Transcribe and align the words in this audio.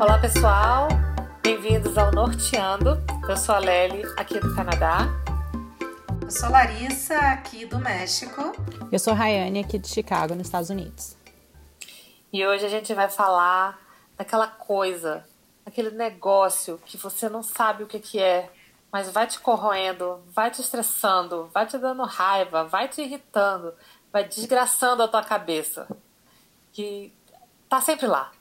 Olá, 0.00 0.18
pessoal. 0.18 0.88
Bem-vindos 1.40 1.96
ao 1.96 2.10
Norteando. 2.10 3.00
Eu 3.28 3.36
sou 3.36 3.54
a 3.54 3.58
Lely, 3.60 4.02
aqui 4.16 4.40
do 4.40 4.52
Canadá. 4.52 5.06
Eu 6.20 6.30
sou 6.32 6.50
Larissa, 6.50 7.16
aqui 7.16 7.64
do 7.64 7.78
México. 7.78 8.52
Eu 8.90 8.98
sou 8.98 9.14
Rayane, 9.14 9.60
aqui 9.60 9.78
de 9.78 9.86
Chicago, 9.86 10.34
nos 10.34 10.48
Estados 10.48 10.68
Unidos. 10.68 11.16
E 12.32 12.44
hoje 12.44 12.66
a 12.66 12.68
gente 12.68 12.92
vai 12.92 13.08
falar 13.08 13.78
daquela 14.16 14.48
coisa, 14.48 15.24
aquele 15.64 15.90
negócio 15.90 16.80
que 16.84 16.96
você 16.96 17.28
não 17.28 17.44
sabe 17.44 17.84
o 17.84 17.86
que, 17.86 18.00
que 18.00 18.18
é, 18.18 18.50
mas 18.90 19.08
vai 19.10 19.28
te 19.28 19.38
corroendo, 19.38 20.20
vai 20.26 20.50
te 20.50 20.60
estressando, 20.60 21.48
vai 21.54 21.66
te 21.66 21.78
dando 21.78 22.02
raiva, 22.02 22.64
vai 22.64 22.88
te 22.88 23.00
irritando, 23.00 23.72
vai 24.12 24.24
desgraçando 24.24 25.04
a 25.04 25.08
tua 25.08 25.22
cabeça. 25.22 25.86
Que 26.72 27.12
tá 27.68 27.80
sempre 27.80 28.08
lá, 28.08 28.32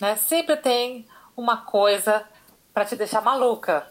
né? 0.00 0.16
Sempre 0.16 0.56
tem 0.56 1.06
uma 1.36 1.58
coisa 1.58 2.26
para 2.72 2.84
te 2.84 2.96
deixar 2.96 3.20
maluca. 3.20 3.90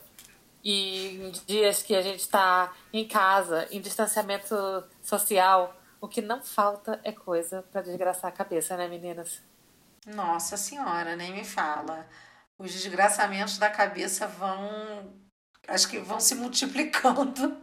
E 0.64 1.18
em 1.18 1.32
dias 1.46 1.84
que 1.84 1.96
a 1.96 2.02
gente 2.02 2.22
está 2.22 2.74
em 2.92 3.08
casa, 3.08 3.68
em 3.70 3.80
distanciamento 3.80 4.84
social, 5.02 5.76
o 6.02 6.08
que 6.08 6.22
não 6.22 6.42
falta 6.42 7.00
é 7.04 7.12
coisa 7.12 7.64
para 7.72 7.82
desgraçar 7.82 8.30
a 8.30 8.36
cabeça, 8.36 8.76
né, 8.76 8.88
meninas? 8.88 9.42
Nossa 10.06 10.58
Senhora, 10.58 11.16
nem 11.16 11.32
me 11.34 11.44
fala. 11.44 12.08
Os 12.58 12.72
desgraçamentos 12.72 13.58
da 13.58 13.70
cabeça 13.70 14.28
vão. 14.28 15.14
Acho 15.68 15.88
que 15.88 16.00
vão 16.00 16.20
se 16.20 16.36
multiplicando. 16.36 17.58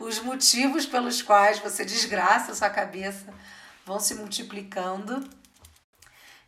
Os 0.00 0.18
motivos 0.18 0.86
pelos 0.86 1.22
quais 1.22 1.58
você 1.60 1.84
desgraça 1.84 2.52
a 2.52 2.54
sua 2.54 2.70
cabeça 2.70 3.32
vão 3.84 4.00
se 4.00 4.14
multiplicando. 4.14 5.28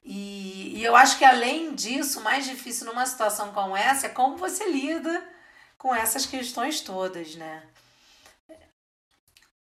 E, 0.05 0.79
e 0.79 0.85
eu 0.85 0.95
acho 0.95 1.17
que 1.17 1.25
além 1.25 1.75
disso, 1.75 2.21
o 2.21 2.23
mais 2.23 2.45
difícil 2.45 2.87
numa 2.87 3.07
situação 3.07 3.53
como 3.53 3.77
essa 3.77 4.07
é 4.07 4.11
como 4.11 4.37
você 4.37 4.69
lida 4.71 5.27
com 5.79 5.95
essas 5.95 6.27
questões 6.27 6.81
todas, 6.81 7.35
né? 7.37 7.63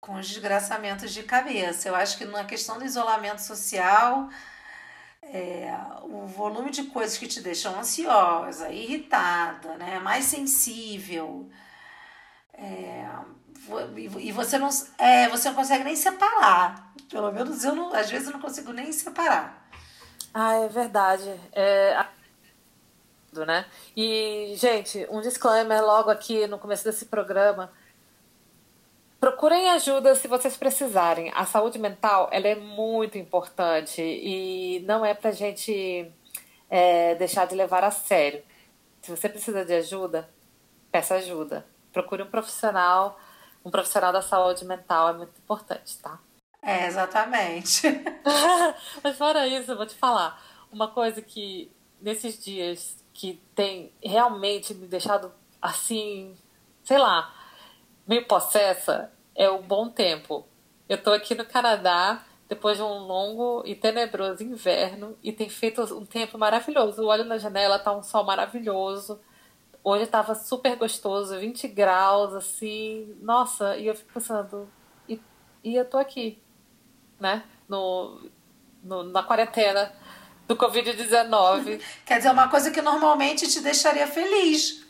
Com 0.02 0.16
os 0.16 0.28
desgraçamentos 0.28 1.14
de 1.14 1.24
cabeça. 1.24 1.88
Eu 1.88 1.96
acho 1.96 2.18
que 2.18 2.26
na 2.26 2.46
questão 2.46 2.80
do 2.80 2.86
isolamento 2.86 3.42
social, 3.42 4.28
é, 5.22 5.72
o 6.02 6.26
volume 6.26 6.72
de 6.72 6.86
coisas 6.86 7.18
que 7.18 7.28
te 7.28 7.40
deixam 7.40 7.80
ansiosa, 7.80 8.70
irritada, 8.70 9.78
né? 9.78 10.00
mais 10.00 10.26
sensível. 10.26 11.50
É, 12.54 13.08
e 14.20 14.32
você 14.32 14.58
não, 14.58 14.70
é, 14.98 15.30
você 15.30 15.50
não 15.50 15.56
consegue 15.56 15.84
nem 15.84 15.96
separar. 15.96 16.92
Pelo 17.10 17.32
menos 17.32 17.64
eu 17.64 17.76
não, 17.76 17.94
às 17.94 18.10
vezes 18.10 18.28
eu 18.28 18.34
não 18.34 18.42
consigo 18.42 18.74
nem 18.74 18.92
separar. 18.92 19.63
Ah, 20.34 20.56
é 20.56 20.68
verdade. 20.68 21.30
É... 21.52 22.06
Né? 23.34 23.66
E, 23.96 24.54
gente, 24.58 25.08
um 25.10 25.22
disclaimer 25.22 25.84
logo 25.84 26.10
aqui 26.10 26.46
no 26.48 26.60
começo 26.60 26.84
desse 26.84 27.06
programa. 27.06 27.72
Procurem 29.20 29.70
ajuda 29.72 30.14
se 30.16 30.28
vocês 30.28 30.58
precisarem. 30.58 31.32
A 31.34 31.46
saúde 31.46 31.80
mental 31.80 32.30
ela 32.32 32.48
é 32.48 32.56
muito 32.56 33.18
importante 33.18 34.02
e 34.02 34.84
não 34.86 35.06
é 35.06 35.14
pra 35.14 35.32
gente 35.32 36.12
é, 36.70 37.16
deixar 37.16 37.48
de 37.48 37.56
levar 37.56 37.84
a 37.84 37.92
sério. 37.92 38.44
Se 39.02 39.10
você 39.10 39.30
precisa 39.30 39.64
de 39.66 39.74
ajuda, 39.74 40.30
peça 40.92 41.16
ajuda. 41.16 41.66
Procure 41.92 42.24
um 42.24 42.30
profissional, 42.30 43.20
um 43.64 43.72
profissional 43.72 44.12
da 44.12 44.22
saúde 44.22 44.66
mental 44.66 45.10
é 45.10 45.14
muito 45.14 45.38
importante, 45.40 45.98
tá? 46.00 46.20
É, 46.64 46.88
exatamente. 46.88 47.88
Mas 49.04 49.18
fora 49.18 49.46
isso, 49.46 49.72
eu 49.72 49.78
vou 49.78 49.86
te 49.86 49.96
falar. 49.96 50.42
Uma 50.72 50.88
coisa 50.88 51.22
que 51.22 51.70
nesses 52.02 52.44
dias 52.44 53.04
que 53.14 53.42
tem 53.54 53.92
realmente 54.02 54.74
me 54.74 54.88
deixado 54.88 55.32
assim, 55.62 56.36
sei 56.84 56.98
lá, 56.98 57.34
meio 58.08 58.26
possessa, 58.26 59.12
é 59.36 59.50
o 59.50 59.62
bom 59.62 59.90
tempo. 59.90 60.48
Eu 60.88 61.02
tô 61.02 61.12
aqui 61.12 61.36
no 61.36 61.46
Canadá 61.46 62.24
depois 62.48 62.78
de 62.78 62.84
um 62.84 63.00
longo 63.00 63.64
e 63.66 63.76
tenebroso 63.76 64.44
inverno 64.44 65.18
e 65.24 65.32
tem 65.32 65.50
feito 65.50 65.82
um 65.96 66.06
tempo 66.06 66.38
maravilhoso. 66.38 67.02
Eu 67.02 67.08
olho 67.08 67.26
na 67.26 67.38
janela, 67.38 67.80
tá 67.80 67.96
um 67.96 68.04
sol 68.04 68.24
maravilhoso. 68.24 69.20
Hoje 69.84 70.08
tava 70.08 70.34
super 70.34 70.78
gostoso, 70.78 71.38
20 71.38 71.68
graus, 71.68 72.34
assim. 72.34 73.18
Nossa, 73.22 73.78
e 73.78 73.88
eu 73.88 73.96
fico 73.96 74.14
pensando, 74.14 74.70
e, 75.10 75.20
e 75.64 75.76
eu 75.76 75.84
tô 75.84 75.98
aqui 75.98 76.43
né? 77.20 77.44
No, 77.68 78.30
no 78.84 79.04
na 79.04 79.24
quarentena 79.24 79.92
do 80.48 80.56
Covid-19. 80.56 81.82
Quer 82.06 82.18
dizer, 82.18 82.32
uma 82.32 82.48
coisa 82.48 82.72
que 82.72 82.82
normalmente 82.82 83.48
te 83.48 83.62
deixaria 83.62 84.08
feliz. 84.08 84.84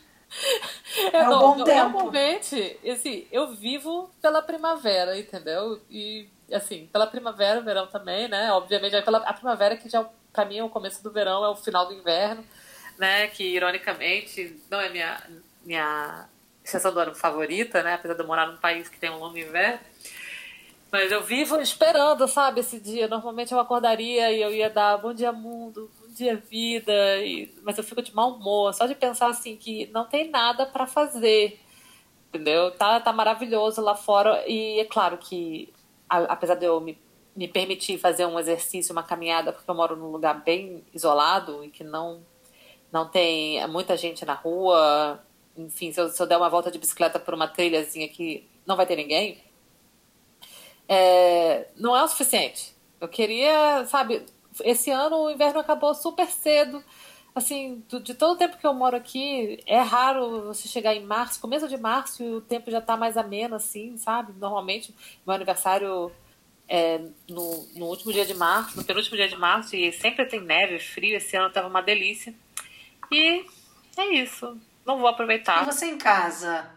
É, 1.12 1.18
é 1.18 1.24
não, 1.24 1.38
bom 1.38 1.64
tempo. 1.64 1.90
Normalmente, 1.90 2.78
assim, 2.90 3.26
eu 3.30 3.54
vivo 3.54 4.10
pela 4.20 4.42
primavera, 4.42 5.18
entendeu? 5.18 5.80
E, 5.90 6.28
assim, 6.52 6.88
pela 6.92 7.06
primavera, 7.06 7.60
verão 7.60 7.86
também, 7.86 8.28
né? 8.28 8.52
Obviamente, 8.52 9.00
pela, 9.02 9.18
a 9.18 9.32
primavera 9.32 9.76
que 9.76 9.88
já, 9.88 10.04
pra 10.32 10.44
mim, 10.44 10.58
é 10.58 10.64
o 10.64 10.68
começo 10.68 11.02
do 11.02 11.10
verão, 11.10 11.44
é 11.44 11.48
o 11.48 11.56
final 11.56 11.86
do 11.86 11.94
inverno, 11.94 12.44
né? 12.98 13.28
Que, 13.28 13.44
ironicamente, 13.44 14.60
não 14.70 14.80
é 14.80 14.88
minha, 14.88 15.22
minha 15.64 16.28
estação 16.64 16.92
do 16.92 17.00
ano 17.00 17.14
favorita, 17.14 17.82
né? 17.82 17.94
Apesar 17.94 18.14
de 18.14 18.20
eu 18.20 18.26
morar 18.26 18.46
num 18.46 18.56
país 18.56 18.88
que 18.88 18.98
tem 18.98 19.10
um 19.10 19.18
longo 19.18 19.38
inverno. 19.38 19.80
Mas 20.94 21.10
eu 21.10 21.24
vivo 21.24 21.60
esperando, 21.60 22.28
sabe, 22.28 22.60
esse 22.60 22.78
dia. 22.78 23.08
Normalmente 23.08 23.50
eu 23.50 23.58
acordaria 23.58 24.30
e 24.30 24.40
eu 24.40 24.54
ia 24.54 24.70
dar 24.70 24.96
bom 24.96 25.12
dia 25.12 25.32
mundo, 25.32 25.90
bom 26.00 26.14
dia 26.14 26.36
vida, 26.36 26.92
e... 27.16 27.52
mas 27.64 27.76
eu 27.76 27.82
fico 27.82 28.00
de 28.00 28.14
mau 28.14 28.34
humor, 28.34 28.72
só 28.72 28.86
de 28.86 28.94
pensar 28.94 29.26
assim 29.26 29.56
que 29.56 29.88
não 29.88 30.04
tem 30.04 30.30
nada 30.30 30.64
para 30.64 30.86
fazer. 30.86 31.58
Entendeu? 32.28 32.70
Tá, 32.70 33.00
tá 33.00 33.12
maravilhoso 33.12 33.80
lá 33.80 33.96
fora 33.96 34.44
e 34.46 34.78
é 34.78 34.84
claro 34.84 35.18
que 35.18 35.72
apesar 36.08 36.54
de 36.54 36.66
eu 36.66 36.80
me, 36.80 36.96
me 37.34 37.48
permitir 37.48 37.98
fazer 37.98 38.24
um 38.26 38.38
exercício, 38.38 38.92
uma 38.92 39.02
caminhada, 39.02 39.52
porque 39.52 39.68
eu 39.68 39.74
moro 39.74 39.96
num 39.96 40.12
lugar 40.12 40.44
bem 40.44 40.84
isolado 40.94 41.64
e 41.64 41.70
que 41.70 41.82
não 41.82 42.24
não 42.92 43.08
tem 43.08 43.66
muita 43.66 43.96
gente 43.96 44.24
na 44.24 44.34
rua, 44.34 45.20
enfim, 45.56 45.92
se 45.92 46.00
eu, 46.00 46.08
se 46.08 46.22
eu 46.22 46.26
der 46.28 46.36
uma 46.36 46.48
volta 46.48 46.70
de 46.70 46.78
bicicleta 46.78 47.18
por 47.18 47.34
uma 47.34 47.48
trilhazinha 47.48 48.08
que 48.08 48.48
não 48.64 48.76
vai 48.76 48.86
ter 48.86 48.94
ninguém, 48.94 49.42
é, 50.88 51.68
não 51.76 51.96
é 51.96 52.02
o 52.02 52.08
suficiente. 52.08 52.74
Eu 53.00 53.08
queria, 53.08 53.84
sabe, 53.86 54.24
esse 54.62 54.90
ano 54.90 55.16
o 55.16 55.30
inverno 55.30 55.60
acabou 55.60 55.94
super 55.94 56.26
cedo. 56.28 56.82
Assim, 57.34 57.82
de 57.88 58.14
todo 58.14 58.34
o 58.34 58.38
tempo 58.38 58.56
que 58.56 58.66
eu 58.66 58.72
moro 58.72 58.96
aqui, 58.96 59.60
é 59.66 59.80
raro 59.80 60.42
você 60.42 60.68
chegar 60.68 60.94
em 60.94 61.04
março, 61.04 61.40
começo 61.40 61.68
de 61.68 61.76
março, 61.76 62.22
e 62.22 62.32
o 62.34 62.40
tempo 62.40 62.70
já 62.70 62.80
tá 62.80 62.96
mais 62.96 63.16
ameno, 63.16 63.56
assim, 63.56 63.96
sabe? 63.96 64.32
Normalmente, 64.38 64.94
meu 65.26 65.34
aniversário 65.34 66.12
é 66.68 66.98
no, 67.28 67.66
no 67.74 67.86
último 67.86 68.12
dia 68.12 68.24
de 68.24 68.34
março, 68.34 68.76
no 68.76 68.84
penúltimo 68.84 69.16
dia 69.16 69.28
de 69.28 69.36
março, 69.36 69.74
e 69.74 69.92
sempre 69.92 70.24
tem 70.26 70.40
neve, 70.40 70.78
frio. 70.78 71.16
Esse 71.16 71.36
ano 71.36 71.52
tava 71.52 71.66
uma 71.66 71.82
delícia. 71.82 72.32
E 73.10 73.44
é 73.96 74.14
isso. 74.14 74.56
Não 74.86 74.98
vou 74.98 75.08
aproveitar. 75.08 75.62
E 75.62 75.66
você 75.66 75.86
em 75.86 75.98
casa? 75.98 76.70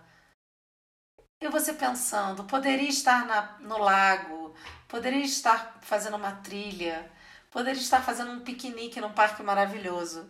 E 1.40 1.48
você 1.50 1.74
pensando, 1.74 2.44
poderia 2.46 2.90
estar 2.90 3.26
na, 3.26 3.58
no 3.60 3.78
lago, 3.78 4.56
poderia 4.88 5.24
estar 5.24 5.78
fazendo 5.82 6.18
uma 6.18 6.32
trilha, 6.32 7.06
poderia 7.52 7.80
estar 7.80 8.02
fazendo 8.02 8.32
um 8.32 8.40
piquenique 8.40 9.00
num 9.00 9.12
parque 9.12 9.44
maravilhoso. 9.44 10.30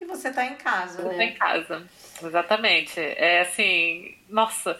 E 0.00 0.06
você 0.06 0.28
está 0.28 0.44
em 0.44 0.56
casa, 0.56 1.02
né? 1.02 1.10
Está 1.12 1.24
em 1.24 1.34
casa, 1.34 1.86
exatamente. 2.20 2.98
É 2.98 3.42
assim, 3.42 4.16
nossa, 4.28 4.76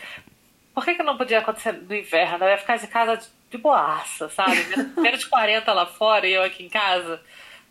por 0.74 0.84
que, 0.84 0.94
que 0.94 1.02
não 1.04 1.16
podia 1.16 1.38
acontecer 1.38 1.72
no 1.72 1.94
inverno? 1.94 2.44
Eu 2.44 2.50
ia 2.50 2.58
ficar 2.58 2.76
de 2.76 2.88
casa 2.88 3.20
de, 3.48 3.58
boaça, 3.58 4.28
sabe? 4.28 4.56
Menos 4.96 5.20
de 5.20 5.28
40 5.28 5.72
lá 5.72 5.86
fora 5.86 6.26
e 6.26 6.32
eu 6.32 6.42
aqui 6.42 6.64
em 6.64 6.68
casa 6.68 7.20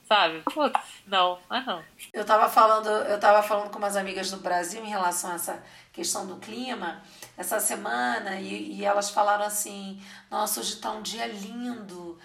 sabe? 0.10 0.42
Putz, 0.42 0.82
não, 1.06 1.40
ah 1.48 1.62
não. 1.62 1.84
Eu 2.12 2.26
tava 2.26 2.50
falando, 2.50 2.90
eu 2.90 3.20
tava 3.20 3.44
falando 3.44 3.70
com 3.70 3.78
umas 3.78 3.96
amigas 3.96 4.32
do 4.32 4.38
Brasil 4.38 4.84
em 4.84 4.90
relação 4.90 5.32
a 5.32 5.36
essa 5.36 5.64
questão 5.94 6.26
do 6.26 6.38
clima 6.38 7.04
essa 7.40 7.58
semana 7.62 8.36
e, 8.42 8.74
e 8.74 8.86
elas 8.86 9.10
falaram 9.10 9.46
assim: 9.46 10.04
nossa, 10.30 10.60
hoje 10.60 10.76
tá 10.76 10.92
um 10.92 11.02
dia 11.02 11.26
lindo, 11.26 12.20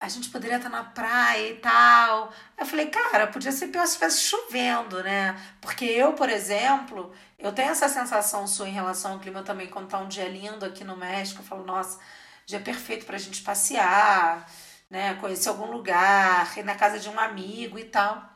a 0.00 0.08
gente 0.08 0.30
poderia 0.30 0.56
estar 0.56 0.68
na 0.68 0.82
praia 0.82 1.50
e 1.50 1.56
tal. 1.58 2.32
Eu 2.58 2.66
falei, 2.66 2.86
cara, 2.86 3.28
podia 3.28 3.52
ser 3.52 3.68
pior 3.68 3.86
se 3.86 3.92
estivesse 3.92 4.22
chovendo, 4.22 5.02
né? 5.02 5.40
Porque 5.60 5.84
eu, 5.84 6.12
por 6.14 6.28
exemplo, 6.28 7.14
eu 7.38 7.52
tenho 7.52 7.70
essa 7.70 7.88
sensação 7.88 8.46
sua 8.48 8.68
em 8.68 8.72
relação 8.72 9.12
ao 9.12 9.20
clima 9.20 9.42
também, 9.44 9.68
quando 9.68 9.88
tá 9.88 9.98
um 9.98 10.08
dia 10.08 10.28
lindo 10.28 10.64
aqui 10.64 10.82
no 10.84 10.96
México, 10.96 11.40
eu 11.40 11.46
falo, 11.46 11.64
nossa, 11.64 12.00
dia 12.44 12.60
perfeito 12.60 13.06
pra 13.06 13.18
gente 13.18 13.42
passear, 13.42 14.50
né? 14.90 15.14
Conhecer 15.16 15.50
algum 15.50 15.70
lugar, 15.70 16.58
ir 16.58 16.64
na 16.64 16.74
casa 16.74 16.98
de 16.98 17.08
um 17.08 17.18
amigo 17.20 17.78
e 17.78 17.84
tal. 17.84 18.28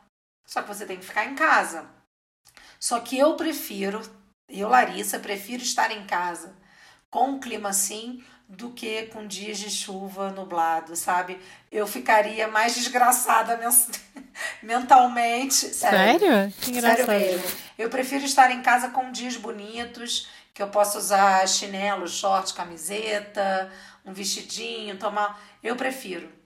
Só 0.47 0.63
que 0.63 0.69
você 0.69 0.87
tem 0.87 0.99
que 0.99 1.05
ficar 1.05 1.25
em 1.27 1.35
casa. 1.35 1.85
Só 2.79 3.01
que 3.01 3.19
eu 3.19 3.37
prefiro 3.37 4.01
eu, 4.61 4.69
Larissa, 4.69 5.19
prefiro 5.19 5.63
estar 5.63 5.91
em 5.91 6.05
casa 6.05 6.55
com 7.11 7.31
um 7.33 7.41
clima 7.41 7.69
assim 7.69 8.23
do 8.49 8.71
que 8.71 9.05
com 9.05 9.27
dias 9.27 9.59
de 9.59 9.71
chuva 9.71 10.31
nublado, 10.31 10.95
sabe? 10.95 11.41
Eu 11.71 11.87
ficaria 11.87 12.49
mais 12.49 12.75
desgraçada 12.75 13.59
mentalmente. 14.63 15.55
Sério? 15.55 16.21
sério? 16.21 16.53
Que 16.61 16.71
engraçado. 16.71 17.07
Sério 17.07 17.37
mesmo. 17.37 17.51
Eu 17.79 17.89
prefiro 17.89 18.25
estar 18.25 18.51
em 18.51 18.63
casa 18.63 18.89
com 18.89 19.11
dias 19.11 19.37
bonitos, 19.37 20.29
que 20.53 20.63
eu 20.63 20.69
posso 20.69 20.99
usar 20.99 21.49
chinelo, 21.49 22.07
short, 22.07 22.53
camiseta, 22.53 23.71
um 24.05 24.13
vestidinho, 24.13 24.99
tomar. 24.99 25.41
Eu 25.63 25.77
prefiro. 25.77 26.42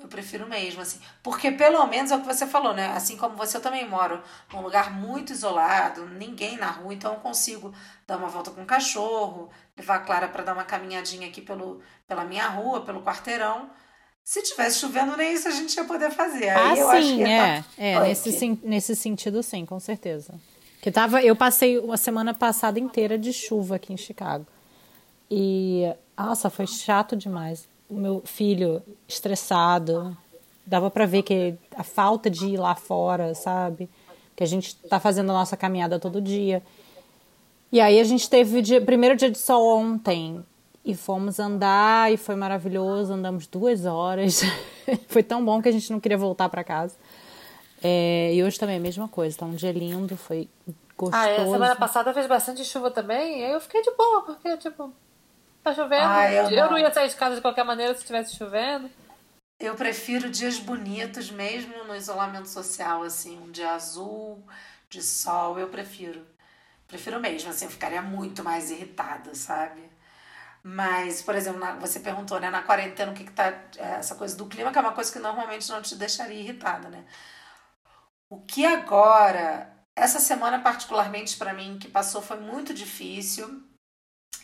Eu 0.00 0.08
prefiro 0.08 0.48
mesmo, 0.48 0.80
assim. 0.80 1.00
Porque 1.22 1.50
pelo 1.50 1.84
menos 1.86 2.10
é 2.10 2.16
o 2.16 2.20
que 2.20 2.26
você 2.26 2.46
falou, 2.46 2.72
né? 2.72 2.86
Assim 2.88 3.16
como 3.16 3.36
você, 3.36 3.56
eu 3.56 3.60
também 3.60 3.88
moro 3.88 4.22
num 4.52 4.60
lugar 4.60 4.92
muito 4.92 5.32
isolado, 5.32 6.06
ninguém 6.06 6.56
na 6.56 6.70
rua, 6.70 6.94
então 6.94 7.14
eu 7.14 7.20
consigo 7.20 7.72
dar 8.06 8.16
uma 8.16 8.28
volta 8.28 8.50
com 8.50 8.62
o 8.62 8.66
cachorro, 8.66 9.50
levar 9.76 9.96
a 9.96 10.00
Clara 10.00 10.28
para 10.28 10.44
dar 10.44 10.54
uma 10.54 10.64
caminhadinha 10.64 11.26
aqui 11.28 11.40
pelo, 11.40 11.80
pela 12.06 12.24
minha 12.24 12.46
rua, 12.46 12.82
pelo 12.82 13.02
quarteirão. 13.02 13.70
Se 14.22 14.42
tivesse 14.42 14.80
chovendo, 14.80 15.16
nem 15.16 15.32
isso 15.32 15.48
a 15.48 15.50
gente 15.50 15.74
ia 15.74 15.84
poder 15.84 16.10
fazer. 16.10 16.50
Aí 16.50 16.80
ah, 16.80 17.02
sim, 17.02 17.24
é. 17.24 17.62
Tá... 17.62 17.64
é 17.78 18.00
nesse, 18.00 18.60
nesse 18.62 18.94
sentido, 18.94 19.42
sim, 19.42 19.64
com 19.64 19.80
certeza. 19.80 20.34
Que 20.80 20.90
tava, 20.92 21.22
eu 21.22 21.34
passei 21.34 21.78
uma 21.78 21.96
semana 21.96 22.32
passada 22.32 22.78
inteira 22.78 23.18
de 23.18 23.32
chuva 23.32 23.76
aqui 23.76 23.92
em 23.92 23.96
Chicago. 23.96 24.46
E, 25.30 25.92
nossa, 26.16 26.48
foi 26.48 26.66
chato 26.66 27.16
demais. 27.16 27.68
O 27.88 27.94
meu 27.94 28.22
filho 28.24 28.82
estressado, 29.06 30.16
dava 30.66 30.90
para 30.90 31.06
ver 31.06 31.22
que 31.22 31.54
a 31.74 31.82
falta 31.82 32.28
de 32.28 32.46
ir 32.46 32.56
lá 32.58 32.74
fora, 32.74 33.34
sabe? 33.34 33.88
Que 34.36 34.44
a 34.44 34.46
gente 34.46 34.76
tá 34.76 35.00
fazendo 35.00 35.30
a 35.30 35.34
nossa 35.34 35.56
caminhada 35.56 35.98
todo 35.98 36.20
dia. 36.20 36.62
E 37.72 37.80
aí 37.80 37.98
a 37.98 38.04
gente 38.04 38.28
teve 38.28 38.58
o 38.58 38.62
dia, 38.62 38.80
primeiro 38.80 39.16
dia 39.16 39.30
de 39.30 39.38
sol 39.38 39.78
ontem. 39.78 40.44
E 40.84 40.94
fomos 40.94 41.38
andar 41.38 42.12
e 42.12 42.16
foi 42.16 42.34
maravilhoso. 42.34 43.12
Andamos 43.12 43.46
duas 43.46 43.84
horas. 43.84 44.42
foi 45.08 45.22
tão 45.22 45.44
bom 45.44 45.60
que 45.60 45.68
a 45.68 45.72
gente 45.72 45.90
não 45.90 46.00
queria 46.00 46.16
voltar 46.16 46.48
para 46.48 46.64
casa. 46.64 46.94
É, 47.82 48.32
e 48.34 48.42
hoje 48.42 48.58
também 48.58 48.76
é 48.76 48.78
a 48.78 48.82
mesma 48.82 49.08
coisa. 49.08 49.36
Tá 49.36 49.46
um 49.46 49.54
dia 49.54 49.72
lindo, 49.72 50.16
foi 50.16 50.48
gostoso. 50.96 51.22
Ah, 51.22 51.28
é, 51.28 51.44
semana 51.44 51.76
passada 51.76 52.12
fez 52.12 52.26
bastante 52.26 52.64
chuva 52.64 52.90
também. 52.90 53.44
Aí 53.44 53.52
eu 53.52 53.60
fiquei 53.60 53.82
de 53.82 53.90
boa, 53.92 54.22
porque, 54.22 54.56
tipo, 54.56 54.92
tá 55.62 55.74
chovendo. 55.74 56.04
Ah, 56.04 56.32
eu, 56.32 56.50
eu 56.50 56.64
não. 56.64 56.72
não 56.72 56.78
ia 56.78 56.92
sair 56.92 57.08
de 57.08 57.16
casa 57.16 57.36
de 57.36 57.42
qualquer 57.42 57.64
maneira 57.64 57.94
se 57.94 58.00
estivesse 58.00 58.36
chovendo. 58.36 58.90
Eu 59.60 59.74
prefiro 59.74 60.30
dias 60.30 60.58
bonitos 60.58 61.30
mesmo 61.30 61.84
no 61.84 61.96
isolamento 61.96 62.48
social, 62.48 63.02
assim, 63.02 63.38
um 63.38 63.50
dia 63.50 63.72
azul, 63.72 64.46
de 64.88 65.02
sol, 65.02 65.58
eu 65.58 65.68
prefiro. 65.68 66.24
Prefiro 66.86 67.20
mesmo, 67.20 67.50
assim, 67.50 67.64
eu 67.64 67.70
ficaria 67.70 68.00
muito 68.00 68.42
mais 68.44 68.70
irritada, 68.70 69.34
sabe? 69.34 69.82
Mas, 70.62 71.22
por 71.22 71.34
exemplo, 71.34 71.60
na, 71.60 71.74
você 71.74 72.00
perguntou, 72.00 72.40
né, 72.40 72.50
na 72.50 72.62
quarentena, 72.62 73.12
o 73.12 73.14
que, 73.14 73.24
que 73.24 73.32
tá. 73.32 73.46
É, 73.76 73.96
essa 73.98 74.14
coisa 74.14 74.36
do 74.36 74.46
clima, 74.46 74.70
que 74.72 74.78
é 74.78 74.80
uma 74.80 74.92
coisa 74.92 75.12
que 75.12 75.18
normalmente 75.18 75.68
não 75.70 75.82
te 75.82 75.94
deixaria 75.96 76.40
irritada, 76.40 76.88
né? 76.88 77.04
O 78.28 78.40
que 78.42 78.64
agora, 78.66 79.72
essa 79.96 80.20
semana 80.20 80.60
particularmente 80.60 81.36
para 81.36 81.52
mim, 81.54 81.78
que 81.78 81.88
passou, 81.88 82.20
foi 82.22 82.38
muito 82.38 82.74
difícil. 82.74 83.64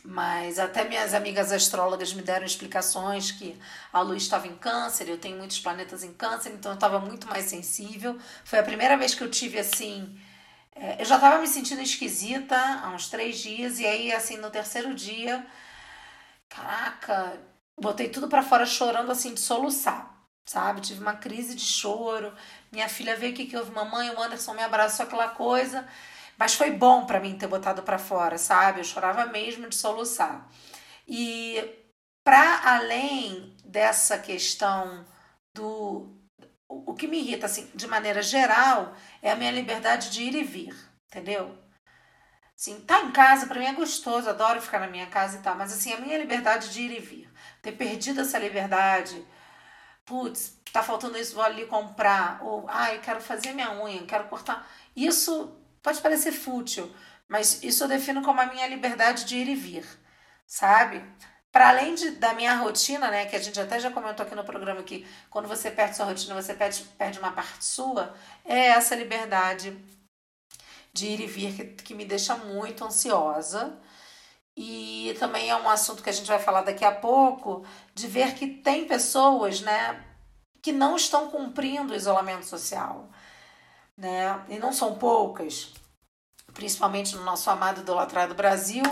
Mas 0.06 0.58
até 0.58 0.84
minhas 0.84 1.14
amigas 1.14 1.50
astrólogas 1.50 2.12
me 2.12 2.22
deram 2.22 2.44
explicações 2.44 3.30
que 3.32 3.58
a 3.92 4.00
lua 4.02 4.16
estava 4.18 4.46
em 4.46 4.54
câncer, 4.56 5.08
eu 5.08 5.16
tenho 5.18 5.38
muitos 5.38 5.58
planetas 5.58 6.04
em 6.04 6.12
câncer, 6.12 6.50
então 6.52 6.72
eu 6.72 6.74
estava 6.74 7.00
muito 7.00 7.26
mais 7.26 7.46
sensível. 7.46 8.18
Foi 8.44 8.58
a 8.58 8.62
primeira 8.62 8.96
vez 8.98 9.14
que 9.14 9.22
eu 9.24 9.30
tive 9.30 9.58
assim. 9.58 10.20
É, 10.74 11.00
eu 11.00 11.04
já 11.06 11.16
estava 11.16 11.38
me 11.40 11.46
sentindo 11.48 11.80
esquisita 11.80 12.56
há 12.82 12.90
uns 12.90 13.08
três 13.08 13.38
dias, 13.38 13.78
e 13.78 13.86
aí, 13.86 14.12
assim, 14.12 14.36
no 14.36 14.50
terceiro 14.50 14.94
dia 14.94 15.44
caraca, 16.48 17.38
botei 17.80 18.08
tudo 18.08 18.28
para 18.28 18.42
fora 18.42 18.66
chorando 18.66 19.10
assim 19.10 19.34
de 19.34 19.40
soluçar, 19.40 20.14
sabe? 20.46 20.80
Tive 20.80 21.00
uma 21.00 21.14
crise 21.14 21.54
de 21.54 21.64
choro. 21.64 22.32
Minha 22.72 22.88
filha 22.88 23.16
veio 23.16 23.32
aqui 23.32 23.46
que 23.46 23.56
houve 23.56 23.70
mamãe, 23.72 24.10
o 24.10 24.22
Anderson 24.22 24.54
me 24.54 24.62
abraçou 24.62 25.04
aquela 25.06 25.28
coisa, 25.28 25.86
mas 26.38 26.54
foi 26.54 26.70
bom 26.70 27.06
para 27.06 27.20
mim 27.20 27.36
ter 27.36 27.46
botado 27.46 27.82
para 27.82 27.98
fora, 27.98 28.38
sabe? 28.38 28.80
Eu 28.80 28.84
chorava 28.84 29.26
mesmo 29.26 29.68
de 29.68 29.76
soluçar. 29.76 30.48
E 31.06 31.62
para 32.24 32.74
além 32.74 33.56
dessa 33.64 34.18
questão 34.18 35.04
do 35.52 36.10
o 36.68 36.94
que 36.94 37.06
me 37.06 37.18
irrita 37.18 37.46
assim, 37.46 37.70
de 37.74 37.86
maneira 37.86 38.22
geral, 38.22 38.94
é 39.22 39.30
a 39.30 39.36
minha 39.36 39.50
liberdade 39.50 40.10
de 40.10 40.22
ir 40.22 40.34
e 40.34 40.42
vir, 40.42 40.74
entendeu? 41.06 41.56
Assim, 42.56 42.80
tá 42.80 43.02
em 43.02 43.12
casa, 43.12 43.46
para 43.46 43.58
mim 43.58 43.66
é 43.66 43.72
gostoso, 43.72 44.28
adoro 44.30 44.60
ficar 44.60 44.80
na 44.80 44.86
minha 44.86 45.06
casa 45.06 45.38
e 45.38 45.42
tal, 45.42 45.54
mas 45.56 45.72
assim, 45.72 45.92
a 45.92 46.00
minha 46.00 46.18
liberdade 46.18 46.72
de 46.72 46.82
ir 46.82 46.96
e 46.96 47.00
vir, 47.00 47.32
ter 47.62 47.72
perdido 47.72 48.20
essa 48.20 48.38
liberdade, 48.38 49.24
putz, 50.04 50.58
tá 50.72 50.82
faltando 50.82 51.18
isso, 51.18 51.34
vou 51.34 51.44
ali 51.44 51.66
comprar, 51.66 52.42
ou, 52.42 52.64
ah, 52.68 52.96
quero 53.02 53.20
fazer 53.20 53.52
minha 53.52 53.72
unha, 53.82 54.04
quero 54.06 54.28
cortar. 54.28 54.68
Isso 54.96 55.56
pode 55.84 56.00
parecer 56.00 56.32
fútil, 56.32 56.90
mas 57.28 57.62
isso 57.62 57.84
eu 57.84 57.88
defino 57.88 58.22
como 58.22 58.40
a 58.40 58.46
minha 58.46 58.66
liberdade 58.66 59.26
de 59.26 59.36
ir 59.36 59.48
e 59.48 59.54
vir, 59.54 59.86
sabe? 60.46 61.04
Para 61.52 61.68
além 61.68 61.94
de, 61.94 62.12
da 62.12 62.32
minha 62.32 62.56
rotina, 62.56 63.10
né, 63.10 63.26
que 63.26 63.36
a 63.36 63.38
gente 63.38 63.60
até 63.60 63.78
já 63.78 63.90
comentou 63.90 64.24
aqui 64.24 64.34
no 64.34 64.44
programa 64.44 64.82
que 64.82 65.06
quando 65.28 65.46
você 65.46 65.70
perde 65.70 65.94
sua 65.94 66.06
rotina, 66.06 66.34
você 66.34 66.54
perde, 66.54 66.82
perde 66.98 67.18
uma 67.18 67.32
parte 67.32 67.64
sua, 67.66 68.14
é 68.46 68.68
essa 68.68 68.94
liberdade 68.96 69.76
de 70.90 71.06
ir 71.06 71.20
e 71.20 71.26
vir 71.26 71.54
que, 71.54 71.64
que 71.82 71.94
me 71.94 72.06
deixa 72.06 72.34
muito 72.34 72.84
ansiosa. 72.84 73.78
E 74.56 75.14
também 75.18 75.50
é 75.50 75.56
um 75.56 75.68
assunto 75.68 76.02
que 76.02 76.08
a 76.10 76.12
gente 76.12 76.28
vai 76.28 76.38
falar 76.38 76.62
daqui 76.62 76.84
a 76.84 76.92
pouco, 76.92 77.66
de 77.94 78.06
ver 78.06 78.34
que 78.34 78.46
tem 78.46 78.86
pessoas, 78.86 79.60
né, 79.60 80.02
que 80.62 80.72
não 80.72 80.96
estão 80.96 81.30
cumprindo 81.30 81.92
o 81.92 81.96
isolamento 81.96 82.46
social, 82.46 83.10
né? 83.96 84.44
E 84.48 84.58
não 84.58 84.72
são 84.72 84.96
poucas, 84.96 85.72
principalmente 86.52 87.16
no 87.16 87.24
nosso 87.24 87.48
amado 87.50 87.80
idolatrado 87.80 88.34
Brasil, 88.34 88.84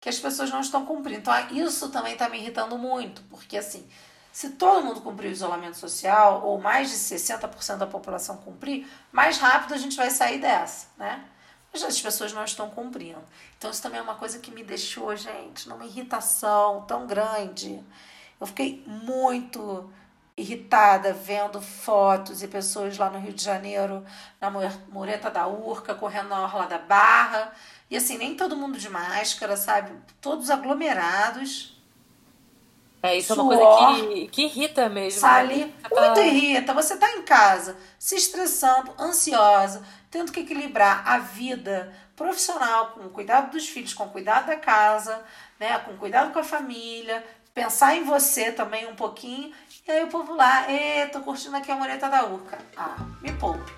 que 0.00 0.08
as 0.08 0.18
pessoas 0.18 0.50
não 0.50 0.60
estão 0.60 0.84
cumprindo. 0.84 1.20
Então, 1.20 1.34
isso 1.50 1.88
também 1.90 2.12
está 2.12 2.28
me 2.28 2.38
irritando 2.38 2.76
muito, 2.78 3.22
porque 3.30 3.56
assim, 3.56 3.88
se 4.32 4.50
todo 4.50 4.84
mundo 4.84 5.00
cumprir 5.00 5.28
o 5.28 5.32
isolamento 5.32 5.76
social, 5.76 6.42
ou 6.44 6.60
mais 6.60 6.90
de 6.90 6.96
60% 6.96 7.78
da 7.78 7.86
população 7.86 8.36
cumprir, 8.38 8.86
mais 9.10 9.38
rápido 9.38 9.74
a 9.74 9.78
gente 9.78 9.96
vai 9.96 10.10
sair 10.10 10.38
dessa, 10.38 10.88
né? 10.96 11.24
mas 11.76 11.82
as 11.84 12.00
pessoas 12.00 12.32
não 12.32 12.44
estão 12.44 12.70
cumprindo. 12.70 13.22
Então 13.58 13.70
isso 13.70 13.82
também 13.82 13.98
é 13.98 14.02
uma 14.02 14.14
coisa 14.14 14.38
que 14.38 14.50
me 14.50 14.64
deixou, 14.64 15.14
gente, 15.14 15.68
numa 15.68 15.84
irritação 15.84 16.84
tão 16.86 17.06
grande. 17.06 17.84
Eu 18.40 18.46
fiquei 18.46 18.82
muito 18.86 19.90
irritada 20.36 21.12
vendo 21.12 21.60
fotos 21.62 22.42
e 22.42 22.48
pessoas 22.48 22.98
lá 22.98 23.08
no 23.08 23.18
Rio 23.18 23.32
de 23.32 23.42
Janeiro, 23.42 24.04
na 24.40 24.50
mureta 24.90 25.30
da 25.30 25.46
Urca, 25.46 25.94
correndo 25.94 26.28
na 26.28 26.42
orla 26.42 26.66
da 26.66 26.78
Barra. 26.78 27.52
E 27.90 27.96
assim, 27.96 28.18
nem 28.18 28.36
todo 28.36 28.56
mundo 28.56 28.78
de 28.78 28.90
máscara, 28.90 29.56
sabe? 29.56 29.92
Todos 30.20 30.50
aglomerados. 30.50 31.80
É, 33.02 33.16
isso 33.16 33.34
Suor, 33.34 33.52
é 33.52 33.56
uma 33.56 33.86
coisa 33.86 34.04
que, 34.04 34.28
que 34.28 34.42
irrita 34.42 34.88
mesmo. 34.88 35.20
Sabe? 35.20 35.56
Né? 35.56 35.72
Muito 35.90 36.20
irrita. 36.20 36.74
Você 36.74 36.96
tá 36.96 37.10
em 37.12 37.22
casa, 37.22 37.76
se 37.98 38.16
estressando, 38.16 38.92
ansiosa, 38.98 39.82
tendo 40.10 40.32
que 40.32 40.40
equilibrar 40.40 41.06
a 41.06 41.18
vida 41.18 41.94
profissional 42.14 42.88
com 42.88 43.06
o 43.06 43.10
cuidado 43.10 43.52
dos 43.52 43.68
filhos, 43.68 43.94
com 43.94 44.04
o 44.04 44.10
cuidado 44.10 44.46
da 44.46 44.56
casa, 44.56 45.22
né, 45.60 45.78
com 45.80 45.96
cuidado 45.96 46.32
com 46.32 46.38
a 46.38 46.44
família, 46.44 47.24
pensar 47.54 47.94
em 47.94 48.04
você 48.04 48.50
também 48.50 48.86
um 48.86 48.96
pouquinho. 48.96 49.52
E 49.88 49.92
aí 49.92 50.02
o 50.02 50.08
povo 50.08 50.34
lá, 50.34 50.68
e 50.68 51.06
tô 51.10 51.20
curtindo 51.20 51.56
aqui 51.56 51.70
a 51.70 51.76
mureta 51.76 52.08
da 52.08 52.26
Urca. 52.26 52.58
Ah, 52.76 52.96
me 53.22 53.32
poupe. 53.34 53.72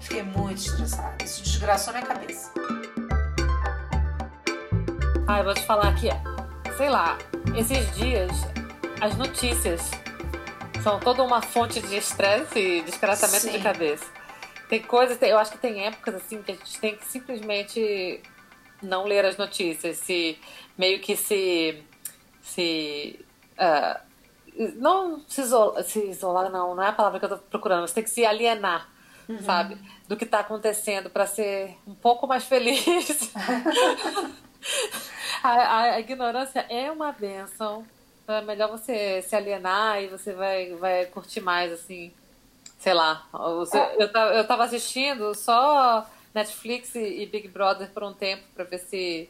Fiquei 0.00 0.22
muito 0.22 0.56
estressada. 0.56 1.22
Isso 1.22 1.42
desgraçou 1.42 1.92
minha 1.92 2.06
cabeça. 2.06 2.50
Ah, 5.28 5.40
eu 5.40 5.44
vou 5.44 5.52
te 5.52 5.60
falar 5.66 5.94
que, 5.96 6.08
sei 6.78 6.88
lá, 6.88 7.18
esses 7.54 7.94
dias 7.94 8.30
as 9.02 9.14
notícias 9.18 9.90
são 10.82 10.98
toda 10.98 11.22
uma 11.22 11.42
fonte 11.42 11.78
de 11.82 11.94
estresse 11.94 12.58
e 12.58 12.80
desgraçamento 12.80 13.50
de 13.50 13.62
cabeça. 13.62 14.06
Tem 14.66 14.82
coisas, 14.82 15.20
eu 15.20 15.38
acho 15.38 15.52
que 15.52 15.58
tem 15.58 15.86
épocas 15.86 16.14
assim 16.14 16.42
que 16.42 16.52
a 16.52 16.54
gente 16.54 16.80
tem 16.80 16.96
que 16.96 17.04
simplesmente 17.04 18.22
não 18.82 19.04
ler 19.04 19.26
as 19.26 19.36
notícias, 19.36 19.98
se 19.98 20.38
meio 20.78 21.00
que 21.00 21.14
se 21.16 21.84
se 22.40 23.22
uh, 23.58 24.09
não 24.76 25.20
se 25.28 25.40
isolar, 25.40 25.82
se 25.84 25.98
isolar 26.10 26.50
não, 26.50 26.74
não 26.74 26.82
é 26.82 26.88
a 26.88 26.92
palavra 26.92 27.18
que 27.18 27.24
eu 27.24 27.30
tô 27.30 27.38
procurando, 27.38 27.86
você 27.86 27.94
tem 27.94 28.04
que 28.04 28.10
se 28.10 28.24
alienar, 28.24 28.88
uhum. 29.28 29.42
sabe, 29.42 29.78
do 30.06 30.16
que 30.16 30.24
está 30.24 30.40
acontecendo 30.40 31.08
para 31.08 31.26
ser 31.26 31.76
um 31.86 31.94
pouco 31.94 32.26
mais 32.26 32.44
feliz. 32.44 33.32
a, 35.42 35.48
a, 35.50 35.82
a 35.94 36.00
ignorância 36.00 36.66
é 36.68 36.90
uma 36.90 37.12
benção. 37.12 37.86
Então 38.22 38.34
é 38.34 38.42
melhor 38.42 38.70
você 38.70 39.22
se 39.22 39.34
alienar 39.34 40.02
e 40.02 40.08
você 40.08 40.32
vai, 40.32 40.74
vai 40.74 41.06
curtir 41.06 41.40
mais, 41.40 41.72
assim, 41.72 42.12
sei 42.78 42.94
lá, 42.94 43.26
eu, 43.98 44.06
eu 44.34 44.46
tava 44.46 44.64
assistindo 44.64 45.34
só 45.34 46.06
Netflix 46.34 46.94
e 46.94 47.26
Big 47.26 47.48
Brother 47.48 47.90
por 47.90 48.04
um 48.04 48.12
tempo 48.12 48.42
para 48.54 48.64
ver 48.64 48.78
se, 48.78 49.28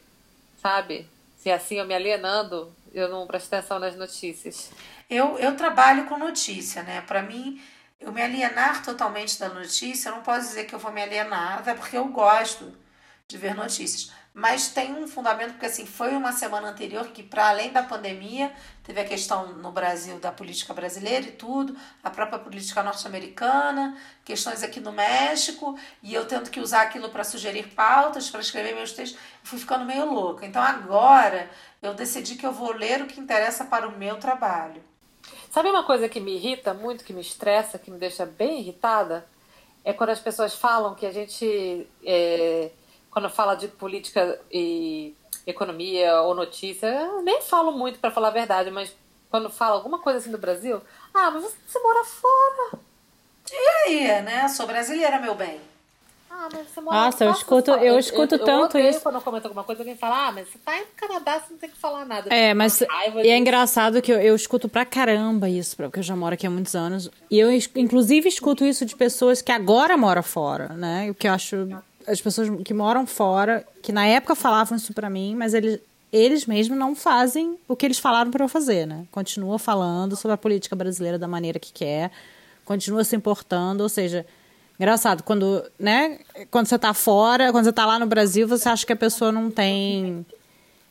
sabe, 0.61 1.09
se 1.37 1.51
assim 1.51 1.77
eu 1.77 1.87
me 1.87 1.95
alienando, 1.95 2.73
eu 2.93 3.09
não 3.09 3.27
presto 3.27 3.53
atenção 3.53 3.79
nas 3.79 3.97
notícias. 3.97 4.71
Eu, 5.09 5.39
eu 5.39 5.57
trabalho 5.57 6.07
com 6.07 6.19
notícia, 6.19 6.83
né? 6.83 7.01
Para 7.03 7.23
mim, 7.23 7.61
eu 8.01 8.13
me 8.13 8.23
alienar 8.23 8.83
totalmente 8.83 9.39
da 9.39 9.49
notícia, 9.49 10.09
eu 10.09 10.17
não 10.17 10.23
posso 10.23 10.49
dizer 10.49 10.65
que 10.65 10.75
eu 10.75 10.79
vou 10.79 10.93
me 10.93 11.03
alienar, 11.03 11.59
até 11.59 11.75
porque 11.75 11.97
eu 11.97 12.09
gosto 12.09 12.73
de 13.29 13.37
ver 13.37 13.55
notícias. 13.55 14.11
Mas 14.33 14.69
tem 14.69 14.95
um 14.95 15.09
fundamento, 15.09 15.53
porque 15.53 15.67
assim, 15.67 15.85
foi 15.85 16.15
uma 16.15 16.33
semana 16.33 16.69
anterior 16.69 17.09
que, 17.09 17.21
para 17.21 17.49
além 17.49 17.73
da 17.73 17.83
pandemia, 17.83 18.53
teve 18.85 19.01
a 19.01 19.05
questão 19.05 19.55
no 19.55 19.73
Brasil 19.73 20.21
da 20.21 20.31
política 20.31 20.73
brasileira 20.73 21.27
e 21.27 21.33
tudo, 21.33 21.77
a 22.03 22.11
própria 22.11 22.39
política 22.39 22.81
norte-americana, 22.83 23.97
questões 24.25 24.63
aqui 24.63 24.79
no 24.79 24.93
México, 24.93 25.77
e 26.01 26.15
eu 26.15 26.27
tendo 26.27 26.49
que 26.49 26.61
usar 26.61 26.83
aquilo 26.83 27.09
para 27.09 27.25
sugerir 27.25 27.75
pautas, 27.75 28.31
para 28.31 28.41
escrever 28.41 28.75
meus 28.75 28.93
textos, 28.93 29.19
fui 29.43 29.59
ficando 29.59 29.85
meio 29.85 30.13
louca. 30.13 30.47
Então 30.47 30.63
agora 30.63 31.51
eu 31.83 31.93
decidi 31.93 32.37
que 32.37 32.47
eu 32.47 32.53
vou 32.53 32.73
ler 32.73 33.03
o 33.03 33.07
que 33.07 33.19
interessa 33.19 33.65
para 33.65 33.89
o 33.89 33.99
meu 33.99 34.17
trabalho. 34.17 34.83
Sabe 35.51 35.69
uma 35.69 35.83
coisa 35.83 36.09
que 36.09 36.21
me 36.21 36.37
irrita 36.37 36.73
muito, 36.73 37.05
que 37.05 37.13
me 37.13 37.21
estressa, 37.21 37.79
que 37.79 37.91
me 37.91 37.99
deixa 37.99 38.25
bem 38.25 38.61
irritada? 38.61 39.27
É 39.85 39.93
quando 39.93 40.11
as 40.11 40.21
pessoas 40.21 40.55
falam 40.55 40.95
que 40.95 41.05
a 41.05 41.11
gente, 41.11 41.89
é, 42.05 42.71
quando 43.11 43.29
fala 43.29 43.55
de 43.55 43.69
política 43.69 44.41
e 44.51 45.15
economia 45.47 46.21
ou 46.23 46.35
notícia, 46.35 46.87
eu 46.87 47.23
nem 47.23 47.41
falo 47.43 47.73
muito 47.73 47.99
para 47.99 48.11
falar 48.11 48.29
a 48.29 48.33
verdade, 48.33 48.71
mas 48.71 48.95
quando 49.31 49.49
fala 49.49 49.77
alguma 49.77 49.99
coisa 49.99 50.19
assim 50.19 50.31
do 50.31 50.39
Brasil, 50.39 50.81
ah, 51.15 51.31
mas 51.31 51.43
você 51.67 51.79
mora 51.79 52.05
fora. 52.05 52.81
E 53.53 53.89
aí, 53.89 54.23
né? 54.23 54.49
Sou 54.49 54.67
brasileira, 54.67 55.19
meu 55.19 55.35
bem. 55.35 55.61
Ah, 56.31 56.49
mas 56.53 56.69
você 56.69 56.81
mora 56.81 56.97
Nossa, 56.97 57.25
eu 57.25 57.33
escuto, 57.33 57.71
eu, 57.73 57.99
escuto 57.99 58.37
eu, 58.37 58.45
tanto 58.45 58.79
eu 58.79 58.89
isso. 58.89 59.01
quando 59.01 59.17
eu 59.17 59.21
comento 59.21 59.47
alguma 59.47 59.65
coisa, 59.65 59.83
alguém 59.83 59.97
fala, 59.97 60.29
ah, 60.29 60.33
mas 60.33 60.49
você 60.49 60.59
tá 60.59 60.79
no 60.79 60.87
Canadá, 60.97 61.39
você 61.39 61.47
não 61.51 61.59
tem 61.59 61.69
que 61.69 61.77
falar 61.77 62.07
nada. 62.07 62.33
É, 62.33 62.55
mas 62.55 62.81
e 62.81 63.29
é 63.29 63.37
engraçado 63.37 64.01
que 64.01 64.13
eu, 64.13 64.19
eu 64.21 64.35
escuto 64.35 64.69
pra 64.69 64.87
caramba 64.87 65.51
isso, 65.51 65.77
porque 65.77 65.99
eu 65.99 66.03
já 66.03 66.17
moro 66.17 66.35
aqui 66.35 66.47
há 66.47 66.51
muitos 66.51 66.75
anos. 66.75 67.11
E 67.31 67.39
eu, 67.39 67.51
inclusive, 67.75 68.29
escuto 68.29 68.65
isso 68.65 68.87
de 68.87 68.97
pessoas 68.97 69.43
que 69.43 69.53
agora 69.53 69.97
moram 69.97 70.23
fora, 70.23 70.69
né? 70.69 71.11
O 71.11 71.15
que 71.15 71.29
eu 71.29 71.33
acho. 71.33 71.69
As 72.11 72.21
pessoas 72.21 72.49
que 72.65 72.75
moram 72.75 73.07
fora, 73.07 73.65
que 73.83 73.93
na 73.93 74.07
época 74.07 74.35
falavam 74.35 74.77
isso 74.77 74.93
pra 74.93 75.09
mim, 75.09 75.35
mas 75.37 75.55
eles, 75.55 75.81
eles 76.13 76.47
mesmos 76.47 76.79
não 76.79 76.95
fazem 76.95 77.59
o 77.69 77.77
que 77.77 77.87
eles 77.87 77.99
falaram 77.99 78.31
para 78.31 78.45
eu 78.45 78.49
fazer, 78.49 78.87
né? 78.87 79.07
Continua 79.11 79.59
falando 79.59 80.17
sobre 80.17 80.35
a 80.35 80.39
política 80.39 80.75
brasileira 80.75 81.19
da 81.19 81.29
maneira 81.29 81.59
que 81.59 81.73
quer, 81.73 82.11
continua 82.65 83.05
se 83.05 83.15
importando, 83.15 83.83
ou 83.83 83.89
seja 83.89 84.27
Engraçado, 84.81 85.23
quando, 85.23 85.63
né, 85.79 86.21
quando 86.51 86.67
você 86.67 86.79
tá 86.79 86.95
fora, 86.95 87.53
quando 87.53 87.67
você 87.67 87.73
tá 87.73 87.85
lá 87.85 87.99
no 87.99 88.07
Brasil, 88.07 88.49
você 88.49 88.67
acha 88.67 88.87
que 88.87 88.93
a 88.95 88.97
pessoa 88.97 89.31
não 89.31 89.51
tem 89.51 90.25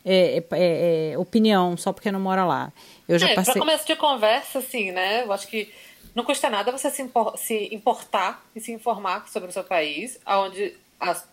é, 0.04 0.44
é, 0.52 1.10
é, 1.12 1.18
opinião 1.18 1.76
só 1.76 1.92
porque 1.92 2.12
não 2.12 2.20
mora 2.20 2.44
lá. 2.44 2.72
Eu 3.08 3.18
já 3.18 3.28
é, 3.28 3.34
passei... 3.34 3.52
Pra 3.52 3.62
começo 3.62 3.84
de 3.84 3.96
conversa, 3.96 4.60
assim, 4.60 4.92
né? 4.92 5.24
Eu 5.24 5.32
acho 5.32 5.48
que 5.48 5.68
não 6.14 6.22
custa 6.22 6.48
nada 6.48 6.70
você 6.70 6.88
se, 6.88 7.02
impor, 7.02 7.36
se 7.36 7.74
importar 7.74 8.44
e 8.54 8.60
se 8.60 8.70
informar 8.70 9.28
sobre 9.28 9.48
o 9.48 9.52
seu 9.52 9.64
país, 9.64 10.20
onde, 10.24 10.72
as, 11.00 11.26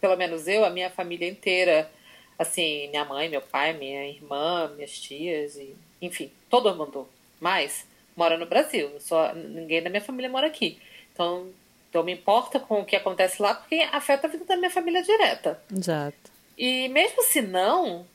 pelo 0.00 0.16
menos 0.16 0.46
eu, 0.46 0.64
a 0.64 0.70
minha 0.70 0.90
família 0.90 1.28
inteira, 1.28 1.90
assim, 2.38 2.88
minha 2.88 3.04
mãe, 3.04 3.28
meu 3.28 3.40
pai, 3.40 3.72
minha 3.72 4.06
irmã, 4.06 4.70
minhas 4.74 4.98
tias, 4.98 5.56
e, 5.56 5.74
enfim, 6.00 6.30
todo 6.48 6.74
mundo 6.74 7.08
mais 7.40 7.86
mora 8.16 8.36
no 8.36 8.46
Brasil. 8.46 8.90
Só, 9.00 9.34
ninguém 9.34 9.82
da 9.82 9.90
minha 9.90 10.02
família 10.02 10.30
mora 10.30 10.46
aqui. 10.46 10.78
Então, 11.12 11.48
então 11.88 12.04
me 12.04 12.12
importa 12.12 12.60
com 12.60 12.80
o 12.80 12.84
que 12.84 12.94
acontece 12.94 13.42
lá 13.42 13.54
porque 13.54 13.76
afeta 13.90 14.26
a 14.26 14.30
vida 14.30 14.44
da 14.44 14.56
minha 14.56 14.70
família 14.70 15.02
direta. 15.02 15.60
Exato. 15.74 16.30
E 16.56 16.88
mesmo 16.88 17.22
se 17.22 17.40
não, 17.40 18.06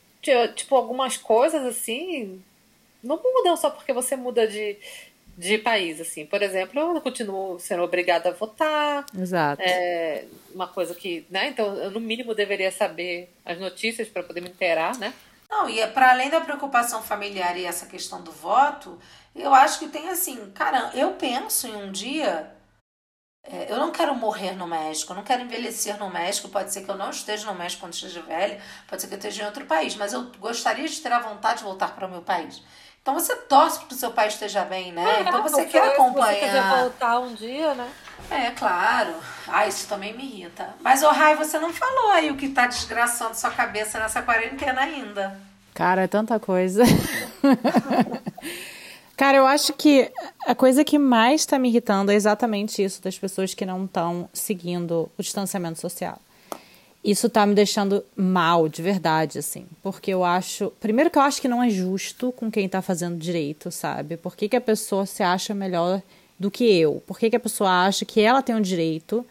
tipo, 0.56 0.75
algumas 0.75 1.18
coisas 1.18 1.63
assim 1.65 2.42
não 3.04 3.22
mudam 3.22 3.56
só 3.56 3.70
porque 3.70 3.94
você 3.94 4.15
muda 4.15 4.48
de, 4.48 4.77
de 5.38 5.58
país, 5.58 6.00
assim. 6.00 6.25
Por 6.25 6.42
exemplo, 6.42 6.80
eu 6.80 7.01
continuo 7.01 7.60
sendo 7.60 7.84
obrigada 7.84 8.30
a 8.30 8.34
votar. 8.34 9.06
Exato. 9.18 9.62
É 9.62 10.25
uma 10.54 10.68
coisa 10.68 10.96
que, 10.96 11.25
né? 11.30 11.48
Então, 11.48 11.75
eu 11.75 11.92
no 11.92 12.00
mínimo 12.00 12.34
deveria 12.34 12.72
saber 12.72 13.34
as 13.44 13.60
notícias 13.60 14.08
para 14.08 14.24
poder 14.24 14.42
me 14.42 14.50
inteirar, 14.50 14.98
né? 14.98 15.13
Não, 15.50 15.70
e 15.70 15.80
é 15.80 15.88
para 15.88 16.12
além 16.12 16.30
da 16.30 16.42
preocupação 16.42 17.04
familiar 17.04 17.58
e 17.58 17.65
essa 17.65 17.86
questão 17.86 18.22
do 18.22 18.32
voto, 18.32 19.00
eu 19.36 19.54
acho 19.54 19.80
que 19.80 19.88
tem 19.88 20.10
assim, 20.10 20.51
cara, 20.51 20.92
eu 20.96 21.13
penso 21.13 21.68
em 21.68 21.75
um 21.75 21.92
dia 21.92 22.56
é, 23.48 23.72
eu 23.72 23.77
não 23.77 23.92
quero 23.92 24.15
morrer 24.15 24.54
no 24.54 24.65
México, 24.65 25.12
eu 25.12 25.15
não 25.15 25.24
quero 25.24 25.44
envelhecer 25.44 25.98
no 26.00 26.10
México. 26.10 26.50
Pode 26.50 26.74
ser 26.74 26.84
que 26.84 26.89
eu 26.89 26.98
não 26.98 27.12
esteja 27.12 27.46
no 27.46 27.58
México 27.58 27.82
quando 27.82 27.94
esteja 27.94 28.22
velha, 28.22 28.60
pode 28.88 29.01
ser 29.01 29.08
que 29.08 29.13
eu 29.13 29.18
esteja 29.18 29.44
em 29.44 29.46
outro 29.46 29.65
país, 29.65 29.96
mas 29.96 30.13
eu 30.13 30.32
gostaria 30.39 30.88
de 30.88 31.00
ter 31.00 31.12
a 31.12 31.20
vontade 31.20 31.60
de 31.60 31.63
voltar 31.63 31.94
para 31.96 32.08
o 32.08 32.10
meu 32.10 32.22
país. 32.22 32.63
Então 33.06 33.14
você 33.14 33.36
torce 33.36 33.78
para 33.78 33.88
que 33.88 33.94
o 33.94 33.98
seu 33.98 34.10
país 34.10 34.34
esteja 34.34 34.66
bem, 34.66 34.92
né? 34.92 35.18
É, 35.18 35.22
então 35.22 35.44
você 35.44 35.66
quer 35.66 35.90
acompanhar. 35.90 36.40
Você 36.40 36.40
quiser 36.40 36.70
voltar 36.80 37.20
um 37.20 37.36
dia, 37.36 37.76
né? 37.76 37.88
É, 38.32 38.50
claro. 38.50 39.14
Ah, 39.48 39.68
isso 39.68 39.88
também 39.88 40.18
me 40.18 40.24
irrita. 40.24 40.70
Mas, 40.82 41.04
ô 41.04 41.10
Rai, 41.10 41.36
você 41.36 41.60
não 41.60 41.72
falou 41.72 42.10
aí 42.10 42.32
o 42.32 42.36
que 42.36 42.50
tá 42.50 42.66
desgraçando 42.66 43.36
sua 43.36 43.52
cabeça 43.52 44.00
nessa 44.00 44.24
quarentena 44.24 44.82
ainda. 44.82 45.40
Cara, 45.76 46.06
é 46.06 46.08
tanta 46.08 46.40
coisa. 46.40 46.82
Cara, 49.16 49.38
eu 49.38 49.46
acho 49.46 49.74
que 49.74 50.12
a 50.48 50.56
coisa 50.56 50.84
que 50.84 50.98
mais 50.98 51.42
está 51.42 51.60
me 51.60 51.70
irritando 51.70 52.12
é 52.12 52.16
exatamente 52.16 52.84
isso 52.84 53.04
das 53.04 53.20
pessoas 53.20 53.54
que 53.54 53.68
não 53.68 53.86
estão 53.86 54.28
seguindo 54.34 55.12
o 55.16 55.22
distanciamento 55.22 55.80
social. 55.80 56.20
Isso 57.06 57.30
tá 57.30 57.46
me 57.46 57.54
deixando 57.54 58.04
mal, 58.16 58.68
de 58.68 58.82
verdade, 58.82 59.38
assim. 59.38 59.66
Porque 59.84 60.12
eu 60.12 60.24
acho. 60.24 60.72
Primeiro, 60.80 61.12
que 61.12 61.18
eu 61.18 61.22
acho 61.22 61.40
que 61.40 61.48
não 61.48 61.62
é 61.62 61.70
justo 61.70 62.32
com 62.32 62.50
quem 62.50 62.68
tá 62.68 62.82
fazendo 62.82 63.18
direito, 63.18 63.70
sabe? 63.70 64.18
Por 64.18 64.36
que, 64.36 64.50
que 64.50 64.56
a 64.56 64.62
pessoa 64.62 65.06
se 65.06 65.22
acha 65.22 65.54
melhor 65.54 66.02
do 66.40 66.50
que 66.50 66.64
eu? 66.64 67.04
Por 67.06 67.20
que, 67.20 67.30
que 67.30 67.36
a 67.36 67.40
pessoa 67.40 67.86
acha 67.86 68.04
que 68.06 68.20
ela 68.20 68.42
tem 68.42 68.56
o 68.56 68.62
direito 68.62 69.26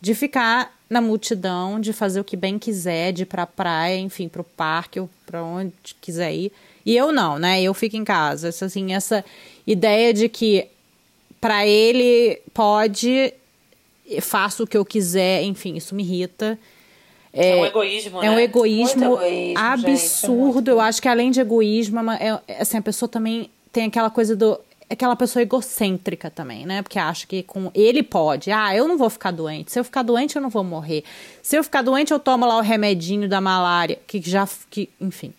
de 0.00 0.14
ficar 0.14 0.74
na 0.88 1.00
multidão, 1.00 1.78
de 1.78 1.92
fazer 1.92 2.20
o 2.20 2.24
que 2.24 2.36
bem 2.36 2.58
quiser, 2.58 3.12
de 3.12 3.22
ir 3.22 3.26
pra 3.26 3.46
praia, 3.46 3.98
enfim, 3.98 4.26
pro 4.26 4.42
parque 4.42 4.98
ou 4.98 5.08
pra 5.26 5.44
onde 5.44 5.72
quiser 6.00 6.34
ir 6.34 6.52
e 6.84 6.96
eu 6.96 7.12
não, 7.12 7.38
né? 7.38 7.62
Eu 7.62 7.74
fico 7.74 7.96
em 7.96 8.04
casa. 8.04 8.48
Assim, 8.48 8.92
essa 8.92 9.24
ideia 9.66 10.12
de 10.12 10.28
que 10.28 10.66
para 11.40 11.66
ele 11.66 12.40
pode, 12.52 13.32
faço 14.20 14.64
o 14.64 14.66
que 14.66 14.76
eu 14.76 14.84
quiser, 14.84 15.42
enfim, 15.42 15.76
isso 15.76 15.94
me 15.94 16.02
irrita. 16.02 16.58
É, 17.32 17.50
é 17.50 17.56
um 17.56 17.66
egoísmo, 17.66 18.18
é 18.22 18.28
né? 18.28 18.30
um 18.30 18.38
egoísmo, 18.38 19.04
egoísmo 19.14 19.58
absurdo. 19.58 20.58
Gente, 20.58 20.68
é 20.68 20.72
eu 20.72 20.80
acho 20.80 21.02
que 21.02 21.08
além 21.08 21.30
de 21.30 21.40
egoísmo, 21.40 22.10
é, 22.10 22.40
é, 22.48 22.62
assim, 22.62 22.78
a 22.78 22.82
pessoa 22.82 23.08
também 23.08 23.50
tem 23.72 23.86
aquela 23.86 24.10
coisa 24.10 24.34
do 24.34 24.58
aquela 24.90 25.14
pessoa 25.14 25.40
egocêntrica 25.40 26.28
também, 26.28 26.66
né? 26.66 26.82
Porque 26.82 26.98
acha 26.98 27.24
que 27.24 27.44
com 27.44 27.70
ele 27.72 28.02
pode. 28.02 28.50
Ah, 28.50 28.74
eu 28.74 28.88
não 28.88 28.98
vou 28.98 29.08
ficar 29.08 29.30
doente. 29.30 29.70
Se 29.70 29.78
eu 29.78 29.84
ficar 29.84 30.02
doente, 30.02 30.34
eu 30.34 30.42
não 30.42 30.50
vou 30.50 30.64
morrer. 30.64 31.04
Se 31.40 31.56
eu 31.56 31.62
ficar 31.62 31.82
doente, 31.82 32.12
eu 32.12 32.18
tomo 32.18 32.44
lá 32.44 32.58
o 32.58 32.60
remedinho 32.60 33.28
da 33.28 33.40
malária, 33.40 34.00
que 34.08 34.20
já 34.20 34.48
que, 34.68 34.90
enfim. 35.00 35.32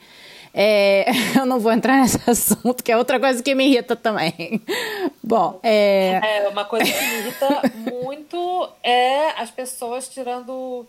É, 0.53 1.05
eu 1.37 1.45
não 1.45 1.59
vou 1.59 1.71
entrar 1.71 1.97
nesse 1.97 2.17
assunto, 2.29 2.83
que 2.83 2.91
é 2.91 2.97
outra 2.97 3.19
coisa 3.19 3.41
que 3.43 3.53
me 3.53 3.67
irrita 3.67 3.95
também. 3.95 4.61
Bom, 5.23 5.59
é... 5.63 6.19
é. 6.23 6.47
Uma 6.49 6.65
coisa 6.65 6.85
que 6.85 7.03
me 7.03 7.19
irrita 7.19 7.61
muito 7.91 8.69
é 8.83 9.31
as 9.41 9.51
pessoas 9.51 10.07
tirando, 10.07 10.85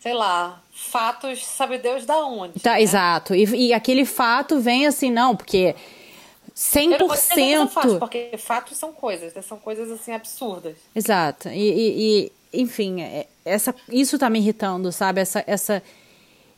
sei 0.00 0.14
lá, 0.14 0.62
fatos, 0.72 1.44
sabe 1.44 1.78
Deus 1.78 2.06
da 2.06 2.18
onde. 2.24 2.60
Tá, 2.60 2.74
né? 2.74 2.82
Exato. 2.82 3.34
E, 3.34 3.68
e 3.68 3.72
aquele 3.72 4.04
fato 4.04 4.60
vem 4.60 4.86
assim, 4.86 5.10
não, 5.10 5.36
porque 5.36 5.74
100%. 6.54 6.92
Eu 6.92 7.58
não 7.60 7.68
fatos, 7.68 7.98
porque 7.98 8.30
fatos 8.38 8.76
são 8.76 8.92
coisas, 8.92 9.34
né? 9.34 9.42
são 9.42 9.58
coisas 9.58 9.90
assim 9.90 10.12
absurdas. 10.12 10.76
Exato. 10.94 11.48
E, 11.48 12.30
e, 12.52 12.60
enfim, 12.60 13.00
é, 13.02 13.26
essa, 13.44 13.74
isso 13.88 14.18
tá 14.18 14.28
me 14.28 14.38
irritando, 14.38 14.90
sabe? 14.90 15.20
Essa, 15.20 15.44
essa 15.46 15.82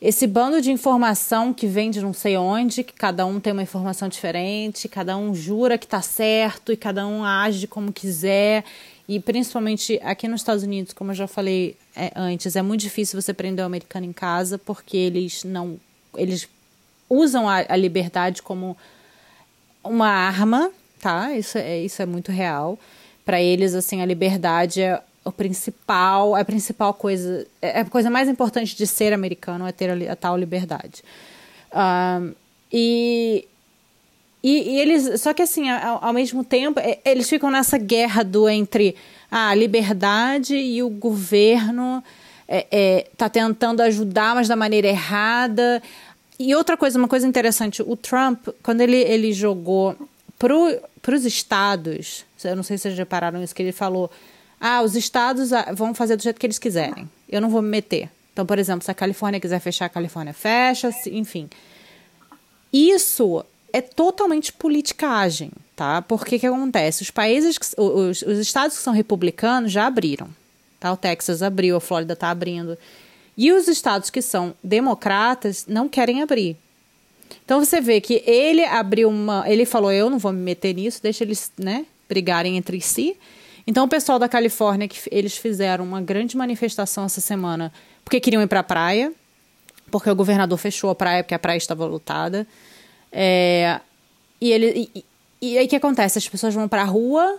esse 0.01 0.27
bando 0.27 0.63
de 0.63 0.73
informação 0.73 1.53
que 1.53 1.67
vem 1.67 1.91
de 1.91 2.01
não 2.01 2.15
sei 2.15 2.35
onde, 2.35 2.83
que 2.83 2.95
cada 2.95 3.27
um 3.27 3.39
tem 3.39 3.53
uma 3.53 3.63
informação 3.63 4.09
diferente, 4.09 4.89
cada 4.89 5.15
um 5.15 5.35
jura 5.35 5.77
que 5.77 5.85
está 5.85 6.01
certo 6.01 6.73
e 6.73 6.77
cada 6.77 7.07
um 7.07 7.23
age 7.23 7.67
como 7.67 7.93
quiser. 7.93 8.65
E 9.11 9.19
principalmente 9.19 9.99
aqui 10.05 10.29
nos 10.29 10.41
Estados 10.41 10.63
Unidos, 10.63 10.93
como 10.93 11.11
eu 11.11 11.17
já 11.17 11.27
falei 11.27 11.77
é, 11.97 12.13
antes, 12.15 12.55
é 12.55 12.63
muito 12.63 12.83
difícil 12.83 13.21
você 13.21 13.35
prender 13.35 13.65
o 13.65 13.67
americano 13.67 14.07
em 14.07 14.13
casa 14.13 14.57
porque 14.57 14.97
eles 14.97 15.43
não. 15.43 15.81
Eles 16.15 16.49
usam 17.09 17.49
a, 17.49 17.65
a 17.69 17.75
liberdade 17.75 18.41
como 18.41 18.77
uma 19.83 20.07
arma, 20.07 20.71
tá? 21.01 21.35
Isso 21.37 21.59
é, 21.59 21.81
isso 21.81 22.01
é 22.01 22.07
muito 22.07 22.31
real. 22.31 22.79
Para 23.25 23.43
eles, 23.43 23.75
assim, 23.75 24.01
a 24.01 24.07
liberdade 24.07 24.81
é 24.81 25.03
o 25.25 25.33
principal, 25.33 26.37
a 26.37 26.45
principal 26.45 26.95
coisa, 26.95 27.45
é 27.61 27.81
a 27.81 27.85
coisa 27.87 28.09
mais 28.11 28.29
importante 28.29 28.77
de 28.77 28.87
ser 28.87 29.13
americano 29.13 29.67
é 29.67 29.73
ter 29.73 29.91
a, 29.91 30.13
a 30.13 30.15
tal 30.15 30.37
liberdade. 30.37 31.03
Um, 31.75 32.33
e, 32.73 33.45
e, 34.43 34.71
e, 34.71 34.81
eles, 34.81 35.21
só 35.21 35.35
que 35.35 35.43
assim, 35.43 35.69
ao, 35.69 36.05
ao, 36.05 36.13
mesmo 36.13 36.43
tempo, 36.43 36.81
eles 37.05 37.29
ficam 37.29 37.51
nessa 37.51 37.77
guerra 37.77 38.23
do 38.23 38.49
entre 38.49 38.97
a 39.31 39.55
liberdade 39.55 40.57
e 40.57 40.83
o 40.83 40.89
governo 40.89 42.03
é, 42.49 42.67
é, 42.71 43.07
tá 43.17 43.29
tentando 43.29 43.81
ajudar, 43.83 44.35
mas 44.35 44.49
da 44.49 44.57
maneira 44.57 44.89
errada. 44.89 45.83
E 46.39 46.55
outra 46.55 46.77
coisa, 46.77 46.99
uma 46.99 47.07
coisa 47.07 47.27
interessante, 47.27 47.83
o 47.83 47.95
Trump, 47.97 48.49
quando 48.63 48.81
ele, 48.81 48.97
ele 48.97 49.33
jogou 49.33 49.95
para 50.39 51.15
os 51.15 51.27
estados, 51.27 52.25
eu 52.43 52.57
não 52.57 52.63
sei 52.63 52.79
se 52.79 52.83
vocês 52.83 52.97
repararam 52.97 53.43
isso, 53.43 53.55
que 53.55 53.63
ele 53.63 53.73
falou: 53.73 54.11
ah, 54.59 54.81
os 54.83 54.97
estados 54.97 55.53
ah, 55.53 55.71
vão 55.75 55.95
fazer 55.95 56.17
do 56.17 56.23
jeito 56.23 56.41
que 56.41 56.47
eles 56.47 56.59
quiserem, 56.59 57.09
eu 57.29 57.43
não 57.43 57.51
vou 57.51 57.61
me 57.61 57.69
meter. 57.69 58.09
Então, 58.33 58.47
por 58.47 58.59
exemplo, 58.59 58.83
se 58.83 58.91
a 58.91 58.95
Califórnia 58.95 59.39
quiser 59.39 59.61
fechar, 59.61 59.85
a 59.85 59.91
Califórnia 59.91 60.33
fecha, 60.33 60.91
enfim. 61.07 61.49
Isso 62.73 63.45
é 63.73 63.81
totalmente 63.81 64.53
politicagem, 64.53 65.51
tá? 65.77 66.03
Porque 66.03 66.39
que 66.39 66.47
acontece? 66.47 67.03
Os 67.03 67.11
países, 67.11 67.59
os, 67.77 68.23
os 68.23 68.39
estados 68.39 68.77
que 68.77 68.83
são 68.83 68.93
republicanos 68.93 69.73
já 69.73 69.87
abriram, 69.87 70.29
tá? 70.79 70.93
O 70.93 70.97
Texas 70.97 71.43
abriu, 71.43 71.77
a 71.77 71.81
Flórida 71.81 72.15
está 72.15 72.31
abrindo. 72.31 72.77
E 73.37 73.53
os 73.53 73.69
estados 73.69 74.11
que 74.11 74.21
são 74.21 74.55
democratas 74.63 75.65
não 75.67 75.89
querem 75.89 76.23
abrir. 76.23 76.57
Então 77.45 77.65
você 77.65 77.81
vê 77.81 78.01
que 78.01 78.23
ele 78.27 78.65
abriu 78.65 79.09
uma. 79.09 79.49
Ele 79.49 79.65
falou: 79.65 79.93
eu 79.93 80.11
não 80.11 80.19
vou 80.19 80.33
me 80.33 80.41
meter 80.41 80.75
nisso, 80.75 81.03
deixa 81.03 81.25
eles 81.25 81.51
né, 81.59 81.87
brigarem 82.09 82.57
entre 82.57 82.81
si. 82.81 83.17
Então 83.67 83.85
o 83.85 83.89
pessoal 83.89 84.19
da 84.19 84.29
Califórnia, 84.29 84.89
que 84.89 84.99
eles 85.11 85.37
fizeram 85.37 85.85
uma 85.85 86.01
grande 86.01 86.37
manifestação 86.37 87.05
essa 87.05 87.21
semana, 87.21 87.73
porque 88.05 88.21
queriam 88.21 88.43
ir 88.43 88.47
para 88.47 88.61
a 88.61 88.65
praia, 88.65 89.13
porque 89.91 90.11
o 90.11 90.15
governador 90.15 90.59
fechou 90.59 90.91
a 90.91 90.95
praia, 90.95 91.23
porque 91.23 91.35
a 91.35 91.39
praia 91.39 91.59
estava 91.59 91.87
lotada. 91.87 92.47
É, 93.13 93.81
e, 94.41 94.53
ele, 94.53 94.91
e, 94.95 95.05
e 95.41 95.59
aí 95.59 95.67
o 95.67 95.69
que 95.69 95.77
acontece? 95.77 96.19
As 96.19 96.29
pessoas 96.29 96.55
vão 96.55 96.69
para 96.69 96.83
a 96.83 96.87
rua, 96.87 97.39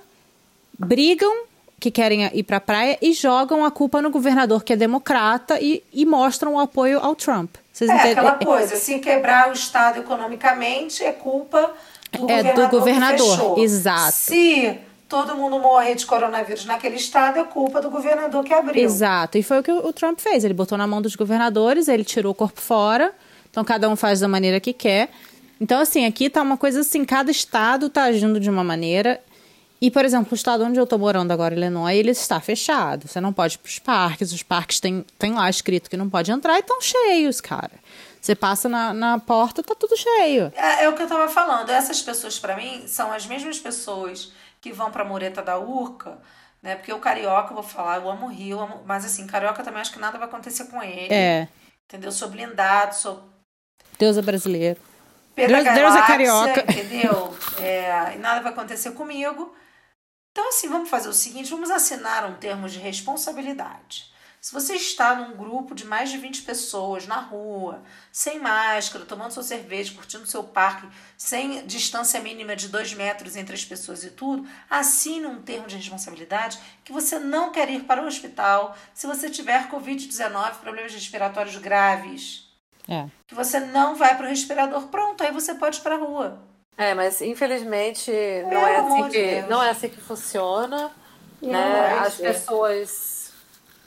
brigam 0.77 1.45
que 1.79 1.89
querem 1.89 2.29
ir 2.33 2.43
para 2.43 2.57
a 2.57 2.61
praia 2.61 2.97
e 3.01 3.11
jogam 3.11 3.65
a 3.65 3.71
culpa 3.71 4.01
no 4.01 4.11
governador 4.11 4.63
que 4.63 4.73
é 4.73 4.75
democrata 4.75 5.59
e, 5.59 5.83
e 5.91 6.05
mostram 6.05 6.55
o 6.55 6.59
apoio 6.59 6.99
ao 6.99 7.15
Trump. 7.15 7.55
Vocês 7.73 7.89
é 7.89 7.93
entendem? 7.95 8.11
aquela 8.11 8.33
coisa, 8.33 8.75
se 8.75 8.99
quebrar 8.99 9.49
o 9.49 9.53
Estado 9.53 9.99
economicamente 9.99 11.03
é 11.03 11.11
culpa 11.11 11.73
do 12.11 12.29
é 12.29 12.43
governador. 12.43 12.65
do 12.65 12.69
governador, 12.69 13.59
exato. 13.59 14.11
Se 14.11 14.79
todo 15.09 15.35
mundo 15.35 15.59
morrer 15.59 15.95
de 15.95 16.05
coronavírus 16.05 16.65
naquele 16.65 16.95
estado, 16.95 17.39
é 17.39 17.43
culpa 17.43 17.81
do 17.81 17.89
governador 17.89 18.43
que 18.43 18.53
abriu. 18.53 18.83
Exato, 18.83 19.37
e 19.37 19.43
foi 19.43 19.59
o 19.59 19.63
que 19.63 19.71
o 19.71 19.91
Trump 19.91 20.19
fez. 20.19 20.43
Ele 20.45 20.53
botou 20.53 20.77
na 20.77 20.85
mão 20.85 21.01
dos 21.01 21.15
governadores, 21.15 21.87
ele 21.87 22.05
tirou 22.05 22.31
o 22.31 22.35
corpo 22.35 22.61
fora, 22.61 23.11
então 23.49 23.63
cada 23.65 23.89
um 23.89 23.95
faz 23.95 24.19
da 24.19 24.27
maneira 24.27 24.59
que 24.59 24.71
quer. 24.71 25.09
Então, 25.61 25.79
assim, 25.79 26.05
aqui 26.07 26.27
tá 26.27 26.41
uma 26.41 26.57
coisa 26.57 26.79
assim, 26.79 27.05
cada 27.05 27.29
estado 27.29 27.87
tá 27.87 28.05
agindo 28.05 28.39
de 28.39 28.49
uma 28.49 28.63
maneira. 28.63 29.21
E, 29.79 29.91
por 29.91 30.03
exemplo, 30.03 30.29
o 30.31 30.35
estado 30.35 30.63
onde 30.63 30.79
eu 30.79 30.85
estou 30.85 30.97
morando 30.97 31.31
agora, 31.31 31.53
Illinois, 31.53 31.95
ele 31.95 32.09
está 32.09 32.41
fechado. 32.41 33.07
Você 33.07 33.21
não 33.21 33.31
pode 33.31 33.55
ir 33.55 33.57
para 33.59 33.69
os 33.69 33.77
parques. 33.77 34.33
Os 34.33 34.41
parques 34.41 34.79
têm, 34.79 35.05
tem 35.19 35.33
lá 35.33 35.47
escrito 35.47 35.87
que 35.87 35.95
não 35.95 36.09
pode 36.09 36.31
entrar 36.31 36.55
e 36.55 36.61
estão 36.61 36.81
cheios, 36.81 37.39
cara. 37.39 37.69
Você 38.19 38.33
passa 38.33 38.67
na, 38.67 38.91
na 38.91 39.19
porta, 39.19 39.61
tá 39.61 39.75
tudo 39.75 39.95
cheio. 39.95 40.51
É, 40.55 40.85
é 40.85 40.89
o 40.89 40.95
que 40.95 41.03
eu 41.03 41.05
estava 41.05 41.27
falando. 41.31 41.69
Essas 41.69 42.01
pessoas, 42.01 42.39
para 42.39 42.55
mim, 42.55 42.87
são 42.87 43.13
as 43.13 43.27
mesmas 43.27 43.59
pessoas 43.59 44.31
que 44.59 44.73
vão 44.73 44.89
para 44.89 45.03
a 45.03 45.07
mureta 45.07 45.43
da 45.43 45.59
Urca, 45.59 46.17
né? 46.61 46.75
Porque 46.75 46.91
o 46.91 46.99
carioca, 46.99 47.51
eu 47.51 47.55
vou 47.55 47.63
falar, 47.63 47.97
eu 47.97 48.09
amo 48.09 48.25
o 48.25 48.29
Rio, 48.29 48.59
amo... 48.59 48.81
mas 48.87 49.05
assim, 49.05 49.27
carioca 49.27 49.63
também 49.63 49.81
acho 49.81 49.93
que 49.93 49.99
nada 49.99 50.17
vai 50.17 50.27
acontecer 50.27 50.65
com 50.65 50.81
ele. 50.81 51.13
É. 51.13 51.47
Entendeu? 51.87 52.11
Sou 52.11 52.29
blindado, 52.29 52.95
sou. 52.95 53.29
Deus 53.99 54.17
é 54.17 54.23
brasileiro. 54.23 54.90
Deus, 55.35 55.63
Deus 55.63 55.95
é 55.95 56.01
carioca. 56.01 56.61
Entendeu? 56.61 57.37
É, 57.59 58.15
e 58.15 58.17
nada 58.19 58.41
vai 58.41 58.51
acontecer 58.51 58.91
comigo. 58.91 59.55
Então, 60.31 60.47
assim, 60.49 60.69
vamos 60.69 60.89
fazer 60.89 61.09
o 61.09 61.13
seguinte: 61.13 61.49
vamos 61.49 61.69
assinar 61.69 62.25
um 62.25 62.35
termo 62.35 62.67
de 62.67 62.79
responsabilidade. 62.79 64.11
Se 64.41 64.53
você 64.53 64.73
está 64.73 65.13
num 65.13 65.37
grupo 65.37 65.75
de 65.75 65.85
mais 65.85 66.09
de 66.09 66.17
20 66.17 66.41
pessoas 66.41 67.05
na 67.05 67.19
rua, 67.19 67.83
sem 68.11 68.39
máscara, 68.39 69.05
tomando 69.05 69.31
sua 69.31 69.43
cerveja, 69.43 69.93
curtindo 69.93 70.25
seu 70.25 70.43
parque, 70.43 70.89
sem 71.15 71.63
distância 71.67 72.19
mínima 72.19 72.55
de 72.55 72.67
dois 72.67 72.91
metros 72.91 73.35
entre 73.35 73.53
as 73.53 73.63
pessoas 73.63 74.03
e 74.03 74.09
tudo, 74.09 74.49
assine 74.67 75.27
um 75.27 75.43
termo 75.43 75.67
de 75.67 75.75
responsabilidade 75.75 76.57
que 76.83 76.91
você 76.91 77.19
não 77.19 77.51
quer 77.51 77.69
ir 77.69 77.83
para 77.83 78.01
o 78.01 78.07
hospital 78.07 78.75
se 78.95 79.05
você 79.05 79.29
tiver 79.29 79.69
Covid-19, 79.69 80.55
problemas 80.55 80.91
respiratórios 80.91 81.57
graves. 81.57 82.50
É. 82.91 83.05
Que 83.25 83.33
você 83.33 83.61
não 83.61 83.95
vai 83.95 84.17
para 84.17 84.25
o 84.25 84.29
respirador. 84.29 84.81
Pronto, 84.87 85.23
aí 85.23 85.31
você 85.31 85.53
pode 85.53 85.77
ir 85.77 85.81
para 85.81 85.95
a 85.95 85.97
rua. 85.97 86.37
É, 86.77 86.93
mas 86.93 87.21
infelizmente 87.21 88.11
não 88.51 88.67
é, 88.67 88.75
assim 88.77 89.09
que, 89.09 89.41
não 89.43 89.63
é 89.63 89.69
assim 89.69 89.87
que 89.87 90.01
funciona. 90.01 90.91
né? 91.41 91.99
As 91.99 92.15
pessoas, 92.15 93.31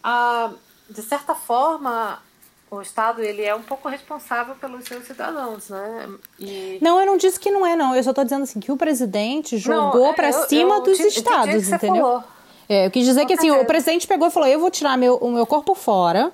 ah, 0.03 0.51
de 0.89 1.03
certa 1.03 1.35
forma, 1.35 2.23
o 2.71 2.81
Estado 2.81 3.21
ele 3.21 3.43
é 3.43 3.55
um 3.55 3.63
pouco 3.63 3.89
responsável 3.91 4.55
pelos 4.55 4.87
seus 4.87 5.05
cidadãos, 5.05 5.69
né? 5.69 6.09
E... 6.39 6.79
Não, 6.81 6.99
eu 6.99 7.05
não 7.05 7.19
disse 7.19 7.39
que 7.39 7.51
não 7.51 7.67
é, 7.67 7.77
não. 7.77 7.95
Eu 7.95 8.03
só 8.03 8.11
estou 8.11 8.25
dizendo 8.25 8.45
assim 8.45 8.59
que 8.61 8.73
o 8.73 8.77
presidente 8.77 9.59
jogou 9.59 10.15
para 10.15 10.33
cima 10.33 10.77
eu, 10.77 10.83
dos 10.83 10.99
eu, 10.99 11.09
estados, 11.09 11.69
entendeu? 11.69 12.25
É, 12.67 12.87
eu 12.87 12.91
quis 12.91 13.05
dizer 13.05 13.23
Com 13.23 13.27
que 13.27 13.35
assim, 13.35 13.51
o 13.51 13.67
presidente 13.67 14.07
pegou 14.07 14.29
e 14.29 14.31
falou: 14.31 14.49
eu 14.49 14.59
vou 14.59 14.71
tirar 14.71 14.97
meu, 14.97 15.17
o 15.17 15.31
meu 15.31 15.45
corpo 15.45 15.75
fora 15.75 16.33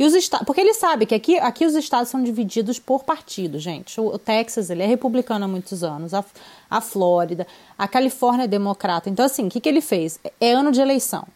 e 0.00 0.04
os 0.06 0.14
estados, 0.14 0.46
porque 0.46 0.62
ele 0.62 0.72
sabe 0.72 1.04
que 1.04 1.14
aqui, 1.14 1.38
aqui 1.38 1.66
os 1.66 1.74
estados 1.74 2.08
são 2.08 2.22
divididos 2.22 2.78
por 2.78 3.04
partido, 3.04 3.58
gente. 3.58 4.00
O, 4.00 4.06
o 4.06 4.18
Texas, 4.18 4.70
ele 4.70 4.82
é 4.82 4.86
republicano 4.86 5.44
há 5.44 5.48
muitos 5.48 5.84
anos, 5.84 6.14
a, 6.14 6.24
a 6.70 6.80
Flórida, 6.80 7.46
a 7.76 7.86
Califórnia 7.86 8.44
é 8.44 8.48
democrata. 8.48 9.10
Então, 9.10 9.26
assim, 9.26 9.46
o 9.46 9.50
que, 9.50 9.60
que 9.60 9.68
ele 9.68 9.82
fez? 9.82 10.18
É 10.40 10.52
ano 10.52 10.72
de 10.72 10.80
eleição. 10.80 11.26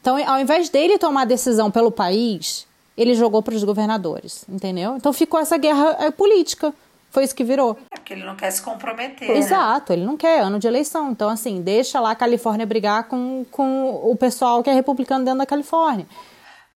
Então, 0.00 0.16
ao 0.28 0.40
invés 0.40 0.68
dele 0.68 0.98
tomar 0.98 1.26
decisão 1.26 1.70
pelo 1.70 1.92
país, 1.92 2.66
ele 2.96 3.14
jogou 3.14 3.40
para 3.40 3.54
os 3.54 3.62
governadores, 3.62 4.44
entendeu? 4.48 4.96
Então 4.96 5.12
ficou 5.12 5.38
essa 5.38 5.56
guerra 5.56 5.98
é, 6.00 6.10
política. 6.10 6.74
Foi 7.10 7.22
isso 7.22 7.36
que 7.36 7.44
virou. 7.44 7.78
É 7.88 7.98
porque 7.98 8.14
ele 8.14 8.24
não 8.24 8.34
quer 8.34 8.50
se 8.50 8.60
comprometer. 8.60 9.30
Exato, 9.30 9.92
né? 9.92 9.98
ele 10.00 10.04
não 10.04 10.16
quer 10.16 10.40
ano 10.40 10.58
de 10.58 10.66
eleição. 10.66 11.12
Então, 11.12 11.28
assim, 11.28 11.62
deixa 11.62 12.00
lá 12.00 12.10
a 12.10 12.16
Califórnia 12.16 12.66
brigar 12.66 13.04
com, 13.04 13.46
com 13.48 14.10
o 14.10 14.16
pessoal 14.16 14.60
que 14.60 14.68
é 14.68 14.72
republicano 14.72 15.24
dentro 15.24 15.38
da 15.38 15.46
Califórnia. 15.46 16.06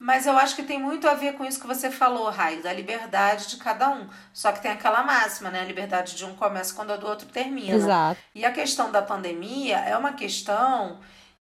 Mas 0.02 0.26
eu 0.26 0.36
acho 0.36 0.56
que 0.56 0.64
tem 0.64 0.80
muito 0.80 1.08
a 1.08 1.14
ver 1.14 1.34
com 1.34 1.44
isso 1.44 1.60
que 1.60 1.66
você 1.66 1.88
falou, 1.88 2.28
Raio, 2.28 2.60
da 2.60 2.72
liberdade 2.72 3.46
de 3.46 3.56
cada 3.56 3.88
um. 3.88 4.08
Só 4.32 4.50
que 4.50 4.60
tem 4.60 4.72
aquela 4.72 5.04
máxima, 5.04 5.48
né? 5.48 5.60
A 5.60 5.64
liberdade 5.64 6.16
de 6.16 6.24
um 6.24 6.34
começa 6.34 6.74
quando 6.74 6.92
a 6.92 6.96
do 6.96 7.06
outro 7.06 7.28
termina. 7.28 7.76
Exato. 7.76 8.20
E 8.34 8.44
a 8.44 8.50
questão 8.50 8.90
da 8.90 9.00
pandemia 9.00 9.76
é 9.76 9.96
uma 9.96 10.14
questão 10.14 10.98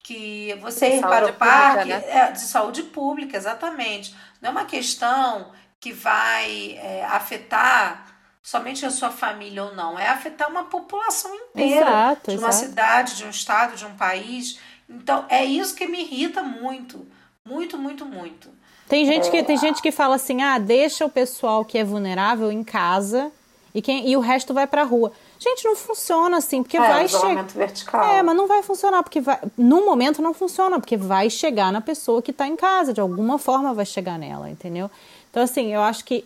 que 0.03 0.53
você 0.59 0.97
ir 0.97 1.01
para 1.01 1.27
o 1.27 1.33
parque 1.33 1.77
pública, 1.77 1.99
né? 1.99 2.17
é 2.17 2.31
de 2.33 2.41
saúde 2.41 2.83
pública, 2.83 3.37
exatamente. 3.37 4.13
Não 4.41 4.49
é 4.49 4.51
uma 4.51 4.65
questão 4.65 5.53
que 5.79 5.93
vai 5.93 6.77
é, 6.77 7.05
afetar 7.05 8.05
somente 8.43 8.85
a 8.85 8.89
sua 8.89 9.11
família 9.11 9.63
ou 9.63 9.73
não, 9.73 9.97
é 9.97 10.09
afetar 10.09 10.49
uma 10.49 10.65
população 10.65 11.33
inteira 11.33 11.89
exato, 11.89 12.31
de 12.31 12.37
uma 12.37 12.49
exato. 12.49 12.65
cidade, 12.65 13.15
de 13.15 13.23
um 13.23 13.29
estado, 13.29 13.77
de 13.77 13.85
um 13.85 13.95
país. 13.95 14.59
Então 14.89 15.25
é 15.29 15.45
isso 15.45 15.73
que 15.73 15.87
me 15.87 16.01
irrita 16.01 16.43
muito 16.43 17.07
muito, 17.47 17.77
muito, 17.77 18.05
muito. 18.05 18.49
Tem 18.87 19.05
gente, 19.05 19.29
que, 19.31 19.43
tem 19.43 19.57
gente 19.57 19.81
que 19.81 19.91
fala 19.91 20.15
assim: 20.15 20.41
ah, 20.41 20.57
deixa 20.57 21.05
o 21.05 21.09
pessoal 21.09 21.63
que 21.63 21.77
é 21.77 21.83
vulnerável 21.83 22.51
em 22.51 22.63
casa 22.63 23.31
e, 23.73 23.81
quem, 23.81 24.09
e 24.09 24.17
o 24.17 24.19
resto 24.19 24.53
vai 24.53 24.67
pra 24.67 24.83
rua. 24.83 25.11
Gente, 25.39 25.63
não 25.63 25.75
funciona 25.75 26.37
assim, 26.37 26.61
porque 26.61 26.77
é, 26.77 26.79
vai 26.79 27.07
chegar. 27.07 27.43
vertical. 27.47 28.03
É, 28.03 28.21
mas 28.21 28.35
não 28.35 28.47
vai 28.47 28.61
funcionar, 28.61 29.01
porque 29.03 29.21
vai. 29.21 29.39
No 29.57 29.85
momento 29.85 30.21
não 30.21 30.33
funciona, 30.33 30.79
porque 30.79 30.97
vai 30.97 31.29
chegar 31.29 31.71
na 31.71 31.81
pessoa 31.81 32.21
que 32.21 32.33
tá 32.33 32.47
em 32.47 32.55
casa, 32.55 32.93
de 32.93 32.99
alguma 32.99 33.37
forma 33.37 33.73
vai 33.73 33.85
chegar 33.85 34.19
nela, 34.19 34.49
entendeu? 34.49 34.89
Então, 35.29 35.43
assim, 35.43 35.73
eu 35.73 35.81
acho 35.81 36.03
que. 36.03 36.25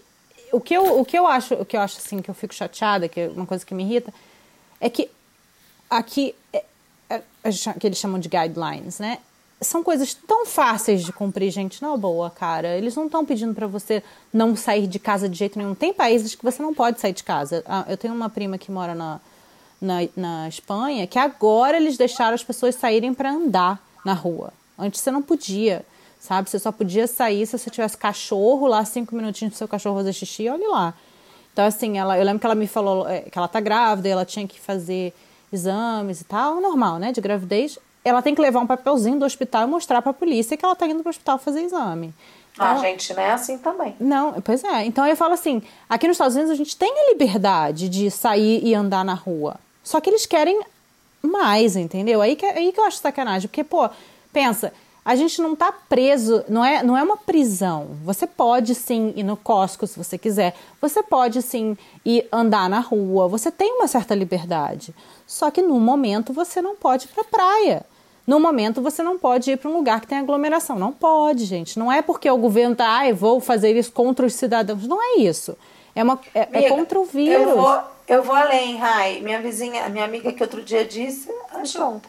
O 0.51 0.61
que 0.61 0.73
eu, 0.73 0.99
o 0.99 1.05
que 1.05 1.17
eu 1.17 1.27
acho, 1.27 1.53
o 1.55 1.65
que 1.65 1.75
eu 1.75 1.81
acho 1.81 1.97
assim, 1.97 2.21
que 2.21 2.29
eu 2.29 2.35
fico 2.35 2.53
chateada, 2.53 3.09
que 3.09 3.19
é 3.19 3.27
uma 3.27 3.45
coisa 3.45 3.65
que 3.65 3.73
me 3.73 3.83
irrita, 3.83 4.13
é 4.79 4.89
que 4.89 5.09
aqui. 5.89 6.33
É, 6.51 6.63
é, 7.09 7.21
que 7.79 7.85
eles 7.85 7.99
chamam 7.99 8.19
de 8.19 8.27
guidelines, 8.27 8.97
né? 8.99 9.19
São 9.65 9.83
coisas 9.83 10.13
tão 10.13 10.45
fáceis 10.45 11.03
de 11.03 11.11
cumprir, 11.11 11.51
gente, 11.51 11.81
na 11.81 11.95
boa, 11.97 12.29
cara. 12.29 12.77
Eles 12.77 12.95
não 12.95 13.05
estão 13.05 13.25
pedindo 13.25 13.53
para 13.53 13.67
você 13.67 14.03
não 14.33 14.55
sair 14.55 14.87
de 14.87 14.99
casa 14.99 15.27
de 15.27 15.37
jeito 15.37 15.57
nenhum. 15.57 15.75
Tem 15.75 15.93
países 15.93 16.35
que 16.35 16.43
você 16.43 16.61
não 16.61 16.73
pode 16.73 16.99
sair 16.99 17.13
de 17.13 17.23
casa. 17.23 17.63
Ah, 17.67 17.85
eu 17.87 17.97
tenho 17.97 18.13
uma 18.13 18.29
prima 18.29 18.57
que 18.57 18.71
mora 18.71 18.95
na, 18.95 19.19
na, 19.81 19.95
na 20.15 20.47
Espanha 20.47 21.07
que 21.07 21.19
agora 21.19 21.77
eles 21.77 21.97
deixaram 21.97 22.35
as 22.35 22.43
pessoas 22.43 22.75
saírem 22.75 23.13
para 23.13 23.31
andar 23.31 23.81
na 24.05 24.13
rua. 24.13 24.53
Antes 24.77 25.01
você 25.01 25.11
não 25.11 25.21
podia, 25.21 25.85
sabe? 26.19 26.49
Você 26.49 26.59
só 26.59 26.71
podia 26.71 27.07
sair 27.07 27.45
se 27.45 27.57
você 27.57 27.69
tivesse 27.69 27.97
cachorro 27.97 28.67
lá, 28.67 28.83
cinco 28.85 29.15
minutinhos 29.15 29.53
pro 29.53 29.57
seu 29.57 29.67
cachorro 29.67 29.97
fazer 29.97 30.13
xixi, 30.13 30.49
olhe 30.49 30.67
lá. 30.67 30.93
Então, 31.53 31.65
assim, 31.65 31.97
ela, 31.97 32.17
eu 32.17 32.25
lembro 32.25 32.39
que 32.39 32.45
ela 32.45 32.55
me 32.55 32.67
falou 32.67 33.07
é, 33.07 33.21
que 33.21 33.37
ela 33.37 33.47
tá 33.47 33.61
grávida, 33.61 34.09
ela 34.09 34.25
tinha 34.25 34.45
que 34.45 34.59
fazer 34.59 35.13
exames 35.53 36.19
e 36.19 36.25
tal, 36.25 36.59
normal, 36.59 36.99
né, 36.99 37.13
de 37.13 37.21
gravidez 37.21 37.79
ela 38.05 38.21
tem 38.21 38.35
que 38.35 38.41
levar 38.41 38.59
um 38.59 38.67
papelzinho 38.67 39.19
do 39.19 39.25
hospital 39.25 39.63
e 39.63 39.67
mostrar 39.67 40.01
para 40.01 40.11
a 40.11 40.13
polícia 40.13 40.55
que 40.55 40.63
ela 40.63 40.73
está 40.73 40.85
indo 40.85 41.01
para 41.01 41.09
o 41.09 41.11
hospital 41.11 41.39
fazer 41.39 41.63
exame. 41.63 42.13
Então, 42.53 42.67
a 42.67 42.77
gente 42.77 43.13
não 43.13 43.21
é 43.21 43.31
assim 43.31 43.57
também. 43.57 43.95
Não, 43.99 44.39
pois 44.41 44.63
é. 44.63 44.85
Então 44.85 45.05
eu 45.05 45.17
falo 45.17 45.33
assim: 45.33 45.61
aqui 45.89 46.07
nos 46.07 46.15
Estados 46.15 46.35
Unidos 46.35 46.51
a 46.51 46.55
gente 46.55 46.77
tem 46.77 46.89
a 46.89 47.11
liberdade 47.11 47.89
de 47.89 48.09
sair 48.09 48.63
e 48.63 48.73
andar 48.73 49.03
na 49.03 49.15
rua. 49.15 49.57
Só 49.83 49.99
que 49.99 50.09
eles 50.09 50.25
querem 50.25 50.61
mais, 51.21 51.75
entendeu? 51.75 52.21
Aí 52.21 52.35
que, 52.35 52.45
aí 52.45 52.71
que 52.71 52.79
eu 52.79 52.85
acho 52.85 52.97
sacanagem. 52.97 53.49
Porque, 53.49 53.63
pô, 53.63 53.89
pensa, 54.31 54.71
a 55.03 55.15
gente 55.15 55.41
não 55.41 55.53
está 55.53 55.71
preso, 55.71 56.43
não 56.47 56.63
é, 56.63 56.81
não 56.81 56.97
é 56.97 57.03
uma 57.03 57.17
prisão. 57.17 57.89
Você 58.03 58.25
pode 58.25 58.73
sim 58.73 59.13
ir 59.15 59.23
no 59.23 59.35
Costco 59.35 59.85
se 59.85 59.97
você 59.97 60.17
quiser, 60.17 60.55
você 60.81 61.03
pode 61.03 61.41
sim 61.41 61.77
ir 62.05 62.27
andar 62.31 62.69
na 62.69 62.79
rua, 62.79 63.27
você 63.27 63.51
tem 63.51 63.73
uma 63.73 63.87
certa 63.87 64.15
liberdade. 64.15 64.95
Só 65.27 65.51
que 65.51 65.61
no 65.61 65.79
momento 65.79 66.33
você 66.33 66.61
não 66.61 66.75
pode 66.75 67.05
ir 67.05 67.09
para 67.09 67.21
a 67.21 67.27
praia. 67.27 67.85
No 68.25 68.39
momento 68.39 68.81
você 68.81 69.03
não 69.03 69.19
pode 69.19 69.51
ir 69.51 69.57
para 69.57 69.69
um 69.69 69.77
lugar 69.77 70.01
que 70.01 70.07
tem 70.07 70.17
aglomeração. 70.17 70.77
Não 70.77 70.91
pode, 70.91 71.45
gente. 71.45 71.77
Não 71.77 71.91
é 71.91 72.01
porque 72.01 72.29
o 72.29 72.37
governo 72.37 72.73
está, 72.73 73.01
ah, 73.01 73.13
vou 73.13 73.39
fazer 73.39 73.75
isso 73.75 73.91
contra 73.91 74.25
os 74.25 74.33
cidadãos. 74.33 74.87
Não 74.87 75.01
é 75.01 75.19
isso. 75.19 75.57
É, 75.95 76.03
uma, 76.03 76.19
é, 76.33 76.39
é 76.39 76.43
amiga, 76.43 76.65
é 76.65 76.69
contra 76.69 76.99
o 76.99 77.05
vírus. 77.05 77.47
Eu 77.47 77.55
vou, 77.55 77.83
eu 78.07 78.23
vou 78.23 78.35
além, 78.35 78.77
Rai. 78.77 79.21
Minha 79.21 79.41
vizinha, 79.41 79.87
minha 79.89 80.05
amiga 80.05 80.33
que 80.33 80.43
outro 80.43 80.61
dia 80.63 80.83
disse, 80.83 81.29
achou 81.53 82.01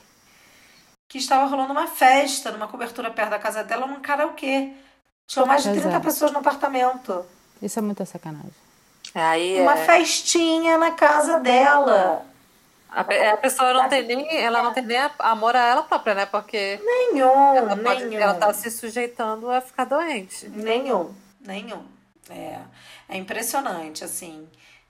que 1.09 1.19
estava 1.19 1.47
rolando 1.47 1.73
uma 1.73 1.87
festa 1.87 2.51
numa 2.51 2.69
cobertura 2.69 3.11
perto 3.11 3.31
da 3.31 3.39
casa 3.39 3.63
dela 3.63 3.87
num 3.87 4.01
karaokê. 4.01 4.73
Tinha 5.27 5.47
mais 5.47 5.63
de 5.63 5.73
30 5.73 5.89
é. 5.89 6.01
pessoas 6.01 6.33
no 6.33 6.39
apartamento. 6.39 7.25
Isso 7.61 7.79
é 7.79 7.83
muita 7.83 8.05
sacanagem. 8.05 8.53
Aí 9.15 9.61
uma 9.61 9.79
é... 9.79 9.85
festinha 9.85 10.77
na 10.79 10.93
casa 10.93 11.39
dela. 11.41 12.25
A, 12.97 13.13
é, 13.13 13.33
a, 13.33 13.37
pessoa 13.37 13.75
não 13.75 13.91
tem 13.91 14.07
nem, 14.07 14.39
ela 14.39 14.63
não 14.63 14.73
tem 14.73 14.83
nem 14.83 14.97
amor 15.19 15.55
a 15.55 15.67
ela 15.67 15.83
própria, 15.83 16.15
né? 16.15 16.25
Porque 16.25 16.81
nenhum, 16.83 17.55
ela, 17.55 17.77
pode, 17.77 18.07
nenhum. 18.07 18.23
ela 18.23 18.35
tá 18.35 18.51
se 18.55 18.71
sujeitando 18.71 19.51
a 19.51 19.61
ficar 19.61 19.85
doente. 19.85 20.49
Nenhum, 20.49 21.15
nenhum. 21.39 21.85
É, 22.31 22.59
é 23.07 23.19
impressionante, 23.19 24.03
assim. 24.03 24.49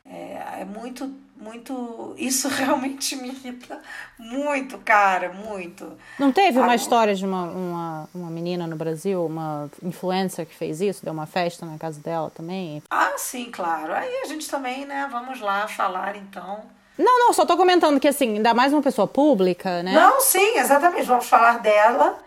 É, 0.09 0.61
é, 0.61 0.65
muito, 0.65 1.13
muito. 1.37 2.15
Isso 2.17 2.47
realmente 2.55 3.17
me 3.17 3.27
irrita 3.27 3.83
muito, 4.17 4.79
cara, 4.79 5.33
muito. 5.33 5.99
Não 6.17 6.31
teve 6.31 6.61
uma 6.61 6.77
história 6.77 7.13
de 7.13 7.27
uma, 7.27 7.43
uma, 7.43 8.09
uma 8.15 8.31
menina 8.31 8.69
no 8.69 8.77
Brasil, 8.77 9.27
uma 9.27 9.69
influencer 9.83 10.47
que 10.47 10.55
fez 10.55 10.81
isso, 10.81 11.05
deu 11.05 11.13
uma 11.13 11.27
festa 11.27 11.67
na 11.67 11.77
casa 11.77 12.01
dela 12.01 12.31
também? 12.31 12.85
Ah, 12.89 13.15
sim, 13.19 13.51
claro. 13.51 13.93
Aí 13.93 14.23
a 14.23 14.27
gente 14.27 14.49
também, 14.49 14.85
né? 14.85 15.09
Vamos 15.11 15.41
lá 15.41 15.67
falar 15.67 16.15
então. 16.15 16.77
Não, 16.99 17.19
não, 17.19 17.33
só 17.33 17.45
tô 17.45 17.57
comentando 17.57 18.01
que 18.01 18.09
assim, 18.09 18.37
ainda 18.37 18.55
mais 18.55 18.73
uma 18.73 18.83
pessoa 18.83 19.07
pública, 19.07 19.83
né? 19.83 19.93
Não, 19.93 20.21
sim, 20.21 20.59
exatamente. 20.59 21.07
Vamos 21.07 21.27
falar 21.27 21.59
dela 21.61 22.19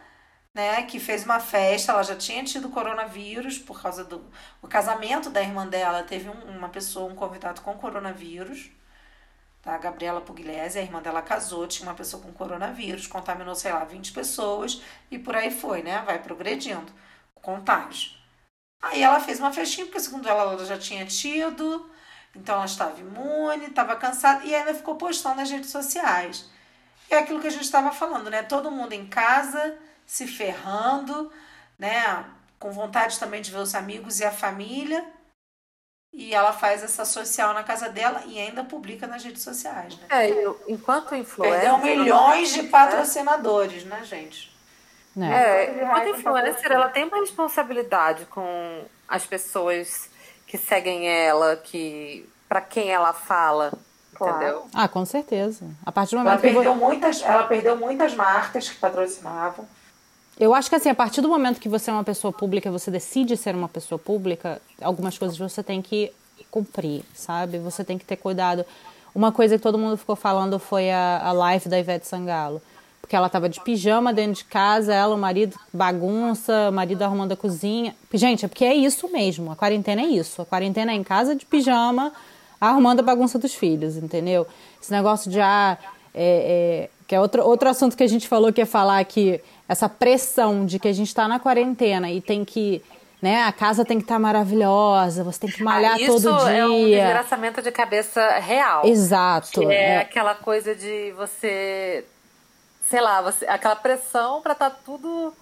né, 0.53 0.84
que 0.84 0.99
fez 0.99 1.23
uma 1.23 1.39
festa, 1.39 1.91
ela 1.91 2.03
já 2.03 2.15
tinha 2.15 2.43
tido 2.43 2.69
coronavírus 2.69 3.58
por 3.58 3.82
causa 3.82 4.03
do 4.03 4.21
o 4.62 4.67
casamento 4.67 5.29
da 5.29 5.41
irmã 5.41 5.67
dela, 5.67 6.03
teve 6.03 6.29
um, 6.29 6.58
uma 6.58 6.69
pessoa, 6.69 7.12
um 7.12 7.15
convidado 7.15 7.62
com 7.62 7.73
coronavírus, 7.75 8.69
tá? 9.62 9.75
A 9.75 9.77
Gabriela 9.77 10.21
Pugliese, 10.21 10.79
a 10.79 10.82
irmã 10.82 11.01
dela 11.01 11.21
casou, 11.21 11.67
tinha 11.67 11.88
uma 11.88 11.95
pessoa 11.95 12.21
com 12.21 12.34
coronavírus, 12.34 13.08
contaminou, 13.08 13.55
sei 13.55 13.71
lá, 13.71 13.84
20 13.86 14.12
pessoas 14.12 14.82
e 15.12 15.17
por 15.19 15.36
aí 15.36 15.51
foi, 15.51 15.82
né? 15.84 16.01
Vai 16.05 16.19
progredindo 16.21 16.91
contágio. 17.36 18.12
Aí 18.82 19.01
ela 19.03 19.19
fez 19.19 19.39
uma 19.39 19.53
festinha, 19.53 19.86
porque 19.86 19.99
segundo 19.99 20.27
ela, 20.27 20.43
ela 20.53 20.65
já 20.65 20.77
tinha 20.77 21.05
tido, 21.05 21.89
então 22.36 22.56
ela 22.56 22.65
estava 22.65 23.00
imune, 23.00 23.65
estava 23.65 23.96
cansada 23.96 24.46
e 24.46 24.54
ainda 24.54 24.74
ficou 24.74 24.96
postando 24.96 25.38
nas 25.38 25.50
redes 25.50 25.70
sociais. 25.70 26.50
É 27.10 27.18
aquilo 27.18 27.39
que 27.39 27.48
a 27.48 27.52
gente 27.52 27.63
estava 27.63 27.92
falando, 27.92 28.30
né? 28.30 28.44
Todo 28.44 28.72
mundo 28.72 28.94
em 28.94 29.08
casa, 29.08 29.76
se 30.06 30.28
ferrando, 30.28 31.32
né? 31.78 32.24
Com 32.60 32.72
vontade 32.72 33.20
também 33.20 33.42
de 33.42 33.52
ver 33.52 33.58
os 33.58 33.74
amigos 33.74 34.20
e 34.20 34.26
a 34.26 34.32
família. 34.32 35.04
E 36.13 36.34
ela 36.34 36.52
faz 36.52 36.84
essa 36.84 37.06
social 37.06 37.54
na 37.54 37.63
casa 37.63 37.89
dela 37.89 38.24
e 38.26 38.39
ainda 38.39 38.63
publica 38.63 39.06
nas 39.08 39.24
redes 39.24 39.44
sociais, 39.44 39.96
né? 39.98 40.08
É, 40.10 40.30
eu, 40.30 40.60
enquanto 40.68 41.15
influencer... 41.15 41.60
Perdeu 41.60 41.78
milhões 41.78 42.52
de 42.52 42.63
patrocinadores, 42.63 43.84
né, 43.86 44.04
gente? 44.04 44.56
É, 45.18 45.65
é 45.65 45.84
enquanto 45.84 46.10
influencer, 46.10 46.72
ela 46.72 46.89
tem 46.89 47.06
uma 47.06 47.20
responsabilidade 47.20 48.26
com 48.26 48.86
as 49.08 49.26
pessoas 49.26 50.10
que 50.49 50.57
seguem 50.57 51.07
ela, 51.07 51.55
que 51.55 52.27
para 52.49 52.59
quem 52.59 52.89
ela 52.89 53.13
fala, 53.13 53.71
claro. 54.15 54.35
entendeu? 54.35 54.65
Ah, 54.73 54.88
com 54.88 55.05
certeza. 55.05 55.63
A 55.85 55.91
partir 55.91 56.15
do 56.15 56.17
momento 56.17 56.31
ela 56.31 56.41
perdeu 56.41 56.73
vou... 56.73 56.88
muitas, 56.89 57.21
ela 57.21 57.43
perdeu 57.43 57.77
muitas 57.77 58.15
marcas 58.15 58.67
que 58.67 58.75
patrocinavam. 58.77 59.65
Eu 60.39 60.55
acho 60.55 60.67
que 60.67 60.75
assim, 60.75 60.89
a 60.89 60.95
partir 60.95 61.21
do 61.21 61.29
momento 61.29 61.59
que 61.59 61.69
você 61.69 61.91
é 61.91 61.93
uma 61.93 62.03
pessoa 62.03 62.33
pública, 62.33 62.71
você 62.71 62.89
decide 62.89 63.38
ser 63.38 63.53
uma 63.53 63.69
pessoa 63.69 63.99
pública, 63.99 64.59
algumas 64.81 65.19
coisas 65.19 65.38
você 65.38 65.62
tem 65.62 65.83
que 65.83 66.12
cumprir, 66.49 67.03
sabe? 67.13 67.59
Você 67.59 67.83
tem 67.83 67.99
que 67.99 68.05
ter 68.05 68.15
cuidado. 68.15 68.65
Uma 69.13 69.31
coisa 69.31 69.55
que 69.55 69.62
todo 69.62 69.77
mundo 69.77 69.97
ficou 69.97 70.15
falando 70.15 70.57
foi 70.57 70.89
a, 70.89 71.21
a 71.23 71.31
live 71.31 71.69
da 71.69 71.77
Ivete 71.77 72.07
Sangalo. 72.07 72.59
Porque 73.01 73.15
ela 73.15 73.29
tava 73.29 73.49
de 73.49 73.59
pijama 73.62 74.13
dentro 74.13 74.33
de 74.33 74.45
casa, 74.45 74.93
ela, 74.93 75.15
o 75.15 75.17
marido 75.17 75.57
bagunça, 75.73 76.69
o 76.69 76.73
marido 76.73 77.01
arrumando 77.01 77.31
a 77.31 77.35
cozinha. 77.35 77.95
Gente, 78.13 78.45
é 78.45 78.47
porque 78.47 78.65
é 78.65 78.73
isso 78.73 79.12
mesmo. 79.12 79.51
A 79.51 79.55
quarentena 79.55 80.01
é 80.01 80.05
isso. 80.05 80.41
A 80.41 80.45
quarentena 80.45 80.91
é 80.91 80.95
em 80.95 81.03
casa 81.03 81.35
de 81.35 81.45
pijama, 81.45 82.12
arrumando 82.59 82.99
a 82.99 83.03
bagunça 83.03 83.39
dos 83.39 83.55
filhos, 83.55 83.97
entendeu? 83.97 84.45
Esse 84.81 84.91
negócio 84.91 85.31
de 85.31 85.39
ah, 85.39 85.77
é, 86.13 86.88
é, 86.88 86.89
que 87.07 87.15
é 87.15 87.19
outro, 87.19 87.43
outro 87.43 87.69
assunto 87.69 87.97
que 87.97 88.03
a 88.03 88.07
gente 88.07 88.27
falou 88.27 88.53
que 88.53 88.62
ia 88.62 88.65
falar 88.65 89.03
que 89.05 89.41
essa 89.67 89.89
pressão 89.89 90.65
de 90.65 90.77
que 90.77 90.88
a 90.88 90.93
gente 90.93 91.07
está 91.07 91.27
na 91.27 91.39
quarentena 91.39 92.12
e 92.12 92.21
tem 92.21 92.45
que 92.45 92.81
né? 93.21 93.43
A 93.43 93.51
casa 93.51 93.83
tem 93.83 93.97
que 93.97 94.03
estar 94.03 94.15
tá 94.15 94.19
maravilhosa, 94.19 95.23
você 95.23 95.41
tem 95.41 95.51
que 95.51 95.63
malhar 95.63 95.95
ah, 95.95 96.05
todo 96.05 96.21
dia. 96.21 96.38
Isso 96.38 96.47
é 96.47 96.65
um 96.65 96.85
desgraçamento 96.85 97.62
de 97.62 97.71
cabeça 97.71 98.39
real. 98.39 98.85
Exato. 98.85 99.59
Que 99.59 99.65
é, 99.65 99.95
é. 99.95 99.97
aquela 99.97 100.35
coisa 100.35 100.73
de 100.73 101.12
você, 101.17 102.05
sei 102.89 103.02
lá, 103.02 103.21
você, 103.21 103.45
aquela 103.45 103.75
pressão 103.75 104.41
para 104.41 104.54
estar 104.54 104.71
tá 104.71 104.78
tudo 104.84 105.34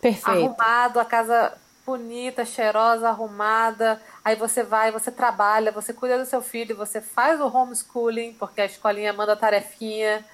perfeito, 0.00 0.28
arrumado, 0.28 0.98
a 0.98 1.04
casa 1.04 1.52
bonita, 1.84 2.44
cheirosa, 2.44 3.08
arrumada. 3.08 4.00
Aí 4.24 4.34
você 4.34 4.62
vai, 4.62 4.90
você 4.90 5.10
trabalha, 5.10 5.70
você 5.70 5.92
cuida 5.92 6.18
do 6.18 6.24
seu 6.24 6.42
filho, 6.42 6.76
você 6.76 7.00
faz 7.00 7.40
o 7.40 7.46
homeschooling, 7.46 8.32
porque 8.34 8.60
a 8.60 8.66
escolinha 8.66 9.12
manda 9.12 9.36
tarefinha, 9.36 10.24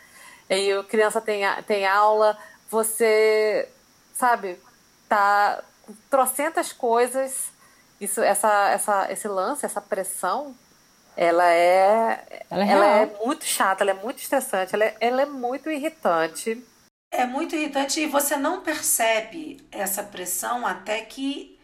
aí 0.48 0.72
a 0.72 0.84
criança 0.84 1.20
tem, 1.20 1.42
tem 1.66 1.86
aula 1.86 2.38
você, 2.72 3.68
sabe, 4.14 4.58
tá 5.06 5.62
com 5.82 5.92
trocentas 6.08 6.72
coisas. 6.72 7.52
Isso, 8.00 8.22
essa, 8.22 8.70
essa, 8.70 9.12
esse 9.12 9.28
lance, 9.28 9.66
essa 9.66 9.80
pressão, 9.80 10.56
ela 11.16 11.50
é, 11.50 12.44
ela 12.50 12.64
é, 12.64 12.68
ela 12.68 12.86
é 12.86 13.06
muito 13.24 13.44
chata, 13.44 13.84
ela 13.84 13.90
é 13.90 14.02
muito 14.02 14.18
estressante, 14.18 14.74
ela 14.74 14.84
é, 14.84 14.96
ela 15.00 15.22
é 15.22 15.26
muito 15.26 15.70
irritante. 15.70 16.64
É 17.10 17.26
muito 17.26 17.54
irritante 17.54 18.00
e 18.00 18.06
você 18.06 18.36
não 18.36 18.62
percebe 18.62 19.64
essa 19.70 20.02
pressão 20.02 20.66
até 20.66 21.02
que. 21.02 21.58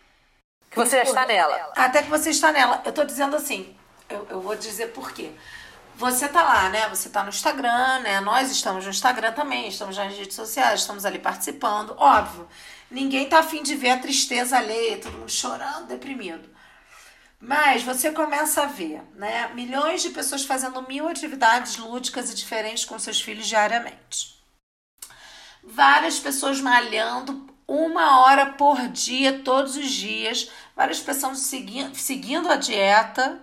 Que 0.71 0.77
você 0.77 0.99
já 0.99 1.03
está 1.05 1.27
nela. 1.27 1.73
Até 1.75 2.03
que 2.03 2.11
você 2.11 2.31
está 2.31 2.53
nela. 2.53 2.83
Eu 2.85 2.91
estou 2.91 3.05
dizendo 3.05 3.35
assim, 3.35 3.75
eu, 4.11 4.27
eu 4.29 4.41
vou 4.41 4.55
dizer 4.55 4.89
por 4.89 5.13
quê 5.13 5.33
você 5.99 6.29
tá 6.29 6.45
lá, 6.45 6.71
né? 6.71 6.89
Você 6.91 7.09
tá 7.09 7.25
no 7.25 7.29
Instagram, 7.29 7.99
né? 8.01 8.21
Nós 8.21 8.53
estamos 8.53 8.85
no 8.85 8.91
Instagram 8.91 9.33
também, 9.33 9.67
estamos 9.67 9.97
nas 9.97 10.17
redes 10.17 10.37
sociais, 10.37 10.81
estamos 10.81 11.05
ali 11.05 11.19
participando. 11.19 11.93
Óbvio, 11.99 12.49
ninguém 12.89 13.29
tá 13.29 13.41
afim 13.41 13.65
de 13.65 13.75
ver 13.75 13.91
a 13.91 13.99
tristeza 13.99 14.57
alheia, 14.57 14.99
todo 14.99 15.19
mundo 15.19 15.31
chorando, 15.31 15.89
deprimido. 15.89 16.49
Mas 17.41 17.85
você 17.85 18.11
começa 18.11 18.63
a 18.63 18.67
ver, 18.67 19.01
né? 19.15 19.49
Milhões 19.55 20.03
de 20.03 20.11
pessoas 20.11 20.45
fazendo 20.45 20.83
mil 20.83 21.09
atividades 21.09 21.77
lúdicas 21.77 22.31
e 22.31 22.35
diferentes 22.35 22.85
com 22.85 22.99
seus 22.99 23.21
filhos 23.21 23.47
diariamente. 23.47 24.43
Várias 25.63 26.19
pessoas 26.19 26.61
malhando 26.61 27.47
uma 27.67 28.21
hora 28.23 28.47
por 28.55 28.89
dia, 28.89 29.41
todos 29.45 29.77
os 29.77 29.89
dias. 29.89 30.51
Várias 30.75 30.99
pessoas 30.99 31.39
seguindo, 31.39 31.95
seguindo 31.95 32.51
a 32.51 32.57
dieta, 32.57 33.41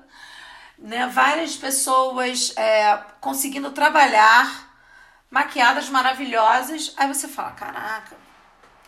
né? 0.77 1.07
Várias 1.07 1.55
pessoas 1.55 2.53
é, 2.57 2.97
conseguindo 3.21 3.71
trabalhar, 3.71 4.75
maquiadas 5.29 5.89
maravilhosas. 5.89 6.93
Aí 6.97 7.07
você 7.07 7.29
fala, 7.29 7.51
caraca, 7.51 8.24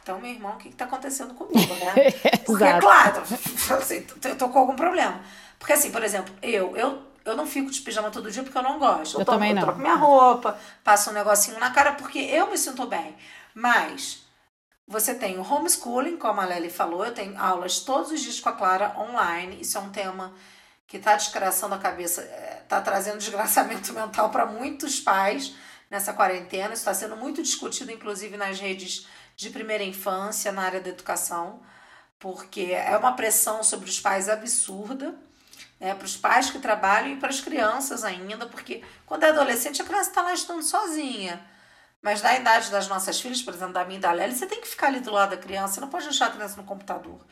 então, 0.08 0.22
meu 0.22 0.32
irmão, 0.32 0.54
o 0.54 0.58
que 0.58 0.70
está 0.70 0.86
acontecendo 0.86 1.34
comigo, 1.34 1.76
né? 1.76 2.12
Porque, 2.46 2.64
é 2.64 2.80
claro, 2.80 3.22
assim, 3.78 4.08
eu 4.24 4.38
tô 4.38 4.48
com 4.48 4.60
algum 4.60 4.76
problema. 4.76 5.22
Porque, 5.60 5.74
assim, 5.74 5.92
por 5.92 6.02
exemplo, 6.02 6.34
eu, 6.42 6.78
eu, 6.78 7.04
eu 7.26 7.36
não 7.36 7.46
fico 7.46 7.70
de 7.70 7.82
pijama 7.82 8.10
todo 8.10 8.32
dia 8.32 8.42
porque 8.42 8.58
eu 8.58 8.64
não 8.64 8.80
gosto. 8.80 9.16
Eu, 9.16 9.22
eu 9.22 9.26
também 9.26 9.54
não. 9.54 9.64
Eu 9.64 9.66
troco 9.66 9.82
minha 9.82 9.96
roupa, 9.96 10.58
passo 10.82 11.10
um 11.10 11.14
negocinho 11.14 11.60
na 11.60 11.72
cara 11.72 11.92
porque 11.94 12.20
eu 12.20 12.50
me 12.50 12.58
sinto 12.58 12.86
bem. 12.86 13.18
Mas 13.54 14.24
você 14.88 15.14
tem 15.14 15.38
o 15.38 15.42
homeschooling, 15.42 16.16
como 16.16 16.40
a 16.40 16.46
Lely 16.46 16.70
falou, 16.70 17.04
eu 17.04 17.14
tenho 17.14 17.38
aulas 17.38 17.80
todos 17.80 18.12
os 18.12 18.22
dias 18.22 18.40
com 18.40 18.48
a 18.48 18.54
Clara 18.54 18.96
online. 18.98 19.60
Isso 19.60 19.78
é 19.78 19.82
um 19.82 19.90
tema 19.90 20.32
que 20.88 20.96
está 20.96 21.18
desgraçando 21.18 21.76
a 21.76 21.80
cabeça, 21.80 22.22
está 22.64 22.78
é, 22.78 22.82
trazendo 22.82 23.18
desgraçamento 23.18 23.92
mental 23.94 24.30
para 24.30 24.46
muitos 24.46 25.02
pais 25.02 25.54
nessa 25.90 26.14
quarentena. 26.14 26.68
Isso 26.68 26.76
está 26.90 26.94
sendo 26.94 27.18
muito 27.18 27.44
discutido, 27.44 27.92
inclusive, 27.92 28.38
nas 28.38 28.58
redes 28.58 29.06
de 29.38 29.52
primeira 29.52 29.84
infância, 29.84 30.52
na 30.52 30.64
área 30.64 30.82
da 30.82 30.90
educação, 30.90 31.62
porque 32.20 32.72
é 32.74 32.98
uma 32.98 33.14
pressão 33.14 33.64
sobre 33.64 33.88
os 33.88 34.00
pais 34.00 34.28
absurda, 34.28 35.16
né, 35.80 35.94
para 35.94 36.06
os 36.06 36.18
pais 36.18 36.50
que 36.50 36.58
trabalham 36.58 37.14
e 37.14 37.18
para 37.18 37.30
as 37.30 37.40
crianças 37.40 38.04
ainda, 38.04 38.48
porque 38.48 38.84
quando 39.06 39.24
é 39.24 39.30
adolescente, 39.30 39.80
a 39.80 39.86
criança 39.86 40.10
está 40.10 40.24
lá 40.24 40.34
estudando 40.34 40.64
sozinha. 40.64 41.40
Mas 42.02 42.22
na 42.22 42.36
idade 42.36 42.72
das 42.72 42.88
nossas 42.88 43.22
filhas, 43.22 43.42
por 43.42 43.54
exemplo, 43.54 43.74
da 43.74 43.86
minha 43.86 44.00
e 44.00 44.02
da 44.02 44.12
Lely, 44.12 44.36
você 44.36 44.48
tem 44.48 44.60
que 44.60 44.68
ficar 44.68 44.88
ali 44.88 45.02
do 45.02 45.12
lado 45.12 45.32
da 45.32 45.38
criança, 45.38 45.76
você 45.76 45.82
não 45.82 45.90
pode 45.90 46.06
deixar 46.06 46.28
a 46.28 46.32
criança 46.32 46.58
no 46.58 46.64
computador, 46.64 47.24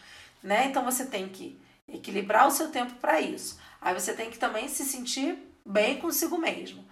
né? 0.44 0.66
Então 0.68 0.86
você 0.86 1.06
tem 1.06 1.28
que 1.28 1.60
equilibrar 1.88 2.48
o 2.48 2.52
seu 2.52 2.70
tempo 2.70 2.94
para 2.96 3.20
isso. 3.20 3.60
Aí 3.82 3.94
você 3.94 4.14
tem 4.14 4.30
que 4.30 4.38
também 4.38 4.68
se 4.68 4.86
sentir 4.86 5.38
bem 5.66 5.98
consigo 6.00 6.38
mesmo. 6.38 6.86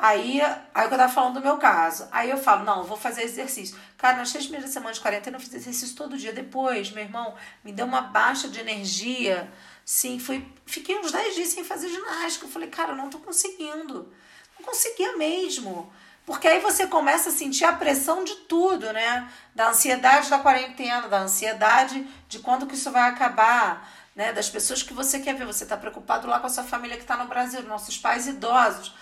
Aí, 0.00 0.40
aí 0.40 0.84
eu 0.84 0.90
tava 0.90 1.08
falando 1.12 1.34
do 1.34 1.40
meu 1.40 1.56
caso. 1.56 2.06
Aí 2.12 2.30
eu 2.30 2.38
falo, 2.38 2.64
não, 2.64 2.84
vou 2.84 2.96
fazer 2.96 3.22
exercício. 3.22 3.76
Cara, 3.96 4.16
nas 4.16 4.30
três 4.30 4.44
primeiras 4.44 4.70
semanas 4.70 4.96
de 4.96 5.02
quarentena 5.02 5.36
eu 5.36 5.40
fiz 5.40 5.52
exercício 5.52 5.96
todo 5.96 6.16
dia. 6.16 6.32
Depois, 6.32 6.92
meu 6.92 7.02
irmão, 7.02 7.34
me 7.64 7.72
deu 7.72 7.84
uma 7.84 8.02
baixa 8.02 8.48
de 8.48 8.60
energia. 8.60 9.52
Sim, 9.84 10.20
fui, 10.20 10.46
fiquei 10.66 10.96
uns 10.98 11.10
10 11.10 11.34
dias 11.34 11.48
sem 11.48 11.64
fazer 11.64 11.88
ginástica. 11.88 12.46
Eu 12.46 12.50
falei, 12.50 12.68
cara, 12.68 12.92
eu 12.92 12.96
não 12.96 13.10
tô 13.10 13.18
conseguindo. 13.18 14.12
Não 14.56 14.64
conseguia 14.64 15.16
mesmo. 15.16 15.92
Porque 16.24 16.46
aí 16.46 16.60
você 16.60 16.86
começa 16.86 17.30
a 17.30 17.32
sentir 17.32 17.64
a 17.64 17.72
pressão 17.72 18.22
de 18.22 18.36
tudo, 18.36 18.92
né? 18.92 19.28
Da 19.52 19.70
ansiedade 19.70 20.30
da 20.30 20.38
quarentena, 20.38 21.08
da 21.08 21.22
ansiedade 21.22 22.06
de 22.28 22.38
quando 22.38 22.68
que 22.68 22.74
isso 22.74 22.92
vai 22.92 23.10
acabar, 23.10 23.90
né? 24.14 24.32
Das 24.32 24.48
pessoas 24.48 24.80
que 24.80 24.92
você 24.92 25.18
quer 25.18 25.34
ver. 25.34 25.46
Você 25.46 25.66
tá 25.66 25.76
preocupado 25.76 26.28
lá 26.28 26.38
com 26.38 26.46
a 26.46 26.50
sua 26.50 26.62
família 26.62 26.96
que 26.96 27.02
está 27.02 27.16
no 27.16 27.26
Brasil, 27.26 27.62
nossos 27.62 27.98
pais 27.98 28.28
idosos 28.28 28.94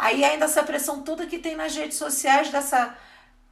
Aí 0.00 0.24
ainda 0.24 0.46
essa 0.46 0.62
pressão 0.62 1.02
toda 1.02 1.26
que 1.26 1.38
tem 1.38 1.54
nas 1.54 1.76
redes 1.76 1.98
sociais 1.98 2.48
dessa 2.48 2.96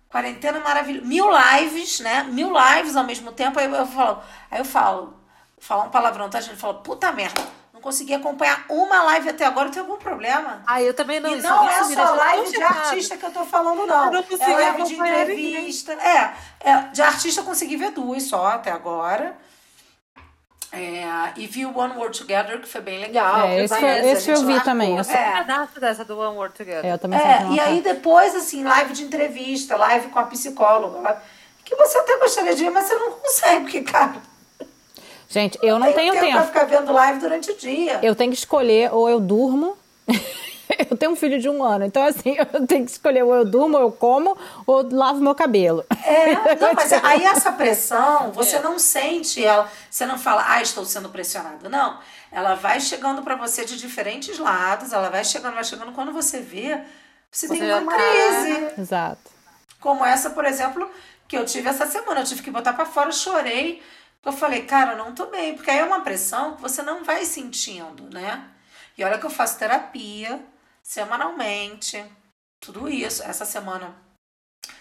quarentena 0.09 0.59
maravilhosa. 0.61 1.07
Mil 1.07 1.27
lives, 1.31 2.01
né? 2.01 2.23
Mil 2.23 2.51
lives 2.51 2.97
ao 2.97 3.05
mesmo 3.05 3.31
tempo. 3.33 3.61
Aí 3.61 3.67
eu 3.67 3.87
falo, 3.87 4.23
aí 4.51 4.59
eu 4.59 4.65
falo, 4.65 5.15
falar 5.59 5.85
um 5.85 5.91
palavrão, 5.91 6.31
tá? 6.31 6.39
A 6.39 6.41
gente 6.41 6.57
fala, 6.57 6.75
puta 6.75 7.13
merda. 7.13 7.43
Não 7.71 7.83
consegui 7.83 8.15
acompanhar 8.15 8.65
uma 8.71 9.03
live 9.03 9.29
até 9.29 9.45
agora, 9.45 9.69
tem 9.69 9.81
algum 9.81 9.99
problema? 9.99 10.63
Ah, 10.67 10.83
eu 10.83 10.95
também 10.95 11.21
não. 11.21 11.37
E 11.37 11.43
não 11.43 11.69
é 11.69 11.85
só 11.85 12.15
live 12.15 12.51
de 12.51 12.63
artista 12.63 13.19
que 13.19 13.27
eu 13.27 13.31
tô 13.31 13.45
falando, 13.45 13.87
não. 13.87 14.07
Eu 14.17 14.25
não 14.39 14.47
é 14.47 14.71
live 14.71 14.83
de 14.85 14.95
entrevista. 14.95 15.93
É, 15.93 16.35
é, 16.61 16.81
de 16.93 17.03
artista 17.03 17.43
eu 17.43 17.45
consegui 17.45 17.77
ver 17.77 17.91
duas 17.91 18.23
só 18.23 18.47
até 18.47 18.73
agora. 18.73 19.37
É, 20.71 21.33
e 21.37 21.47
vi 21.47 21.65
o 21.65 21.77
One 21.77 21.95
World 21.95 22.19
Together, 22.19 22.61
que 22.61 22.69
foi 22.69 22.81
bem 22.83 23.01
legal. 23.01 23.47
É, 23.47 23.65
esse, 23.65 23.75
foi, 23.75 23.89
esse 23.89 24.31
eu 24.31 24.41
vi 24.41 24.47
marcou. 24.47 24.65
também. 24.65 24.97
Eu 24.97 25.05
sou... 25.05 25.15
É. 25.15 25.47
dessa 25.81 26.05
do 26.05 26.19
One 26.19 26.37
World 26.37 26.55
Together. 26.55 26.85
É, 26.85 26.93
eu 26.93 26.99
também 26.99 27.19
é, 27.19 27.47
e 27.53 27.61
aí 27.61 27.81
depois, 27.81 28.35
assim, 28.35 28.63
live 28.65 28.93
de 28.93 29.05
entrevista, 29.05 29.77
live 29.77 30.09
com 30.09 30.19
a 30.19 30.25
psicóloga, 30.25 31.23
que 31.65 31.75
você 31.75 31.99
até 31.99 32.19
gostaria 32.19 32.55
de 32.55 32.65
ir, 32.65 32.71
mas 32.71 32.87
você 32.87 32.95
não 32.97 33.13
consegue, 33.13 33.61
porque, 33.63 33.81
cara... 33.83 34.17
Gente, 35.31 35.59
eu 35.63 35.79
não, 35.79 35.87
não 35.87 35.93
tenho 35.93 36.13
tempo. 36.13 36.25
tempo 36.25 36.37
pra 36.37 36.47
ficar 36.47 36.65
vendo 36.65 36.93
live 36.93 37.19
durante 37.19 37.51
o 37.51 37.57
dia. 37.57 38.01
Eu 38.03 38.15
tenho 38.15 38.31
que 38.31 38.39
escolher, 38.39 38.93
ou 38.93 39.09
eu 39.09 39.21
durmo... 39.21 39.77
eu 40.91 40.97
tenho 40.97 41.13
um 41.13 41.17
filho 41.17 41.41
de 41.41 41.49
um 41.49 41.63
ano, 41.63 41.85
então 41.85 42.03
assim, 42.03 42.37
eu 42.53 42.67
tenho 42.67 42.85
que 42.85 42.91
escolher 42.91 43.23
ou 43.23 43.35
eu 43.35 43.45
durmo, 43.45 43.77
ou 43.77 43.85
eu 43.85 43.93
como, 43.93 44.37
ou 44.67 44.89
lavo 44.91 45.21
meu 45.21 45.35
cabelo. 45.35 45.85
É, 46.05 46.35
não, 46.57 46.75
mas 46.75 46.93
aí 46.93 47.25
essa 47.25 47.53
pressão, 47.53 48.33
você 48.33 48.57
é. 48.57 48.63
não 48.63 48.79
sente 48.79 49.45
ela, 49.45 49.71
você 49.91 50.07
não 50.07 50.19
fala, 50.19 50.45
ah, 50.47 50.63
estou 50.63 50.85
sendo 50.85 51.09
pressionado. 51.09 51.69
Não, 51.69 51.99
ela 52.31 52.55
vai 52.55 52.81
chegando 52.81 53.23
para 53.23 53.37
você 53.37 53.65
de 53.65 53.77
diferentes 53.79 54.39
lados, 54.39 54.93
ela 54.93 55.09
vai 55.09 55.25
chegando, 55.25 55.55
vai 55.55 55.65
chegando, 55.65 55.93
quando 55.93 56.13
você 56.13 56.41
vê, 56.41 56.81
você, 57.31 57.49
você 57.49 57.59
tem 57.59 57.75
uma 57.75 57.93
crise. 57.93 58.81
Exato. 58.81 59.31
Como 59.81 60.05
essa, 60.05 60.31
por 60.31 60.45
exemplo, 60.45 60.91
que 61.27 61.37
eu 61.37 61.45
tive 61.45 61.69
essa 61.69 61.87
semana, 61.87 62.21
eu 62.21 62.25
tive 62.25 62.43
que 62.43 62.51
botar 62.51 62.73
para 62.73 62.85
fora, 62.85 63.13
chorei, 63.13 63.83
eu 64.25 64.33
falei, 64.33 64.63
cara, 64.63 64.93
eu 64.93 64.99
não 64.99 65.15
tô 65.15 65.27
bem, 65.27 65.55
porque 65.55 65.71
aí 65.71 65.79
é 65.79 65.85
uma 65.85 66.01
pressão 66.01 66.57
que 66.57 66.63
você 66.63 66.83
não 66.83 67.05
vai 67.05 67.25
sentindo, 67.25 68.09
né? 68.13 68.45
E 68.97 69.05
olha 69.05 69.17
que 69.17 69.25
eu 69.25 69.31
faço 69.31 69.59
terapia, 69.59 70.45
semanalmente, 70.89 72.03
tudo 72.59 72.89
isso. 72.89 73.23
Essa 73.23 73.45
semana 73.45 73.95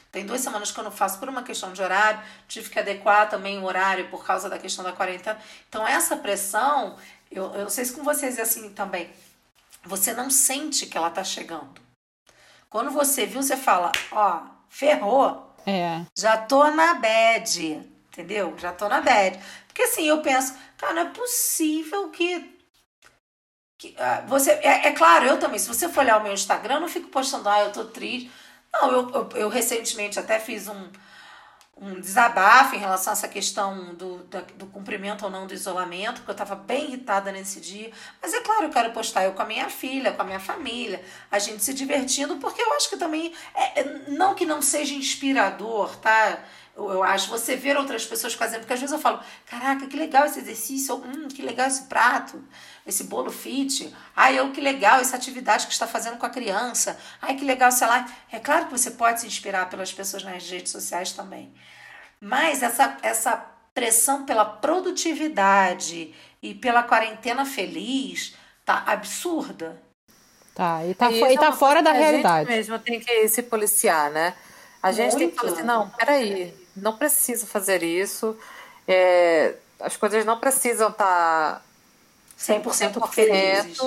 tem 0.09 0.25
duas 0.25 0.39
semanas 0.39 0.71
que 0.71 0.79
eu 0.79 0.83
não 0.85 0.91
faço 0.91 1.19
por 1.19 1.27
uma 1.27 1.43
questão 1.43 1.73
de 1.73 1.81
horário, 1.81 2.23
tive 2.47 2.69
que 2.69 2.79
adequar 2.79 3.29
também 3.29 3.59
o 3.59 3.65
horário 3.65 4.09
por 4.09 4.25
causa 4.25 4.49
da 4.49 4.57
questão 4.57 4.85
da 4.85 4.93
quarentena. 4.93 5.37
Então, 5.67 5.85
essa 5.85 6.15
pressão, 6.15 6.97
eu, 7.29 7.53
eu 7.53 7.63
não 7.63 7.69
sei 7.69 7.83
se 7.83 7.93
com 7.93 8.03
vocês 8.03 8.39
é 8.39 8.43
assim 8.43 8.73
também, 8.73 9.11
você 9.83 10.13
não 10.13 10.29
sente 10.29 10.85
que 10.85 10.97
ela 10.97 11.09
tá 11.09 11.25
chegando. 11.25 11.81
Quando 12.69 12.89
você 12.89 13.25
viu, 13.25 13.43
você 13.43 13.57
fala, 13.57 13.91
ó, 14.11 14.43
ferrou. 14.69 15.55
É. 15.65 16.05
Já 16.17 16.37
tô 16.37 16.71
na 16.71 16.93
bad, 16.93 17.61
entendeu? 18.11 18.57
Já 18.57 18.71
tô 18.71 18.87
na 18.87 19.01
bad. 19.01 19.37
Porque 19.67 19.83
assim, 19.83 20.05
eu 20.05 20.21
penso, 20.21 20.57
cara, 20.77 20.93
não 20.93 21.01
é 21.01 21.09
possível 21.09 22.09
que 22.09 22.56
que, 23.77 23.89
uh, 23.89 24.27
você, 24.27 24.51
é, 24.51 24.87
é, 24.87 24.91
claro, 24.91 25.25
eu 25.25 25.39
também, 25.39 25.59
se 25.59 25.67
você 25.67 25.87
for 25.87 26.01
olhar 26.01 26.19
o 26.19 26.23
meu 26.23 26.33
Instagram, 26.33 26.75
eu 26.75 26.81
não 26.81 26.89
fico 26.89 27.09
postando, 27.09 27.47
ah, 27.47 27.61
eu 27.61 27.71
tô 27.71 27.85
triste. 27.85 28.31
Não, 28.73 28.91
eu, 28.91 29.09
eu, 29.11 29.29
eu 29.35 29.49
recentemente 29.49 30.19
até 30.19 30.39
fiz 30.39 30.67
um, 30.67 30.89
um 31.79 31.99
desabafo 31.99 32.75
em 32.75 32.79
relação 32.79 33.11
a 33.11 33.15
essa 33.15 33.27
questão 33.27 33.93
do, 33.93 34.27
do 34.55 34.65
cumprimento 34.67 35.25
ou 35.25 35.31
não 35.31 35.45
do 35.45 35.53
isolamento, 35.53 36.15
porque 36.15 36.31
eu 36.31 36.43
estava 36.43 36.55
bem 36.55 36.85
irritada 36.85 37.31
nesse 37.31 37.59
dia. 37.61 37.91
Mas 38.21 38.33
é 38.33 38.41
claro, 38.41 38.65
eu 38.65 38.69
quero 38.71 38.91
postar 38.91 39.25
eu 39.25 39.33
com 39.33 39.43
a 39.43 39.45
minha 39.45 39.69
filha, 39.69 40.11
com 40.11 40.21
a 40.23 40.25
minha 40.25 40.39
família, 40.39 41.03
a 41.31 41.37
gente 41.37 41.63
se 41.63 41.73
divertindo, 41.73 42.37
porque 42.37 42.61
eu 42.61 42.73
acho 42.73 42.89
que 42.89 42.97
também, 42.97 43.31
é, 43.53 43.83
não 44.09 44.33
que 44.33 44.45
não 44.45 44.61
seja 44.61 44.95
inspirador, 44.95 45.95
tá? 45.97 46.39
Eu, 46.77 47.03
acho, 47.03 47.29
você 47.29 47.55
ver 47.55 47.75
outras 47.75 48.05
pessoas 48.05 48.35
fazendo, 48.35 48.59
porque 48.59 48.73
às 48.73 48.79
vezes 48.79 48.93
eu 48.93 48.99
falo, 48.99 49.19
caraca, 49.47 49.87
que 49.87 49.97
legal 49.97 50.25
esse 50.25 50.39
exercício, 50.39 50.93
ou, 50.93 51.01
hum, 51.01 51.27
que 51.27 51.41
legal 51.41 51.67
esse 51.67 51.83
prato, 51.83 52.41
esse 52.85 53.05
bolo 53.05 53.31
fit, 53.31 53.93
ai, 54.15 54.37
eu, 54.37 54.51
que 54.51 54.61
legal 54.61 54.99
essa 54.99 55.15
atividade 55.15 55.65
que 55.65 55.73
está 55.73 55.87
fazendo 55.87 56.17
com 56.17 56.25
a 56.25 56.29
criança, 56.29 56.97
ai, 57.19 57.35
que 57.35 57.43
legal, 57.43 57.71
sei 57.71 57.87
lá. 57.87 58.05
É 58.31 58.39
claro 58.39 58.65
que 58.65 58.71
você 58.71 58.91
pode 58.91 59.21
se 59.21 59.27
inspirar 59.27 59.69
pelas 59.69 59.91
pessoas 59.91 60.23
nas 60.23 60.47
redes 60.47 60.71
sociais 60.71 61.11
também, 61.11 61.51
mas 62.21 62.61
essa, 62.61 62.97
essa 63.01 63.43
pressão 63.73 64.23
pela 64.23 64.45
produtividade 64.45 66.13
e 66.43 66.53
pela 66.53 66.83
quarentena 66.83 67.43
feliz 67.43 68.35
tá 68.63 68.83
absurda. 68.85 69.81
Tá, 70.53 70.85
e 70.85 70.93
tá, 70.93 71.11
e 71.11 71.37
tá 71.37 71.51
fora 71.51 71.81
da 71.81 71.91
realidade. 71.91 72.49
A 72.49 72.55
gente 72.55 72.69
mesmo 72.69 72.79
tem 72.79 72.99
que 72.99 73.27
se 73.29 73.43
policiar, 73.43 74.09
né? 74.11 74.35
A 74.81 74.91
gente 74.91 75.15
Muito. 75.15 75.17
tem 75.17 75.29
que 75.29 75.35
falar 75.35 75.51
assim, 75.53 75.63
não, 75.63 75.89
peraí, 75.89 76.66
não 76.81 76.97
preciso 76.97 77.45
fazer 77.45 77.83
isso. 77.83 78.37
É, 78.87 79.55
as 79.79 79.97
coisas 79.97 80.25
não 80.25 80.39
precisam 80.39 80.89
estar 80.89 81.55
tá 81.55 81.61
100%, 82.39 82.63
100% 82.93 83.09
felizes. 83.09 83.79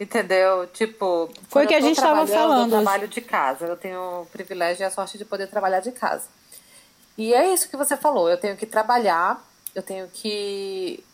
Entendeu? 0.00 0.66
Tipo, 0.66 1.30
foi 1.48 1.64
o 1.64 1.68
que 1.68 1.74
a 1.74 1.80
gente 1.80 1.96
estava 1.96 2.26
falando. 2.26 2.74
Eu 2.74 2.82
trabalho 2.82 3.06
de 3.06 3.20
casa. 3.20 3.66
Eu 3.66 3.76
tenho 3.76 4.22
o 4.22 4.26
privilégio 4.26 4.82
e 4.82 4.84
a 4.84 4.90
sorte 4.90 5.16
de 5.16 5.24
poder 5.24 5.46
trabalhar 5.46 5.80
de 5.80 5.92
casa. 5.92 6.26
E 7.16 7.32
é 7.32 7.52
isso 7.52 7.68
que 7.68 7.76
você 7.76 7.96
falou. 7.96 8.28
Eu 8.28 8.36
tenho 8.36 8.56
que 8.56 8.66
trabalhar, 8.66 9.40
eu 9.74 9.82
tenho 9.82 10.08
que 10.08 11.04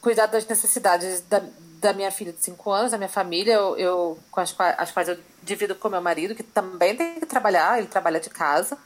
cuidar 0.00 0.26
das 0.26 0.46
necessidades 0.46 1.20
da, 1.22 1.42
da 1.78 1.92
minha 1.92 2.10
filha 2.10 2.32
de 2.32 2.42
5 2.42 2.70
anos, 2.70 2.92
da 2.92 2.98
minha 2.98 3.08
família, 3.08 3.54
eu, 3.54 3.76
eu 3.76 4.18
com 4.30 4.40
as, 4.40 4.54
as 4.58 4.90
quais 4.90 5.08
eu 5.08 5.18
divido 5.42 5.74
com 5.74 5.88
meu 5.88 6.00
marido, 6.00 6.34
que 6.34 6.42
também 6.42 6.96
tem 6.96 7.20
que 7.20 7.26
trabalhar, 7.26 7.78
ele 7.78 7.86
trabalha 7.86 8.18
de 8.18 8.30
casa 8.30 8.78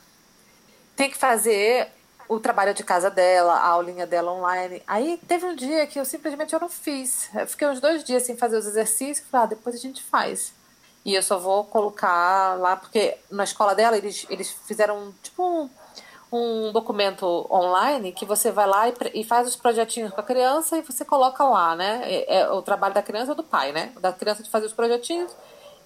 tem 1.01 1.09
que 1.09 1.17
fazer 1.17 1.89
o 2.29 2.39
trabalho 2.39 2.75
de 2.75 2.85
casa 2.85 3.11
dela, 3.11 3.55
a 3.55 3.69
aulinha 3.69 4.07
dela 4.07 4.33
online. 4.33 4.83
Aí 4.87 5.19
teve 5.27 5.47
um 5.47 5.57
dia 5.57 5.87
que 5.87 5.99
eu 5.99 6.05
simplesmente 6.05 6.53
eu 6.53 6.61
não 6.61 6.69
fiz. 6.69 7.31
Eu 7.35 7.47
fiquei 7.47 7.67
uns 7.67 7.81
dois 7.81 8.05
dias 8.05 8.23
sem 8.25 8.37
fazer 8.37 8.59
os 8.59 8.67
exercícios, 8.67 9.27
falei, 9.31 9.47
ah, 9.47 9.49
depois 9.49 9.75
a 9.75 9.79
gente 9.79 10.03
faz. 10.03 10.53
E 11.03 11.15
eu 11.15 11.23
só 11.23 11.39
vou 11.39 11.65
colocar 11.65 12.55
lá, 12.59 12.77
porque 12.77 13.17
na 13.31 13.45
escola 13.45 13.75
dela 13.75 13.97
eles, 13.97 14.27
eles 14.29 14.51
fizeram 14.51 15.15
tipo 15.23 15.43
um, 15.43 15.71
um 16.31 16.71
documento 16.71 17.47
online 17.51 18.13
que 18.13 18.27
você 18.27 18.53
vai 18.53 18.67
lá 18.67 18.87
e, 18.87 18.95
e, 19.15 19.25
faz 19.25 19.49
os 19.49 19.57
projetinhos 19.57 20.13
com 20.13 20.21
a 20.21 20.25
criança 20.25 20.77
e 20.77 20.83
você 20.83 21.03
coloca 21.03 21.43
lá, 21.45 21.75
né? 21.75 22.03
É, 22.05 22.41
é, 22.41 22.51
o 22.51 22.61
trabalho 22.61 22.93
da 22.93 23.03
criança 23.03 23.31
ou 23.31 23.37
do 23.37 23.43
pai, 23.43 23.73
né? 23.73 23.91
Da 23.99 24.13
criança 24.13 24.43
de 24.43 24.51
fazer 24.51 24.67
os 24.67 24.75
projetinhos 24.75 25.35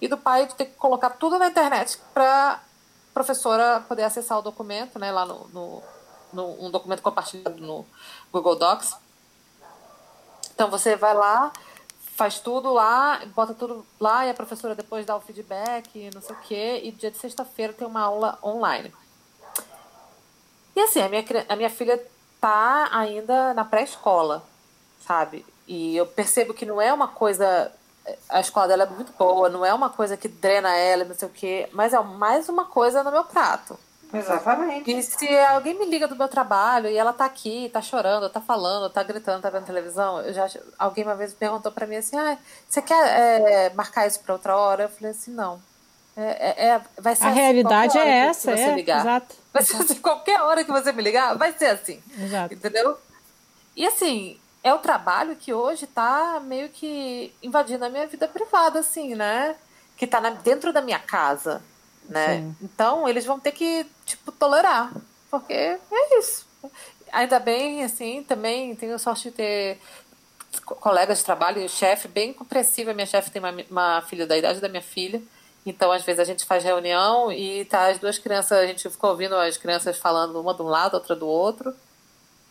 e 0.01 0.09
do 0.09 0.17
pai 0.17 0.45
de 0.45 0.55
ter 0.55 0.65
que 0.65 0.75
colocar 0.75 1.11
tudo 1.11 1.39
na 1.39 1.47
internet 1.47 1.97
para 2.13 2.59
professora 3.15 3.79
poder 3.87 4.03
acessar 4.03 4.37
o 4.37 4.41
documento, 4.41 4.99
né, 4.99 5.09
lá 5.09 5.25
no, 5.25 5.47
no, 5.47 5.83
no, 6.33 6.65
um 6.65 6.69
documento 6.69 7.01
compartilhado 7.01 7.61
no 7.61 7.85
Google 8.31 8.57
Docs. 8.57 8.97
Então 10.53 10.69
você 10.69 10.97
vai 10.97 11.13
lá, 11.13 11.53
faz 12.17 12.39
tudo 12.39 12.73
lá, 12.73 13.21
bota 13.33 13.53
tudo 13.53 13.85
lá 14.01 14.25
e 14.25 14.29
a 14.29 14.33
professora 14.33 14.75
depois 14.75 15.05
dá 15.05 15.15
o 15.15 15.21
feedback, 15.21 16.09
não 16.13 16.21
sei 16.21 16.35
o 16.35 16.39
quê, 16.41 16.81
e 16.83 16.91
dia 16.91 17.09
de 17.09 17.17
sexta-feira 17.17 17.71
tem 17.71 17.87
uma 17.87 18.01
aula 18.01 18.37
online. 18.43 18.93
E 20.75 20.81
assim, 20.81 20.99
a 21.01 21.07
minha, 21.07 21.23
a 21.47 21.55
minha 21.55 21.69
filha 21.69 22.05
tá 22.41 22.89
ainda 22.91 23.53
na 23.53 23.63
pré-escola, 23.63 24.43
sabe? 24.99 25.45
E 25.65 25.95
eu 25.95 26.05
percebo 26.05 26.53
que 26.53 26.65
não 26.65 26.81
é 26.81 26.91
uma 26.91 27.07
coisa 27.07 27.71
a 28.29 28.39
escola 28.39 28.67
dela 28.67 28.83
é 28.83 28.89
muito 28.89 29.13
boa, 29.17 29.49
não 29.49 29.65
é 29.65 29.73
uma 29.73 29.89
coisa 29.89 30.15
que 30.15 30.27
drena 30.27 30.75
ela, 30.75 31.05
não 31.05 31.15
sei 31.15 31.27
o 31.27 31.31
quê, 31.31 31.69
mas 31.71 31.93
é 31.93 31.99
mais 31.99 32.49
uma 32.49 32.65
coisa 32.65 33.03
no 33.03 33.11
meu 33.11 33.23
prato. 33.23 33.77
Exatamente. 34.13 34.91
E 34.91 35.03
se 35.03 35.27
alguém 35.39 35.77
me 35.77 35.85
liga 35.85 36.07
do 36.07 36.15
meu 36.15 36.27
trabalho 36.27 36.87
e 36.87 36.97
ela 36.97 37.11
tá 37.11 37.25
aqui, 37.25 37.69
tá 37.73 37.81
chorando, 37.81 38.29
tá 38.29 38.39
falando, 38.39 38.89
tá 38.89 39.03
gritando, 39.03 39.41
tá 39.41 39.49
vendo 39.49 39.65
televisão, 39.65 40.21
eu 40.21 40.33
já 40.33 40.47
alguém 40.77 41.03
uma 41.03 41.15
vez 41.15 41.33
perguntou 41.33 41.71
para 41.71 41.87
mim 41.87 41.97
assim: 41.97 42.17
ah, 42.17 42.37
você 42.67 42.81
quer 42.81 42.95
é, 42.95 43.73
marcar 43.73 44.07
isso 44.07 44.19
para 44.19 44.33
outra 44.33 44.55
hora? 44.55 44.83
Eu 44.83 44.89
falei 44.89 45.11
assim: 45.11 45.31
não. 45.31 45.59
É, 46.17 46.67
é, 46.67 46.81
vai 46.97 47.13
ser 47.13 47.25
a 47.25 47.27
assim, 47.27 47.39
realidade 47.39 47.97
é 47.97 48.07
essa, 48.07 48.51
é, 48.51 48.73
ligar. 48.73 49.01
exato. 49.01 49.35
Vai 49.51 49.63
ser 49.63 49.75
assim, 49.75 49.95
qualquer 49.95 50.39
hora 50.41 50.63
que 50.63 50.71
você 50.71 50.93
me 50.93 51.01
ligar, 51.01 51.37
vai 51.37 51.51
ser 51.51 51.65
assim. 51.65 52.01
Exato. 52.17 52.53
Entendeu? 52.53 52.97
E 53.75 53.85
assim, 53.85 54.39
é 54.65 54.73
o 54.73 54.79
trabalho 54.79 55.35
que 55.35 55.53
hoje 55.53 55.85
tá 55.85 56.41
meio 56.43 56.69
que 56.69 57.31
invadindo 57.43 57.85
a 57.85 57.89
minha 57.89 58.07
vida 58.07 58.27
privada, 58.27 58.79
assim, 58.79 59.13
né? 59.13 59.55
Que 59.95 60.07
tá 60.07 60.19
na, 60.19 60.31
dentro 60.31 60.73
da 60.73 60.81
minha 60.81 60.97
casa, 60.97 61.61
né? 62.09 62.39
Sim. 62.39 62.55
Então, 62.63 63.07
eles 63.07 63.25
vão 63.25 63.39
ter 63.39 63.51
que, 63.51 63.85
tipo, 64.07 64.31
tolerar. 64.31 64.91
Porque 65.29 65.53
é 65.53 66.17
isso. 66.17 66.47
Ainda 67.11 67.39
bem, 67.39 67.83
assim, 67.83 68.23
também 68.23 68.75
tenho 68.75 68.97
sorte 68.97 69.29
de 69.29 69.35
ter 69.35 69.79
colegas 70.65 71.19
de 71.19 71.25
trabalho, 71.25 71.69
chefe 71.69 72.07
bem 72.07 72.33
compreensiva. 72.33 72.91
Minha 72.91 73.05
chefe 73.05 73.29
tem 73.29 73.39
uma, 73.39 73.53
uma 73.69 74.01
filha 74.01 74.25
da 74.25 74.35
idade 74.35 74.59
da 74.59 74.67
minha 74.67 74.81
filha. 74.81 75.21
Então, 75.63 75.91
às 75.91 76.01
vezes, 76.01 76.19
a 76.19 76.25
gente 76.25 76.43
faz 76.43 76.63
reunião 76.63 77.31
e 77.31 77.65
tá 77.65 77.89
as 77.89 77.99
duas 77.99 78.17
crianças, 78.17 78.57
a 78.57 78.65
gente 78.65 78.89
fica 78.89 79.07
ouvindo 79.07 79.35
as 79.35 79.57
crianças 79.57 79.95
falando 79.95 80.41
uma 80.41 80.55
de 80.55 80.63
um 80.63 80.67
lado, 80.67 80.95
outra 80.95 81.15
do 81.15 81.27
outro. 81.27 81.71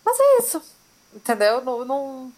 Mas 0.05 0.16
é 0.20 0.38
isso. 0.38 0.74
Entendeu? 1.14 1.62
Não, 1.62 1.85
não, 1.85 2.33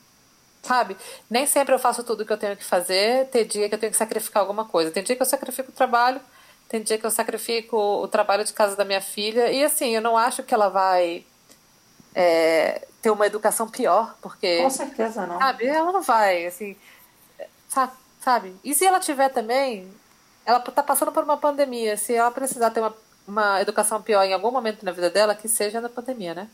Sabe? 0.67 0.97
Nem 1.31 1.47
sempre 1.47 1.73
eu 1.73 1.79
faço 1.79 2.03
tudo 2.03 2.27
que 2.27 2.33
eu 2.33 2.37
tenho 2.37 2.57
que 2.57 2.65
fazer. 2.65 3.29
Tem 3.29 3.47
dia 3.47 3.69
que 3.69 3.75
eu 3.77 3.79
tenho 3.79 3.93
que 3.93 3.99
sacrificar 3.99 4.41
alguma 4.41 4.65
coisa. 4.65 4.91
Tem 4.91 5.03
dia 5.03 5.15
que 5.15 5.23
eu 5.23 5.27
sacrifico 5.27 5.71
o 5.71 5.75
trabalho. 5.75 6.21
Tem 6.69 6.83
dia 6.83 6.99
que 6.99 7.07
eu 7.07 7.11
sacrifico 7.11 7.77
o 7.77 8.09
trabalho 8.09 8.45
de 8.45 8.53
casa 8.53 8.75
da 8.75 8.85
minha 8.85 9.01
filha. 9.01 9.51
E 9.53 9.63
assim, 9.65 9.95
eu 9.95 10.03
não 10.03 10.17
acho 10.17 10.43
que 10.43 10.53
ela 10.53 10.69
vai 10.69 11.25
é, 12.13 12.87
ter 13.01 13.11
uma 13.11 13.27
educação 13.27 13.69
pior, 13.69 14.17
porque. 14.21 14.61
Com 14.61 14.71
certeza 14.71 15.25
não. 15.25 15.39
Sabe? 15.39 15.67
Ela 15.67 15.93
não 15.93 16.03
vai, 16.03 16.47
assim. 16.47 16.77
Sabe? 18.21 18.53
E 18.65 18.75
se 18.75 18.85
ela 18.85 18.99
tiver 18.99 19.29
também. 19.29 19.89
Ela 20.45 20.61
tá 20.61 20.83
passando 20.83 21.13
por 21.13 21.23
uma 21.23 21.37
pandemia. 21.37 21.97
Se 21.97 22.15
ela 22.15 22.31
precisar 22.33 22.71
ter 22.71 22.81
uma, 22.81 22.95
uma 23.27 23.61
educação 23.61 24.03
pior 24.03 24.25
em 24.25 24.33
algum 24.33 24.51
momento 24.51 24.85
na 24.85 24.91
vida 24.91 25.11
dela, 25.11 25.35
que 25.35 25.49
seja 25.49 25.81
na 25.81 25.89
pandemia, 25.89 26.35
né? 26.35 26.49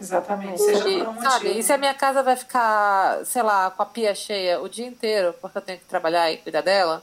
Exatamente. 0.00 0.60
Seja 0.60 0.88
e, 0.88 1.04
por 1.04 1.08
um 1.08 1.22
sabe, 1.22 1.58
e 1.58 1.62
se 1.62 1.72
a 1.72 1.78
minha 1.78 1.94
casa 1.94 2.22
vai 2.22 2.36
ficar, 2.36 3.24
sei 3.24 3.42
lá, 3.42 3.70
com 3.70 3.82
a 3.82 3.86
pia 3.86 4.14
cheia 4.14 4.60
o 4.60 4.68
dia 4.68 4.86
inteiro, 4.86 5.34
porque 5.40 5.58
eu 5.58 5.62
tenho 5.62 5.78
que 5.78 5.84
trabalhar 5.86 6.30
e 6.30 6.38
cuidar 6.38 6.60
dela, 6.60 7.02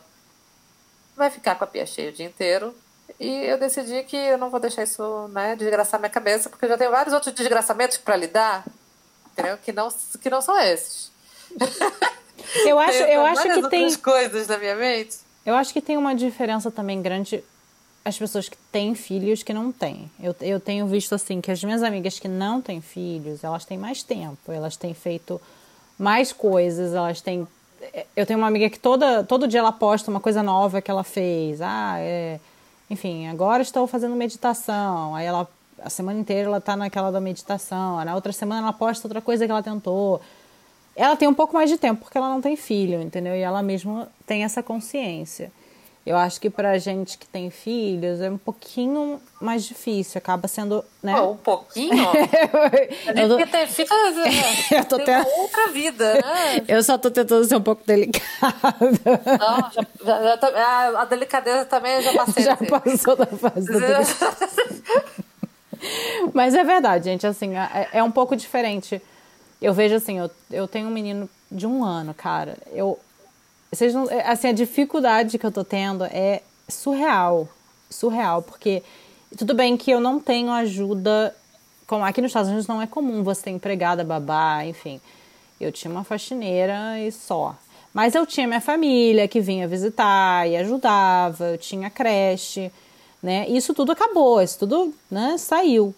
vai 1.16 1.30
ficar 1.30 1.56
com 1.56 1.64
a 1.64 1.68
pia 1.68 1.86
cheia 1.86 2.10
o 2.10 2.14
dia 2.14 2.26
inteiro. 2.26 2.74
E 3.20 3.30
eu 3.46 3.58
decidi 3.58 4.04
que 4.04 4.18
eu 4.18 4.38
não 4.38 4.50
vou 4.50 4.60
deixar 4.60 4.84
isso, 4.84 5.28
né, 5.30 5.56
desgraçar 5.56 6.00
minha 6.00 6.10
cabeça, 6.10 6.50
porque 6.50 6.66
eu 6.66 6.70
já 6.70 6.78
tenho 6.78 6.92
vários 6.92 7.14
outros 7.14 7.34
desgraçamentos 7.34 7.98
para 7.98 8.16
lidar, 8.16 8.66
entendeu? 9.32 9.58
Que 9.58 9.72
não, 9.72 9.90
que 10.22 10.30
não 10.30 10.42
são 10.42 10.60
esses. 10.60 11.12
Eu 12.66 12.80
acho, 12.80 12.98
eu 12.98 13.26
acho 13.26 13.44
que 13.44 13.70
tem 13.70 13.96
coisas 13.98 14.48
na 14.48 14.58
minha 14.58 14.76
mente. 14.76 15.18
Eu 15.46 15.56
acho 15.56 15.72
que 15.72 15.82
tem 15.82 15.98
uma 15.98 16.16
diferença 16.16 16.72
também 16.72 17.02
grande 17.02 17.44
as 18.06 18.20
pessoas 18.20 18.48
que 18.48 18.56
têm 18.72 18.94
filhos 18.94 19.42
que 19.42 19.52
não 19.52 19.72
têm. 19.72 20.10
Eu, 20.22 20.36
eu 20.40 20.60
tenho 20.60 20.86
visto 20.86 21.16
assim 21.16 21.42
que 21.42 21.50
as 21.50 21.64
minhas 21.64 21.82
amigas 21.82 22.20
que 22.20 22.28
não 22.28 22.62
têm 22.62 22.80
filhos, 22.80 23.44
elas 23.44 23.66
têm 23.66 23.80
mais 23.80 24.04
tempo, 24.04 24.52
elas 24.52 24.78
têm 24.78 24.94
feito 24.94 25.42
mais 25.98 26.32
coisas, 26.32 26.94
elas 26.94 27.20
têm. 27.20 27.48
Eu 28.16 28.26
tenho 28.28 28.38
uma 28.38 28.48
amiga 28.48 28.70
que 28.70 28.80
toda, 28.80 29.24
todo 29.24 29.48
dia 29.48 29.60
ela 29.60 29.72
posta 29.72 30.12
uma 30.12 30.20
coisa 30.20 30.44
nova 30.44 30.84
que 30.84 30.92
ela 30.92 31.04
fez. 31.04 31.60
Ah, 31.62 31.96
é. 31.98 32.40
Enfim, 32.92 33.28
agora 33.28 33.64
estou 33.64 33.88
fazendo 33.88 34.16
meditação. 34.16 35.16
Aí 35.16 35.26
ela. 35.26 35.50
A 35.82 35.90
semana 35.90 36.20
inteira 36.20 36.48
ela 36.48 36.60
está 36.60 36.76
naquela 36.76 37.12
da 37.12 37.20
meditação. 37.20 38.04
Na 38.06 38.14
outra 38.14 38.32
semana 38.32 38.62
ela 38.62 38.74
posta 38.74 39.08
outra 39.08 39.20
coisa 39.20 39.46
que 39.46 39.52
ela 39.52 39.64
tentou. 39.64 40.22
Ela 40.96 41.16
tem 41.16 41.28
um 41.28 41.34
pouco 41.34 41.54
mais 41.56 41.70
de 41.70 41.78
tempo 41.78 42.04
porque 42.04 42.18
ela 42.18 42.30
não 42.30 42.40
tem 42.40 42.56
filho, 42.56 43.02
entendeu? 43.02 43.36
E 43.36 43.42
ela 43.42 43.62
mesma 43.64 44.08
tem 44.26 44.44
essa 44.44 44.62
consciência. 44.62 45.52
Eu 46.06 46.16
acho 46.18 46.40
que 46.40 46.52
pra 46.52 46.78
gente 46.78 47.18
que 47.18 47.26
tem 47.28 47.50
filhos 47.50 48.22
é 48.22 48.30
um 48.30 48.38
pouquinho 48.38 49.20
mais 49.42 49.66
difícil, 49.66 50.20
acaba 50.20 50.48
sendo, 50.48 50.86
né? 51.02 51.20
Oh, 51.20 51.32
um 51.32 51.38
pouquinho? 51.38 51.96
eu 53.16 53.28
tô... 53.28 53.48
Tem, 53.48 53.66
fica, 53.66 53.96
eu 54.72 54.86
tô 54.86 55.00
tendo 55.00 55.28
outra 55.40 55.70
vida, 55.70 56.14
né? 56.14 56.64
Eu 56.68 56.84
só 56.84 56.96
tô 57.00 57.10
tentando 57.10 57.44
ser 57.46 57.56
um 57.56 57.62
pouco 57.62 57.82
delicada. 57.88 58.24
Não, 59.40 59.72
já, 59.72 59.82
já, 60.04 60.24
já 60.24 60.38
tá, 60.38 60.48
a, 60.50 61.02
a, 61.02 61.06
delicadeza 61.06 61.66
também 61.66 62.00
já 62.00 62.14
passei. 62.14 62.44
Já 62.44 62.54
assim. 62.54 62.66
passou 62.66 63.16
da 63.16 63.26
fase 63.26 63.68
da 63.68 64.02
Mas 66.36 66.54
é 66.54 66.64
verdade, 66.64 67.06
gente, 67.06 67.26
assim, 67.26 67.58
é, 67.58 67.90
é 67.94 68.04
um 68.04 68.12
pouco 68.12 68.36
diferente. 68.36 69.02
Eu 69.60 69.74
vejo 69.74 69.96
assim, 69.96 70.20
eu, 70.20 70.30
eu 70.52 70.68
tenho 70.68 70.88
um 70.88 70.92
menino 70.92 71.28
de 71.52 71.66
um 71.66 71.84
ano, 71.84 72.14
cara. 72.14 72.58
Eu, 72.72 73.00
vocês 73.76 73.94
não, 73.94 74.10
é, 74.10 74.28
assim, 74.28 74.48
a 74.48 74.54
dificuldade 74.54 75.38
que 75.38 75.46
eu 75.46 75.52
tô 75.52 75.64
tendo 75.64 76.06
é 76.06 76.42
surreal. 76.68 77.48
Surreal, 77.90 78.42
porque 78.42 78.82
tudo 79.38 79.54
bem 79.54 79.76
que 79.78 79.92
eu 79.92 80.00
não 80.00 80.20
tenho 80.20 80.52
ajuda. 80.52 81.36
Como 81.86 82.04
aqui 82.04 82.22
nos 82.22 82.30
Estados 82.30 82.50
Unidos 82.50 82.68
não 82.68 82.82
é 82.82 82.88
comum 82.88 83.24
você 83.24 83.44
ter 83.44 83.50
empregada, 83.52 84.04
babá, 84.04 84.66
enfim. 84.66 85.00
Eu 85.60 85.72
tinha 85.72 85.92
uma 85.92 86.04
faxineira 86.04 87.00
e 87.00 87.12
só. 87.12 87.56
Mas 87.94 88.16
eu 88.16 88.26
tinha 88.26 88.48
minha 88.48 88.62
família 88.62 89.28
que 89.28 89.40
vinha 89.40 89.68
visitar 89.68 90.48
e 90.50 90.58
ajudava, 90.58 91.46
eu 91.46 91.58
tinha 91.58 91.90
creche, 91.90 92.72
né? 93.24 93.48
Isso 93.48 93.74
tudo 93.74 93.92
acabou, 93.92 94.42
isso 94.42 94.60
tudo 94.60 94.94
né, 95.10 95.38
saiu 95.38 95.96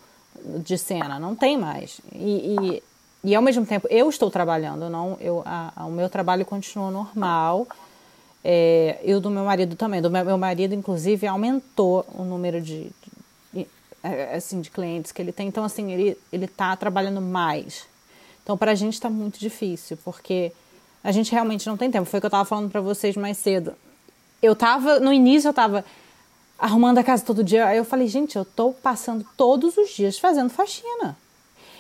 de 0.63 0.77
cena, 0.77 1.19
não 1.19 1.35
tem 1.35 1.57
mais. 1.57 1.99
E, 2.13 2.55
e 2.55 2.83
e 3.27 3.35
ao 3.35 3.41
mesmo 3.41 3.65
tempo 3.65 3.85
eu 3.89 4.07
estou 4.07 4.31
trabalhando, 4.31 4.89
não, 4.89 5.17
eu, 5.19 5.43
a, 5.45 5.73
a, 5.75 5.85
o 5.85 5.91
meu 5.91 6.09
trabalho 6.09 6.45
continua 6.45 6.89
normal. 6.89 7.67
É, 8.41 9.01
e 9.03 9.13
o 9.13 9.19
do 9.19 9.29
meu 9.29 9.43
marido 9.43 9.75
também. 9.75 10.01
Do 10.01 10.09
meu, 10.09 10.23
meu 10.23 10.37
marido, 10.37 10.73
inclusive, 10.73 11.27
aumentou 11.27 12.05
o 12.17 12.23
número 12.23 12.61
de, 12.61 12.89
de, 13.51 13.67
é, 14.01 14.35
assim, 14.35 14.61
de 14.61 14.71
clientes 14.71 15.11
que 15.11 15.21
ele 15.21 15.33
tem. 15.33 15.49
Então, 15.49 15.65
assim, 15.65 15.91
ele 15.91 16.17
está 16.31 16.73
trabalhando 16.77 17.19
mais. 17.19 17.85
Então, 18.41 18.57
para 18.57 18.71
a 18.71 18.75
gente 18.75 18.93
está 18.93 19.09
muito 19.09 19.37
difícil, 19.37 19.97
porque 20.05 20.53
a 21.03 21.11
gente 21.11 21.29
realmente 21.29 21.67
não 21.67 21.75
tem 21.75 21.91
tempo. 21.91 22.05
Foi 22.05 22.19
o 22.19 22.21
que 22.21 22.27
eu 22.27 22.29
estava 22.29 22.45
falando 22.45 22.71
para 22.71 22.79
vocês 22.79 23.17
mais 23.17 23.37
cedo. 23.37 23.73
Eu 24.41 24.53
estava, 24.53 25.01
no 25.01 25.11
início, 25.11 25.49
eu 25.49 25.51
estava 25.51 25.83
arrumando 26.57 26.99
a 26.99 27.03
casa 27.03 27.25
todo 27.25 27.43
dia. 27.43 27.65
Aí 27.65 27.77
eu 27.77 27.83
falei, 27.83 28.07
gente, 28.07 28.37
eu 28.37 28.43
estou 28.43 28.73
passando 28.73 29.25
todos 29.35 29.75
os 29.75 29.89
dias 29.89 30.17
fazendo 30.17 30.49
faxina. 30.49 31.17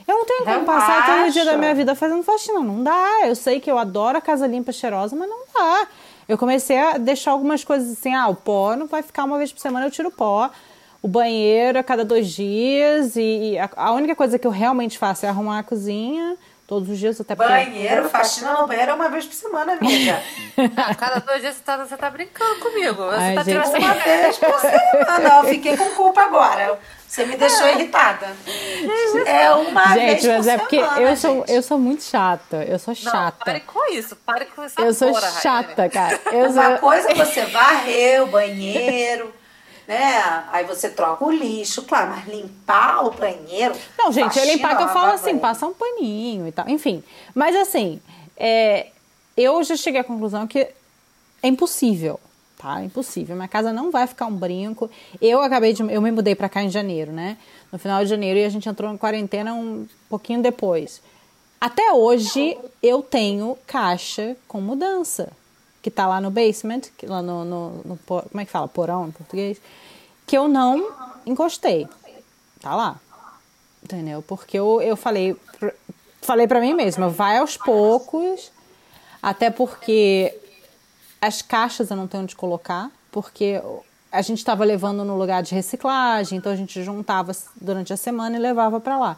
Eu 0.07 0.15
não 0.15 0.25
tenho 0.25 0.45
como 0.45 0.65
passar 0.65 1.05
todo 1.05 1.33
dia 1.33 1.43
da 1.43 1.57
minha 1.57 1.75
vida 1.75 1.93
fazendo 1.93 2.23
faxina. 2.23 2.61
Não 2.61 2.81
dá. 2.81 3.25
Eu 3.25 3.35
sei 3.35 3.59
que 3.59 3.69
eu 3.69 3.77
adoro 3.77 4.17
a 4.17 4.21
casa 4.21 4.47
limpa 4.47 4.71
cheirosa, 4.71 5.15
mas 5.15 5.27
não 5.27 5.39
dá. 5.53 5.87
Eu 6.27 6.37
comecei 6.37 6.77
a 6.77 6.97
deixar 6.97 7.31
algumas 7.31 7.63
coisas 7.63 7.91
assim, 7.91 8.13
ah, 8.13 8.27
o 8.27 8.35
pó 8.35 8.75
não 8.75 8.87
vai 8.87 9.01
ficar 9.01 9.25
uma 9.25 9.37
vez 9.37 9.51
por 9.51 9.59
semana, 9.59 9.85
eu 9.85 9.91
tiro 9.91 10.09
o 10.09 10.11
pó. 10.11 10.49
O 11.01 11.07
banheiro 11.07 11.77
a 11.77 11.83
cada 11.83 12.05
dois 12.05 12.29
dias. 12.29 13.15
E, 13.17 13.51
e 13.51 13.59
a, 13.59 13.69
a, 13.75 13.91
única 13.91 14.15
coisa 14.15 14.39
que 14.39 14.47
eu 14.47 14.51
realmente 14.51 14.97
faço 14.97 15.25
é 15.25 15.29
arrumar 15.29 15.59
a 15.59 15.63
cozinha 15.63 16.37
todos 16.65 16.89
os 16.89 16.99
dias, 16.99 17.19
até 17.21 17.33
porque... 17.33 17.49
Banheiro, 17.49 18.09
faxina 18.09 18.53
no 18.53 18.67
banheiro 18.67 18.91
é 18.91 18.93
uma 18.93 19.07
vez 19.07 19.25
por 19.25 19.33
semana, 19.33 19.73
amiga. 19.73 20.21
a 20.75 20.93
cada 20.95 21.19
dois 21.19 21.39
dias 21.39 21.55
você 21.55 21.63
tá, 21.63 21.77
você 21.77 21.95
tá 21.95 22.09
brincando 22.09 22.59
comigo. 22.59 23.05
Você 23.05 23.15
Ai, 23.15 23.35
tá 23.35 23.43
gente... 23.43 23.63
tirando 23.63 23.83
uma 23.83 23.93
vez 23.93 24.37
por 24.37 24.59
semana. 24.59 25.29
Eu 25.37 25.43
fiquei 25.45 25.77
com 25.77 25.89
culpa 25.91 26.23
agora. 26.23 26.77
Você 27.07 27.25
me 27.25 27.37
deixou 27.37 27.65
é. 27.65 27.75
irritada. 27.75 28.35
É 29.25 29.51
uma 29.51 29.93
Gente, 29.93 30.27
mas 30.27 30.47
é 30.47 30.57
porque 30.57 30.75
semana, 30.75 31.01
eu 31.01 31.15
sou, 31.15 31.45
eu 31.47 31.63
sou 31.63 31.79
muito 31.79 32.03
chata. 32.03 32.63
Eu 32.65 32.77
sou 32.77 32.93
chata. 32.93 33.37
Não, 33.39 33.45
pare 33.45 33.61
com 33.61 33.93
isso. 33.93 34.15
Pare 34.17 34.45
com 34.45 34.61
essa 34.61 34.81
Eu 34.81 34.93
sou 34.93 35.13
porra, 35.13 35.31
chata, 35.41 35.89
cara. 35.89 36.19
Eu 36.31 36.49
uma 36.49 36.71
sou... 36.71 36.77
coisa 36.79 37.09
é 37.09 37.15
você 37.15 37.45
varrer 37.45 38.23
o 38.23 38.27
banheiro, 38.27 39.33
né? 39.87 40.43
Aí 40.51 40.65
você 40.65 40.89
troca 40.89 41.23
o 41.23 41.31
lixo, 41.31 41.83
claro, 41.83 42.11
mas 42.11 42.27
limpar 42.27 43.05
o 43.05 43.11
banheiro. 43.11 43.73
Não, 43.97 44.11
gente, 44.11 44.37
eu 44.37 44.45
limpar 44.45 44.75
que 44.75 44.83
eu 44.83 44.89
falo 44.89 45.13
assim, 45.13 45.37
passa 45.37 45.65
um 45.65 45.73
paninho 45.73 46.45
e 46.45 46.51
tal. 46.51 46.67
Enfim. 46.67 47.01
Mas 47.33 47.55
assim, 47.55 48.01
é, 48.35 48.87
eu 49.35 49.63
já 49.63 49.77
cheguei 49.77 50.01
à 50.01 50.03
conclusão 50.03 50.45
que 50.45 50.59
é 51.41 51.47
impossível 51.47 52.19
tá? 52.57 52.83
Impossível. 52.83 53.35
Minha 53.35 53.47
casa 53.47 53.71
não 53.71 53.91
vai 53.91 54.07
ficar 54.07 54.25
um 54.25 54.35
brinco. 54.35 54.89
Eu 55.21 55.41
acabei 55.41 55.73
de. 55.73 55.81
Eu 55.83 56.01
me 56.01 56.11
mudei 56.11 56.35
para 56.35 56.49
cá 56.49 56.63
em 56.63 56.69
janeiro, 56.69 57.11
né? 57.11 57.37
No 57.71 57.77
final 57.77 58.03
de 58.03 58.09
janeiro 58.09 58.39
e 58.39 58.43
a 58.43 58.49
gente 58.49 58.67
entrou 58.67 58.91
em 58.91 58.97
quarentena 58.97 59.53
um 59.53 59.87
pouquinho 60.09 60.41
depois. 60.41 61.01
Até 61.59 61.91
hoje 61.93 62.57
eu 62.81 63.01
tenho 63.01 63.57
caixa 63.65 64.35
com 64.47 64.59
mudança. 64.59 65.31
Que 65.81 65.91
tá 65.91 66.05
lá 66.07 66.19
no 66.19 66.29
basement, 66.29 66.81
lá 67.03 67.21
no, 67.21 67.45
no, 67.45 67.69
no. 67.85 67.97
Como 68.05 68.41
é 68.41 68.45
que 68.45 68.51
fala? 68.51 68.67
Porão 68.67 69.07
em 69.07 69.11
português. 69.11 69.61
Que 70.25 70.37
eu 70.37 70.47
não 70.47 70.91
encostei. 71.25 71.87
Tá 72.59 72.75
lá. 72.75 72.99
Entendeu? 73.83 74.21
Porque 74.21 74.57
eu, 74.57 74.81
eu 74.81 74.97
falei. 74.97 75.35
Falei 76.21 76.45
para 76.45 76.59
mim 76.59 76.73
mesma, 76.73 77.07
vai 77.07 77.37
aos 77.37 77.55
poucos. 77.55 78.51
Até 79.21 79.49
porque 79.49 80.35
as 81.21 81.41
caixas 81.41 81.89
eu 81.89 81.97
não 81.97 82.07
tenho 82.07 82.23
onde 82.23 82.35
colocar, 82.35 82.91
porque 83.11 83.61
a 84.11 84.21
gente 84.21 84.37
estava 84.37 84.63
levando 84.63 85.03
no 85.03 85.17
lugar 85.17 85.43
de 85.43 85.53
reciclagem, 85.53 86.37
então 86.37 86.51
a 86.51 86.55
gente 86.55 86.81
juntava 86.83 87.31
durante 87.59 87.91
a 87.93 87.97
semana 87.97 88.37
e 88.37 88.39
levava 88.39 88.79
para 88.79 88.97
lá. 88.97 89.17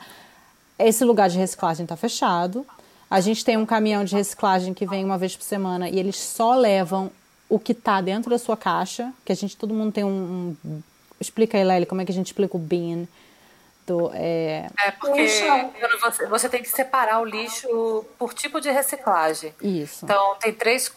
Esse 0.77 1.03
lugar 1.03 1.29
de 1.29 1.37
reciclagem 1.37 1.83
está 1.83 1.95
fechado. 1.95 2.65
A 3.09 3.19
gente 3.19 3.43
tem 3.43 3.57
um 3.57 3.65
caminhão 3.65 4.03
de 4.05 4.15
reciclagem 4.15 4.73
que 4.73 4.85
vem 4.85 5.03
uma 5.03 5.17
vez 5.17 5.35
por 5.35 5.43
semana 5.43 5.89
e 5.89 5.99
eles 5.99 6.15
só 6.15 6.55
levam 6.55 7.11
o 7.49 7.59
que 7.59 7.71
está 7.71 7.99
dentro 7.99 8.29
da 8.29 8.37
sua 8.37 8.55
caixa, 8.55 9.11
que 9.25 9.31
a 9.31 9.35
gente, 9.35 9.57
todo 9.57 9.73
mundo 9.73 9.91
tem 9.91 10.03
um... 10.03 10.55
um 10.63 10.81
explica 11.19 11.57
aí, 11.57 11.63
Lely, 11.63 11.85
como 11.85 12.01
é 12.01 12.05
que 12.05 12.11
a 12.11 12.15
gente 12.15 12.27
explica 12.27 12.55
o 12.55 12.59
bin. 12.59 13.07
Do, 13.85 14.11
é... 14.13 14.69
é 14.77 14.91
porque 14.91 15.27
você, 15.27 16.27
você 16.27 16.47
tem 16.47 16.61
que 16.61 16.69
separar 16.69 17.19
o 17.19 17.25
lixo 17.25 18.05
por 18.19 18.33
tipo 18.33 18.61
de 18.61 18.69
reciclagem. 18.69 19.53
Isso. 19.61 20.05
Então, 20.05 20.35
tem 20.35 20.53
três... 20.53 20.91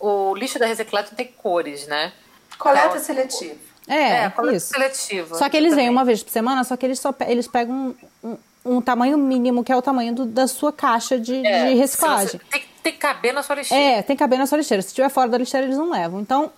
O 0.00 0.34
lixo 0.34 0.58
da 0.58 0.66
reciclagem 0.66 1.12
tem 1.14 1.26
cores, 1.26 1.86
né? 1.86 2.12
Coleta 2.58 2.86
então, 2.86 3.00
seletiva. 3.00 3.58
É, 3.86 4.24
é 4.24 4.30
coleta 4.30 4.56
isso. 4.56 4.72
seletiva. 4.72 5.36
Só 5.36 5.48
que 5.48 5.56
eles 5.56 5.74
vêm 5.74 5.88
uma 5.88 6.04
vez 6.04 6.22
por 6.22 6.30
semana, 6.30 6.64
só 6.64 6.76
que 6.76 6.86
eles 6.86 6.98
só 6.98 7.14
eles 7.26 7.46
pegam 7.46 7.94
um, 8.22 8.28
um, 8.28 8.38
um 8.76 8.80
tamanho 8.80 9.18
mínimo, 9.18 9.62
que 9.62 9.72
é 9.72 9.76
o 9.76 9.82
tamanho 9.82 10.14
do, 10.14 10.24
da 10.24 10.46
sua 10.46 10.72
caixa 10.72 11.18
de, 11.18 11.46
é, 11.46 11.68
de 11.68 11.74
reciclagem. 11.74 12.40
Tem, 12.50 12.64
tem 12.82 12.92
que 12.92 12.98
caber 12.98 13.32
na 13.32 13.42
sua 13.42 13.56
lixeira. 13.56 13.82
É, 13.82 14.02
tem 14.02 14.16
que 14.16 14.20
caber 14.20 14.38
na 14.38 14.46
sua 14.46 14.58
lixeira. 14.58 14.82
Se 14.82 14.88
estiver 14.88 15.08
fora 15.08 15.28
da 15.28 15.38
lixeira, 15.38 15.66
eles 15.66 15.76
não 15.76 15.90
levam. 15.90 16.20
Então, 16.20 16.50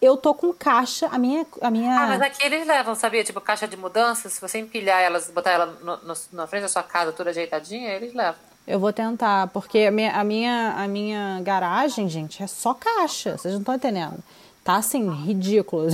eu 0.00 0.16
tô 0.16 0.34
com 0.34 0.52
caixa, 0.52 1.06
a 1.06 1.18
minha, 1.18 1.46
a 1.60 1.70
minha... 1.70 1.94
Ah, 1.94 2.06
mas 2.08 2.22
aqui 2.22 2.44
eles 2.44 2.66
levam, 2.66 2.94
sabia? 2.94 3.24
Tipo, 3.24 3.40
caixa 3.40 3.66
de 3.66 3.76
mudança, 3.76 4.28
se 4.28 4.40
você 4.40 4.58
empilhar 4.58 5.00
elas, 5.00 5.30
botar 5.30 5.50
ela 5.50 5.66
no, 5.66 5.96
no, 5.98 6.14
na 6.32 6.46
frente 6.46 6.62
da 6.62 6.68
sua 6.68 6.82
casa, 6.82 7.12
toda 7.12 7.30
ajeitadinha, 7.30 7.90
eles 7.90 8.12
levam. 8.12 8.51
Eu 8.66 8.78
vou 8.78 8.92
tentar, 8.92 9.48
porque 9.48 9.80
a 9.80 9.90
minha, 9.90 10.12
a 10.12 10.22
minha, 10.22 10.74
a 10.76 10.86
minha 10.86 11.40
garagem, 11.42 12.08
gente, 12.08 12.42
é 12.42 12.46
só 12.46 12.72
caixa. 12.72 13.36
Vocês 13.36 13.54
não 13.54 13.60
estão 13.60 13.74
entendendo. 13.74 14.22
Tá 14.62 14.76
assim, 14.76 15.10
ridículo. 15.24 15.88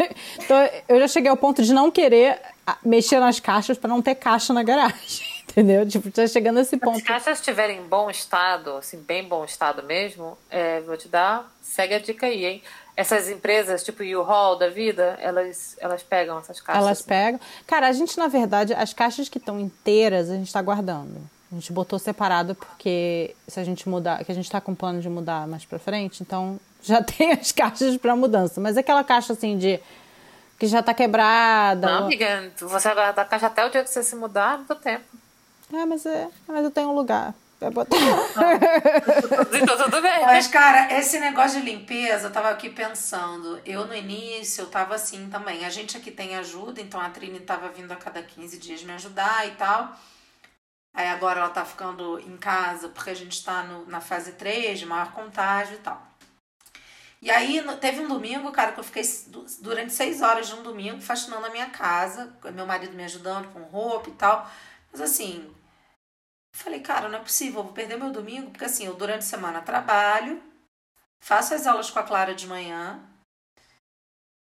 então, 0.40 0.56
eu 0.88 0.98
já 1.00 1.08
cheguei 1.08 1.30
ao 1.30 1.36
ponto 1.36 1.62
de 1.62 1.74
não 1.74 1.90
querer 1.90 2.40
mexer 2.82 3.20
nas 3.20 3.38
caixas 3.38 3.76
para 3.76 3.90
não 3.90 4.00
ter 4.00 4.14
caixa 4.14 4.54
na 4.54 4.62
garagem. 4.62 5.26
Entendeu? 5.50 5.86
Tipo, 5.86 6.10
tá 6.10 6.26
chegando 6.26 6.58
a 6.58 6.62
esse 6.62 6.76
ponto. 6.78 6.96
Se 6.96 7.02
as 7.02 7.06
caixas 7.06 7.38
estiverem 7.38 7.78
em 7.78 7.86
bom 7.86 8.08
estado, 8.08 8.72
assim, 8.78 8.98
bem 8.98 9.22
bom 9.22 9.44
estado 9.44 9.82
mesmo, 9.82 10.38
é, 10.50 10.80
vou 10.80 10.96
te 10.96 11.06
dar, 11.06 11.52
segue 11.62 11.94
a 11.94 11.98
dica 11.98 12.26
aí, 12.26 12.46
hein? 12.46 12.62
Essas 12.96 13.28
empresas, 13.28 13.84
tipo 13.84 14.02
o 14.02 14.20
U-Haul 14.20 14.56
da 14.56 14.68
vida, 14.68 15.18
elas, 15.20 15.76
elas 15.80 16.02
pegam 16.02 16.38
essas 16.38 16.60
caixas. 16.60 16.82
Elas 16.82 17.02
pegam. 17.02 17.40
Cara, 17.66 17.88
a 17.88 17.92
gente, 17.92 18.16
na 18.16 18.28
verdade, 18.28 18.72
as 18.72 18.94
caixas 18.94 19.28
que 19.28 19.38
estão 19.38 19.60
inteiras, 19.60 20.30
a 20.30 20.34
gente 20.34 20.46
está 20.46 20.62
guardando. 20.62 21.20
A 21.50 21.54
gente 21.54 21.72
botou 21.72 21.98
separado 21.98 22.54
porque 22.54 23.34
se 23.46 23.60
a 23.60 23.64
gente 23.64 23.88
mudar, 23.88 24.24
que 24.24 24.32
a 24.32 24.34
gente 24.34 24.46
está 24.46 24.60
com 24.60 24.74
plano 24.74 25.00
de 25.00 25.08
mudar 25.08 25.46
mais 25.46 25.64
para 25.64 25.78
frente, 25.78 26.22
então 26.22 26.58
já 26.82 27.00
tem 27.04 27.32
as 27.32 27.52
caixas 27.52 27.96
para 27.96 28.16
mudança. 28.16 28.60
Mas 28.60 28.76
aquela 28.76 29.04
caixa 29.04 29.32
assim 29.32 29.56
de 29.56 29.80
que 30.58 30.66
já 30.66 30.80
está 30.80 30.94
quebrada. 30.94 31.86
Não, 31.86 32.04
amiga, 32.04 32.52
você 32.56 32.88
vai 32.88 32.94
guardar 32.94 33.24
a 33.24 33.28
caixa 33.28 33.46
até 33.46 33.64
o 33.64 33.70
dia 33.70 33.82
que 33.82 33.90
você 33.90 34.02
se 34.02 34.16
mudar, 34.16 34.58
não 34.58 34.64
dá 34.66 34.74
tempo. 34.74 35.04
É, 35.72 35.84
mas 35.84 36.06
é, 36.06 36.28
mas 36.46 36.64
eu 36.64 36.70
tenho 36.70 36.88
um 36.88 36.94
lugar. 36.94 37.34
Pra 37.58 37.70
botar. 37.70 37.96
então 39.54 39.76
tudo 39.78 40.02
bem. 40.02 40.22
Mas, 40.22 40.48
cara, 40.48 40.98
esse 40.98 41.18
negócio 41.20 41.60
de 41.60 41.70
limpeza, 41.70 42.26
eu 42.26 42.32
tava 42.32 42.50
aqui 42.50 42.68
pensando. 42.68 43.60
Eu, 43.64 43.86
no 43.86 43.94
início, 43.94 44.62
eu 44.62 44.66
tava 44.66 44.96
assim 44.96 45.28
também. 45.30 45.64
A 45.64 45.70
gente 45.70 45.96
aqui 45.96 46.10
tem 46.10 46.36
ajuda, 46.36 46.80
então 46.80 47.00
a 47.00 47.08
Trini 47.08 47.40
tava 47.40 47.68
vindo 47.68 47.92
a 47.92 47.96
cada 47.96 48.20
15 48.22 48.58
dias 48.58 48.82
me 48.82 48.92
ajudar 48.92 49.46
e 49.46 49.52
tal. 49.52 49.96
Aí 50.94 51.08
agora 51.08 51.40
ela 51.40 51.50
tá 51.50 51.64
ficando 51.64 52.20
em 52.20 52.36
casa 52.36 52.88
porque 52.88 53.10
a 53.10 53.14
gente 53.14 53.44
tá 53.44 53.64
no, 53.64 53.84
na 53.86 54.00
fase 54.00 54.32
3 54.32 54.78
de 54.78 54.86
maior 54.86 55.12
contágio 55.12 55.74
e 55.74 55.78
tal. 55.78 56.00
E 57.20 57.30
aí 57.30 57.60
teve 57.80 58.00
um 58.00 58.08
domingo, 58.08 58.52
cara, 58.52 58.72
que 58.72 58.80
eu 58.80 58.84
fiquei 58.84 59.02
durante 59.60 59.92
seis 59.92 60.22
horas 60.22 60.46
de 60.46 60.54
um 60.54 60.62
domingo 60.62 61.00
faxinando 61.00 61.46
a 61.46 61.50
minha 61.50 61.70
casa, 61.70 62.36
meu 62.52 62.66
marido 62.66 62.94
me 62.94 63.02
ajudando 63.02 63.52
com 63.52 63.62
roupa 63.62 64.10
e 64.10 64.12
tal. 64.12 64.48
Mas 64.92 65.00
assim, 65.00 65.52
falei, 66.54 66.80
cara, 66.80 67.08
não 67.08 67.18
é 67.18 67.22
possível, 67.22 67.60
eu 67.60 67.64
vou 67.64 67.72
perder 67.72 67.96
meu 67.96 68.12
domingo, 68.12 68.50
porque 68.50 68.66
assim, 68.66 68.86
eu 68.86 68.94
durante 68.94 69.20
a 69.20 69.22
semana 69.22 69.62
trabalho, 69.62 70.40
faço 71.18 71.54
as 71.54 71.66
aulas 71.66 71.90
com 71.90 71.98
a 71.98 72.02
Clara 72.02 72.34
de 72.34 72.46
manhã, 72.46 73.02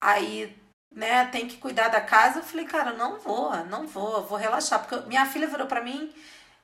aí 0.02 0.54
né, 0.96 1.26
tem 1.26 1.46
que 1.46 1.58
cuidar 1.58 1.88
da 1.88 2.00
casa. 2.00 2.38
Eu 2.38 2.42
falei, 2.42 2.64
cara, 2.64 2.94
não 2.94 3.18
vou, 3.18 3.54
não 3.66 3.86
vou, 3.86 4.24
vou 4.24 4.38
relaxar. 4.38 4.80
Porque 4.80 5.06
minha 5.06 5.26
filha 5.26 5.46
virou 5.46 5.66
para 5.66 5.82
mim, 5.82 6.10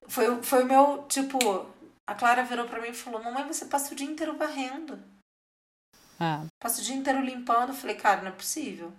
foi, 0.08 0.42
foi 0.42 0.62
o 0.62 0.66
meu, 0.66 1.04
tipo, 1.06 1.38
a 2.06 2.14
Clara 2.14 2.42
virou 2.42 2.66
para 2.66 2.80
mim 2.80 2.88
e 2.88 2.94
falou: 2.94 3.22
Mamãe, 3.22 3.46
você 3.46 3.66
passa 3.66 3.92
o 3.92 3.96
dia 3.96 4.06
inteiro 4.06 4.36
varrendo. 4.36 4.98
Ah. 6.18 6.44
Passa 6.58 6.80
o 6.80 6.84
dia 6.84 6.96
inteiro 6.96 7.20
limpando. 7.20 7.68
Eu 7.70 7.74
falei, 7.74 7.96
cara, 7.96 8.22
não 8.22 8.28
é 8.28 8.32
possível. 8.32 8.92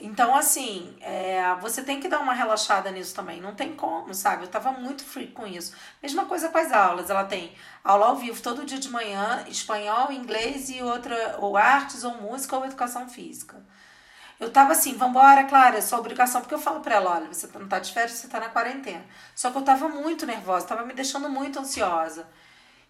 Então, 0.00 0.34
assim, 0.34 0.96
é, 1.00 1.54
você 1.60 1.82
tem 1.82 2.00
que 2.00 2.08
dar 2.08 2.20
uma 2.20 2.32
relaxada 2.32 2.90
nisso 2.90 3.14
também. 3.14 3.40
Não 3.40 3.54
tem 3.54 3.76
como, 3.76 4.12
sabe? 4.14 4.44
Eu 4.44 4.48
tava 4.48 4.72
muito 4.72 5.04
free 5.04 5.28
com 5.28 5.46
isso. 5.46 5.74
Mesma 6.02 6.24
coisa 6.26 6.48
com 6.48 6.58
as 6.58 6.72
aulas. 6.72 7.08
Ela 7.08 7.24
tem 7.24 7.52
aula 7.84 8.06
ao 8.06 8.16
vivo 8.16 8.42
todo 8.42 8.64
dia 8.64 8.78
de 8.78 8.88
manhã, 8.88 9.44
espanhol, 9.48 10.10
inglês 10.10 10.70
e 10.70 10.82
outra, 10.82 11.36
ou 11.38 11.56
artes, 11.56 12.04
ou 12.04 12.20
música, 12.20 12.56
ou 12.56 12.64
educação 12.64 13.08
física. 13.08 13.64
Eu 14.42 14.50
tava 14.50 14.72
assim, 14.72 14.94
vambora, 14.94 15.44
Clara, 15.44 15.78
é 15.78 15.80
sua 15.80 16.00
obrigação. 16.00 16.40
Porque 16.40 16.52
eu 16.52 16.58
falo 16.58 16.80
pra 16.80 16.96
ela, 16.96 17.12
olha, 17.12 17.32
você 17.32 17.48
não 17.56 17.68
tá 17.68 17.78
de 17.78 17.92
férias, 17.92 18.18
você 18.18 18.26
tá 18.26 18.40
na 18.40 18.48
quarentena. 18.48 19.04
Só 19.36 19.52
que 19.52 19.56
eu 19.58 19.62
tava 19.62 19.88
muito 19.88 20.26
nervosa, 20.26 20.66
tava 20.66 20.84
me 20.84 20.92
deixando 20.92 21.28
muito 21.28 21.60
ansiosa. 21.60 22.26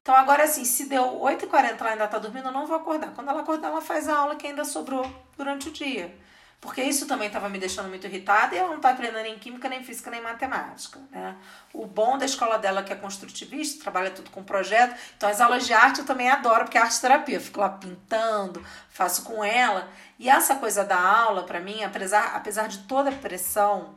Então 0.01 0.17
agora 0.17 0.45
assim, 0.45 0.65
se 0.65 0.87
deu 0.89 1.05
8h40 1.21 1.77
ela 1.79 1.91
ainda 1.91 2.09
tá 2.09 2.19
dormindo, 2.19 2.47
eu 2.49 2.53
não 2.53 2.67
vou 2.67 2.77
acordar. 2.77 3.13
Quando 3.15 3.29
ela 3.29 3.43
acordar, 3.43 3.69
ela 3.69 3.83
faz 3.83 4.09
a 4.09 4.17
aula 4.17 4.35
que 4.35 4.47
ainda 4.47 4.65
sobrou 4.65 5.05
durante 5.37 5.69
o 5.69 5.73
dia. 5.73 6.19
Porque 6.63 6.81
isso 6.81 7.09
também 7.09 7.27
estava 7.27 7.49
me 7.49 7.59
deixando 7.59 7.89
muito 7.89 8.07
irritada 8.07 8.55
e 8.55 8.59
ela 8.59 8.69
não 8.69 8.77
está 8.77 8.91
aprendendo 8.91 9.25
nem 9.25 9.37
química, 9.37 9.69
nem 9.69 9.83
física, 9.83 10.13
nem 10.13 10.23
matemática. 10.23 11.01
Né? 11.11 11.37
O 11.75 11.85
bom 11.85 12.17
da 12.17 12.25
escola 12.25 12.57
dela 12.57 12.85
que 12.85 12.93
é 12.93 12.97
construtivista, 12.97 13.83
trabalha 13.83 14.13
tudo 14.13 14.31
com 14.31 14.45
projeto. 14.45 14.97
Então 15.17 15.29
as 15.29 15.41
aulas 15.41 15.67
de 15.67 15.73
arte 15.73 15.99
eu 15.99 16.07
também 16.07 16.31
adoro, 16.31 16.63
porque 16.63 16.79
é 16.79 16.81
arte 16.81 17.01
terapia. 17.01 17.35
Eu 17.35 17.41
fico 17.41 17.59
lá 17.59 17.69
pintando, 17.69 18.65
faço 18.89 19.25
com 19.25 19.43
ela. 19.43 19.91
E 20.21 20.31
essa 20.31 20.55
coisa 20.55 20.85
da 20.85 20.97
aula, 20.97 21.43
para 21.43 21.59
mim, 21.59 21.83
apesar, 21.83 22.37
apesar 22.37 22.69
de 22.69 22.79
toda 22.85 23.11
a 23.11 23.13
pressão, 23.13 23.97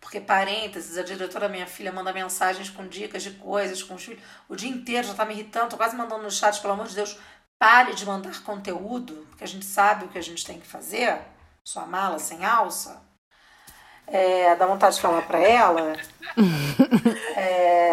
porque 0.00 0.20
parênteses, 0.20 0.98
a 0.98 1.04
diretora 1.04 1.46
da 1.46 1.48
minha 1.48 1.68
filha 1.68 1.92
manda 1.92 2.12
mensagens 2.12 2.70
com 2.70 2.88
dicas 2.88 3.22
de 3.22 3.30
coisas 3.30 3.84
com 3.84 3.94
os 3.94 4.04
filhos. 4.04 4.20
O 4.48 4.56
dia 4.56 4.68
inteiro 4.68 5.06
já 5.06 5.14
tá 5.14 5.24
me 5.24 5.32
irritando, 5.32 5.70
tô 5.70 5.76
quase 5.76 5.94
mandando 5.94 6.24
no 6.24 6.30
chat, 6.30 6.60
pelo 6.60 6.72
amor 6.72 6.88
de 6.88 6.96
Deus, 6.96 7.16
pare 7.56 7.94
de 7.94 8.04
mandar 8.04 8.42
conteúdo, 8.42 9.24
porque 9.28 9.44
a 9.44 9.48
gente 9.48 9.64
sabe 9.64 10.06
o 10.06 10.08
que 10.08 10.18
a 10.18 10.22
gente 10.22 10.44
tem 10.44 10.58
que 10.58 10.66
fazer 10.66 11.35
sua 11.66 11.84
mala 11.84 12.16
sem 12.20 12.44
alça, 12.44 13.02
é, 14.06 14.54
dá 14.54 14.66
vontade 14.66 14.94
de 14.94 15.02
falar 15.02 15.22
pra 15.22 15.40
ela. 15.40 15.96
é... 17.36 17.90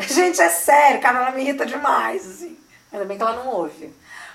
Gente, 0.00 0.38
é 0.38 0.50
sério, 0.50 1.00
cara, 1.00 1.20
ela 1.20 1.30
me 1.30 1.40
irrita 1.40 1.64
demais, 1.64 2.28
assim. 2.28 2.58
Ainda 2.92 3.06
bem 3.06 3.16
que 3.16 3.22
ela 3.22 3.42
não 3.42 3.48
ouve 3.48 3.90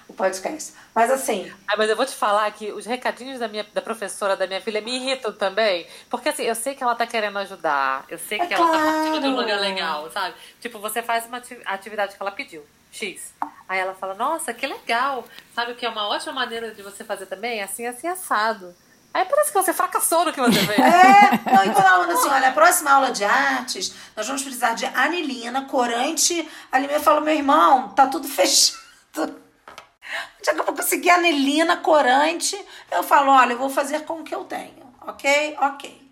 o 0.07 0.13
podcast. 0.13 0.73
Mas 0.95 1.11
assim. 1.11 1.51
Ah, 1.67 1.75
mas 1.77 1.91
eu 1.91 1.95
vou 1.95 2.07
te 2.07 2.15
falar 2.15 2.49
que 2.51 2.71
os 2.71 2.87
recadinhos 2.87 3.39
da 3.39 3.47
minha 3.47 3.63
da 3.71 3.83
professora 3.83 4.35
da 4.35 4.47
minha 4.47 4.61
filha 4.61 4.81
me 4.81 4.95
irritam 4.95 5.31
também. 5.31 5.85
Porque 6.09 6.29
assim, 6.29 6.43
eu 6.43 6.55
sei 6.55 6.73
que 6.73 6.81
ela 6.81 6.95
tá 6.95 7.05
querendo 7.05 7.37
ajudar. 7.37 8.03
Eu 8.09 8.17
sei 8.17 8.39
é 8.39 8.47
que 8.47 8.53
ela 8.53 8.71
tá 8.71 8.79
partindo 8.79 9.21
de 9.21 9.27
um 9.27 9.35
lugar 9.35 9.59
legal, 9.59 10.09
sabe? 10.09 10.35
Tipo, 10.59 10.79
você 10.79 11.03
faz 11.03 11.27
uma 11.27 11.39
atividade 11.65 12.15
que 12.15 12.21
ela 12.21 12.31
pediu. 12.31 12.65
X. 12.97 13.33
Aí 13.69 13.79
ela 13.79 13.93
fala, 13.93 14.13
nossa, 14.15 14.53
que 14.53 14.65
legal. 14.65 15.23
Sabe 15.53 15.73
o 15.73 15.75
que 15.75 15.85
é 15.85 15.89
uma 15.89 16.07
ótima 16.07 16.33
maneira 16.33 16.73
de 16.73 16.81
você 16.81 17.03
fazer 17.03 17.25
também? 17.25 17.61
Assim, 17.61 17.85
assim, 17.85 18.07
assado. 18.07 18.75
Aí 19.13 19.25
parece 19.25 19.51
que 19.51 19.57
você 19.57 19.73
fracassou 19.73 20.25
no 20.25 20.33
que 20.33 20.39
você 20.39 20.59
fez. 20.59 20.79
É, 20.79 21.51
não, 21.51 21.65
e 21.65 21.73
quando 21.73 21.85
ela 21.85 22.13
assim, 22.13 22.29
olha, 22.29 22.49
a 22.49 22.51
próxima 22.51 22.91
aula 22.91 23.11
de 23.11 23.23
artes, 23.23 23.93
nós 24.15 24.27
vamos 24.27 24.43
precisar 24.43 24.73
de 24.73 24.85
anilina, 24.85 25.65
corante. 25.65 26.47
Ali 26.71 26.91
eu 26.91 26.99
falo, 26.99 27.21
meu 27.21 27.33
irmão, 27.33 27.89
tá 27.89 28.07
tudo 28.07 28.27
fechado. 28.27 28.77
Onde 29.17 30.49
é 30.49 30.53
que 30.53 30.59
eu 30.59 30.65
vou 30.65 30.75
conseguir 30.75 31.09
anilina, 31.09 31.77
corante? 31.77 32.57
Eu 32.91 33.03
falo, 33.03 33.31
olha, 33.31 33.53
eu 33.53 33.57
vou 33.57 33.69
fazer 33.69 34.01
com 34.05 34.21
o 34.21 34.23
que 34.23 34.33
eu 34.33 34.43
tenho, 34.43 34.93
ok? 35.01 35.57
Ok. 35.61 36.06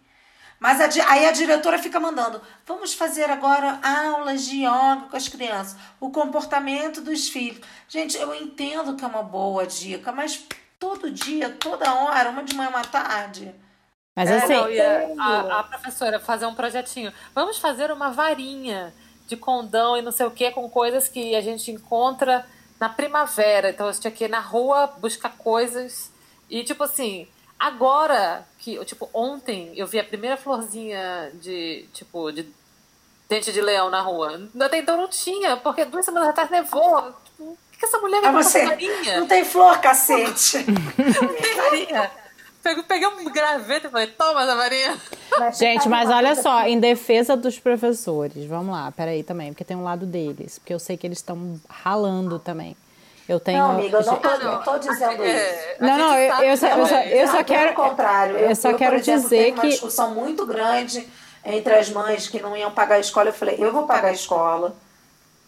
Mas 0.65 0.81
a, 0.81 1.11
aí 1.11 1.27
a 1.27 1.31
diretora 1.31 1.77
fica 1.77 1.99
mandando: 1.99 2.41
vamos 2.65 2.95
fazer 2.95 3.29
agora 3.29 3.79
aulas 3.83 4.45
de 4.45 4.63
yoga 4.65 5.05
com 5.11 5.15
as 5.15 5.27
crianças, 5.27 5.77
o 5.99 6.09
comportamento 6.09 7.01
dos 7.01 7.29
filhos. 7.29 7.61
Gente, 7.87 8.17
eu 8.17 8.33
entendo 8.33 8.95
que 8.95 9.05
é 9.05 9.07
uma 9.07 9.21
boa 9.21 9.67
dica, 9.67 10.11
mas 10.11 10.43
todo 10.79 11.11
dia, 11.11 11.51
toda 11.51 11.93
hora, 11.93 12.31
uma 12.31 12.43
de 12.43 12.55
manhã, 12.55 12.69
uma 12.69 12.81
tarde. 12.81 13.53
Mas 14.15 14.27
é, 14.27 14.37
assim, 14.37 15.13
não, 15.13 15.23
a, 15.23 15.59
a, 15.59 15.63
professora 15.65 16.19
fazer 16.19 16.47
um 16.47 16.55
projetinho. 16.55 17.13
Vamos 17.35 17.59
fazer 17.59 17.91
uma 17.91 18.09
varinha 18.09 18.91
de 19.27 19.37
condão 19.37 19.95
e 19.95 20.01
não 20.01 20.11
sei 20.11 20.25
o 20.25 20.31
que 20.31 20.49
com 20.49 20.67
coisas 20.67 21.07
que 21.07 21.35
a 21.35 21.41
gente 21.41 21.69
encontra 21.69 22.43
na 22.79 22.89
primavera. 22.89 23.69
Então 23.69 23.85
você 23.85 24.01
tinha 24.01 24.11
que 24.11 24.23
ir 24.23 24.29
na 24.31 24.39
rua 24.39 24.87
buscar 24.97 25.37
coisas 25.37 26.11
e 26.49 26.63
tipo 26.63 26.83
assim, 26.83 27.27
Agora 27.59 28.45
que, 28.59 28.83
tipo, 28.85 29.09
ontem 29.13 29.71
eu 29.75 29.87
vi 29.87 29.99
a 29.99 30.03
primeira 30.03 30.37
florzinha 30.37 31.31
de, 31.35 31.85
tipo, 31.93 32.31
de 32.31 32.47
dente 33.29 33.51
de 33.51 33.61
leão 33.61 33.89
na 33.89 34.01
rua. 34.01 34.49
Até 34.59 34.79
então 34.79 34.97
não 34.97 35.07
tinha, 35.07 35.57
porque 35.57 35.85
duas 35.85 36.05
semanas 36.05 36.29
atrás 36.29 36.49
nevou. 36.49 37.01
Tipo, 37.25 37.43
o 37.43 37.57
que, 37.77 37.85
essa 37.85 37.97
mulher 37.99 38.21
vai 38.21 38.29
ah, 38.29 38.33
você 38.33 38.65
Não 39.17 39.27
tem 39.27 39.43
flor, 39.45 39.79
cacete. 39.79 40.65
não 40.67 41.69
tem. 41.71 41.87
Peguei 42.87 43.07
um 43.07 43.25
graveto 43.25 43.85
e 43.85 43.89
falei, 43.91 44.07
toma 44.07 44.41
essa 44.41 44.55
varinha. 44.55 44.97
Gente, 45.53 45.87
mas 45.87 46.09
olha 46.09 46.33
só, 46.35 46.63
em 46.63 46.79
defesa 46.79 47.37
dos 47.37 47.59
professores, 47.59 48.43
vamos 48.47 48.73
lá, 48.73 48.91
peraí 48.91 49.21
também, 49.21 49.51
porque 49.51 49.63
tem 49.63 49.77
um 49.77 49.83
lado 49.83 50.07
deles, 50.07 50.57
porque 50.57 50.73
eu 50.73 50.79
sei 50.79 50.97
que 50.97 51.05
eles 51.05 51.19
estão 51.19 51.61
ralando 51.69 52.39
também. 52.39 52.75
Eu 53.27 53.39
tenho. 53.39 53.57
Não, 53.57 53.71
amiga, 53.71 53.97
eu 53.97 54.05
não 54.05 54.15
tô, 54.17 54.37
não, 54.37 54.63
tô 54.63 54.77
dizendo 54.77 55.23
é, 55.23 55.71
isso. 55.71 55.83
Não, 55.83 55.97
não, 55.97 56.15
eu, 56.15 56.43
eu, 56.43 56.57
só, 56.57 56.67
eu 56.67 56.85
só, 56.85 56.99
eu 57.01 57.27
só 57.27 57.43
quero. 57.43 57.73
Pelo 57.73 57.89
contrário, 57.89 58.37
eu, 58.37 58.55
só 58.55 58.69
eu, 58.69 58.77
quero 58.77 58.95
exemplo, 58.95 59.21
dizer 59.23 59.45
que. 59.45 59.59
uma 59.59 59.67
discussão 59.67 60.13
muito 60.13 60.45
grande 60.45 61.07
entre 61.43 61.73
as 61.73 61.89
mães 61.89 62.27
que 62.27 62.39
não 62.39 62.55
iam 62.55 62.71
pagar 62.71 62.95
a 62.95 62.99
escola. 62.99 63.29
Eu 63.29 63.33
falei, 63.33 63.55
eu 63.57 63.71
vou 63.71 63.87
pagar 63.87 64.09
a 64.09 64.13
escola. 64.13 64.75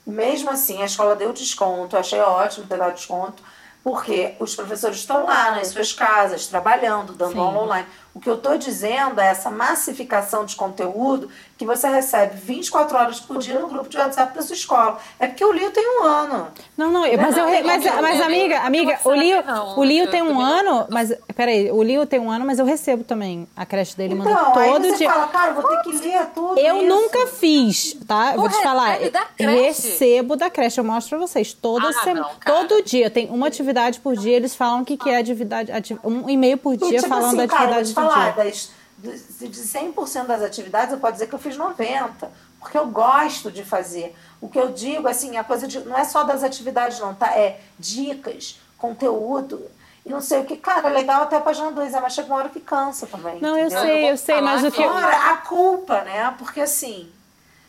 Mesmo 0.06 0.50
assim, 0.50 0.82
a 0.82 0.86
escola 0.86 1.16
deu 1.16 1.34
desconto, 1.34 1.98
achei 1.98 2.20
ótimo 2.20 2.66
ter 2.66 2.78
dado 2.78 2.94
desconto, 2.94 3.44
porque 3.84 4.36
os 4.40 4.56
professores 4.56 4.98
estão 4.98 5.26
lá 5.26 5.52
nas 5.52 5.68
suas 5.68 5.92
casas, 5.92 6.48
trabalhando, 6.48 7.14
dando 7.14 7.34
Sim. 7.34 7.40
aula 7.40 7.64
online. 7.64 7.88
O 8.18 8.20
que 8.20 8.28
eu 8.28 8.34
estou 8.34 8.58
dizendo 8.58 9.22
é 9.22 9.28
essa 9.28 9.52
massificação 9.52 10.44
de 10.44 10.56
conteúdo 10.56 11.30
que 11.56 11.64
você 11.64 11.88
recebe 11.88 12.36
24 12.36 12.98
horas 12.98 13.20
por 13.20 13.38
dia 13.38 13.60
no 13.60 13.68
grupo 13.68 13.88
de 13.88 13.96
WhatsApp 13.96 14.34
da 14.34 14.42
sua 14.42 14.56
escola. 14.56 14.98
É 15.20 15.28
porque 15.28 15.46
o 15.46 15.52
Lio 15.52 15.70
tem 15.70 16.00
um 16.00 16.04
ano. 16.04 16.48
Não, 16.76 16.92
não, 16.92 17.02
mas, 17.02 17.38
eu, 17.38 17.46
mas, 17.64 17.84
mas 17.84 18.22
amiga, 18.22 18.62
amiga, 18.62 19.00
o 19.06 19.14
Lio, 19.14 19.44
o 19.76 19.84
Lio 19.84 20.10
tem 20.10 20.24
um 20.24 20.42
ano, 20.42 20.88
mas 20.90 21.14
peraí, 21.36 21.72
o 21.72 21.82
Lio 21.84 22.08
tem 22.08 22.20
um 22.20 22.32
ano, 22.32 22.44
mas 22.44 22.58
eu 22.58 22.66
recebo 22.66 23.04
também 23.04 23.48
a 23.56 23.68
creche 23.68 23.96
dele, 23.96 24.16
então, 24.16 24.26
manda 24.26 24.46
todo 24.46 24.60
aí 24.60 24.92
você 24.92 24.98
dia. 24.98 25.12
Fala, 25.12 25.28
cara, 25.28 25.54
vou 25.54 25.64
ter 25.64 25.82
que 25.84 25.92
ler 25.98 26.26
tudo. 26.34 26.60
Eu 26.60 26.78
isso. 26.78 26.88
nunca 26.88 27.28
fiz, 27.28 27.98
tá? 28.08 28.34
Eu 28.34 28.42
vou 28.42 28.50
te 28.50 28.62
falar. 28.64 28.98
Recebo 29.38 30.36
da 30.36 30.50
creche, 30.50 30.80
eu 30.80 30.84
mostro 30.84 31.18
pra 31.18 31.28
vocês. 31.28 31.54
Toda 31.54 31.90
ah, 31.90 31.94
semana, 31.94 32.30
todo 32.44 32.84
dia, 32.84 33.12
tem 33.12 33.30
uma 33.30 33.46
atividade 33.48 34.00
por 34.00 34.16
dia, 34.16 34.36
eles 34.36 34.56
falam 34.56 34.84
que, 34.84 34.98
que 34.98 35.10
é 35.10 35.18
atividade, 35.18 35.72
um 36.04 36.28
e-mail 36.28 36.58
por 36.58 36.76
dia 36.76 36.98
tipo 36.98 37.10
falando 37.10 37.28
assim, 37.28 37.38
da 37.38 37.44
atividade 37.44 37.94
cara, 37.94 38.07
falar. 38.10 38.36
Das, 38.36 38.72
de 38.98 39.50
100% 39.50 40.26
das 40.26 40.42
atividades, 40.42 40.92
eu 40.92 41.00
posso 41.00 41.14
dizer 41.14 41.28
que 41.28 41.36
eu 41.36 41.40
fiz 41.40 41.56
90%, 41.56 42.28
porque 42.60 42.78
eu 42.78 42.88
gosto 42.88 43.52
de 43.52 43.64
fazer. 43.64 44.16
O 44.42 44.50
que 44.50 44.60
eu 44.60 44.72
digo, 44.72 45.08
assim, 45.08 45.38
a 45.38 45.44
coisa 45.44 45.68
de, 45.68 45.80
não 45.80 45.98
é 45.98 46.04
só 46.04 46.24
das 46.24 46.44
atividades, 46.44 47.00
não, 47.00 47.14
tá? 47.14 47.38
É 47.38 47.60
dicas, 47.78 48.60
conteúdo, 48.78 49.70
e 50.08 50.10
não 50.10 50.22
sei 50.22 50.40
o 50.40 50.46
que. 50.46 50.56
Cara, 50.56 50.88
é 50.88 50.92
legal 50.92 51.24
até 51.24 51.36
a 51.36 51.42
página 51.42 51.70
2, 51.70 51.92
mas 51.92 52.14
chega 52.14 52.28
uma 52.30 52.38
hora 52.38 52.50
que 52.50 52.62
cansa 52.62 53.06
também. 53.06 53.42
Não, 53.42 53.58
eu 53.58 53.70
sei, 53.70 54.10
eu 54.10 54.18
sei, 54.18 54.40
mas 54.40 54.64
o 54.64 54.72
que. 54.72 54.82
Agora, 54.82 55.34
a 55.34 55.38
culpa, 55.38 56.02
né? 56.02 56.34
Porque 56.38 56.62
assim, 56.62 57.12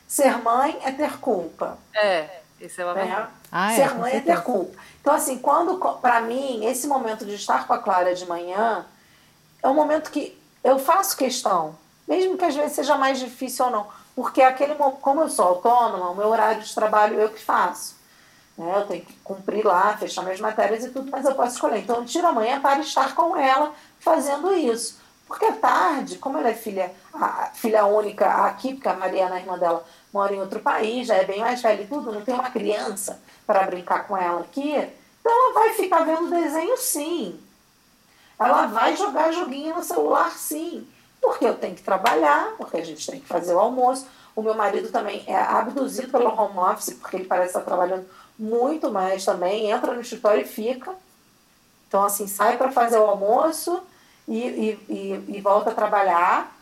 ser 0.06 0.38
mãe 0.38 0.78
é 0.84 0.92
ter 0.92 1.18
culpa. 1.18 1.76
É, 1.92 2.28
isso 2.60 2.80
é 2.80 2.84
uma 2.84 2.94
né? 2.94 3.28
Ah, 3.50 3.72
ser 3.74 3.82
é, 3.82 3.94
mãe 3.94 4.16
é 4.16 4.20
ter 4.20 4.40
culpa. 4.42 4.78
Então, 5.00 5.14
assim, 5.14 5.38
quando, 5.38 5.78
para 6.00 6.20
mim, 6.20 6.64
esse 6.64 6.86
momento 6.86 7.26
de 7.26 7.34
estar 7.34 7.66
com 7.66 7.72
a 7.72 7.78
Clara 7.78 8.14
de 8.14 8.24
manhã 8.24 8.86
é 9.62 9.68
um 9.68 9.74
momento 9.74 10.10
que 10.10 10.38
eu 10.62 10.78
faço 10.78 11.16
questão, 11.16 11.76
mesmo 12.06 12.36
que 12.36 12.44
às 12.44 12.54
vezes 12.54 12.72
seja 12.72 12.96
mais 12.96 13.18
difícil 13.18 13.66
ou 13.66 13.70
não, 13.70 13.86
porque 14.14 14.42
aquele 14.42 14.74
como 14.74 15.20
eu 15.20 15.28
sou 15.28 15.44
autônoma, 15.46 16.10
o 16.10 16.16
meu 16.16 16.28
horário 16.28 16.62
de 16.62 16.74
trabalho 16.74 17.20
eu 17.20 17.28
que 17.28 17.42
faço. 17.42 17.96
Né? 18.56 18.72
Eu 18.76 18.86
tenho 18.86 19.04
que 19.04 19.12
cumprir 19.22 19.64
lá, 19.64 19.96
fechar 19.96 20.22
minhas 20.22 20.40
matérias 20.40 20.84
e 20.84 20.90
tudo, 20.90 21.10
mas 21.10 21.24
eu 21.24 21.34
posso 21.34 21.54
escolher. 21.54 21.78
Então 21.78 21.96
eu 21.96 22.04
tiro 22.04 22.26
amanhã 22.26 22.60
para 22.60 22.80
estar 22.80 23.14
com 23.14 23.36
ela 23.36 23.72
fazendo 24.00 24.52
isso. 24.52 24.98
Porque 25.28 25.44
à 25.44 25.52
tarde, 25.52 26.18
como 26.18 26.38
ela 26.38 26.48
é 26.48 26.54
filha, 26.54 26.90
a 27.14 27.50
filha 27.54 27.84
única 27.84 28.26
aqui, 28.46 28.74
porque 28.74 28.88
a 28.88 28.94
Mariana, 28.94 29.36
a 29.36 29.40
irmã 29.40 29.58
dela, 29.58 29.84
mora 30.12 30.34
em 30.34 30.40
outro 30.40 30.58
país, 30.60 31.06
já 31.06 31.14
é 31.14 31.24
bem 31.24 31.40
mais 31.40 31.60
velha 31.60 31.82
e 31.82 31.86
tudo, 31.86 32.10
não 32.10 32.22
tem 32.22 32.34
uma 32.34 32.50
criança 32.50 33.20
para 33.46 33.66
brincar 33.66 34.08
com 34.08 34.16
ela 34.16 34.40
aqui, 34.40 34.72
então 35.20 35.32
ela 35.32 35.52
vai 35.52 35.74
ficar 35.74 36.00
vendo 36.00 36.30
desenho 36.30 36.76
sim. 36.78 37.38
Ela 38.38 38.66
vai 38.66 38.96
jogar 38.96 39.32
joguinho 39.32 39.74
no 39.74 39.82
celular, 39.82 40.30
sim. 40.32 40.86
Porque 41.20 41.44
eu 41.44 41.54
tenho 41.54 41.74
que 41.74 41.82
trabalhar, 41.82 42.54
porque 42.56 42.76
a 42.76 42.84
gente 42.84 43.04
tem 43.10 43.20
que 43.20 43.26
fazer 43.26 43.52
o 43.52 43.58
almoço. 43.58 44.06
O 44.36 44.42
meu 44.42 44.54
marido 44.54 44.90
também 44.90 45.24
é 45.26 45.36
abduzido 45.36 46.12
pelo 46.12 46.30
home 46.30 46.58
office, 46.58 46.94
porque 46.94 47.16
ele 47.16 47.24
parece 47.24 47.48
estar 47.48 47.62
trabalhando 47.62 48.06
muito 48.38 48.90
mais 48.90 49.24
também. 49.24 49.70
Entra 49.70 49.92
no 49.92 50.00
escritório 50.00 50.42
e 50.42 50.46
fica. 50.46 50.94
Então, 51.88 52.04
assim, 52.04 52.28
sai 52.28 52.56
para 52.56 52.70
fazer 52.70 52.98
o 52.98 53.06
almoço 53.06 53.82
e, 54.28 54.38
e, 54.38 54.80
e, 54.88 55.36
e 55.36 55.40
volta 55.40 55.70
a 55.70 55.74
trabalhar. 55.74 56.54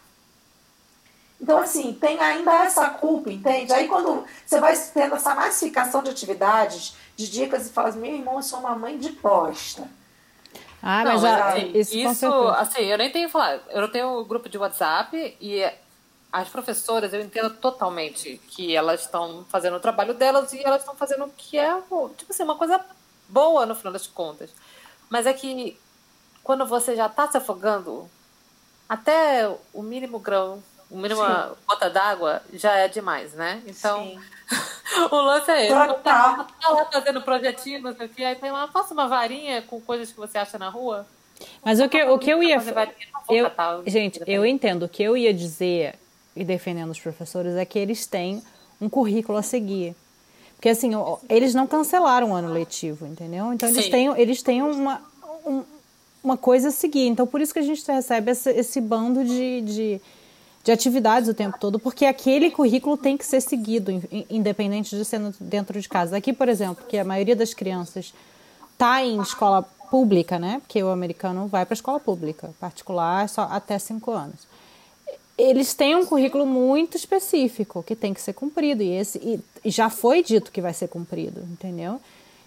Então, 1.39 1.59
assim, 1.59 1.93
tem 1.93 2.18
ainda 2.18 2.64
essa 2.64 2.89
culpa, 2.89 3.31
entende? 3.31 3.72
Aí, 3.72 3.87
quando 3.89 4.24
você 4.47 4.59
vai 4.59 4.74
tendo 4.95 5.16
essa 5.16 5.35
massificação 5.35 6.03
de 6.03 6.09
atividades, 6.09 6.97
de 7.14 7.31
dicas, 7.31 7.66
e 7.66 7.70
fala 7.70 7.89
assim: 7.89 8.01
meu 8.01 8.14
irmão, 8.14 8.37
eu 8.37 8.43
sou 8.43 8.61
uma 8.61 8.74
mãe 8.74 8.97
de 8.97 9.11
posta. 9.12 9.87
Ah, 10.83 11.05
mas 11.05 11.22
não, 11.22 11.31
a, 11.31 11.49
assim, 11.49 11.72
isso, 11.74 11.97
isso 11.97 12.27
assim, 12.49 12.83
eu 12.85 12.99
nem 12.99 13.11
tenho 13.11 13.29
falar. 13.29 13.61
Eu 13.70 13.89
tenho 13.91 14.20
um 14.20 14.24
grupo 14.24 14.49
de 14.49 14.59
WhatsApp 14.59 15.37
e 15.41 15.68
as 16.33 16.49
professoras, 16.49 17.12
eu 17.12 17.20
entendo 17.20 17.51
totalmente 17.51 18.41
que 18.49 18.77
elas 18.77 19.03
estão 19.03 19.45
fazendo 19.49 19.77
o 19.77 19.81
trabalho 19.81 20.12
delas 20.14 20.53
e 20.53 20.62
elas 20.62 20.81
estão 20.81 20.95
fazendo 20.95 21.24
o 21.24 21.31
que 21.31 21.59
é, 21.59 21.74
tipo 22.16 22.31
assim, 22.31 22.43
uma 22.43 22.57
coisa 22.57 22.81
boa 23.29 23.64
no 23.64 23.74
final 23.74 23.93
das 23.93 24.07
contas. 24.07 24.51
Mas 25.09 25.27
é 25.27 25.33
que 25.33 25.79
quando 26.43 26.66
você 26.66 26.95
já 26.95 27.07
está 27.07 27.31
se 27.31 27.37
afogando, 27.37 28.09
até 28.89 29.49
o 29.72 29.83
mínimo 29.83 30.18
grão, 30.18 30.62
o 30.91 30.97
mínimo 30.97 31.22
gota 31.66 31.91
d'água 31.91 32.43
já 32.53 32.74
é 32.74 32.87
demais, 32.87 33.33
né? 33.33 33.62
Então, 33.66 34.05
Sim. 34.05 34.20
o 35.11 35.16
lance 35.16 35.51
é 35.51 35.66
esse. 35.66 35.74
Total. 35.74 36.36
Tá, 36.36 36.47
tá 36.61 36.68
lá 36.70 36.84
fazendo 36.86 37.22
projetinho, 37.22 37.82
não 37.82 37.94
sei 37.94 38.07
o 38.07 38.09
que, 38.09 38.24
aí 38.24 38.34
tem 38.36 38.51
lá, 38.51 38.68
faça 38.68 38.94
uma 38.94 39.09
varinha 39.09 39.62
com 39.62 39.80
coisas 39.80 40.11
que 40.11 40.16
você 40.16 40.38
acha 40.38 40.59
na 40.59 40.68
rua. 40.68 41.07
Mas 41.64 41.80
o 41.80 41.88
que, 41.88 42.03
o 42.03 42.18
que 42.18 42.30
eu 42.30 42.42
ia. 42.42 42.57
Eu, 43.28 43.51
gente, 43.86 44.20
eu 44.26 44.47
entendo. 44.47 44.84
O 44.84 44.88
que 44.88 45.03
eu 45.03 45.16
ia 45.16 45.34
dizer, 45.34 45.94
e 46.34 46.44
defendendo 46.44 46.90
os 46.90 47.01
professores, 47.01 47.55
é 47.57 47.64
que 47.64 47.78
eles 47.78 48.07
têm 48.07 48.42
um 48.80 48.88
currículo 48.88 49.36
a 49.36 49.42
seguir. 49.42 49.94
Porque 50.55 50.70
assim, 50.70 50.92
eles 51.28 51.55
não 51.55 51.66
cancelaram 51.66 52.30
o 52.30 52.34
ano 52.34 52.51
letivo, 52.53 53.07
entendeu? 53.07 53.53
Então 53.53 53.68
eles 53.68 53.88
têm, 53.88 54.07
eles 54.16 54.42
têm 54.42 54.62
uma, 54.62 55.03
um, 55.44 55.62
uma 56.24 56.36
coisa 56.36 56.68
a 56.68 56.72
seguir. 56.72 57.07
Então 57.07 57.26
por 57.26 57.40
isso 57.40 57.53
que 57.53 57.59
a 57.59 57.62
gente 57.62 57.86
recebe 57.86 58.30
esse, 58.30 58.51
esse 58.51 58.80
bando 58.80 59.22
de, 59.22 59.61
de 59.61 60.01
de 60.67 60.73
atividades 60.73 61.29
o 61.29 61.35
tempo 61.35 61.57
todo, 61.61 61.79
porque 61.79 62.05
aquele 62.05 62.51
currículo 62.51 62.97
tem 62.97 63.17
que 63.17 63.25
ser 63.25 63.41
seguido, 63.41 64.03
independente 64.29 64.97
de 64.97 65.05
ser 65.05 65.21
dentro 65.39 65.81
de 65.81 65.89
casa. 65.89 66.17
Aqui, 66.17 66.33
por 66.33 66.49
exemplo, 66.49 66.85
que 66.89 66.99
a 66.99 67.05
maioria 67.05 67.37
das 67.37 67.55
crianças 67.55 68.12
está 68.73 69.01
em 69.01 69.21
escola 69.21 69.62
pública, 69.62 70.41
né? 70.41 70.59
Porque 70.59 70.83
o 70.83 70.89
americano 70.89 71.47
vai 71.47 71.64
para 71.64 71.73
a 71.73 71.77
escola 71.77 72.01
pública, 72.01 72.51
particular 72.59 73.29
só 73.29 73.43
até 73.43 73.79
cinco 73.79 74.11
anos. 74.11 74.41
Eles 75.39 75.73
têm 75.73 75.95
um 75.95 76.05
currículo 76.05 76.45
muito 76.45 76.97
específico 76.97 77.85
que 77.85 77.95
tem 77.95 78.12
que 78.12 78.21
ser 78.21 78.33
cumprido 78.33 78.83
e 78.83 78.91
esse 78.91 79.41
e 79.64 79.71
já 79.71 79.89
foi 79.89 80.21
dito 80.21 80.51
que 80.51 80.61
vai 80.61 80.75
ser 80.75 80.89
cumprido, 80.89 81.43
entendeu? 81.43 82.01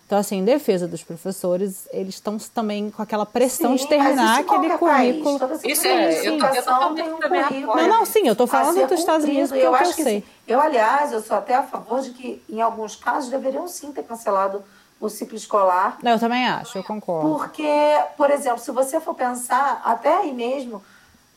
Então, 0.09 0.17
assim, 0.17 0.37
em 0.37 0.43
defesa 0.43 0.87
dos 0.87 1.03
professores, 1.03 1.87
eles 1.91 2.15
estão 2.15 2.35
também 2.39 2.89
com 2.89 2.99
aquela 2.99 3.27
pressão 3.27 3.77
sim, 3.77 3.83
de 3.83 3.89
terminar 3.89 4.39
aquele 4.39 4.75
currículo. 4.75 5.37
País, 5.37 5.63
isso 5.63 5.85
é, 5.85 6.27
eu, 6.27 6.33
eu 6.33 7.75
Não, 7.75 7.87
não, 7.87 8.05
sim, 8.07 8.25
eu 8.25 8.31
estou 8.31 8.47
falando 8.47 8.87
dos 8.87 8.99
Estados 8.99 9.23
Unidos 9.23 9.51
porque 9.51 9.63
eu, 9.63 9.71
eu 9.71 9.85
sei. 9.85 10.17
Assim, 10.17 10.23
eu, 10.47 10.59
aliás, 10.59 11.11
eu 11.11 11.21
sou 11.21 11.37
até 11.37 11.53
a 11.53 11.61
favor 11.61 12.01
de 12.01 12.09
que, 12.09 12.41
em 12.49 12.59
alguns 12.59 12.95
casos, 12.95 13.29
deveriam 13.29 13.67
sim 13.67 13.91
ter 13.91 14.01
cancelado 14.01 14.63
o 14.99 15.09
ciclo 15.09 15.35
escolar. 15.35 15.99
Não, 16.01 16.13
eu 16.13 16.19
também 16.19 16.43
acho, 16.43 16.79
eu 16.79 16.83
concordo. 16.83 17.29
Porque, 17.29 17.69
por 18.17 18.31
exemplo, 18.31 18.57
se 18.57 18.71
você 18.71 18.99
for 18.99 19.13
pensar, 19.13 19.79
até 19.85 20.11
aí 20.11 20.33
mesmo, 20.33 20.83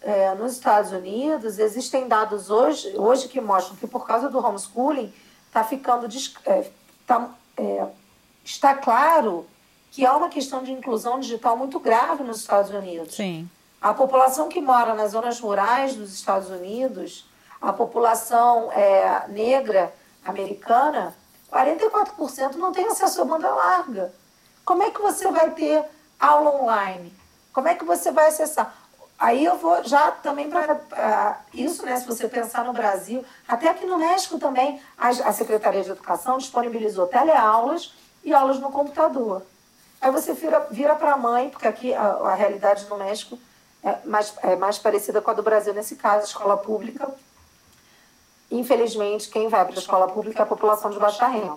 é, 0.01 0.35
nos 0.35 0.53
Estados 0.55 0.93
Unidos, 0.93 1.59
existem 1.59 2.09
dados 2.09 2.49
hoje, 2.49 2.95
hoje 2.97 3.29
que 3.29 3.39
mostram 3.39 3.77
que 3.77 3.87
por 3.87 4.07
causa 4.07 4.31
do 4.31 4.39
homeschooling 4.39 5.13
está 5.49 5.63
ficando... 5.63 6.09
É, 6.47 6.71
tá, 7.07 7.29
é, 7.59 7.87
está 8.45 8.75
claro 8.75 9.47
que 9.91 10.07
há 10.07 10.17
uma 10.17 10.29
questão 10.29 10.63
de 10.63 10.73
inclusão 10.73 11.21
digital 11.21 11.57
muito 11.57 11.79
grave 11.79 12.23
nos 12.23 12.39
Estados 12.39 12.71
Unidos. 12.71 13.15
Sim. 13.15 13.49
A 13.81 13.93
população 13.93 14.49
que 14.49 14.61
mora 14.61 14.95
nas 14.95 15.13
zonas 15.13 15.39
rurais 15.39 15.95
dos 15.95 16.15
Estados 16.15 16.49
Unidos, 16.49 17.29
a 17.61 17.73
população 17.73 18.73
é, 18.73 19.27
negra 19.29 19.93
americana, 20.25 21.15
44% 21.53 22.55
não 22.55 22.73
tem 22.73 22.87
acesso 22.87 23.21
à 23.21 23.25
banda 23.25 23.51
larga. 23.51 24.13
Como 24.65 24.83
é 24.83 24.91
que 24.91 25.03
você 25.03 25.31
vai 25.31 25.51
ter 25.51 25.85
aula 26.19 26.63
online? 26.63 27.13
Como 27.53 27.69
é 27.69 27.75
que 27.75 27.85
você 27.85 28.11
vai 28.11 28.29
acessar? 28.29 28.75
Aí 29.19 29.45
eu 29.45 29.57
vou 29.57 29.85
já 29.85 30.11
também 30.11 30.49
para 30.49 31.41
isso, 31.53 31.85
né? 31.85 31.97
Se 31.97 32.07
você 32.07 32.27
pensar 32.27 32.65
no 32.65 32.73
Brasil, 32.73 33.25
até 33.47 33.69
aqui 33.69 33.85
no 33.85 33.99
México 33.99 34.39
também, 34.39 34.81
a, 34.97 35.09
a 35.09 35.33
Secretaria 35.33 35.83
de 35.83 35.91
Educação 35.91 36.39
disponibilizou 36.39 37.07
teleaulas 37.07 37.95
e 38.25 38.33
aulas 38.33 38.59
no 38.59 38.71
computador. 38.71 39.43
Aí 40.01 40.11
você 40.11 40.33
vira, 40.33 40.61
vira 40.71 40.95
para 40.97 41.13
a 41.13 41.17
mãe, 41.17 41.49
porque 41.49 41.69
aqui 41.69 41.95
a, 41.95 42.03
a, 42.03 42.35
realidade 42.35 42.87
no 42.87 42.97
México 42.97 43.39
é 43.85 43.99
mais, 44.05 44.35
é 44.43 44.57
mais 44.57 44.79
parecida 44.79 45.21
com 45.21 45.31
a 45.31 45.35
do 45.35 45.43
Brasil 45.43 45.73
nesse 45.73 45.95
caso, 45.97 46.27
escola 46.27 46.57
pública. 46.57 47.09
Infelizmente, 48.51 49.31
quem 49.31 49.49
vai 49.49 49.65
para 49.65 49.77
a 49.77 49.79
escola 49.79 50.09
pública 50.09 50.41
é 50.41 50.43
a 50.43 50.47
população 50.47 50.91
de 50.91 50.99
baixa 50.99 51.27
renda. 51.29 51.57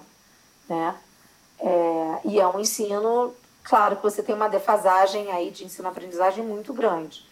Né? 0.70 0.96
É, 1.60 2.20
e 2.26 2.40
é 2.40 2.48
um 2.48 2.60
ensino, 2.60 3.34
claro 3.64 3.96
que 3.96 4.04
você 4.04 4.22
tem 4.22 4.36
uma 4.36 4.48
defasagem 4.48 5.32
aí 5.32 5.50
de 5.50 5.66
ensino-aprendizagem 5.66 6.44
muito 6.44 6.72
grande. 6.74 7.26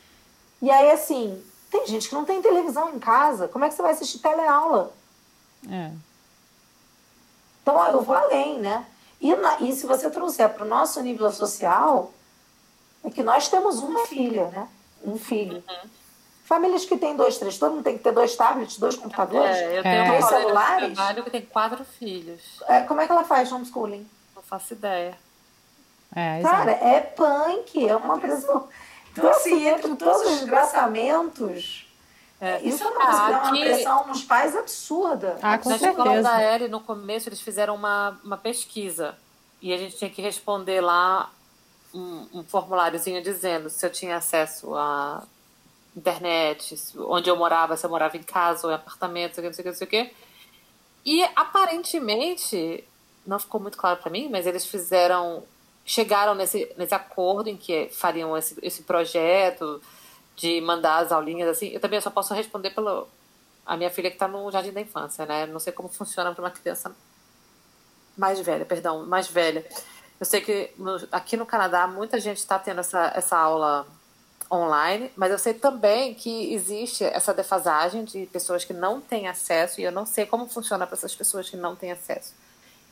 E 0.62 0.72
aí, 0.72 0.92
assim, 0.92 1.44
tem 1.70 1.86
gente 1.86 2.10
que 2.10 2.16
não 2.16 2.26
tem 2.26 2.42
televisão 2.42 2.90
em 2.94 3.00
casa, 3.00 3.48
como 3.48 3.66
é 3.66 3.70
que 3.70 3.76
você 3.76 3.82
vai 3.82 3.92
assistir 3.92 4.20
teleaula? 4.20 4.92
É. 5.70 5.92
Então, 7.62 7.88
eu 7.88 8.02
vou 8.02 8.16
além, 8.16 8.60
né? 8.60 8.86
E, 9.24 9.34
na, 9.38 9.62
e 9.62 9.72
se 9.72 9.88
você 9.88 10.10
trouxer 10.10 10.50
para 10.50 10.66
o 10.66 10.68
nosso 10.68 11.02
nível 11.02 11.32
social, 11.32 12.12
é 13.06 13.10
que 13.10 13.24
nós 13.24 13.48
temos 13.48 13.80
uma 13.80 14.06
filha, 14.06 14.50
né? 14.50 14.68
Um 15.02 15.18
filho. 15.18 15.64
Uhum. 15.68 15.90
Famílias 16.44 16.84
que 16.84 16.98
têm 16.98 17.16
dois, 17.16 17.38
três, 17.38 17.58
todo 17.58 17.72
mundo 17.72 17.86
tem 17.86 17.98
que 17.98 18.04
ter 18.04 18.12
dois 18.12 18.36
tablets, 18.36 18.78
dois 18.78 18.98
computadores, 18.98 19.56
é, 19.56 19.80
eu 19.80 19.82
tenho 19.82 20.04
é. 20.04 20.08
três 20.10 20.26
celulares. 20.26 20.94
trabalho 20.94 21.24
que 21.24 21.30
tem 21.32 21.42
quatro 21.42 21.86
filhos. 21.86 22.62
É, 22.68 22.82
como 22.82 23.00
é 23.00 23.06
que 23.06 23.14
ela 23.14 23.24
faz 23.24 23.50
homeschooling? 23.50 24.06
Não 24.36 24.44
faço 24.44 24.74
ideia. 24.74 25.18
É, 26.14 26.42
Cara, 26.42 26.72
é 26.72 27.00
punk, 27.00 27.88
é 27.88 27.96
uma 27.96 28.20
pressão. 28.20 28.68
Então, 29.14 29.30
assim, 29.30 29.68
entre 29.68 29.96
todos 29.96 30.22
os 30.22 30.40
desgraçamentos, 30.40 31.88
é. 32.44 32.62
isso 32.62 32.84
é 32.84 32.88
uma, 32.88 33.02
ah, 33.02 33.32
é 33.32 33.38
uma 33.38 33.50
pressão 33.52 34.08
nos 34.08 34.24
pais 34.24 34.54
absurda. 34.54 35.38
Ah, 35.42 35.58
com 35.58 35.70
Na 35.70 35.78
certeza. 35.78 36.02
escola 36.02 36.22
da 36.22 36.42
Eri, 36.42 36.68
no 36.68 36.82
começo, 36.82 37.30
eles 37.30 37.40
fizeram 37.40 37.74
uma, 37.74 38.20
uma 38.22 38.38
pesquisa. 38.38 39.18
E 39.62 39.72
a 39.72 39.78
gente 39.78 39.96
tinha 39.96 40.10
que 40.10 40.22
responder 40.22 40.82
lá 40.82 41.32
um, 41.94 42.28
um 42.34 42.44
formuláriozinho 42.44 43.24
dizendo 43.24 43.70
se 43.70 43.86
eu 43.86 43.90
tinha 43.90 44.18
acesso 44.18 44.76
a 44.76 45.24
internet, 45.96 46.76
onde 46.98 47.30
eu 47.30 47.38
morava, 47.38 47.78
se 47.78 47.86
eu 47.86 47.90
morava 47.90 48.18
em 48.18 48.24
casa 48.24 48.68
ou 48.68 48.74
em 48.74 48.76
apartamento, 48.76 49.42
não 49.42 49.54
sei 49.54 49.62
o 49.62 49.64
que, 49.64 49.70
não 49.70 49.78
sei 49.78 49.88
o 49.88 49.90
que. 49.90 50.14
E 51.06 51.24
aparentemente, 51.36 52.84
não 53.26 53.40
ficou 53.40 53.62
muito 53.62 53.78
claro 53.78 54.02
para 54.02 54.12
mim, 54.12 54.28
mas 54.30 54.46
eles 54.46 54.66
fizeram, 54.66 55.44
chegaram 55.86 56.36
nesse, 56.36 56.70
nesse 56.78 56.94
acordo 56.94 57.50
em 57.50 57.56
que 57.56 57.88
fariam 57.90 58.36
esse, 58.36 58.58
esse 58.62 58.84
projeto 58.84 59.82
de 60.36 60.62
mandar 60.62 60.98
as 60.98 61.12
aulinhas 61.12 61.50
assim. 61.50 61.70
Eu 61.70 61.80
também 61.80 62.00
só 62.02 62.10
posso 62.10 62.34
responder 62.34 62.72
pelo 62.72 63.08
a 63.66 63.78
minha 63.78 63.90
filha 63.90 64.10
que 64.10 64.16
está 64.16 64.28
no 64.28 64.52
jardim 64.52 64.72
da 64.72 64.82
infância, 64.82 65.26
né? 65.26 65.46
Não 65.46 65.60
sei 65.60 65.72
como 65.72 65.88
funciona 65.88 66.34
para 66.34 66.44
uma 66.44 66.52
criança 66.52 66.94
mais 68.18 68.40
velha, 68.40 68.66
perdão, 68.66 69.06
mais 69.06 69.28
velha. 69.28 69.66
Eu 70.20 70.26
sei 70.26 70.42
que 70.42 70.72
no, 70.78 70.98
aqui 71.12 71.38
no 71.38 71.46
Canadá 71.46 71.88
muita 71.88 72.20
gente 72.20 72.38
está 72.38 72.60
tendo 72.60 72.80
essa, 72.80 73.12
essa 73.16 73.38
aula 73.38 73.88
online, 74.52 75.12
mas 75.16 75.32
eu 75.32 75.40
sei 75.40 75.54
também 75.54 76.14
que 76.14 76.54
existe 76.54 77.04
essa 77.04 77.34
defasagem 77.34 78.04
de 78.04 78.26
pessoas 78.28 78.64
que 78.64 78.74
não 78.74 79.02
têm 79.02 79.28
acesso 79.28 79.82
e 79.82 79.84
eu 79.84 79.92
não 79.92 80.06
sei 80.06 80.26
como 80.26 80.48
funciona 80.48 80.86
para 80.86 80.96
essas 80.96 81.16
pessoas 81.16 81.50
que 81.50 81.58
não 81.58 81.76
têm 81.76 81.92
acesso. 81.92 82.34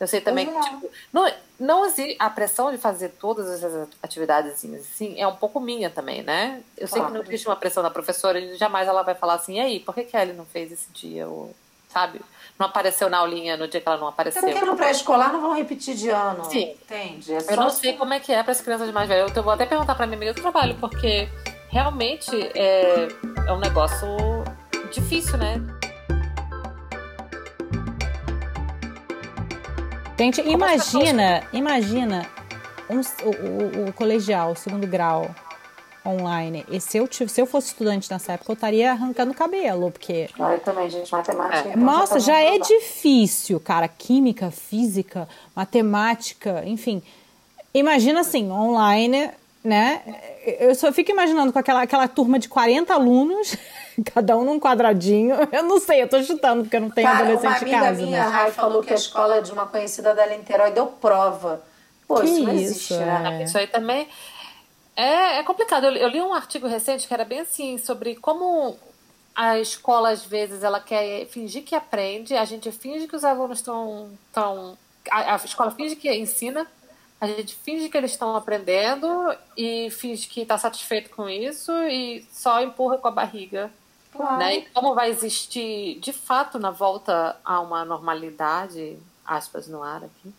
Eu 0.02 0.08
sei 0.08 0.20
também 0.20 0.48
que 0.48 0.62
tipo, 0.62 0.90
não, 1.14 1.32
não 1.60 1.86
existe 1.86 2.16
a 2.18 2.28
pressão 2.28 2.72
de 2.72 2.80
fazer 2.80 3.10
todas 3.10 3.48
essas 3.48 3.88
atividades 4.02 4.52
assim 4.52 5.14
é 5.16 5.28
um 5.28 5.36
pouco 5.36 5.60
minha 5.60 5.92
também, 5.92 6.24
né? 6.24 6.64
Eu 6.76 6.88
sei 6.88 7.06
que 7.06 7.12
não 7.12 7.22
existe 7.22 7.48
uma 7.48 7.56
pressão 7.56 7.84
da 7.84 7.90
professora 7.92 8.40
e 8.40 8.58
jamais 8.58 8.88
ela 8.88 9.04
vai 9.04 9.14
falar 9.14 9.36
assim, 9.36 9.58
e 9.58 9.60
aí, 9.60 9.80
por 9.80 9.94
que, 9.94 10.04
que 10.06 10.18
Ellie 10.18 10.34
não 10.34 10.44
fez 10.44 10.72
esse 10.72 10.92
dia? 10.92 11.28
Ou, 11.28 11.54
sabe? 11.88 12.20
Não 12.58 12.66
apareceu 12.66 13.12
na 13.12 13.20
aulinha 13.20 13.56
no 13.56 13.68
dia 13.68 13.80
que 13.80 13.88
ela 13.88 13.98
não 13.98 14.08
apareceu. 14.08 14.42
Porque 14.42 14.66
no 14.66 14.76
pré-escolar 14.76 15.32
não 15.32 15.40
vão 15.40 15.54
repetir 15.54 15.94
de 15.94 16.10
ano. 16.10 16.46
Sim. 16.46 16.76
Entende? 16.82 17.36
É 17.36 17.54
eu 17.54 17.58
não 17.58 17.70
sei 17.70 17.94
como 17.94 18.12
é 18.12 18.20
que 18.20 18.34
é 18.34 18.42
para 18.42 18.54
as 18.54 18.62
crianças 18.62 18.90
mais 18.92 19.08
velhas. 19.08 19.32
Eu 19.36 19.44
vou 19.44 19.54
até 19.54 19.68
perguntar 19.68 19.94
para 19.94 20.08
minha 20.08 20.18
amiga 20.18 20.34
do 20.34 20.42
trabalho, 20.42 20.76
porque 20.80 21.30
realmente 21.70 22.36
é, 22.58 23.08
é 23.48 23.54
um 23.54 23.60
negócio 23.60 24.08
difícil, 24.92 25.38
né? 25.38 25.62
Gente, 30.22 30.40
imagina, 30.42 31.42
imagina 31.52 32.30
um, 32.88 33.00
o, 33.00 33.86
o, 33.86 33.90
o, 33.90 33.94
colegial, 33.94 34.52
o 34.52 34.56
segundo 34.56 34.86
grau 34.86 35.34
online. 36.06 36.64
E 36.70 36.80
se 36.80 37.00
eu, 37.00 37.10
se 37.12 37.42
eu 37.42 37.48
fosse 37.48 37.70
estudante 37.70 38.08
nessa 38.12 38.34
época, 38.34 38.52
eu 38.52 38.54
estaria 38.54 38.92
arrancando 38.92 39.34
cabelo, 39.34 39.90
porque. 39.90 40.30
Ah, 40.40 40.54
eu 40.54 40.60
também, 40.60 40.88
gente, 40.92 41.12
matemática. 41.12 41.70
É. 41.70 41.76
Nossa, 41.76 42.20
já 42.20 42.40
é 42.40 42.60
difícil, 42.60 43.60
cara. 43.60 43.88
Química, 43.88 44.52
física, 44.52 45.28
matemática, 45.56 46.62
enfim. 46.68 47.02
Imagina 47.74 48.20
assim, 48.20 48.52
online 48.52 49.32
né? 49.64 50.02
Eu 50.60 50.74
só 50.74 50.92
fico 50.92 51.12
imaginando 51.12 51.54
com 51.54 51.60
aquela, 51.60 51.84
aquela 51.84 52.08
turma 52.08 52.40
de 52.40 52.50
40 52.50 52.94
alunos, 52.94 53.56
cada 54.14 54.38
um 54.38 54.44
num 54.44 54.60
quadradinho. 54.60 55.36
Eu 55.52 55.64
não 55.64 55.80
sei, 55.80 56.02
eu 56.04 56.10
tô 56.10 56.22
chutando 56.24 56.64
porque 56.64 56.76
eu 56.76 56.82
não 56.82 56.90
tenho 56.90 57.08
Cara, 57.08 57.24
adolescente 57.24 57.66
em 57.66 57.72
casa. 57.72 57.78
Uma 57.78 57.88
amiga 57.88 58.06
minha, 58.06 58.24
né? 58.24 58.30
Rai, 58.30 58.52
falou 58.52 58.82
que 58.82 58.94
a 58.94 58.96
escola 58.96 59.38
é 59.38 59.42
de 59.42 59.52
uma 59.52 59.68
conhecida 59.68 60.14
dela 60.14 60.34
em 60.34 60.42
Terói 60.42 60.72
deu 60.72 60.88
prova. 60.88 61.62
Pô, 62.08 62.16
que 62.16 62.26
isso 62.26 62.44
não 62.44 62.54
existe, 62.54 62.94
isso, 62.94 63.00
né? 63.00 63.40
É. 63.42 63.44
Isso 63.44 63.58
aí 63.58 63.68
também 63.68 64.08
é, 64.96 65.40
é 65.40 65.44
complicado. 65.44 65.86
Eu, 65.86 65.94
eu 65.94 66.08
li 66.10 66.22
um 66.22 66.34
artigo 66.34 66.68
recente 66.68 67.08
que 67.08 67.14
era 67.14 67.26
bem 67.26 67.40
assim, 67.40 67.78
sobre 67.78 68.16
como 68.16 68.78
a 69.36 69.60
escola, 69.60 70.10
às 70.10 70.26
vezes, 70.26 70.64
ela 70.64 70.80
quer 70.80 71.26
fingir 71.28 71.64
que 71.64 71.76
aprende, 71.76 72.36
a 72.36 72.46
gente 72.46 72.72
finge 72.72 73.08
que 73.08 73.16
os 73.16 73.24
alunos 73.24 73.60
estão... 73.60 74.10
Tão, 74.34 74.78
a, 75.10 75.34
a 75.34 75.36
escola 75.38 75.72
finge 75.72 75.96
que 75.96 76.14
ensina, 76.14 76.68
a 77.20 77.28
gente 77.28 77.56
finge 77.56 77.90
que 77.90 77.98
eles 77.98 78.12
estão 78.12 78.36
aprendendo 78.36 79.36
e 79.58 79.90
finge 79.90 80.28
que 80.28 80.42
está 80.42 80.58
satisfeito 80.58 81.10
com 81.12 81.30
isso 81.30 81.72
e 81.84 82.26
só 82.32 82.62
empurra 82.62 82.98
com 82.98 83.08
a 83.08 83.12
barriga. 83.12 83.72
Claro. 84.12 84.38
Né? 84.38 84.58
E 84.58 84.62
como 84.70 84.94
vai 84.94 85.10
existir, 85.10 86.00
de 86.00 86.12
fato, 86.12 86.60
na 86.60 86.72
volta 86.72 87.38
a 87.44 87.60
uma 87.62 87.86
normalidade, 87.86 88.98
aspas 89.26 89.68
no 89.68 89.82
ar 89.82 90.04
aqui, 90.04 90.34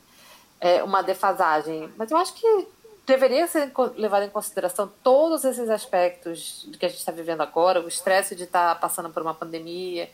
é 0.61 0.83
uma 0.83 1.03
defasagem. 1.03 1.93
Mas 1.97 2.11
eu 2.11 2.16
acho 2.16 2.35
que 2.35 2.68
deveria 3.07 3.47
ser 3.47 3.73
levado 3.97 4.25
em 4.25 4.31
consideração 4.31 4.91
todos 5.03 5.45
esses 5.45 5.68
aspectos 5.68 6.68
que 6.79 6.87
a 6.87 6.89
gente 6.89 6.99
está 6.99 7.12
vivendo 7.12 7.41
agora, 7.41 7.81
o 7.81 7.89
estresse 7.89 8.37
de 8.37 8.45
estar 8.45 8.75
tá 8.75 8.81
passando 8.81 9.11
por 9.11 9.23
uma 9.23 9.35
pandemia 9.35 10.09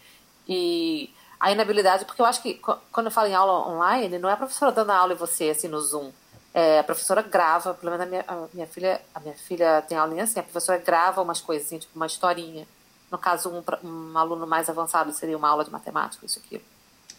e 0.48 1.12
a 1.38 1.52
inabilidade, 1.52 2.04
porque 2.04 2.20
eu 2.20 2.26
acho 2.26 2.42
que 2.42 2.54
quando 2.90 3.06
eu 3.06 3.12
falo 3.12 3.28
em 3.28 3.34
aula 3.34 3.68
online, 3.68 4.18
não 4.18 4.28
é 4.28 4.32
a 4.32 4.36
professora 4.36 4.72
dando 4.72 4.90
aula 4.90 5.12
e 5.12 5.16
você 5.16 5.50
assim 5.50 5.68
no 5.68 5.80
Zoom. 5.80 6.10
É, 6.54 6.78
a 6.80 6.84
professora 6.84 7.22
grava, 7.22 7.74
pelo 7.74 7.92
menos 7.92 8.06
a 8.06 8.08
minha, 8.08 8.24
a 8.26 8.48
minha 8.52 8.66
filha, 8.66 9.00
a 9.14 9.20
minha 9.20 9.34
filha 9.34 9.82
tem 9.82 9.96
aulinha 9.96 10.24
assim, 10.24 10.40
a 10.40 10.42
professora 10.42 10.78
grava 10.78 11.22
umas 11.22 11.40
coisinhas, 11.40 11.84
tipo 11.84 11.94
uma 11.94 12.06
historinha. 12.06 12.66
No 13.10 13.18
caso, 13.18 13.50
um, 13.50 13.62
um 13.86 14.18
aluno 14.18 14.46
mais 14.46 14.68
avançado 14.68 15.12
seria 15.12 15.36
uma 15.36 15.48
aula 15.48 15.64
de 15.64 15.70
matemática, 15.70 16.24
isso 16.26 16.38
aqui. 16.38 16.62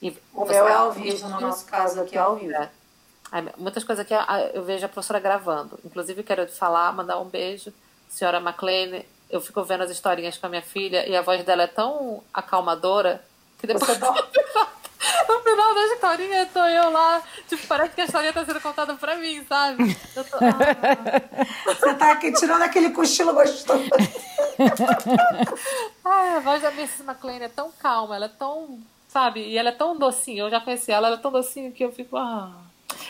E 0.01 0.15
o 0.33 0.45
meu 0.45 0.67
é 0.67 0.73
ao 0.73 0.91
vivo, 0.91 1.27
no 1.27 1.41
nosso 1.41 1.65
caso 1.65 2.01
aqui 2.01 2.15
é 2.15 2.19
ao 2.19 2.35
vivo. 2.35 2.53
É. 2.53 2.69
muitas 3.57 3.83
coisas 3.83 4.05
aqui 4.05 4.13
eu 4.53 4.63
vejo 4.63 4.85
a 4.85 4.89
professora 4.89 5.19
gravando. 5.19 5.79
Inclusive, 5.83 6.23
quero 6.23 6.47
falar, 6.47 6.93
mandar 6.93 7.19
um 7.19 7.25
beijo, 7.25 7.73
senhora 8.07 8.39
McLean. 8.39 9.03
Eu 9.29 9.41
fico 9.41 9.63
vendo 9.63 9.83
as 9.83 9.91
historinhas 9.91 10.37
com 10.37 10.45
a 10.45 10.49
minha 10.49 10.61
filha 10.61 11.07
e 11.07 11.15
a 11.15 11.21
voz 11.21 11.43
dela 11.43 11.63
é 11.63 11.67
tão 11.67 12.23
acalmadora 12.33 13.23
que 13.59 13.67
depois. 13.67 13.85
Você 13.85 13.99
no 15.27 15.39
final 15.41 15.73
da 15.73 15.85
historinha 15.85 16.45
tô 16.47 16.59
eu 16.59 16.89
lá, 16.89 17.21
tipo, 17.47 17.65
parece 17.67 17.95
que 17.95 18.01
a 18.01 18.05
historinha 18.05 18.33
tá 18.33 18.45
sendo 18.45 18.61
contada 18.61 18.93
pra 18.95 19.15
mim, 19.15 19.43
sabe? 19.47 19.97
Eu 20.15 20.23
tô, 20.23 20.37
ah. 20.37 21.45
Você 21.65 21.93
tá 21.95 22.11
aqui 22.11 22.31
tirando 22.33 22.61
aquele 22.61 22.91
cochilo 22.91 23.33
gostoso. 23.33 23.83
Ai, 26.05 26.35
a 26.35 26.39
voz 26.39 26.61
da 26.61 26.71
Mrs. 26.71 27.03
McLean 27.03 27.43
é 27.43 27.49
tão 27.49 27.71
calma, 27.71 28.15
ela 28.15 28.25
é 28.25 28.29
tão, 28.29 28.79
sabe? 29.07 29.41
E 29.41 29.57
ela 29.57 29.69
é 29.69 29.73
tão 29.73 29.97
docinha, 29.97 30.43
eu 30.43 30.49
já 30.49 30.59
conheci 30.59 30.91
ela, 30.91 31.07
ela 31.07 31.17
é 31.17 31.19
tão 31.19 31.31
docinha 31.31 31.71
que 31.71 31.83
eu 31.83 31.91
fico, 31.91 32.17
ah. 32.17 32.51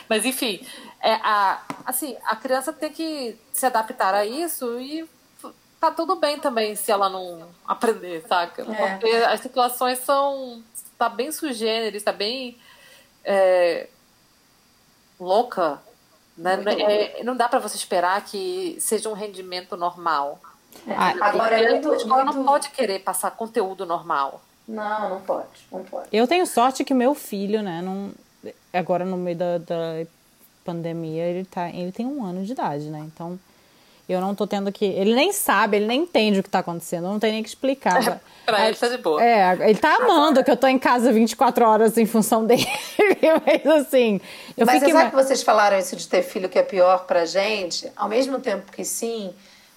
Mas 0.08 0.24
enfim, 0.24 0.64
é, 1.00 1.14
a, 1.14 1.62
assim, 1.86 2.16
a 2.24 2.36
criança 2.36 2.72
tem 2.72 2.92
que 2.92 3.36
se 3.52 3.64
adaptar 3.64 4.14
a 4.14 4.24
isso 4.24 4.78
e 4.78 5.08
tá 5.80 5.90
tudo 5.90 6.16
bem 6.16 6.38
também 6.38 6.76
se 6.76 6.92
ela 6.92 7.08
não 7.08 7.48
aprender, 7.66 8.22
saca? 8.28 8.62
É. 8.62 8.98
Porque 8.98 9.08
as 9.08 9.40
situações 9.40 9.98
são 10.00 10.62
tá 11.00 11.08
bem 11.08 11.32
sugênero, 11.32 11.96
está 11.96 12.12
bem 12.12 12.58
é, 13.24 13.88
louca. 15.18 15.80
Né? 16.36 16.62
É, 16.78 17.24
não 17.24 17.34
dá 17.34 17.48
para 17.48 17.58
você 17.58 17.74
esperar 17.76 18.22
que 18.22 18.76
seja 18.78 19.08
um 19.08 19.14
rendimento 19.14 19.78
normal. 19.78 20.38
É, 20.86 20.92
ah, 20.92 21.14
agora 21.22 21.56
a 21.56 21.62
escola 21.62 22.24
muito... 22.24 22.36
não 22.36 22.44
pode 22.44 22.68
querer 22.70 22.98
passar 22.98 23.30
conteúdo 23.30 23.86
normal. 23.86 24.42
Não, 24.68 25.08
não 25.08 25.20
pode, 25.22 25.48
não 25.72 25.82
pode. 25.82 26.08
Eu 26.12 26.28
tenho 26.28 26.46
sorte 26.46 26.84
que 26.84 26.92
meu 26.92 27.14
filho, 27.14 27.62
né, 27.62 27.80
não, 27.82 28.12
agora 28.72 29.04
no 29.04 29.16
meio 29.16 29.38
da, 29.38 29.58
da 29.58 30.06
pandemia, 30.64 31.24
ele, 31.24 31.46
tá, 31.46 31.70
ele 31.70 31.90
tem 31.90 32.06
um 32.06 32.22
ano 32.22 32.44
de 32.44 32.52
idade, 32.52 32.84
né? 32.90 33.00
Então 33.00 33.40
eu 34.10 34.20
não 34.20 34.34
tô 34.34 34.46
tendo 34.46 34.72
que. 34.72 34.84
Ele 34.84 35.14
nem 35.14 35.32
sabe, 35.32 35.76
ele 35.76 35.86
nem 35.86 36.02
entende 36.02 36.40
o 36.40 36.42
que 36.42 36.48
tá 36.48 36.58
acontecendo, 36.58 37.04
não 37.04 37.18
tenho 37.18 37.34
nem 37.34 37.42
que 37.42 37.48
explicar. 37.48 38.20
pra 38.44 38.66
ele 38.66 38.76
tá 38.76 38.88
de 38.88 38.98
boa. 38.98 39.22
É, 39.22 39.68
ele 39.68 39.78
tá 39.78 39.96
amando 39.96 40.42
que 40.42 40.50
eu 40.50 40.56
tô 40.56 40.66
em 40.66 40.78
casa 40.78 41.12
24 41.12 41.64
horas 41.64 41.96
em 41.96 42.06
função 42.06 42.44
dele. 42.44 42.66
Mas 43.46 43.66
assim. 43.66 44.20
Eu 44.56 44.66
Mas 44.66 44.82
fico... 44.82 45.10
que 45.10 45.14
vocês 45.14 45.42
falaram 45.42 45.78
isso 45.78 45.94
de 45.96 46.08
ter 46.08 46.22
filho 46.22 46.48
que 46.48 46.58
é 46.58 46.62
pior 46.62 47.06
pra 47.06 47.24
gente? 47.24 47.90
Ao 47.96 48.08
mesmo 48.08 48.40
tempo 48.40 48.72
que 48.72 48.84
sim, 48.84 49.32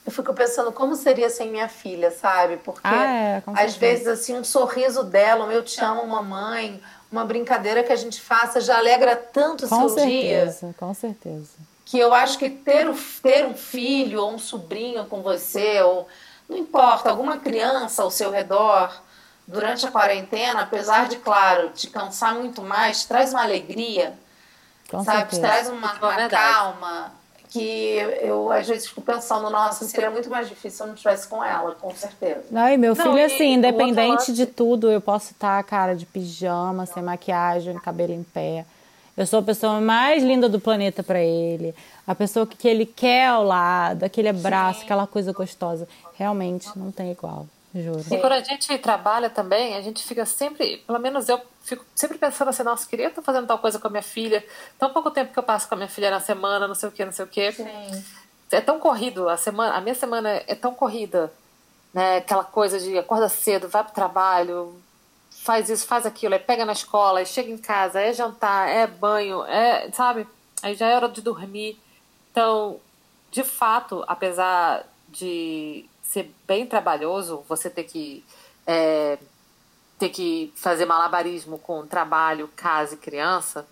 eu 0.05 0.11
fico 0.11 0.34
pensando 0.34 0.71
como 0.71 0.95
seria 0.95 1.29
sem 1.29 1.51
minha 1.51 1.67
filha, 1.67 2.09
sabe? 2.11 2.57
Porque 2.57 2.81
ah, 2.84 3.05
é, 3.05 3.43
às 3.55 3.75
vezes, 3.75 4.07
assim, 4.07 4.36
um 4.36 4.43
sorriso 4.43 5.03
dela, 5.03 5.45
um 5.45 5.51
eu 5.51 5.63
te 5.63 5.79
amo, 5.84 6.05
mamãe, 6.07 6.81
uma 7.11 7.23
brincadeira 7.23 7.84
que 7.84 7.91
a 7.91 7.95
gente 7.95 8.19
faça 8.19 8.59
já 8.59 8.77
alegra 8.77 9.15
tanto 9.15 9.65
o 9.65 9.67
seu 9.67 9.89
certeza, 9.89 10.05
dia. 10.07 10.45
Com 10.45 10.51
certeza, 10.51 10.75
com 10.79 10.93
certeza 10.93 11.72
que 11.86 11.99
eu 11.99 12.13
acho 12.13 12.38
que 12.38 12.49
ter, 12.49 12.88
ter 13.21 13.45
um 13.45 13.53
filho 13.53 14.21
ou 14.21 14.34
um 14.34 14.39
sobrinho 14.39 15.05
com 15.05 15.21
você, 15.21 15.81
ou 15.81 16.07
não 16.47 16.57
importa, 16.57 17.09
alguma 17.09 17.38
criança 17.38 18.03
ao 18.03 18.11
seu 18.11 18.31
redor 18.31 19.01
durante 19.47 19.86
a 19.86 19.91
quarentena, 19.91 20.61
apesar 20.61 21.07
de, 21.07 21.17
claro, 21.17 21.69
te 21.69 21.88
cansar 21.88 22.36
muito 22.36 22.61
mais, 22.61 23.05
traz 23.05 23.31
uma 23.31 23.43
alegria. 23.43 24.13
Com 24.89 25.03
sabe? 25.03 25.19
Certeza. 25.19 25.41
Traz 25.41 25.69
uma, 25.69 25.93
uma 25.93 26.29
calma 26.29 27.11
que 27.49 27.97
eu 28.21 28.51
às 28.51 28.67
vezes 28.67 28.88
fico 28.88 29.01
pensando, 29.01 29.47
nossa, 29.49 29.86
seria 29.86 30.09
muito 30.09 30.27
mais 30.27 30.49
difícil 30.49 30.71
se 30.71 30.84
eu 30.84 30.88
não 30.88 30.93
estivesse 30.95 31.27
com 31.27 31.43
ela, 31.43 31.75
com 31.75 31.93
certeza. 31.93 32.45
Não, 32.49 32.67
e 32.67 32.77
meu 32.77 32.95
filho, 32.95 33.23
assim, 33.23 33.53
independente 33.53 34.34
de 34.34 34.47
tudo, 34.47 34.89
eu 34.89 34.99
posso 34.99 35.34
estar, 35.34 35.63
cara, 35.63 35.95
de 35.95 36.05
pijama, 36.05 36.88
sem 36.88 37.03
maquiagem, 37.03 37.75
cabelo 37.75 38.11
em 38.11 38.23
pé. 38.23 38.65
Eu 39.16 39.28
sou 39.28 39.39
a 39.39 39.43
pessoa 39.43 39.80
mais 39.80 40.24
linda 40.24 40.49
do 40.49 40.59
planeta 40.59 41.03
para 41.03 41.22
ele. 41.22 41.74
A 42.05 42.16
pessoa 42.16 42.47
que, 42.47 42.57
que 42.57 42.68
ele 42.68 42.86
quer 42.86 43.28
ao 43.28 43.43
lado, 43.43 44.03
aquele 44.03 44.28
abraço, 44.28 44.80
Sim. 44.80 44.86
aquela 44.86 45.05
coisa 45.05 45.32
gostosa. 45.32 45.88
Realmente 46.16 46.68
não 46.76 46.91
tem 46.91 47.11
igual, 47.11 47.47
juro. 47.74 48.03
E 48.11 48.18
quando 48.18 48.34
a 48.34 48.41
gente 48.41 48.76
trabalha 48.80 49.30
também, 49.30 49.76
a 49.76 49.82
gente 49.82 50.03
fica 50.03 50.26
sempre, 50.26 50.78
pelo 50.78 50.99
menos 50.99 51.30
eu 51.30 51.39
fico 51.61 51.86
sempre 51.95 52.18
pensando 52.18 52.49
assim, 52.49 52.64
nossa, 52.64 52.88
queria 52.88 53.07
estar 53.07 53.22
fazendo 53.22 53.47
tal 53.47 53.59
coisa 53.59 53.80
com 53.80 53.88
a 53.88 53.91
minha 53.91 54.03
filha. 54.03 54.43
Tão 54.80 54.89
pouco 54.91 55.11
tempo 55.11 55.32
que 55.32 55.39
eu 55.39 55.43
passo 55.43 55.68
com 55.68 55.76
a 55.76 55.78
minha 55.78 55.89
filha 55.89 56.09
na 56.09 56.20
semana, 56.20 56.68
não 56.68 56.76
sei 56.76 56.89
o 56.89 56.91
que, 56.91 57.05
não 57.05 57.11
sei 57.11 57.26
o 57.26 57.28
que. 57.28 57.51
Sim. 57.51 58.03
É 58.51 58.61
tão 58.61 58.80
corrido, 58.80 59.30
a 59.30 59.38
semana, 59.38 59.76
a 59.76 59.82
minha 59.82 59.95
semana 59.95 60.30
é 60.47 60.55
tão 60.55 60.74
corrida, 60.74 61.32
né? 61.93 62.18
Aquela 62.18 62.43
coisa 62.43 62.80
de 62.80 62.97
acorda 62.97 63.30
cedo, 63.30 63.68
vai 63.68 63.84
pro 63.84 63.93
trabalho, 63.93 64.76
faz 65.44 65.70
isso, 65.70 65.86
faz 65.86 66.06
aquilo, 66.06 66.34
aí 66.34 66.39
pega 66.39 66.64
na 66.64 66.72
escola, 66.72 67.20
aí 67.20 67.26
chega 67.26 67.52
em 67.52 67.58
casa, 67.58 68.00
é 68.00 68.14
jantar, 68.14 68.70
é 68.70 68.88
banho, 68.88 69.44
é, 69.44 69.91
sabe? 69.91 70.26
Aí 70.62 70.74
já 70.74 70.88
é 70.88 70.96
hora 70.96 71.10
de 71.10 71.22
dormir. 71.22 71.78
Então, 72.32 72.80
de 73.30 73.44
fato, 73.44 74.06
apesar 74.08 74.86
de 75.10 75.86
ser 76.02 76.34
bem 76.48 76.66
trabalhoso, 76.66 77.44
você 77.50 77.70
ter 77.70 77.84
que 77.84 78.24
é, 78.66 79.18
ter 80.00 80.10
que 80.10 80.54
fazer 80.56 80.86
malabarismo 80.86 81.60
com 81.60 81.86
trabalho, 81.86 82.50
casa 82.56 82.96
e 82.96 82.98
criança, 82.98 83.68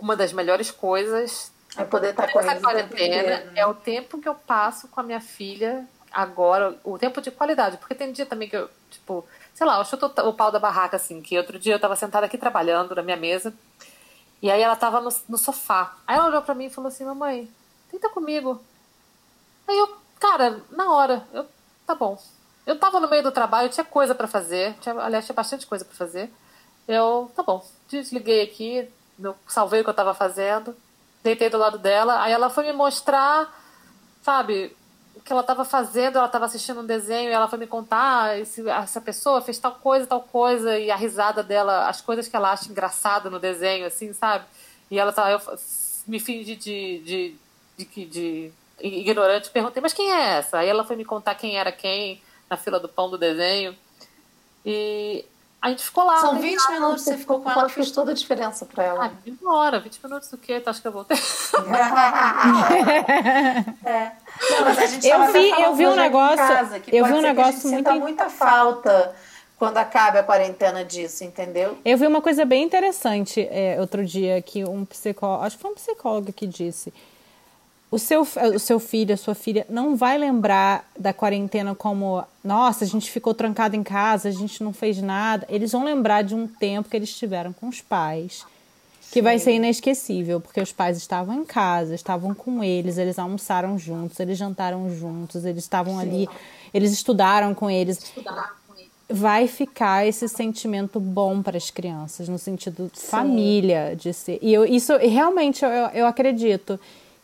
uma 0.00 0.16
das 0.16 0.32
melhores 0.32 0.70
coisas 0.70 1.52
é 1.76 1.84
poder 1.84 2.10
estar 2.10 2.32
com 2.32 2.40
essa 2.40 2.58
quarentena 2.58 3.44
né? 3.44 3.52
é 3.56 3.66
o 3.66 3.74
tempo 3.74 4.18
que 4.18 4.28
eu 4.28 4.34
passo 4.34 4.88
com 4.88 5.00
a 5.00 5.02
minha 5.02 5.20
filha 5.20 5.86
agora, 6.10 6.78
o 6.82 6.98
tempo 6.98 7.20
de 7.20 7.30
qualidade, 7.30 7.76
porque 7.76 7.94
tem 7.94 8.10
dia 8.10 8.24
também 8.24 8.48
que 8.48 8.56
eu, 8.56 8.70
tipo, 8.90 9.26
sei 9.58 9.66
lá, 9.66 9.76
eu 9.76 9.84
chuto 9.84 10.06
o 10.06 10.32
pau 10.32 10.52
da 10.52 10.60
barraca, 10.60 10.94
assim, 10.94 11.20
que 11.20 11.36
outro 11.36 11.58
dia 11.58 11.74
eu 11.74 11.80
tava 11.80 11.96
sentada 11.96 12.24
aqui 12.24 12.38
trabalhando 12.38 12.94
na 12.94 13.02
minha 13.02 13.16
mesa, 13.16 13.52
e 14.40 14.48
aí 14.48 14.62
ela 14.62 14.76
tava 14.76 15.00
no, 15.00 15.10
no 15.28 15.36
sofá. 15.36 15.96
Aí 16.06 16.16
ela 16.16 16.28
olhou 16.28 16.40
pra 16.42 16.54
mim 16.54 16.66
e 16.66 16.70
falou 16.70 16.86
assim, 16.86 17.04
mamãe, 17.04 17.50
tenta 17.90 18.08
comigo. 18.08 18.62
Aí 19.66 19.76
eu, 19.76 19.96
cara, 20.20 20.62
na 20.70 20.92
hora, 20.92 21.26
eu, 21.32 21.44
tá 21.84 21.92
bom. 21.92 22.16
Eu 22.64 22.78
tava 22.78 23.00
no 23.00 23.10
meio 23.10 23.24
do 23.24 23.32
trabalho, 23.32 23.68
tinha 23.68 23.82
coisa 23.82 24.14
para 24.14 24.28
fazer, 24.28 24.74
tinha, 24.74 24.94
aliás, 24.94 25.24
tinha 25.26 25.34
bastante 25.34 25.66
coisa 25.66 25.84
para 25.84 25.96
fazer. 25.96 26.32
Eu, 26.86 27.28
tá 27.34 27.42
bom, 27.42 27.66
desliguei 27.88 28.44
aqui, 28.44 28.88
eu 29.18 29.34
salvei 29.48 29.80
o 29.80 29.84
que 29.84 29.90
eu 29.90 29.94
tava 29.94 30.14
fazendo, 30.14 30.76
deitei 31.20 31.50
do 31.50 31.58
lado 31.58 31.78
dela, 31.78 32.22
aí 32.22 32.30
ela 32.30 32.48
foi 32.48 32.64
me 32.64 32.72
mostrar, 32.72 33.52
sabe, 34.22 34.76
que 35.24 35.32
ela 35.32 35.42
estava 35.42 35.64
fazendo, 35.64 36.16
ela 36.16 36.26
estava 36.26 36.44
assistindo 36.44 36.80
um 36.80 36.86
desenho 36.86 37.30
e 37.30 37.32
ela 37.32 37.48
foi 37.48 37.58
me 37.58 37.66
contar 37.66 38.38
esse, 38.38 38.68
essa 38.68 39.00
pessoa 39.00 39.40
fez 39.40 39.58
tal 39.58 39.72
coisa, 39.72 40.06
tal 40.06 40.22
coisa, 40.22 40.78
e 40.78 40.90
a 40.90 40.96
risada 40.96 41.42
dela, 41.42 41.88
as 41.88 42.00
coisas 42.00 42.28
que 42.28 42.36
ela 42.36 42.52
acha 42.52 42.70
engraçada 42.70 43.30
no 43.30 43.38
desenho, 43.38 43.86
assim, 43.86 44.12
sabe? 44.12 44.44
E 44.90 44.98
ela 44.98 45.12
tá, 45.12 45.30
eu 45.30 45.40
me 46.06 46.18
fingi 46.18 46.56
de, 46.56 46.98
de, 46.98 47.36
de, 47.76 47.84
de, 47.84 48.06
de 48.06 48.52
ignorante, 48.80 49.50
perguntei, 49.50 49.82
mas 49.82 49.92
quem 49.92 50.10
é 50.10 50.38
essa? 50.38 50.58
Aí 50.58 50.68
ela 50.68 50.84
foi 50.84 50.96
me 50.96 51.04
contar 51.04 51.34
quem 51.34 51.58
era 51.58 51.72
quem 51.72 52.22
na 52.48 52.56
fila 52.56 52.80
do 52.80 52.88
pão 52.88 53.10
do 53.10 53.18
desenho. 53.18 53.76
E 54.64 55.24
a 55.60 55.70
gente 55.70 55.82
ficou 55.84 56.04
lá. 56.04 56.18
São 56.20 56.38
20 56.38 56.56
né? 56.56 56.74
minutos, 56.74 57.02
você 57.02 57.18
ficou 57.18 57.40
com 57.40 57.50
ela, 57.50 57.68
fez 57.68 57.90
toda 57.90 58.12
a 58.12 58.14
diferença 58.14 58.64
pra 58.64 58.84
ela. 58.84 59.06
Ah, 59.06 59.10
uma 59.42 59.56
hora, 59.56 59.80
20 59.80 60.00
minutos 60.04 60.30
do 60.30 60.38
quê? 60.38 60.60
Tu 60.60 60.70
acha 60.70 60.80
que 60.80 60.86
eu 60.86 60.92
voltei? 60.92 61.16
é. 63.84 64.12
Não, 64.50 64.64
mas 64.64 64.78
a 64.78 64.86
gente 64.86 65.08
eu 65.08 65.32
vi, 65.32 65.50
eu 65.50 65.74
vi 65.74 65.86
um 65.86 65.96
negócio. 65.96 66.36
Casa, 66.36 66.80
eu 66.86 67.04
vi 67.04 67.12
um 67.12 67.20
negócio 67.20 67.68
muito. 67.70 67.92
muita 67.94 68.30
falta 68.30 69.14
quando 69.58 69.78
acabe 69.78 70.18
a 70.18 70.22
quarentena 70.22 70.84
disso, 70.84 71.24
entendeu? 71.24 71.76
Eu 71.84 71.98
vi 71.98 72.06
uma 72.06 72.22
coisa 72.22 72.44
bem 72.44 72.62
interessante 72.62 73.40
é, 73.50 73.80
outro 73.80 74.04
dia 74.04 74.40
que 74.40 74.64
um 74.64 74.84
psicólogo, 74.84 75.44
acho 75.44 75.56
que 75.56 75.62
foi 75.62 75.72
um 75.72 75.74
psicólogo 75.74 76.32
que 76.32 76.46
disse 76.46 76.94
o 77.90 77.98
seu, 77.98 78.20
o 78.22 78.58
seu 78.58 78.78
filho, 78.78 79.14
a 79.14 79.16
sua 79.16 79.34
filha, 79.34 79.66
não 79.68 79.96
vai 79.96 80.18
lembrar 80.18 80.86
da 80.98 81.12
quarentena 81.12 81.74
como, 81.74 82.22
nossa, 82.44 82.84
a 82.84 82.86
gente 82.86 83.10
ficou 83.10 83.32
trancado 83.32 83.76
em 83.76 83.82
casa, 83.82 84.28
a 84.28 84.32
gente 84.32 84.62
não 84.62 84.74
fez 84.74 85.00
nada. 85.00 85.46
Eles 85.48 85.72
vão 85.72 85.84
lembrar 85.84 86.22
de 86.22 86.34
um 86.34 86.46
tempo 86.46 86.88
que 86.88 86.96
eles 86.96 87.16
tiveram 87.16 87.50
com 87.52 87.66
os 87.66 87.80
pais, 87.80 88.44
que 89.10 89.20
Sim. 89.20 89.22
vai 89.22 89.38
ser 89.38 89.52
inesquecível, 89.52 90.38
porque 90.38 90.60
os 90.60 90.70
pais 90.70 90.98
estavam 90.98 91.34
em 91.34 91.44
casa, 91.46 91.94
estavam 91.94 92.34
com 92.34 92.62
eles, 92.62 92.98
eles 92.98 93.18
almoçaram 93.18 93.78
juntos, 93.78 94.20
eles 94.20 94.36
jantaram 94.36 94.94
juntos, 94.94 95.46
eles 95.46 95.64
estavam 95.64 95.98
ali, 95.98 96.28
eles 96.74 96.92
estudaram 96.92 97.54
com 97.54 97.70
eles. 97.70 98.12
Vai 99.10 99.48
ficar 99.48 100.06
esse 100.06 100.28
sentimento 100.28 101.00
bom 101.00 101.40
para 101.40 101.56
as 101.56 101.70
crianças, 101.70 102.28
no 102.28 102.38
sentido 102.38 102.90
Sim. 102.92 103.06
família, 103.06 103.96
de 103.96 104.12
ser. 104.12 104.38
E 104.42 104.52
eu, 104.52 104.66
isso 104.66 104.94
realmente 104.98 105.64
eu, 105.64 105.70
eu 105.70 106.06
acredito 106.06 106.78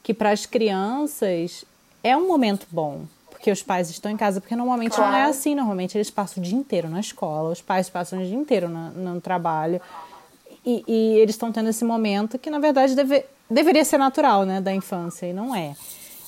que 0.04 0.12
para 0.12 0.30
as 0.30 0.44
crianças 0.44 1.64
é 2.02 2.14
um 2.14 2.28
momento 2.28 2.66
bom, 2.70 3.06
porque 3.30 3.50
os 3.50 3.62
pais 3.62 3.88
estão 3.88 4.12
em 4.12 4.16
casa, 4.16 4.38
porque 4.38 4.54
normalmente 4.54 4.94
claro. 4.94 5.10
não 5.10 5.18
é 5.18 5.24
assim, 5.24 5.54
normalmente 5.54 5.96
eles 5.96 6.10
passam 6.10 6.42
o 6.42 6.46
dia 6.46 6.56
inteiro 6.56 6.88
na 6.90 7.00
escola, 7.00 7.50
os 7.50 7.62
pais 7.62 7.88
passam 7.88 8.20
o 8.20 8.24
dia 8.24 8.36
inteiro 8.36 8.68
no, 8.68 8.90
no 8.90 9.20
trabalho, 9.20 9.80
e, 10.64 10.84
e 10.86 11.18
eles 11.18 11.34
estão 11.34 11.50
tendo 11.50 11.70
esse 11.70 11.84
momento 11.84 12.38
que, 12.38 12.50
na 12.50 12.58
verdade, 12.58 12.94
deve, 12.94 13.24
deveria 13.48 13.84
ser 13.84 13.96
natural, 13.96 14.44
né, 14.44 14.60
da 14.60 14.74
infância, 14.74 15.26
e 15.26 15.32
não 15.32 15.56
é. 15.56 15.74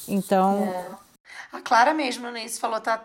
Então... 0.08 0.64
É. 0.64 1.06
A 1.52 1.60
Clara 1.60 1.92
mesmo, 1.92 2.30
né, 2.30 2.48
falou, 2.48 2.80
tá, 2.80 3.02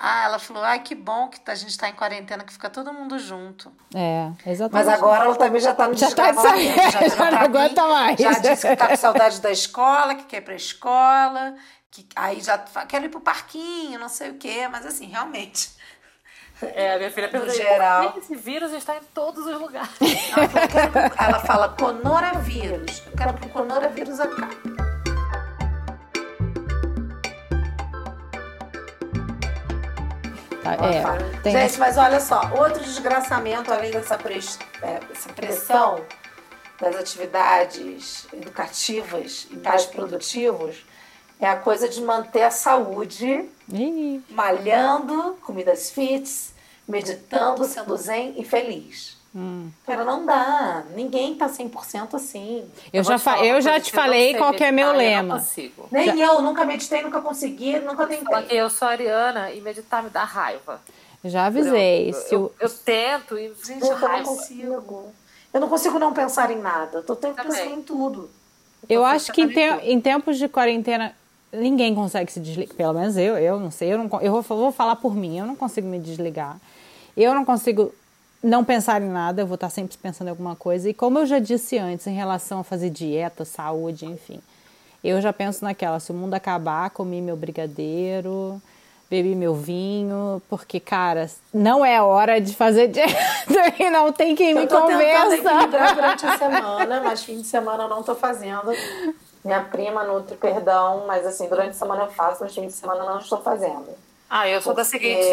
ah, 0.00 0.24
ela 0.24 0.38
falou, 0.38 0.62
ai, 0.62 0.78
que 0.78 0.94
bom 0.94 1.28
que 1.28 1.40
a 1.50 1.54
gente 1.56 1.70
está 1.70 1.88
em 1.88 1.92
quarentena, 1.92 2.44
que 2.44 2.52
fica 2.52 2.70
todo 2.70 2.92
mundo 2.92 3.18
junto. 3.18 3.72
É, 3.92 4.30
exatamente. 4.46 4.86
Mas 4.86 4.88
agora 4.88 5.24
ela 5.24 5.34
também 5.34 5.60
já 5.60 5.72
está 5.72 5.88
no 5.88 5.94
já 5.96 6.10
tá 6.12 6.32
saindo, 6.34 6.76
já, 6.76 6.90
já, 6.90 7.08
já 7.08 7.30
não 7.32 7.38
aguenta 7.38 7.86
mais. 7.88 8.18
Já 8.18 8.32
disse 8.32 8.66
que 8.66 8.72
está 8.72 8.88
com 8.88 8.96
saudade 8.96 9.40
da 9.40 9.50
escola, 9.50 10.14
que 10.14 10.24
quer 10.24 10.36
ir 10.36 10.40
para 10.42 10.52
a 10.52 10.56
escola, 10.56 11.54
que 11.90 12.06
aí 12.14 12.40
já 12.40 12.58
quero 12.58 13.06
ir 13.06 13.08
para 13.08 13.18
o 13.18 13.22
parquinho, 13.22 13.98
não 13.98 14.08
sei 14.08 14.30
o 14.30 14.34
quê, 14.34 14.68
mas 14.68 14.86
assim, 14.86 15.06
realmente... 15.06 15.76
É, 16.60 16.94
a 16.94 16.98
minha 16.98 17.10
filha 17.10 17.28
perguntou, 17.28 17.54
geral. 17.54 18.12
que 18.12 18.18
esse 18.18 18.34
vírus 18.34 18.72
está 18.72 18.96
em 18.96 19.02
todos 19.14 19.46
os 19.46 19.60
lugares? 19.60 19.90
Ela, 21.16 21.38
fala 21.40 21.68
conoravírus. 21.68 23.02
Eu 23.06 23.12
quero 23.16 23.34
que 23.34 23.46
o 23.46 23.50
conoravírus 23.50 24.18
acabe. 24.18 24.77
É, 30.74 31.40
tem... 31.42 31.52
Gente, 31.52 31.78
mas 31.78 31.96
olha 31.96 32.20
só, 32.20 32.40
outro 32.58 32.82
desgraçamento, 32.82 33.72
além 33.72 33.90
dessa 33.90 34.16
pres... 34.16 34.58
é, 34.82 35.00
pressão 35.34 36.00
das 36.80 36.96
atividades 36.96 38.26
educativas 38.32 39.48
e 39.50 39.56
mais 39.56 39.84
produtivos, 39.84 40.86
é 41.40 41.48
a 41.48 41.56
coisa 41.56 41.88
de 41.88 42.00
manter 42.00 42.42
a 42.42 42.50
saúde, 42.50 43.48
Ih. 43.72 44.22
malhando, 44.30 45.38
comidas 45.42 45.90
fits, 45.90 46.54
meditando, 46.86 47.64
sendo 47.64 47.96
zen 47.96 48.34
e 48.36 48.44
feliz. 48.44 49.17
Hum. 49.34 49.70
Cara, 49.86 50.04
não 50.04 50.24
dá. 50.24 50.84
Ninguém 50.94 51.34
tá 51.34 51.48
100% 51.48 52.14
assim. 52.14 52.64
Eu, 52.92 53.00
eu 53.00 53.04
já, 53.04 53.18
fa 53.18 53.44
eu 53.44 53.60
já 53.60 53.78
te 53.78 53.92
falei 53.92 54.34
qual 54.34 54.52
que 54.52 54.64
é 54.64 54.72
meu 54.72 54.92
lema. 54.92 55.44
Nem 55.90 56.06
já... 56.06 56.16
eu, 56.16 56.42
nunca 56.42 56.64
meditei, 56.64 57.02
nunca 57.02 57.20
consegui, 57.20 57.78
nunca 57.80 58.06
tentei. 58.06 58.46
Eu 58.50 58.70
sou 58.70 58.88
ariana 58.88 59.52
e 59.52 59.60
meditar 59.60 60.02
me 60.02 60.10
dá 60.10 60.24
raiva. 60.24 60.80
Já 61.24 61.46
avisei. 61.46 62.10
Eu, 62.10 62.14
eu, 62.14 62.24
eu, 62.30 62.52
eu 62.60 62.70
tento 62.70 63.38
e 63.38 63.52
gente, 63.64 63.82
eu 63.82 63.94
raiva. 63.94 64.18
não 64.18 64.36
consigo. 64.36 65.12
Eu 65.52 65.60
não 65.60 65.68
consigo 65.68 65.98
não 65.98 66.12
pensar 66.12 66.50
em 66.50 66.58
nada. 66.58 67.02
Tô 67.02 67.14
tentando 67.16 67.48
pensar 67.48 67.66
em 67.66 67.82
tudo. 67.82 68.30
Eu 68.88 69.04
acho 69.04 69.32
que 69.32 69.42
em, 69.42 69.48
te 69.48 69.60
em 69.60 70.00
tempos 70.00 70.38
de 70.38 70.48
quarentena 70.48 71.14
ninguém 71.52 71.94
consegue 71.94 72.30
se 72.30 72.40
desligar. 72.40 72.74
Pelo 72.76 72.94
menos 72.94 73.16
eu, 73.16 73.36
eu 73.38 73.58
não 73.58 73.70
sei. 73.70 73.92
Eu, 73.92 73.98
não, 73.98 74.20
eu 74.20 74.32
vou, 74.32 74.42
vou 74.42 74.72
falar 74.72 74.96
por 74.96 75.14
mim. 75.14 75.38
Eu 75.38 75.46
não 75.46 75.56
consigo 75.56 75.86
me 75.86 75.98
desligar. 75.98 76.58
Eu 77.16 77.34
não 77.34 77.44
consigo 77.44 77.92
não 78.42 78.64
pensar 78.64 79.02
em 79.02 79.08
nada, 79.08 79.42
eu 79.42 79.46
vou 79.46 79.56
estar 79.56 79.70
sempre 79.70 79.96
pensando 79.96 80.28
em 80.28 80.30
alguma 80.30 80.54
coisa. 80.54 80.88
E 80.88 80.94
como 80.94 81.18
eu 81.18 81.26
já 81.26 81.38
disse 81.38 81.78
antes, 81.78 82.06
em 82.06 82.14
relação 82.14 82.60
a 82.60 82.64
fazer 82.64 82.90
dieta, 82.90 83.44
saúde, 83.44 84.06
enfim, 84.06 84.40
eu 85.02 85.20
já 85.20 85.32
penso 85.32 85.64
naquela: 85.64 86.00
se 86.00 86.10
o 86.10 86.14
mundo 86.14 86.34
acabar, 86.34 86.90
comi 86.90 87.20
meu 87.20 87.36
brigadeiro, 87.36 88.60
bebi 89.10 89.34
meu 89.34 89.54
vinho, 89.54 90.40
porque, 90.48 90.78
cara, 90.78 91.28
não 91.52 91.84
é 91.84 92.00
hora 92.00 92.40
de 92.40 92.54
fazer 92.54 92.88
dieta 92.92 93.74
e 93.78 93.90
não 93.90 94.12
tem 94.12 94.34
quem 94.34 94.54
me 94.54 94.66
convença. 94.66 95.34
Eu 95.34 95.94
durante 95.94 96.26
a 96.26 96.38
semana, 96.38 97.00
mas 97.02 97.24
fim 97.24 97.40
de 97.40 97.46
semana 97.46 97.84
eu 97.84 97.88
não 97.88 98.02
tô 98.02 98.14
fazendo. 98.14 98.72
Minha 99.44 99.62
prima 99.62 100.04
nutre, 100.04 100.36
perdão, 100.36 101.04
mas 101.06 101.26
assim, 101.26 101.48
durante 101.48 101.70
a 101.70 101.74
semana 101.74 102.02
eu 102.02 102.10
faço, 102.10 102.42
mas 102.42 102.54
fim 102.54 102.66
de 102.66 102.72
semana 102.72 103.04
não 103.04 103.18
estou 103.18 103.40
fazendo. 103.40 104.07
Ah, 104.30 104.46
eu 104.48 104.60
sou 104.60 104.74
da 104.74 104.84
seguinte. 104.84 105.26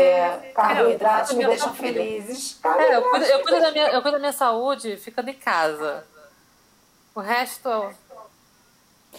Carboidratos 0.54 1.34
me 1.34 1.46
deixam 1.46 1.74
felizes. 1.74 2.60
É, 2.64 2.96
eu, 2.96 3.02
cuido, 3.02 3.26
eu, 3.26 3.40
cuido 3.42 3.60
da 3.60 3.72
minha, 3.72 3.88
eu 3.88 4.02
cuido 4.02 4.14
da 4.14 4.20
minha 4.20 4.34
saúde 4.34 4.96
ficando 4.98 5.30
em 5.30 5.34
casa. 5.34 6.06
O 7.14 7.20
resto, 7.20 7.90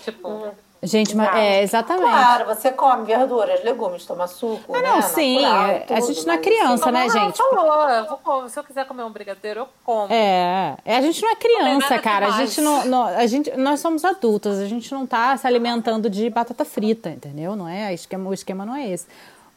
tipo. 0.02 0.28
Hum. 0.28 0.52
Gente, 0.82 1.16
mas 1.16 1.34
é 1.34 1.62
exatamente. 1.62 2.04
Claro, 2.04 2.44
você 2.46 2.70
come 2.70 3.06
verduras, 3.06 3.64
legumes, 3.64 4.04
toma 4.04 4.26
suco. 4.26 4.74
Ah, 4.74 4.82
não, 4.82 4.96
né? 4.96 5.02
sim. 5.02 5.40
Natural, 5.40 5.68
é, 5.70 5.86
a 5.88 6.00
gente 6.00 6.26
não 6.26 6.34
é 6.34 6.38
criança, 6.38 6.92
né, 6.92 7.08
gente? 7.08 7.36
Falou, 7.38 7.88
eu 7.88 8.18
vou, 8.22 8.48
se 8.48 8.58
eu 8.58 8.64
quiser 8.64 8.86
comer 8.86 9.02
um 9.02 9.10
brigadeiro, 9.10 9.60
eu 9.60 9.68
como. 9.82 10.12
É, 10.12 10.76
é 10.84 10.96
a 10.96 11.00
gente 11.00 11.20
não 11.22 11.30
é 11.30 11.34
criança, 11.34 11.98
cara. 11.98 12.26
A 12.26 12.30
gente 12.32 12.60
não, 12.60 12.84
não, 12.84 13.04
a 13.04 13.26
gente, 13.26 13.50
nós 13.56 13.80
somos 13.80 14.04
adultas. 14.04 14.58
A 14.58 14.66
gente 14.66 14.92
não 14.92 15.06
tá 15.06 15.36
se 15.36 15.46
alimentando 15.46 16.08
de 16.10 16.28
batata 16.30 16.64
frita, 16.64 17.08
entendeu? 17.10 17.56
Não 17.56 17.68
é? 17.68 17.90
O 17.90 17.94
esquema, 17.94 18.30
o 18.30 18.34
esquema 18.34 18.64
não 18.64 18.76
é 18.76 18.88
esse. 18.88 19.06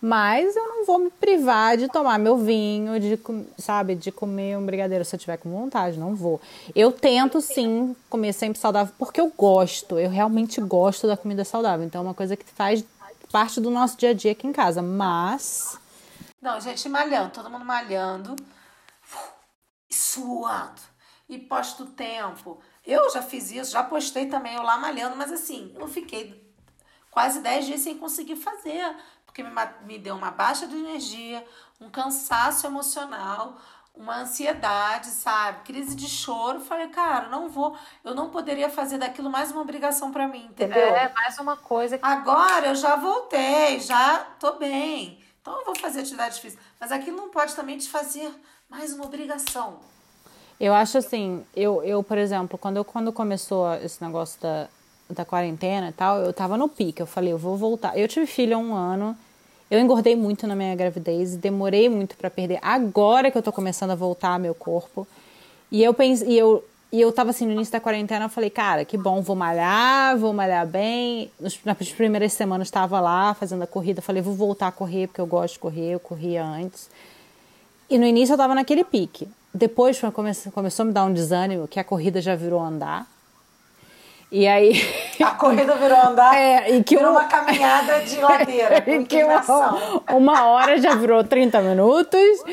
Mas 0.02 0.56
eu 0.56 0.66
não 0.66 0.86
vou 0.86 0.98
me 0.98 1.10
privar 1.10 1.76
de 1.76 1.90
tomar 1.90 2.18
meu 2.18 2.38
vinho, 2.38 3.00
de, 3.00 3.20
sabe, 3.58 3.96
de 3.96 4.12
comer 4.12 4.58
um 4.58 4.66
brigadeiro 4.66 5.04
se 5.04 5.14
eu 5.14 5.20
tiver 5.20 5.38
com 5.38 5.50
vontade, 5.50 6.00
não 6.00 6.16
vou. 6.16 6.40
Eu 6.74 6.92
tento 6.92 7.42
sim 7.42 7.96
comer 8.10 8.32
sempre 8.32 8.58
saudável 8.58 8.94
porque 8.98 9.20
eu 9.20 9.32
gosto, 9.36 10.00
eu 10.00 10.10
realmente 10.10 10.62
gosto 10.62 11.06
da 11.06 11.18
comida 11.18 11.44
saudável. 11.44 11.86
Então 11.86 12.00
é 12.00 12.04
uma 12.06 12.14
coisa 12.14 12.38
que 12.38 12.46
faz 12.46 12.84
parte 13.30 13.60
do 13.60 13.70
nosso 13.70 13.98
dia 13.98 14.12
a 14.12 14.14
dia 14.14 14.32
aqui 14.32 14.48
em 14.48 14.54
casa, 14.54 14.82
mas 14.82 15.78
Não, 16.42 16.60
gente, 16.62 16.88
malhando, 16.88 17.32
todo 17.32 17.50
mundo 17.50 17.66
malhando, 17.66 18.36
suando 19.92 20.82
e 21.28 21.38
posto 21.38 21.86
tempo. 21.88 22.60
Eu 22.86 23.10
já 23.12 23.22
fiz 23.22 23.52
isso, 23.52 23.72
já 23.72 23.84
postei 23.84 24.28
também 24.28 24.56
eu 24.56 24.64
lá 24.64 24.78
malhando, 24.78 25.16
mas 25.16 25.32
assim, 25.32 25.76
eu 25.78 25.88
fiquei 25.88 26.42
quase 27.12 27.42
10 27.42 27.66
dias 27.66 27.82
sem 27.82 27.98
conseguir 27.98 28.36
fazer 28.36 28.96
porque 29.30 29.44
me, 29.44 29.52
me 29.86 30.00
deu 30.00 30.16
uma 30.16 30.32
baixa 30.32 30.68
de 30.68 30.76
energia, 30.76 31.46
um 31.80 31.88
cansaço 31.88 32.66
emocional, 32.66 33.58
uma 33.96 34.22
ansiedade, 34.22 35.08
sabe? 35.08 35.64
Crise 35.64 35.96
de 35.96 36.08
choro. 36.08 36.60
Falei, 36.60 36.88
cara, 36.88 37.30
não 37.30 37.48
vou, 37.48 37.78
eu 38.04 38.16
não 38.16 38.30
poderia 38.30 38.70
fazer 38.70 38.98
daquilo 38.98 39.30
mais 39.30 39.52
uma 39.52 39.62
obrigação 39.62 40.12
para 40.12 40.28
mim, 40.28 40.46
entendeu? 40.46 40.96
É, 40.96 41.14
mais 41.14 41.38
uma 41.38 41.56
coisa. 41.56 41.98
Que... 41.98 42.06
Agora 42.06 42.68
eu 42.68 42.76
já 42.76 42.96
voltei, 42.96 43.80
já 43.80 44.20
tô 44.40 44.54
bem. 44.54 45.24
Então 45.42 45.60
eu 45.60 45.66
vou 45.66 45.78
fazer 45.78 46.00
atividade 46.02 46.42
física. 46.42 46.62
Mas 46.80 46.92
aquilo 46.92 47.18
não 47.18 47.30
pode 47.30 47.56
também 47.56 47.78
te 47.78 47.88
fazer 47.88 48.34
mais 48.68 48.94
uma 48.94 49.06
obrigação. 49.06 49.80
Eu 50.60 50.74
acho 50.74 50.98
assim, 50.98 51.46
eu, 51.56 51.84
eu 51.84 52.04
por 52.04 52.18
exemplo, 52.18 52.58
quando, 52.58 52.78
eu, 52.78 52.86
quando 52.86 53.14
começou 53.14 53.74
esse 53.76 54.04
negócio 54.04 54.42
da, 54.42 54.68
da 55.10 55.26
quarentena 55.26 55.90
e 55.90 55.92
tal, 55.92 56.20
eu 56.20 56.32
tava 56.32 56.58
no 56.58 56.70
pique. 56.70 57.02
Eu 57.02 57.08
falei, 57.08 57.34
eu 57.34 57.38
vou 57.38 57.58
voltar. 57.58 57.98
Eu 57.98 58.08
tive 58.08 58.26
filho 58.26 58.56
há 58.56 58.60
um 58.60 58.74
ano. 58.74 59.18
Eu 59.70 59.80
engordei 59.80 60.16
muito 60.16 60.48
na 60.48 60.56
minha 60.56 60.76
gravidez, 60.76 61.36
demorei 61.36 61.90
muito 61.90 62.18
para 62.18 62.30
perder. 62.30 62.60
Agora 62.62 63.30
que 63.30 63.38
eu 63.38 63.42
tô 63.42 63.52
começando 63.52 63.92
a 63.92 63.96
voltar 63.96 64.40
meu 64.40 64.56
corpo. 64.56 65.08
E 65.72 65.84
eu 65.84 65.94
pensei, 65.94 66.30
e 66.30 66.38
eu, 66.38 66.64
e 66.92 67.00
eu 67.00 67.12
tava 67.12 67.30
assim, 67.30 67.46
no 67.46 67.52
início 67.52 67.72
da 67.72 67.80
quarentena, 67.80 68.26
eu 68.26 68.30
falei, 68.30 68.50
cara, 68.50 68.84
que 68.84 68.98
bom, 68.98 69.22
vou 69.22 69.36
malhar, 69.36 70.18
vou 70.18 70.34
malhar 70.34 70.66
bem. 70.66 71.30
nas 71.40 71.92
primeiras 71.92 72.34
semanas 72.34 72.68
estava 72.68 73.00
lá 73.00 73.36
fazendo 73.36 73.62
a 73.62 73.68
corrida, 73.68 74.02
falei, 74.02 74.24
vou 74.24 74.34
voltar 74.34 74.68
a 74.68 74.72
correr, 74.72 75.06
porque 75.08 75.22
eu 75.22 75.28
gosto 75.28 75.54
de 75.54 75.60
correr, 75.60 75.92
eu 75.92 76.00
corria 76.00 76.44
antes. 76.44 76.90
E 77.88 77.98
no 77.98 78.06
início 78.06 78.34
eu 78.34 78.38
tava 78.38 78.56
naquele 78.56 78.84
pique. 78.84 79.28
Depois 79.54 80.00
começou, 80.14 80.52
começou 80.52 80.84
a 80.84 80.88
me 80.88 80.94
dar 80.94 81.06
um 81.06 81.14
desânimo, 81.14 81.68
que 81.68 81.80
a 81.80 81.84
corrida 81.84 82.20
já 82.22 82.36
virou 82.36 82.60
andar. 82.60 83.08
E 84.32 84.48
aí. 84.48 84.80
A 85.24 85.32
corrida 85.32 85.76
virou 85.76 85.98
andar. 85.98 86.36
É, 86.36 86.76
e 86.76 86.84
que 86.84 86.96
virou 86.96 87.12
uma 87.12 87.26
caminhada 87.26 88.02
de 88.02 88.18
ladeira. 88.18 88.84
e 88.90 89.04
que 89.06 89.24
uma, 89.24 89.44
uma 90.14 90.46
hora 90.46 90.80
já 90.80 90.96
virou 90.96 91.24
30 91.24 91.62
minutos. 91.62 92.44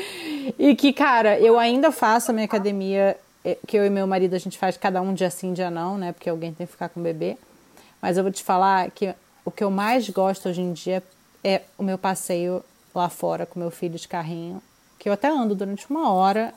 E 0.57 0.75
que, 0.75 0.91
cara, 0.91 1.39
eu 1.39 1.57
ainda 1.59 1.91
faço 1.91 2.31
a 2.31 2.33
minha 2.33 2.45
academia, 2.45 3.15
é, 3.45 3.57
que 3.67 3.77
eu 3.77 3.85
e 3.85 3.89
meu 3.89 4.07
marido 4.07 4.35
a 4.35 4.39
gente 4.39 4.57
faz 4.57 4.75
cada 4.75 5.01
um 5.01 5.13
dia 5.13 5.29
sim, 5.29 5.53
dia 5.53 5.69
não, 5.69 5.97
né? 5.97 6.11
Porque 6.11 6.29
alguém 6.29 6.53
tem 6.53 6.65
que 6.65 6.73
ficar 6.73 6.89
com 6.89 6.99
o 6.99 7.03
bebê. 7.03 7.37
Mas 8.01 8.17
eu 8.17 8.23
vou 8.23 8.31
te 8.31 8.43
falar 8.43 8.89
que 8.91 9.13
o 9.45 9.51
que 9.51 9.63
eu 9.63 9.71
mais 9.71 10.09
gosto 10.09 10.49
hoje 10.49 10.61
em 10.61 10.73
dia 10.73 11.03
é 11.43 11.61
o 11.77 11.83
meu 11.83 11.97
passeio 11.97 12.63
lá 12.93 13.07
fora 13.09 13.45
com 13.45 13.59
meu 13.59 13.71
filho 13.71 13.97
de 13.97 14.07
carrinho, 14.07 14.61
que 14.97 15.07
eu 15.07 15.13
até 15.13 15.29
ando 15.29 15.55
durante 15.55 15.89
uma 15.89 16.11
hora 16.11 16.53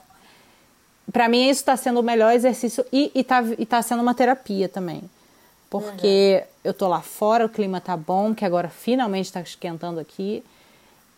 para 1.13 1.29
mim 1.29 1.49
isso 1.49 1.61
está 1.61 1.77
sendo 1.77 2.01
o 2.01 2.03
melhor 2.03 2.33
exercício 2.33 2.85
e 2.93 3.11
está 3.15 3.43
e 3.59 3.67
tá 3.67 3.83
sendo 3.83 4.03
uma 4.03 4.15
terapia 4.15 4.69
também. 4.69 5.03
Porque 5.69 6.43
uhum. 6.43 6.49
eu 6.65 6.75
tô 6.75 6.89
lá 6.89 7.01
fora, 7.01 7.47
o 7.47 7.49
clima 7.49 7.81
tá 7.81 7.97
bom, 7.97 8.35
que 8.35 8.45
agora 8.45 8.69
finalmente 8.69 9.27
está 9.27 9.41
esquentando 9.41 10.01
aqui. 10.01 10.45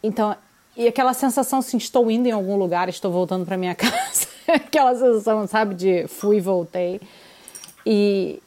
Então, 0.03 0.37
e 0.77 0.87
aquela 0.87 1.15
sensação 1.15 1.61
assim, 1.61 1.79
estou 1.79 2.11
indo 2.11 2.27
em 2.27 2.33
algum 2.33 2.57
lugar, 2.57 2.89
estou 2.89 3.11
voltando 3.11 3.47
para 3.47 3.57
minha 3.57 3.75
casa. 3.77 4.27
aquela 4.49 4.95
sensação, 4.95 5.47
sabe, 5.47 5.75
de 5.75 6.07
fui 6.07 6.37
e 6.37 6.41
voltei. 6.41 7.01
E 7.85 8.43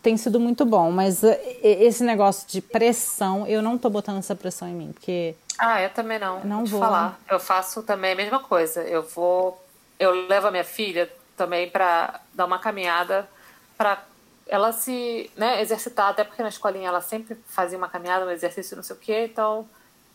tem 0.00 0.16
sido 0.16 0.38
muito 0.38 0.64
bom, 0.64 0.90
mas 0.90 1.22
esse 1.62 2.04
negócio 2.04 2.46
de 2.48 2.60
pressão, 2.60 3.46
eu 3.46 3.60
não 3.60 3.76
tô 3.76 3.90
botando 3.90 4.18
essa 4.18 4.34
pressão 4.34 4.68
em 4.68 4.74
mim, 4.74 4.92
porque 4.92 5.34
Ah, 5.58 5.82
eu 5.82 5.90
também 5.90 6.18
não. 6.18 6.44
Não 6.44 6.64
vou. 6.64 6.80
falar. 6.80 7.18
Eu 7.28 7.40
faço 7.40 7.82
também 7.82 8.12
a 8.12 8.16
mesma 8.16 8.38
coisa. 8.38 8.82
Eu 8.82 9.02
vou 9.02 9.60
eu 9.98 10.26
levo 10.26 10.48
a 10.48 10.50
minha 10.50 10.64
filha 10.64 11.10
também 11.36 11.70
para 11.70 12.20
dar 12.34 12.44
uma 12.44 12.58
caminhada 12.58 13.28
para 13.76 14.04
ela 14.46 14.72
se 14.72 15.30
né, 15.36 15.60
exercitar, 15.60 16.08
até 16.08 16.24
porque 16.24 16.42
na 16.42 16.48
escolinha 16.48 16.88
ela 16.88 17.00
sempre 17.00 17.36
fazia 17.46 17.76
uma 17.76 17.88
caminhada, 17.88 18.24
um 18.24 18.30
exercício, 18.30 18.76
não 18.76 18.82
sei 18.82 18.96
o 18.96 18.98
quê, 18.98 19.24
então 19.24 19.68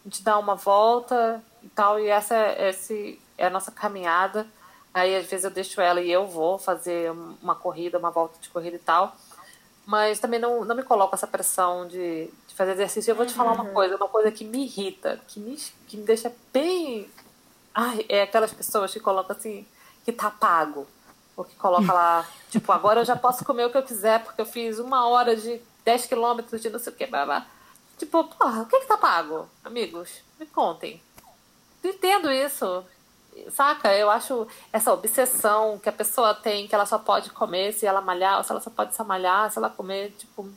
a 0.03 0.09
gente 0.09 0.23
dá 0.23 0.37
uma 0.37 0.55
volta 0.55 1.41
e 1.61 1.69
tal, 1.69 1.99
e 1.99 2.07
essa 2.09 2.35
esse 2.59 3.19
é 3.37 3.45
a 3.45 3.49
nossa 3.49 3.71
caminhada. 3.71 4.45
Aí 4.93 5.15
às 5.15 5.25
vezes 5.27 5.43
eu 5.43 5.51
deixo 5.51 5.81
ela 5.81 6.01
e 6.01 6.11
eu 6.11 6.27
vou 6.27 6.57
fazer 6.59 7.11
uma 7.41 7.55
corrida, 7.55 7.97
uma 7.97 8.11
volta 8.11 8.37
de 8.39 8.49
corrida 8.49 8.75
e 8.75 8.79
tal. 8.79 9.15
Mas 9.85 10.19
também 10.19 10.39
não, 10.39 10.63
não 10.63 10.75
me 10.75 10.83
coloco 10.83 11.15
essa 11.15 11.27
pressão 11.27 11.87
de, 11.87 12.29
de 12.47 12.55
fazer 12.55 12.71
exercício. 12.71 13.11
Eu 13.11 13.15
vou 13.15 13.25
te 13.25 13.33
falar 13.33 13.53
uma 13.53 13.65
uhum. 13.65 13.73
coisa, 13.73 13.95
uma 13.97 14.07
coisa 14.07 14.31
que 14.31 14.45
me 14.45 14.63
irrita, 14.65 15.19
que 15.27 15.39
me, 15.39 15.57
que 15.87 15.97
me 15.97 16.03
deixa 16.03 16.31
bem. 16.53 17.09
Ai, 17.73 18.05
é 18.07 18.21
aquelas 18.21 18.53
pessoas 18.53 18.93
que 18.93 18.99
colocam 18.99 19.35
assim, 19.35 19.65
que 20.03 20.11
tá 20.11 20.29
pago. 20.29 20.87
Ou 21.35 21.43
que 21.43 21.55
coloca 21.55 21.91
lá, 21.91 22.27
tipo, 22.51 22.71
agora 22.71 23.01
eu 23.01 23.05
já 23.05 23.15
posso 23.15 23.43
comer 23.43 23.65
o 23.65 23.71
que 23.71 23.77
eu 23.77 23.83
quiser, 23.83 24.23
porque 24.23 24.39
eu 24.41 24.45
fiz 24.45 24.77
uma 24.79 25.07
hora 25.07 25.35
de 25.35 25.59
10 25.83 26.05
quilômetros 26.05 26.61
de 26.61 26.69
não 26.69 26.79
sei 26.79 26.93
o 26.93 26.95
que, 26.95 27.07
blá, 27.07 27.25
blá. 27.25 27.47
Tipo, 27.97 28.23
porra, 28.25 28.61
o 28.61 28.65
que 28.65 28.79
que 28.81 28.87
tá 28.87 28.97
pago? 28.97 29.47
Amigos, 29.63 30.21
me 30.39 30.45
contem. 30.45 31.01
Não 31.83 31.91
entendo 31.91 32.31
isso. 32.31 32.85
Saca? 33.51 33.93
Eu 33.93 34.09
acho 34.09 34.47
essa 34.71 34.93
obsessão 34.93 35.79
que 35.79 35.89
a 35.89 35.93
pessoa 35.93 36.33
tem, 36.33 36.67
que 36.67 36.75
ela 36.75 36.85
só 36.85 36.97
pode 36.97 37.31
comer 37.31 37.73
se 37.73 37.85
ela 37.85 38.01
malhar, 38.01 38.37
ou 38.37 38.43
se 38.43 38.51
ela 38.51 38.61
só 38.61 38.69
pode 38.69 38.95
só 38.95 39.03
malhar, 39.03 39.51
se 39.51 39.57
ela 39.57 39.69
comer, 39.69 40.11
tipo. 40.17 40.49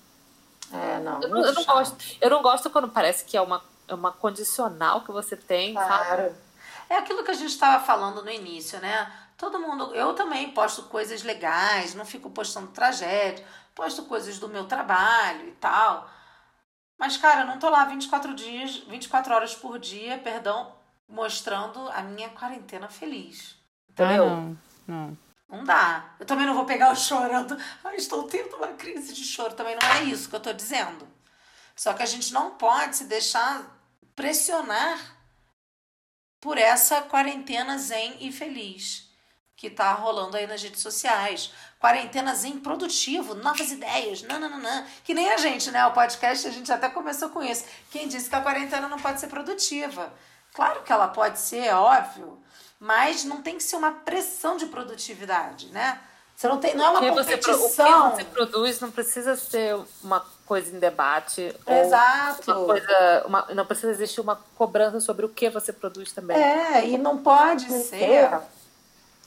É, 0.72 1.00
não. 1.00 1.22
Eu, 1.22 1.36
eu 1.36 1.54
não 1.54 1.64
gosto. 1.64 1.96
Eu 2.20 2.30
não 2.30 2.42
gosto 2.42 2.70
quando 2.70 2.88
parece 2.88 3.24
que 3.24 3.36
é 3.36 3.40
uma, 3.40 3.62
é 3.88 3.94
uma 3.94 4.12
condicional 4.12 5.00
que 5.02 5.10
você 5.10 5.36
tem, 5.36 5.74
claro. 5.74 5.88
sabe? 5.88 6.34
É 6.88 6.96
aquilo 6.96 7.24
que 7.24 7.30
a 7.30 7.34
gente 7.34 7.50
estava 7.50 7.84
falando 7.84 8.22
no 8.22 8.30
início, 8.30 8.78
né? 8.80 9.10
Todo 9.36 9.60
mundo, 9.60 9.94
eu 9.94 10.14
também 10.14 10.50
posto 10.52 10.84
coisas 10.84 11.22
legais, 11.22 11.94
não 11.94 12.06
fico 12.06 12.30
postando 12.30 12.68
tragédia, 12.68 13.46
posto 13.74 14.04
coisas 14.04 14.38
do 14.38 14.48
meu 14.48 14.64
trabalho 14.64 15.48
e 15.48 15.52
tal. 15.52 16.10
Mas, 16.98 17.18
cara, 17.18 17.42
eu 17.42 17.46
não 17.46 17.58
tô 17.58 17.68
lá 17.68 17.84
24 17.84 18.34
dias, 18.34 18.78
24 18.88 19.34
horas 19.34 19.54
por 19.54 19.78
dia, 19.78 20.16
perdão, 20.18 20.74
mostrando 21.06 21.86
a 21.90 22.00
minha 22.00 22.30
quarentena 22.30 22.88
feliz. 22.88 23.54
Entendeu? 23.90 24.24
Ah, 24.24 24.30
não, 24.30 24.58
não. 24.86 25.18
Não 25.48 25.64
dá. 25.64 26.14
Eu 26.18 26.24
também 26.24 26.46
não 26.46 26.54
vou 26.54 26.64
pegar 26.64 26.90
o 26.90 26.96
chorando. 26.96 27.56
Ai, 27.84 27.96
estou 27.96 28.24
tendo 28.24 28.56
uma 28.56 28.68
crise 28.68 29.12
de 29.12 29.22
choro. 29.22 29.54
Também 29.54 29.76
não 29.80 29.88
é 29.90 30.02
isso 30.04 30.28
que 30.28 30.34
eu 30.34 30.40
tô 30.40 30.52
dizendo. 30.52 31.06
Só 31.76 31.92
que 31.92 32.02
a 32.02 32.06
gente 32.06 32.32
não 32.32 32.52
pode 32.52 32.96
se 32.96 33.04
deixar 33.04 33.64
pressionar 34.16 34.98
por 36.40 36.58
essa 36.58 37.02
quarentena 37.02 37.78
zen 37.78 38.16
e 38.18 38.32
feliz 38.32 39.05
que 39.56 39.70
tá 39.70 39.92
rolando 39.94 40.36
aí 40.36 40.46
nas 40.46 40.62
redes 40.62 40.82
sociais. 40.82 41.50
Quarentena 41.80 42.34
zen 42.34 42.58
produtivo, 42.58 43.34
novas 43.34 43.72
ideias, 43.72 44.22
nananana. 44.22 44.86
Que 45.02 45.14
nem 45.14 45.32
a 45.32 45.38
gente, 45.38 45.70
né? 45.70 45.84
O 45.86 45.92
podcast 45.92 46.46
a 46.46 46.50
gente 46.50 46.70
até 46.70 46.90
começou 46.90 47.30
com 47.30 47.42
isso. 47.42 47.64
Quem 47.90 48.06
disse 48.06 48.28
que 48.28 48.36
a 48.36 48.42
quarentena 48.42 48.86
não 48.86 48.98
pode 48.98 49.18
ser 49.18 49.28
produtiva? 49.28 50.12
Claro 50.52 50.82
que 50.82 50.92
ela 50.92 51.08
pode 51.08 51.38
ser, 51.38 51.64
é 51.64 51.74
óbvio, 51.74 52.38
mas 52.78 53.24
não 53.24 53.42
tem 53.42 53.56
que 53.56 53.62
ser 53.62 53.76
uma 53.76 53.92
pressão 53.92 54.56
de 54.56 54.66
produtividade, 54.66 55.68
né? 55.68 56.00
Você 56.34 56.48
não 56.48 56.58
tem, 56.58 56.74
não 56.74 56.84
é 56.84 56.90
uma 56.90 57.14
competição. 57.14 57.58
Você, 57.58 57.82
o 57.82 58.10
que 58.10 58.16
você 58.16 58.24
produz 58.24 58.80
não 58.80 58.90
precisa 58.90 59.36
ser 59.36 59.74
uma 60.04 60.20
coisa 60.44 60.74
em 60.74 60.78
debate. 60.78 61.54
Exato. 61.66 62.52
Uma 62.52 62.66
coisa, 62.66 63.24
uma, 63.26 63.46
não 63.54 63.64
precisa 63.64 63.90
existir 63.90 64.20
uma 64.20 64.36
cobrança 64.54 65.00
sobre 65.00 65.24
o 65.24 65.30
que 65.30 65.48
você 65.48 65.72
produz 65.72 66.12
também. 66.12 66.36
É, 66.36 66.86
e 66.86 66.98
não 66.98 67.18
pode 67.18 67.70
ser 67.70 68.28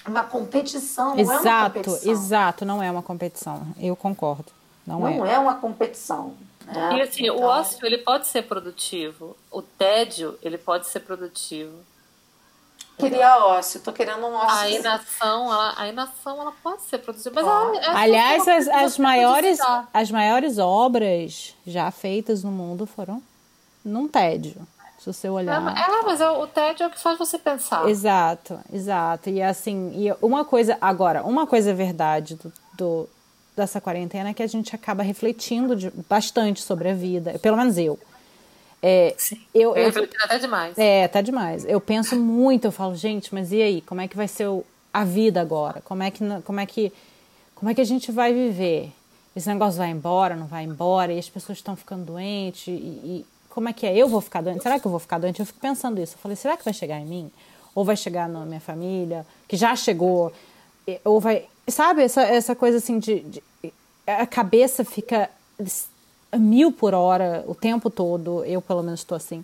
uma 0.10 0.24
competição, 0.24 1.16
não 1.16 1.20
exato, 1.20 1.48
é 1.48 1.52
uma 1.52 1.70
competição. 1.70 2.12
Exato, 2.12 2.66
não 2.66 2.84
é 2.84 2.92
uma 2.92 3.04
competição. 3.04 3.68
Eu 3.80 3.96
concordo. 3.96 4.52
Não, 4.86 5.00
não 5.00 5.26
é. 5.26 5.34
é 5.34 5.40
uma 5.40 5.56
competição. 5.56 6.36
Né? 6.66 6.98
E 6.98 7.02
assim, 7.02 7.24
então... 7.24 7.38
o 7.38 7.42
ócio 7.44 7.86
ele 7.86 8.00
pode 8.00 8.28
ser 8.28 8.44
produtivo, 8.44 9.36
o 9.52 9.62
tédio 9.62 10.38
ele 10.42 10.58
pode 10.58 10.88
ser 10.88 11.02
produtivo. 11.02 11.74
Queria 12.98 13.46
ócio, 13.46 13.80
tô 13.80 13.94
querendo 13.94 14.26
um 14.26 14.34
ócio. 14.34 14.58
A 14.58 14.70
inação, 14.70 15.54
ela, 15.54 15.74
a 15.78 15.88
inação, 15.88 16.42
ela 16.42 16.52
pode 16.62 16.82
ser 16.82 16.98
produzida, 16.98 17.32
mas 17.34 17.48
ela, 17.48 17.78
ela 17.78 18.00
Aliás, 18.02 18.46
as, 18.46 18.68
as 18.68 18.98
maiores, 18.98 19.58
as 19.94 20.12
maiores 20.12 20.58
obras 20.58 21.56
já 21.66 21.90
feitas 21.92 22.44
no 22.44 22.52
mundo 22.52 22.86
foram 22.86 23.24
num 23.86 24.06
tédio. 24.06 24.68
Se 25.14 25.22
você 25.22 25.30
olhar. 25.30 25.62
É, 25.78 26.06
mas 26.06 26.22
o 26.22 26.48
tédio 26.48 26.84
é 26.84 26.88
o 26.88 26.90
que 26.90 27.00
faz 27.00 27.18
você 27.18 27.38
pensar. 27.38 27.88
Exato, 27.90 28.60
exato. 28.72 29.30
E 29.30 29.42
assim, 29.42 29.92
e 29.96 30.14
uma 30.22 30.46
coisa. 30.46 30.78
Agora, 30.80 31.24
uma 31.24 31.48
coisa 31.48 31.72
é 31.72 31.74
verdade 31.74 32.36
do, 32.36 32.54
do 32.78 33.10
dessa 33.56 33.82
quarentena 33.82 34.30
é 34.30 34.34
que 34.34 34.44
a 34.44 34.48
gente 34.48 34.74
acaba 34.76 35.04
refletindo 35.04 35.76
de, 35.76 35.92
bastante 36.10 36.62
sobre 36.62 36.90
a 36.90 36.94
vida. 36.94 37.38
Pelo 37.40 37.58
menos 37.58 37.78
eu. 37.78 38.00
É, 38.82 39.14
Sim, 39.18 39.42
eu, 39.54 39.76
eu, 39.76 39.92
eu 39.92 40.10
até 40.24 40.40
demais. 40.40 40.78
É, 40.78 41.08
tá 41.08 41.22
demais. 41.22 41.66
Eu 41.66 41.82
penso 41.82 42.16
muito, 42.16 42.66
eu 42.66 42.72
falo, 42.72 42.96
gente, 42.96 43.34
mas 43.34 43.52
e 43.52 43.62
aí? 43.62 43.82
Como 43.82 44.00
é 44.00 44.08
que 44.08 44.16
vai 44.16 44.28
ser 44.28 44.48
o, 44.48 44.66
a 44.94 45.04
vida 45.04 45.42
agora? 45.42 45.82
Como 45.82 46.02
é 46.02 46.10
que 46.10 46.24
como 46.46 46.60
é 46.60 46.66
que 46.66 46.94
como 47.56 47.70
é 47.70 47.74
que 47.74 47.82
a 47.82 47.86
gente 47.86 48.12
vai 48.12 48.34
viver? 48.34 48.92
Esse 49.36 49.50
negócio 49.50 49.78
vai 49.78 49.90
embora, 49.90 50.36
não 50.36 50.48
vai 50.48 50.64
embora, 50.64 51.12
e 51.14 51.20
as 51.20 51.30
pessoas 51.30 51.58
estão 51.58 51.76
ficando 51.76 52.06
doentes, 52.06 52.68
e, 52.68 52.72
e, 52.72 53.26
como 53.50 53.70
é 53.70 53.74
que 53.74 53.86
é? 53.86 53.96
Eu 53.96 54.08
vou 54.08 54.22
ficar 54.22 54.42
doente? 54.42 54.62
Será 54.62 54.80
que 54.80 54.86
eu 54.86 54.92
vou 54.92 55.00
ficar 55.00 55.18
doente? 55.18 55.40
Eu 55.40 55.46
fico 55.46 55.60
pensando 55.60 56.02
isso. 56.02 56.16
Eu 56.16 56.20
falei, 56.20 56.36
será 56.36 56.56
que 56.56 56.64
vai 56.64 56.74
chegar 56.74 57.00
em 57.00 57.06
mim? 57.06 57.32
Ou 57.74 57.84
vai 57.84 57.96
chegar 57.96 58.28
na 58.30 58.46
minha 58.46 58.60
família, 58.60 59.26
que 59.48 59.58
já 59.58 59.76
chegou? 59.76 60.32
Ou 61.04 61.20
vai. 61.20 61.48
Sabe, 61.68 62.04
essa, 62.04 62.22
essa 62.22 62.56
coisa 62.56 62.78
assim 62.78 63.00
de, 63.00 63.20
de 63.22 63.44
a 64.08 64.26
cabeça 64.26 64.84
fica 64.84 65.30
mil 66.38 66.72
por 66.72 66.94
hora 66.94 67.44
o 67.48 67.56
tempo 67.56 67.90
todo. 67.90 68.44
Eu, 68.46 68.62
pelo 68.62 68.82
menos, 68.82 69.02
estou 69.02 69.16
assim. 69.16 69.44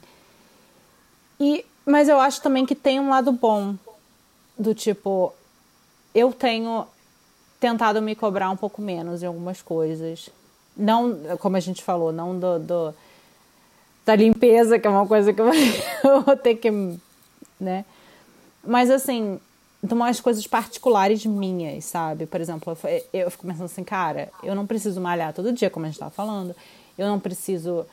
E, 1.40 1.66
mas 1.86 2.08
eu 2.08 2.20
acho 2.20 2.42
também 2.42 2.66
que 2.66 2.76
tem 2.76 3.00
um 3.00 3.10
lado 3.10 3.32
bom. 3.32 3.76
Do 4.58 4.74
tipo, 4.74 5.34
eu 6.14 6.32
tenho 6.32 6.88
tentado 7.60 8.02
me 8.02 8.16
cobrar 8.16 8.50
um 8.50 8.56
pouco 8.56 8.82
menos 8.82 9.22
em 9.22 9.26
algumas 9.26 9.62
coisas. 9.62 10.30
Não, 10.76 11.38
como 11.40 11.58
a 11.58 11.60
gente 11.60 11.84
falou, 11.84 12.12
não 12.12 12.38
do, 12.40 12.60
do 12.60 12.94
da 14.06 14.16
limpeza, 14.16 14.78
que 14.78 14.88
é 14.88 14.90
uma 14.90 15.08
coisa 15.08 15.34
que 15.34 15.42
eu 15.42 15.52
vou 16.24 16.38
ter 16.38 16.56
que, 16.56 16.70
né? 17.60 17.84
Mas 18.64 18.90
assim, 18.90 19.40
de 19.86 19.94
umas 19.94 20.20
coisas 20.20 20.46
particulares 20.48 21.26
minhas, 21.26 21.86
sabe? 21.86 22.26
Por 22.26 22.42
exemplo, 22.42 22.78
eu, 23.14 23.32
fico 23.32 23.48
pensando 23.48 23.66
assim, 23.66 23.84
cara, 23.84 24.30
eu 24.44 24.56
não 24.56 24.66
preciso 24.66 25.00
malhar 25.00 25.34
todo 25.34 25.52
dia, 25.52 25.70
como 25.70 25.86
a 25.86 25.90
gente 25.90 25.96
estava 25.96 26.12
falando. 26.12 26.56
Eu 26.98 27.08
não 27.08 27.20
preciso 27.20 27.86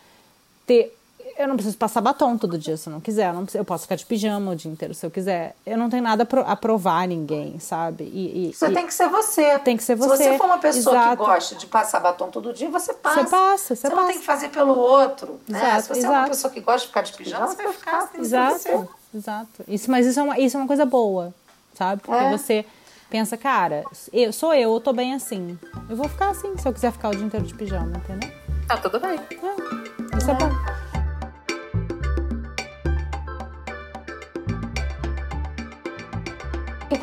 ter. 0.66 0.96
Eu 1.38 1.48
não 1.48 1.56
preciso 1.56 1.76
passar 1.76 2.00
batom 2.00 2.36
todo 2.36 2.58
dia 2.58 2.76
se 2.76 2.88
eu 2.88 2.92
não 2.92 3.00
quiser. 3.00 3.28
Eu, 3.28 3.34
não, 3.34 3.46
eu 3.54 3.64
posso 3.64 3.82
ficar 3.84 3.96
de 3.96 4.04
pijama 4.04 4.52
o 4.52 4.56
dia 4.56 4.70
inteiro 4.70 4.94
se 4.94 5.04
eu 5.04 5.10
quiser. 5.10 5.56
Eu 5.64 5.78
não 5.78 5.88
tenho 5.88 6.02
nada 6.02 6.26
a 6.46 6.56
provar 6.56 7.02
a 7.02 7.06
ninguém, 7.06 7.58
sabe? 7.58 8.04
E, 8.04 8.50
e, 8.50 8.52
você 8.54 8.66
e, 8.66 8.74
tem 8.74 8.86
que 8.86 8.94
ser 8.94 9.08
você. 9.08 9.58
Tem 9.60 9.76
que 9.76 9.82
ser 9.82 9.96
você. 9.96 10.16
Se 10.16 10.30
você 10.30 10.38
for 10.38 10.46
uma 10.46 10.58
pessoa 10.58 10.96
exato. 10.96 11.22
que 11.22 11.30
gosta 11.30 11.54
de 11.54 11.66
passar 11.66 12.00
batom 12.00 12.30
todo 12.30 12.52
dia, 12.52 12.68
você 12.70 12.92
passa. 12.94 13.22
Você 13.22 13.30
passa, 13.30 13.74
você, 13.74 13.76
você 13.76 13.90
passa. 13.90 14.00
não 14.00 14.08
tem 14.08 14.18
que 14.18 14.24
fazer 14.24 14.48
pelo 14.50 14.76
outro. 14.76 15.40
Né? 15.48 15.58
Exato, 15.58 15.82
se 15.82 15.88
você 15.88 15.98
exato. 15.98 16.14
é 16.14 16.18
uma 16.18 16.28
pessoa 16.28 16.52
que 16.52 16.60
gosta 16.60 16.80
de 16.80 16.86
ficar 16.86 17.02
de 17.02 17.12
pijama, 17.12 17.46
você 17.46 17.62
vai 17.62 17.72
ficar. 17.72 18.06
Tem 18.08 18.20
exato, 18.20 18.88
exato. 19.14 19.64
Isso, 19.66 19.90
mas 19.90 20.06
isso 20.06 20.20
é, 20.20 20.22
uma, 20.22 20.38
isso 20.38 20.56
é 20.56 20.60
uma 20.60 20.66
coisa 20.66 20.84
boa 20.84 21.32
sabe? 21.74 22.02
Porque 22.02 22.24
é. 22.24 22.30
você 22.30 22.64
pensa, 23.10 23.36
cara, 23.36 23.84
eu, 24.12 24.32
sou 24.32 24.54
eu, 24.54 24.74
eu 24.74 24.80
tô 24.80 24.92
bem 24.92 25.14
assim. 25.14 25.58
Eu 25.88 25.96
vou 25.96 26.08
ficar 26.08 26.30
assim 26.30 26.56
se 26.56 26.66
eu 26.66 26.72
quiser 26.72 26.92
ficar 26.92 27.10
o 27.10 27.16
dia 27.16 27.24
inteiro 27.24 27.46
de 27.46 27.54
pijama, 27.54 27.92
entendeu? 27.96 28.30
Tá 28.66 28.76
tudo 28.76 29.00
bem. 29.00 29.18
É, 29.18 30.18
isso 30.18 30.30
é, 30.30 30.32
é 30.32 30.36
bom. 30.36 30.81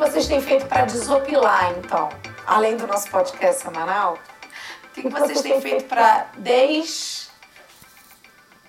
Vocês 0.00 0.26
têm 0.26 0.40
feito 0.42 0.66
para 0.66 0.86
desopilar, 0.86 1.72
então? 1.78 2.08
Além 2.46 2.76
do 2.76 2.86
nosso 2.86 3.08
podcast 3.10 3.62
semanal, 3.62 4.18
o 4.84 4.88
que 4.88 5.08
vocês 5.08 5.42
têm 5.42 5.60
feito 5.60 5.84
para 5.84 6.26
des... 6.38 7.30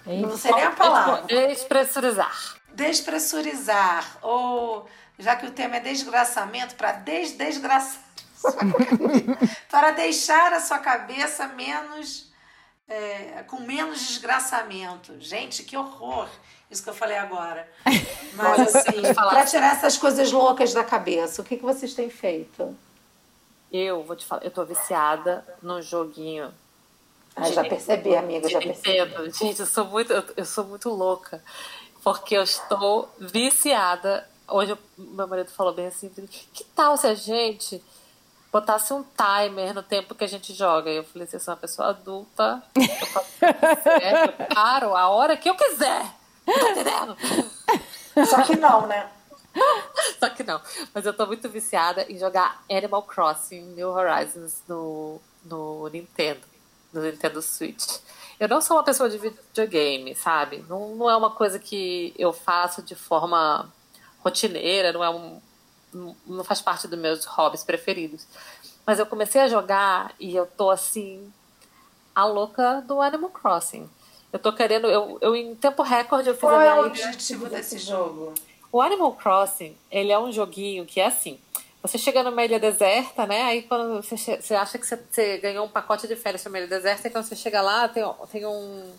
Não 0.06 0.38
sei 0.38 0.52
nem 0.52 0.64
a 0.64 0.72
palavra. 0.72 1.24
Despressurizar. 1.24 2.56
Despressurizar. 2.74 4.18
Ou 4.22 4.88
já 5.18 5.36
que 5.36 5.46
o 5.46 5.52
tema 5.52 5.78
é 5.78 5.80
desgraçamento, 5.80 6.76
para 6.76 6.94
desdesgraçar 6.94 8.02
para 9.70 9.92
deixar 9.92 10.52
a 10.52 10.60
sua 10.60 10.80
cabeça 10.80 11.48
menos 11.50 12.32
é, 12.88 13.44
com 13.48 13.60
menos 13.60 14.00
desgraçamento. 14.00 15.16
Gente, 15.20 15.64
que 15.64 15.78
horror! 15.78 16.28
Isso 16.72 16.82
que 16.82 16.90
eu 16.90 16.94
falei 16.94 17.18
agora. 17.18 17.70
Mas 18.34 18.76
assim, 18.76 19.14
para 19.14 19.46
tirar 19.46 19.74
essas 19.74 19.98
coisas 19.98 20.32
loucas 20.32 20.74
da 20.74 20.84
cabeça, 20.84 21.42
o 21.42 21.46
que, 21.46 21.58
que 21.58 21.64
vocês 21.64 21.94
têm 21.94 22.10
feito? 22.10 22.76
Eu 23.72 24.04
vou 24.04 24.16
te 24.16 24.26
falar, 24.26 24.44
eu 24.44 24.52
tô 24.52 24.66
viciada 24.66 25.46
num 25.62 25.82
joguinho. 25.82 26.54
Ah, 27.36 27.50
já 27.50 27.64
percebi, 27.64 28.16
amiga, 28.16 28.50
já 28.50 28.60
percebi. 28.60 29.32
Gente, 29.32 29.60
eu 29.60 29.66
sou 29.66 29.86
muito, 29.86 30.12
eu, 30.12 30.24
eu 30.38 30.46
sou 30.46 30.66
muito 30.66 30.90
louca, 30.90 31.44
porque 32.04 32.36
eu 32.36 32.44
estou 32.44 33.14
viciada 33.20 34.26
Hoje 34.52 34.78
meu 34.98 35.28
marido 35.28 35.50
falou 35.50 35.74
bem 35.74 35.88
assim: 35.88 36.10
que 36.54 36.64
tal 36.76 36.98
se 36.98 37.08
a 37.08 37.16
gente 37.16 37.82
botasse 38.52 38.94
um 38.94 39.04
timer 39.04 39.74
no 39.74 39.82
tempo 39.82 40.14
que 40.14 40.26
a 40.26 40.28
gente 40.28 40.54
joga? 40.54 40.92
E 40.92 40.98
eu 40.98 41.04
falei 41.06 41.26
assim: 41.26 41.38
eu 41.38 41.40
sou 41.40 41.54
uma 41.54 41.60
pessoa 41.60 41.90
adulta, 41.90 42.62
eu 42.76 43.08
faço 43.08 43.32
certo, 43.40 44.42
eu 44.42 44.48
paro 44.48 44.96
a 44.96 45.08
hora 45.08 45.38
que 45.38 45.50
eu 45.50 45.56
quiser. 45.56 46.06
Não 46.46 46.60
tá 46.60 46.72
entendendo? 46.72 47.18
Só 48.28 48.42
que 48.44 48.56
não, 48.56 48.88
né? 48.88 49.10
Só 50.20 50.30
que 50.30 50.44
não. 50.44 50.62
Mas 50.94 51.06
eu 51.06 51.14
tô 51.14 51.26
muito 51.26 51.50
viciada 51.50 52.06
em 52.10 52.18
jogar 52.18 52.64
Animal 52.70 53.04
Crossing 53.04 53.62
New 53.74 53.90
Horizons 53.90 54.62
no, 54.68 55.20
no 55.46 55.88
Nintendo, 55.90 56.42
no 56.94 57.02
Nintendo 57.02 57.42
Switch. 57.42 58.00
Eu 58.40 58.48
não 58.48 58.62
sou 58.62 58.78
uma 58.78 58.84
pessoa 58.84 59.10
de 59.10 59.18
videogame, 59.18 60.16
sabe? 60.16 60.66
Não, 60.68 60.96
não 60.96 61.10
é 61.10 61.16
uma 61.16 61.32
coisa 61.32 61.60
que 61.60 62.14
eu 62.18 62.34
faço 62.34 62.82
de 62.82 62.96
forma 62.96 63.72
rotineira, 64.24 64.92
não 64.92 65.04
é 65.04 65.10
um 65.10 65.42
não 65.94 66.44
faz 66.44 66.62
parte 66.62 66.88
dos 66.88 66.98
meus 66.98 67.26
hobbies 67.26 67.64
preferidos. 67.64 68.26
Mas 68.86 68.98
eu 68.98 69.06
comecei 69.06 69.42
a 69.42 69.48
jogar 69.48 70.14
e 70.20 70.36
eu 70.36 70.46
tô 70.46 70.70
assim 70.70 71.32
a 72.16 72.26
louca 72.26 72.82
do 72.82 73.02
Animal 73.02 73.30
Crossing. 73.30 73.90
Eu 74.32 74.40
tô 74.40 74.54
querendo, 74.54 74.88
eu, 74.88 75.18
eu 75.22 75.36
em 75.36 75.56
tempo 75.56 75.84
recorde 75.84 76.30
eu 76.30 76.34
fiz 76.34 76.42
Qual 76.42 76.62
é 76.62 76.74
o 76.74 76.86
objetivo 76.86 77.48
desse 77.48 77.78
jogo? 77.78 78.34
O 78.72 78.82
Animal 78.82 79.14
Crossing, 79.14 79.76
ele 79.92 80.12
é 80.12 80.18
um 80.18 80.32
joguinho 80.32 80.86
que 80.86 81.02
é 81.02 81.08
assim, 81.08 81.38
você 81.82 81.98
chega 81.98 82.24
numa 82.24 82.44
ilha 82.44 82.60
deserta, 82.60 83.26
né? 83.28 83.42
Aí 83.44 83.64
quando 83.64 84.02
você, 84.02 84.16
você 84.16 84.56
acha 84.56 84.78
que 84.78 84.88
você, 84.88 84.98
você 85.10 85.38
ganhou 85.40 85.66
um 85.66 85.70
pacote 85.70 86.08
de 86.08 86.16
férias 86.16 86.46
numa 86.46 86.58
ilha 86.58 86.68
deserta, 86.68 87.08
e 87.08 87.12
quando 87.12 87.26
você 87.26 87.36
chega 87.36 87.62
lá, 87.62 87.90
tem, 87.90 88.04
tem 88.32 88.46
um 88.46 88.92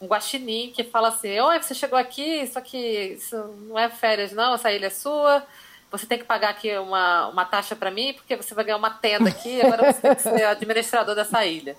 um 0.00 0.06
guaxinim 0.06 0.70
que 0.70 0.84
fala 0.84 1.08
assim: 1.08 1.38
Oi, 1.38 1.62
você 1.62 1.74
chegou 1.74 1.98
aqui, 1.98 2.46
só 2.46 2.60
que 2.60 2.76
isso 2.76 3.36
não 3.68 3.78
é 3.78 3.88
férias, 3.88 4.32
não, 4.32 4.54
essa 4.54 4.70
ilha 4.70 4.86
é 4.86 4.90
sua. 4.90 5.42
Você 5.90 6.06
tem 6.06 6.18
que 6.18 6.24
pagar 6.24 6.50
aqui 6.50 6.76
uma, 6.76 7.28
uma 7.28 7.44
taxa 7.44 7.76
para 7.76 7.90
mim, 7.90 8.14
porque 8.14 8.36
você 8.36 8.52
vai 8.52 8.64
ganhar 8.64 8.76
uma 8.76 8.90
tenda 8.90 9.28
aqui, 9.28 9.62
agora 9.62 9.92
você 9.92 10.00
tem 10.00 10.14
que 10.14 10.22
ser 10.22 10.44
administrador 10.44 11.14
dessa 11.14 11.44
ilha. 11.46 11.76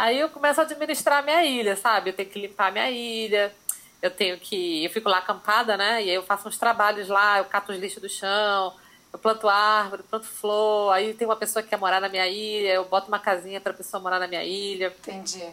Aí 0.00 0.18
eu 0.18 0.30
começo 0.30 0.58
a 0.58 0.64
administrar 0.64 1.18
a 1.18 1.22
minha 1.22 1.44
ilha, 1.44 1.76
sabe? 1.76 2.08
Eu 2.08 2.14
tenho 2.14 2.30
que 2.30 2.40
limpar 2.40 2.68
a 2.68 2.70
minha 2.70 2.90
ilha, 2.90 3.54
eu 4.00 4.10
tenho 4.10 4.40
que. 4.40 4.82
Eu 4.82 4.88
fico 4.88 5.10
lá 5.10 5.18
acampada, 5.18 5.76
né? 5.76 6.02
E 6.02 6.08
aí 6.08 6.14
eu 6.14 6.22
faço 6.22 6.48
uns 6.48 6.56
trabalhos 6.56 7.08
lá, 7.08 7.36
eu 7.36 7.44
cato 7.44 7.70
os 7.70 7.78
lixos 7.78 8.00
do 8.00 8.08
chão, 8.08 8.74
eu 9.12 9.18
planto 9.18 9.46
árvore, 9.46 10.02
planto 10.04 10.24
flor, 10.24 10.90
aí 10.94 11.12
tem 11.12 11.28
uma 11.28 11.36
pessoa 11.36 11.62
que 11.62 11.68
quer 11.68 11.76
morar 11.76 12.00
na 12.00 12.08
minha 12.08 12.26
ilha, 12.26 12.72
eu 12.72 12.86
boto 12.86 13.08
uma 13.08 13.18
casinha 13.18 13.60
para 13.60 13.72
a 13.72 13.74
pessoa 13.74 14.02
morar 14.02 14.18
na 14.18 14.26
minha 14.26 14.42
ilha. 14.42 14.86
Entendi. 15.00 15.44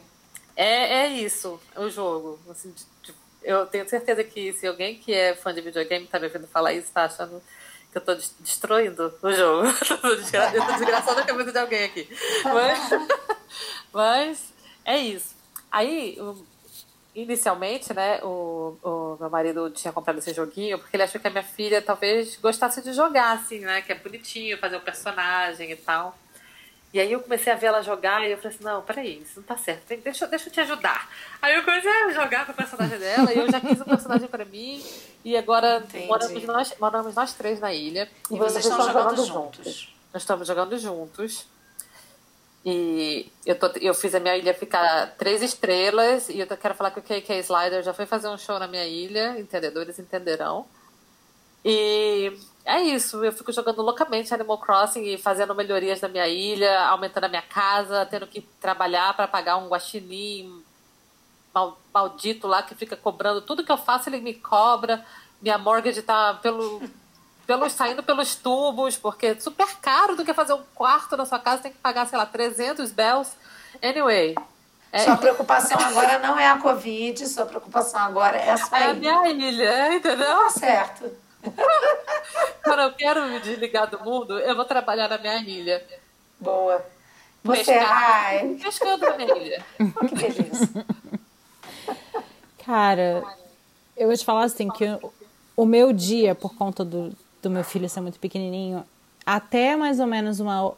É, 0.55 1.01
é 1.01 1.07
isso, 1.09 1.59
o 1.75 1.89
jogo. 1.89 2.39
Assim, 2.49 2.73
eu 3.43 3.65
tenho 3.65 3.85
certeza 3.89 4.23
que 4.23 4.53
se 4.53 4.65
alguém 4.65 4.97
que 4.97 5.13
é 5.13 5.35
fã 5.35 5.53
de 5.53 5.59
videogame 5.59 6.07
tá 6.07 6.19
me 6.19 6.27
ouvindo 6.27 6.47
falar 6.47 6.71
isso, 6.71 6.89
tá 6.93 7.03
achando 7.03 7.43
eu 7.97 8.01
tô 8.01 8.15
destruindo 8.39 9.13
o 9.21 9.31
jogo. 9.31 9.67
eu 9.89 9.97
tô 9.97 10.15
desgraçando 10.15 11.19
a 11.19 11.25
cabeça 11.25 11.51
de 11.51 11.57
alguém 11.57 11.83
aqui. 11.83 12.09
Mas, 12.43 12.89
mas 13.91 14.53
é 14.85 14.97
isso. 14.97 15.35
Aí, 15.71 16.17
inicialmente, 17.15 17.93
né, 17.93 18.19
o, 18.23 18.77
o 18.81 19.17
meu 19.19 19.29
marido 19.29 19.69
tinha 19.71 19.91
comprado 19.91 20.19
esse 20.19 20.33
joguinho 20.33 20.77
porque 20.77 20.95
ele 20.95 21.03
achou 21.03 21.19
que 21.19 21.27
a 21.27 21.31
minha 21.31 21.43
filha 21.43 21.81
talvez 21.81 22.37
gostasse 22.37 22.81
de 22.81 22.93
jogar, 22.93 23.31
assim, 23.33 23.59
né? 23.59 23.81
Que 23.81 23.91
é 23.91 23.95
bonitinho, 23.95 24.57
fazer 24.57 24.75
o 24.75 24.79
um 24.79 24.83
personagem 24.83 25.71
e 25.71 25.75
tal. 25.75 26.17
E 26.93 26.99
aí 26.99 27.11
eu 27.11 27.19
comecei 27.19 27.51
a 27.51 27.55
ver 27.55 27.67
ela 27.67 27.81
jogar 27.81 28.25
e 28.25 28.31
eu 28.31 28.37
falei 28.37 28.55
assim, 28.55 28.63
não, 28.63 28.81
peraí, 28.81 29.21
isso 29.21 29.39
não 29.39 29.43
tá 29.43 29.57
certo, 29.57 29.83
deixa, 29.97 30.25
deixa 30.25 30.47
eu 30.47 30.53
te 30.53 30.59
ajudar. 30.61 31.09
Aí 31.41 31.53
eu 31.55 31.63
comecei 31.63 31.91
a 31.91 32.11
jogar 32.11 32.45
com 32.45 32.53
o 32.53 32.55
personagem 32.55 32.97
dela 32.97 33.33
e 33.33 33.37
eu 33.37 33.51
já 33.51 33.59
quis 33.59 33.81
um 33.81 33.85
personagem 33.85 34.27
para 34.27 34.45
mim. 34.45 34.83
E 35.23 35.35
agora 35.35 35.85
moramos 36.07 36.43
nós, 36.45 36.73
moramos 36.79 37.15
nós 37.15 37.33
três 37.33 37.59
na 37.59 37.73
ilha. 37.73 38.09
E, 38.31 38.35
e 38.35 38.37
vocês 38.37 38.63
estão 38.63 38.79
jogando, 38.79 39.15
jogando 39.15 39.25
juntos. 39.25 39.65
juntos. 39.65 39.93
Nós 40.13 40.23
estamos 40.23 40.47
jogando 40.47 40.77
juntos. 40.77 41.45
E 42.65 43.31
eu, 43.45 43.57
tô, 43.57 43.67
eu 43.79 43.93
fiz 43.93 44.15
a 44.15 44.19
minha 44.19 44.35
ilha 44.35 44.53
ficar 44.53 45.15
três 45.17 45.41
estrelas. 45.41 46.29
E 46.29 46.39
eu 46.39 46.47
quero 46.47 46.75
falar 46.75 46.91
que 46.91 46.99
o 46.99 47.03
KK 47.03 47.39
Slider 47.39 47.83
já 47.83 47.93
foi 47.93 48.05
fazer 48.05 48.27
um 48.27 48.37
show 48.37 48.57
na 48.59 48.67
minha 48.67 48.85
ilha. 48.85 49.39
Entendedores 49.39 49.99
entenderão. 49.99 50.65
E 51.63 52.37
é 52.67 52.81
isso, 52.81 53.23
eu 53.23 53.31
fico 53.31 53.53
jogando 53.53 53.81
loucamente 53.81 54.33
Animal 54.33 54.57
Crossing 54.57 55.01
e 55.05 55.17
fazendo 55.17 55.55
melhorias 55.55 56.01
na 56.01 56.09
minha 56.09 56.27
ilha, 56.27 56.81
aumentando 56.81 57.23
a 57.23 57.29
minha 57.29 57.41
casa, 57.41 58.05
tendo 58.05 58.27
que 58.27 58.41
trabalhar 58.41 59.15
para 59.15 59.25
pagar 59.25 59.55
um 59.55 59.69
guaxinim 59.69 60.61
maldito 61.93 62.45
lá 62.45 62.61
que 62.61 62.75
fica 62.75 62.97
cobrando 62.97 63.41
tudo 63.41 63.63
que 63.63 63.71
eu 63.71 63.77
faço, 63.77 64.09
ele 64.09 64.19
me 64.19 64.33
cobra. 64.33 65.03
Minha 65.41 65.57
mortgage 65.57 66.01
tá 66.01 66.33
pelo, 66.35 66.81
pelo, 67.47 67.69
saindo 67.69 68.03
pelos 68.03 68.35
tubos, 68.35 68.97
porque 68.97 69.27
é 69.27 69.39
super 69.39 69.77
caro 69.77 70.17
do 70.17 70.25
que 70.25 70.33
fazer 70.33 70.53
um 70.53 70.63
quarto 70.75 71.15
na 71.15 71.25
sua 71.25 71.39
casa, 71.39 71.63
tem 71.63 71.71
que 71.71 71.77
pagar, 71.77 72.05
sei 72.05 72.17
lá, 72.17 72.25
300 72.25 72.91
bells. 72.91 73.31
Anyway, 73.81 74.35
é... 74.91 75.05
Sua 75.05 75.15
preocupação 75.15 75.79
agora 75.79 76.19
não 76.19 76.37
é 76.37 76.49
a 76.49 76.57
Covid, 76.57 77.25
sua 77.27 77.45
preocupação 77.45 78.01
agora 78.01 78.37
é 78.37 78.51
a 78.51 78.57
sua 78.57 78.77
É 78.77 78.89
a 78.91 78.93
minha 78.93 79.29
ilha, 79.29 79.95
entendeu? 79.95 80.43
Tá 80.43 80.49
certo. 80.49 81.26
Quando 82.63 82.81
eu 82.81 82.93
quero 82.93 83.25
me 83.27 83.39
desligar 83.39 83.89
do 83.89 84.03
mundo, 84.03 84.37
eu 84.39 84.55
vou 84.55 84.65
trabalhar 84.65 85.07
na 85.07 85.17
minha 85.17 85.37
ilha. 85.41 85.83
Boa. 86.39 86.85
Você, 87.43 87.71
ai. 87.73 88.57
Pescando 88.61 89.05
na 89.05 89.17
minha 89.17 89.37
ilha. 89.37 89.65
que. 90.17 91.05
Cara, 92.65 93.23
eu 93.95 94.07
vou 94.07 94.17
te 94.17 94.25
falar 94.25 94.43
assim, 94.43 94.69
que 94.69 94.85
o 95.55 95.65
meu 95.65 95.93
dia, 95.93 96.35
por 96.35 96.53
conta 96.55 96.83
do, 96.83 97.11
do 97.41 97.49
meu 97.49 97.63
filho 97.63 97.89
ser 97.89 98.01
muito 98.01 98.19
pequenininho, 98.19 98.85
até 99.25 99.75
mais 99.75 99.99
ou 99.99 100.07
menos 100.07 100.39
uma 100.39 100.73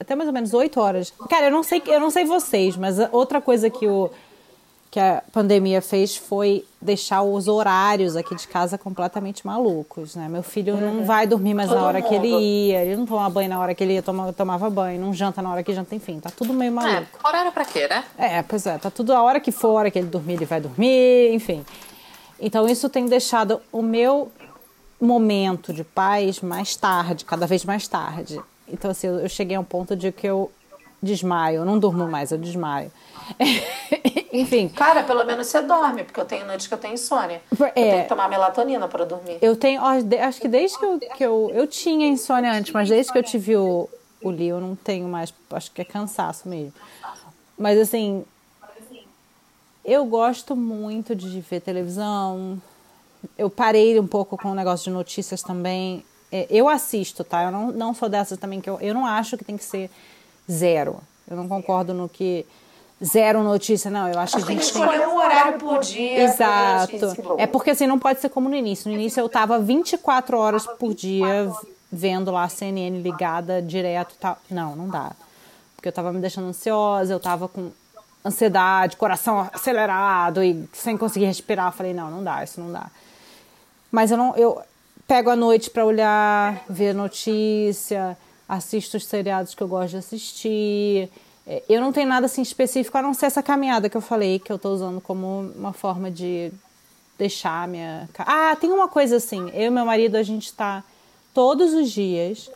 até 0.00 0.16
mais 0.16 0.26
ou 0.26 0.34
menos 0.34 0.52
8 0.52 0.80
horas. 0.80 1.12
Cara, 1.30 1.46
eu 1.46 1.50
não 1.50 1.62
sei, 1.62 1.80
eu 1.86 2.00
não 2.00 2.10
sei 2.10 2.24
vocês, 2.24 2.76
mas 2.76 2.96
outra 3.12 3.40
coisa 3.40 3.70
que 3.70 3.86
o 3.86 4.10
que 4.92 5.00
a 5.00 5.22
pandemia 5.32 5.80
fez 5.80 6.14
foi 6.14 6.66
deixar 6.78 7.22
os 7.22 7.48
horários 7.48 8.14
aqui 8.14 8.36
de 8.36 8.46
casa 8.46 8.76
completamente 8.76 9.46
malucos, 9.46 10.14
né? 10.14 10.28
Meu 10.28 10.42
filho 10.42 10.76
não 10.76 10.98
uhum. 10.98 11.04
vai 11.06 11.26
dormir 11.26 11.54
mais 11.54 11.70
Todo 11.70 11.78
na 11.78 11.86
hora 11.86 11.98
mundo. 11.98 12.08
que 12.10 12.14
ele 12.14 12.28
ia, 12.28 12.84
ele 12.84 12.96
não 12.96 13.06
toma 13.06 13.30
banho 13.30 13.48
na 13.48 13.58
hora 13.58 13.74
que 13.74 13.82
ele 13.82 13.94
ia, 13.94 14.02
toma, 14.02 14.30
tomava 14.34 14.68
banho, 14.68 15.00
não 15.00 15.14
janta 15.14 15.40
na 15.40 15.50
hora 15.50 15.62
que 15.62 15.72
janta, 15.72 15.94
enfim, 15.94 16.20
tá 16.20 16.30
tudo 16.30 16.52
meio 16.52 16.70
maluco. 16.70 17.18
É, 17.24 17.26
horário 17.26 17.50
pra 17.50 17.64
quê, 17.64 17.88
né? 17.88 18.04
É, 18.18 18.42
pois 18.42 18.66
é, 18.66 18.76
tá 18.76 18.90
tudo 18.90 19.14
a 19.14 19.22
hora 19.22 19.40
que 19.40 19.50
for, 19.50 19.68
a 19.68 19.72
hora 19.72 19.90
que 19.90 19.98
ele 19.98 20.08
dormir, 20.08 20.34
ele 20.34 20.44
vai 20.44 20.60
dormir, 20.60 21.32
enfim. 21.32 21.64
Então 22.38 22.68
isso 22.68 22.90
tem 22.90 23.06
deixado 23.06 23.62
o 23.72 23.80
meu 23.80 24.30
momento 25.00 25.72
de 25.72 25.84
paz 25.84 26.42
mais 26.42 26.76
tarde, 26.76 27.24
cada 27.24 27.46
vez 27.46 27.64
mais 27.64 27.88
tarde. 27.88 28.38
Então, 28.68 28.90
assim, 28.90 29.06
eu, 29.06 29.28
cheguei 29.28 29.56
a 29.56 29.60
um 29.60 29.64
ponto 29.64 29.96
de 29.96 30.12
que 30.12 30.26
eu 30.26 30.52
desmaio, 31.02 31.56
eu 31.56 31.64
não 31.64 31.78
durmo 31.78 32.06
mais, 32.06 32.30
eu 32.30 32.36
desmaio. 32.36 32.92
Enfim. 34.32 34.68
Cara, 34.68 35.02
pelo 35.02 35.24
menos 35.24 35.46
você 35.46 35.60
dorme, 35.62 36.04
porque 36.04 36.18
eu 36.18 36.24
tenho 36.24 36.46
noites 36.46 36.66
que 36.66 36.74
eu 36.74 36.78
tenho 36.78 36.94
insônia. 36.94 37.42
É, 37.60 37.66
eu 37.66 37.72
tenho 37.72 38.02
que 38.02 38.08
tomar 38.08 38.28
melatonina 38.28 38.88
para 38.88 39.04
dormir. 39.04 39.38
Eu 39.42 39.56
tenho, 39.56 39.80
ó, 39.82 39.88
acho 40.26 40.40
que 40.40 40.48
desde 40.48 40.78
que 40.78 40.84
eu, 40.84 40.98
que 40.98 41.24
eu. 41.24 41.50
Eu 41.54 41.66
tinha 41.66 42.08
insônia 42.08 42.52
antes, 42.52 42.72
mas 42.72 42.88
desde 42.88 43.12
que 43.12 43.18
eu 43.18 43.22
tive 43.22 43.56
o, 43.56 43.88
o 44.22 44.30
Lee, 44.30 44.48
eu 44.48 44.60
não 44.60 44.74
tenho 44.74 45.08
mais. 45.08 45.32
Acho 45.50 45.70
que 45.70 45.82
é 45.82 45.84
cansaço 45.84 46.48
mesmo. 46.48 46.72
Mas 47.58 47.78
assim. 47.78 48.24
Eu 49.84 50.04
gosto 50.04 50.54
muito 50.54 51.14
de 51.14 51.40
ver 51.40 51.60
televisão. 51.60 52.60
Eu 53.36 53.50
parei 53.50 53.98
um 53.98 54.06
pouco 54.06 54.38
com 54.38 54.50
o 54.50 54.54
negócio 54.54 54.84
de 54.84 54.90
notícias 54.90 55.42
também. 55.42 56.04
É, 56.30 56.46
eu 56.48 56.68
assisto, 56.68 57.24
tá? 57.24 57.42
Eu 57.42 57.50
não, 57.50 57.72
não 57.72 57.92
sou 57.92 58.08
dessas 58.08 58.38
também 58.38 58.60
que 58.60 58.70
eu, 58.70 58.80
eu 58.80 58.94
não 58.94 59.04
acho 59.04 59.36
que 59.36 59.44
tem 59.44 59.56
que 59.56 59.64
ser 59.64 59.90
zero. 60.50 61.00
Eu 61.28 61.36
não 61.36 61.48
concordo 61.48 61.92
no 61.92 62.08
que 62.08 62.46
zero 63.04 63.42
notícia, 63.42 63.90
não. 63.90 64.08
Eu 64.08 64.18
acho, 64.18 64.36
acho 64.36 64.46
que 64.46 64.52
a 64.52 64.54
gente 64.54 64.72
tem 64.72 64.80
que 64.80 64.86
escolher 64.86 65.06
um 65.08 65.16
horário 65.16 65.58
por 65.58 65.80
dia. 65.80 66.24
Exato. 66.24 67.36
É 67.38 67.46
porque 67.46 67.70
assim 67.70 67.86
não 67.86 67.98
pode 67.98 68.20
ser 68.20 68.28
como 68.28 68.48
no 68.48 68.54
início. 68.54 68.90
No 68.90 68.96
início 68.96 69.20
eu 69.20 69.28
tava 69.28 69.58
24 69.58 70.38
horas 70.38 70.66
por 70.66 70.94
dia 70.94 71.50
vendo 71.90 72.30
lá 72.30 72.44
a 72.44 72.48
CNN 72.48 73.02
ligada 73.02 73.60
direto, 73.60 74.14
tal. 74.18 74.38
Não, 74.50 74.74
não 74.74 74.88
dá. 74.88 75.12
Porque 75.76 75.88
eu 75.88 75.92
tava 75.92 76.12
me 76.12 76.20
deixando 76.20 76.48
ansiosa, 76.48 77.12
eu 77.12 77.20
tava 77.20 77.48
com 77.48 77.70
ansiedade, 78.24 78.96
coração 78.96 79.50
acelerado 79.52 80.42
e 80.42 80.68
sem 80.72 80.96
conseguir 80.96 81.26
respirar. 81.26 81.68
Eu 81.68 81.72
falei, 81.72 81.92
não, 81.92 82.10
não 82.10 82.24
dá, 82.24 82.42
isso 82.42 82.60
não 82.60 82.72
dá. 82.72 82.86
Mas 83.90 84.10
eu 84.10 84.16
não, 84.16 84.34
eu, 84.36 84.62
pego 85.06 85.28
a 85.28 85.36
noite 85.36 85.68
para 85.68 85.84
olhar, 85.84 86.64
ver 86.68 86.94
notícia, 86.94 88.16
assisto 88.48 88.96
os 88.96 89.04
seriados 89.04 89.54
que 89.54 89.62
eu 89.62 89.68
gosto 89.68 89.90
de 89.90 89.96
assistir. 89.98 91.10
É, 91.46 91.62
eu 91.68 91.80
não 91.80 91.92
tenho 91.92 92.08
nada 92.08 92.26
assim 92.26 92.42
específico 92.42 92.96
a 92.96 93.02
não 93.02 93.14
ser 93.14 93.26
essa 93.26 93.42
caminhada 93.42 93.88
que 93.88 93.96
eu 93.96 94.00
falei, 94.00 94.38
que 94.38 94.50
eu 94.50 94.56
estou 94.56 94.72
usando 94.72 95.00
como 95.00 95.52
uma 95.56 95.72
forma 95.72 96.10
de 96.10 96.52
deixar 97.18 97.66
minha. 97.68 98.08
Ah, 98.18 98.56
tem 98.56 98.70
uma 98.70 98.88
coisa 98.88 99.16
assim. 99.16 99.50
Eu 99.50 99.66
e 99.66 99.70
meu 99.70 99.84
marido, 99.84 100.16
a 100.16 100.22
gente 100.22 100.46
está 100.46 100.84
todos 101.34 101.72
os 101.72 101.90
dias, 101.90 102.50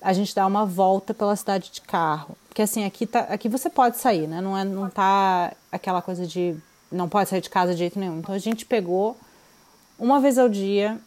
a 0.00 0.12
gente 0.12 0.34
dá 0.34 0.46
uma 0.46 0.64
volta 0.64 1.12
pela 1.12 1.34
cidade 1.34 1.70
de 1.72 1.80
carro. 1.80 2.36
Porque 2.48 2.62
assim, 2.62 2.84
aqui, 2.84 3.06
tá, 3.06 3.20
aqui 3.20 3.48
você 3.48 3.68
pode 3.68 3.98
sair, 3.98 4.26
né? 4.26 4.40
Não, 4.40 4.56
é, 4.56 4.64
não 4.64 4.88
tá 4.88 5.52
aquela 5.72 6.00
coisa 6.00 6.26
de 6.26 6.56
não 6.90 7.08
pode 7.08 7.28
sair 7.28 7.40
de 7.40 7.50
casa 7.50 7.72
de 7.72 7.78
jeito 7.78 7.98
nenhum. 7.98 8.18
Então 8.18 8.34
a 8.34 8.38
gente 8.38 8.64
pegou 8.64 9.16
uma 9.98 10.20
vez 10.20 10.38
ao 10.38 10.48
dia 10.48 11.00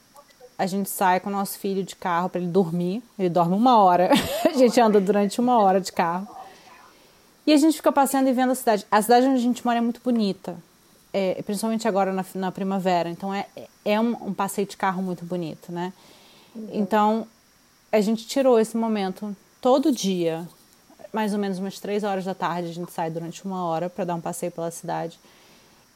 a 0.58 0.66
gente 0.66 0.89
sai 0.89 1.20
com 1.20 1.30
o 1.30 1.32
nosso 1.32 1.60
filho 1.60 1.84
de 1.84 1.95
carro 1.95 2.30
para 2.30 2.41
ele 2.41 2.49
dormir. 2.49 3.03
Ele 3.18 3.30
dorme 3.30 3.55
uma 3.55 3.78
hora. 3.78 4.10
a 4.43 4.58
gente 4.58 4.80
anda 4.82 4.99
durante 4.99 5.39
uma 5.39 5.60
hora 5.60 5.80
de 5.80 5.91
carro. 5.91 6.28
E 7.48 7.54
a 7.54 7.58
gente 7.58 7.78
fica 7.78 7.91
passeando 7.93 8.28
e 8.28 8.34
vendo 8.34 8.52
a 8.52 8.56
cidade. 8.56 8.86
A 8.91 9.02
cidade 9.02 9.26
onde 9.26 9.38
a 9.38 9.41
gente 9.41 9.66
mora 9.66 9.78
é 9.78 9.82
muito 9.82 10.02
bonita. 10.04 10.58
É, 11.14 11.41
principalmente 11.41 11.88
agora 11.88 12.12
na, 12.12 12.26
na, 12.36 12.52
primavera. 12.52 13.10
Então 13.10 13.34
é, 13.34 13.48
é 13.86 14.00
um, 14.00 14.10
um, 14.28 14.34
passeio 14.34 14.68
de 14.68 14.76
carro 14.76 15.02
muito 15.02 15.24
bonito, 15.24 15.72
né? 15.72 15.93
Uhum. 16.54 16.70
Então 16.74 17.28
a 17.91 18.02
gente 18.02 18.28
tirou 18.28 18.60
esse 18.60 18.76
momento 18.76 19.36
todo 19.62 19.91
dia, 19.91 20.48
mais 21.14 21.34
ou 21.34 21.39
menos 21.39 21.58
umas 21.58 21.80
três 21.80 22.04
horas 22.04 22.26
da 22.26 22.36
tarde. 22.36 22.70
A 22.70 22.74
gente 22.74 22.91
sai 22.91 23.10
durante 23.10 23.45
uma 23.45 23.66
hora 23.66 23.89
para 23.89 24.04
dar 24.04 24.16
um 24.16 24.22
passeio 24.22 24.52
pela 24.52 24.70
cidade 24.70 25.18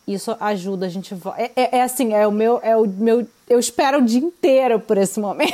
isso 0.08 0.36
ajuda 0.40 0.88
a 0.88 0.90
gente. 0.90 1.16
É, 1.38 1.52
é, 1.56 1.78
é, 1.78 1.82
assim, 1.84 2.14
é 2.14 2.26
o 2.28 2.32
meu. 2.32 2.60
É 2.64 2.76
o 2.76 2.88
meu 2.88 3.28
eu 3.48 3.60
espero 3.60 4.00
o 4.00 4.02
dia 4.02 4.20
inteiro 4.20 4.80
por 4.80 4.98
esse 4.98 5.20
momento. 5.20 5.54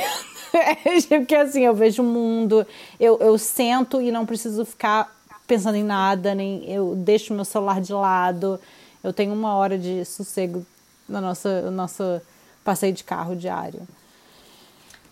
Porque 1.08 1.34
assim, 1.34 1.62
eu 1.62 1.74
vejo 1.74 2.02
o 2.02 2.06
mundo, 2.06 2.66
eu, 2.98 3.18
eu 3.18 3.36
sento 3.36 4.00
e 4.00 4.10
não 4.10 4.24
preciso 4.24 4.64
ficar 4.64 5.17
pensando 5.48 5.74
em 5.74 5.82
nada, 5.82 6.32
nem 6.34 6.64
eu 6.70 6.94
deixo 6.94 7.34
meu 7.34 7.44
celular 7.44 7.80
de 7.80 7.92
lado. 7.92 8.60
Eu 9.02 9.12
tenho 9.12 9.32
uma 9.32 9.56
hora 9.56 9.76
de 9.76 10.04
sossego 10.04 10.64
no 11.08 11.20
nosso, 11.20 11.48
no 11.48 11.72
nosso 11.72 12.20
passeio 12.62 12.92
de 12.92 13.02
carro 13.02 13.34
diário. 13.34 13.82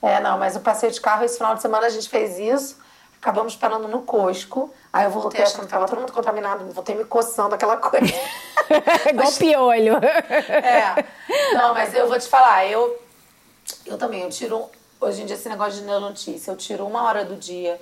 É, 0.01 0.21
não, 0.21 0.39
mas 0.39 0.55
o 0.55 0.61
passeio 0.61 0.93
de 0.93 1.01
carro, 1.01 1.25
esse 1.25 1.39
final 1.39 1.57
de 1.57 1.63
semana 1.63 1.87
a 1.87 1.91
gente 1.91 2.09
fez 2.09 2.39
isso 2.39 2.77
acabamos 3.27 3.57
parando 3.57 3.89
no 3.89 4.03
Cosco. 4.03 4.73
Aí 4.93 5.05
eu 5.05 5.11
voltei 5.11 5.43
achando 5.43 5.63
que 5.63 5.67
tava 5.67 5.87
todo 5.87 5.99
mundo 5.99 6.13
contaminado, 6.13 6.65
voltei 6.73 6.95
me 6.95 7.05
coçando 7.05 7.55
aquela 7.55 7.77
coisa. 7.77 8.07
Igual 9.11 9.33
piolho. 9.33 9.97
é. 9.97 11.05
Não, 11.53 11.75
mas 11.75 11.93
eu 11.93 12.09
vou 12.09 12.19
te 12.19 12.29
falar, 12.29 12.67
eu, 12.67 13.03
eu 13.85 13.99
também, 13.99 14.23
eu 14.23 14.31
tiro. 14.31 14.71
Hoje 14.99 15.23
em 15.23 15.27
dia, 15.27 15.37
esse 15.37 15.49
negócio 15.49 15.81
de 15.81 15.87
notícia, 15.87 16.51
eu 16.51 16.57
tiro 16.57 16.87
uma 16.87 17.03
hora 17.03 17.25
do 17.25 17.37
dia. 17.37 17.81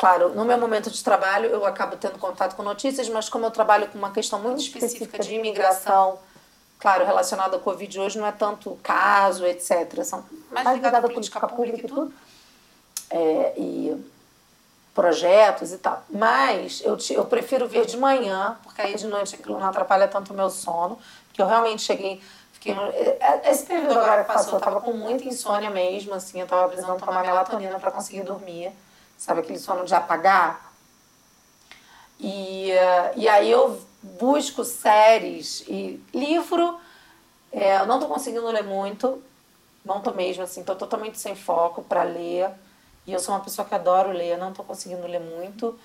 Claro, 0.00 0.30
no 0.30 0.46
meu 0.46 0.56
momento 0.56 0.90
de 0.90 1.04
trabalho, 1.04 1.50
eu 1.50 1.66
acabo 1.66 1.94
tendo 1.94 2.18
contato 2.18 2.56
com 2.56 2.62
notícias, 2.62 3.06
mas 3.10 3.28
como 3.28 3.44
eu 3.44 3.50
trabalho 3.50 3.86
com 3.88 3.98
uma 3.98 4.10
questão 4.10 4.38
muito 4.38 4.58
específica 4.58 5.18
de 5.18 5.34
imigração, 5.34 6.18
claro, 6.78 7.04
relacionada 7.04 7.56
ao 7.56 7.60
Covid 7.60 8.00
hoje, 8.00 8.18
não 8.18 8.26
é 8.26 8.32
tanto 8.32 8.78
caso, 8.82 9.44
etc. 9.44 10.02
São 10.02 10.24
mais, 10.50 10.64
mais 10.64 10.76
ligada 10.78 10.96
à 10.96 11.02
política 11.02 11.46
pública 11.46 11.80
e 11.80 11.82
tudo. 11.82 12.14
É, 13.10 13.52
e 13.58 14.02
projetos 14.94 15.70
e 15.70 15.76
tal. 15.76 16.02
Mas 16.08 16.80
eu, 16.82 16.96
te, 16.96 17.12
eu 17.12 17.26
prefiro 17.26 17.68
ver 17.68 17.84
de 17.84 17.98
manhã, 17.98 18.56
porque 18.62 18.80
aí 18.80 18.94
de 18.94 19.06
noite 19.06 19.34
aquilo 19.34 19.60
não 19.60 19.66
atrapalha 19.66 20.08
tanto 20.08 20.32
o 20.32 20.34
meu 20.34 20.48
sono, 20.48 20.98
que 21.34 21.42
eu 21.42 21.46
realmente 21.46 21.82
cheguei. 21.82 22.22
Fiquei, 22.54 22.72
é, 22.72 23.18
é, 23.20 23.50
esse 23.50 23.66
período 23.66 23.98
agora 23.98 24.24
que 24.24 24.32
passou, 24.32 24.54
eu 24.54 24.60
tava 24.60 24.80
com 24.80 24.94
muita 24.94 25.24
insônia 25.24 25.68
mesmo, 25.68 26.14
assim, 26.14 26.40
eu 26.40 26.46
tava 26.46 26.68
precisando 26.68 26.98
tomar 26.98 27.20
melatonina 27.20 27.78
para 27.78 27.90
conseguir 27.90 28.22
dormir. 28.22 28.72
Sabe 29.20 29.40
aquele 29.40 29.58
sono 29.58 29.84
de 29.84 29.94
apagar? 29.94 30.72
E, 32.18 32.70
e 33.16 33.28
aí 33.28 33.50
eu 33.50 33.78
busco 34.02 34.64
séries 34.64 35.62
e 35.68 36.02
livro. 36.14 36.80
É, 37.52 37.80
eu 37.80 37.86
não 37.86 38.00
tô 38.00 38.06
conseguindo 38.06 38.46
ler 38.46 38.64
muito, 38.64 39.22
não 39.84 40.00
tô 40.00 40.12
mesmo, 40.12 40.42
assim, 40.42 40.64
tô 40.64 40.74
totalmente 40.74 41.20
sem 41.20 41.36
foco 41.36 41.82
para 41.82 42.02
ler. 42.02 42.48
E 43.06 43.12
eu 43.12 43.18
sou 43.18 43.34
uma 43.34 43.44
pessoa 43.44 43.68
que 43.68 43.74
adoro 43.74 44.10
ler, 44.10 44.38
não 44.38 44.52
estou 44.52 44.64
conseguindo 44.64 45.06
ler 45.06 45.20
muito. 45.20 45.78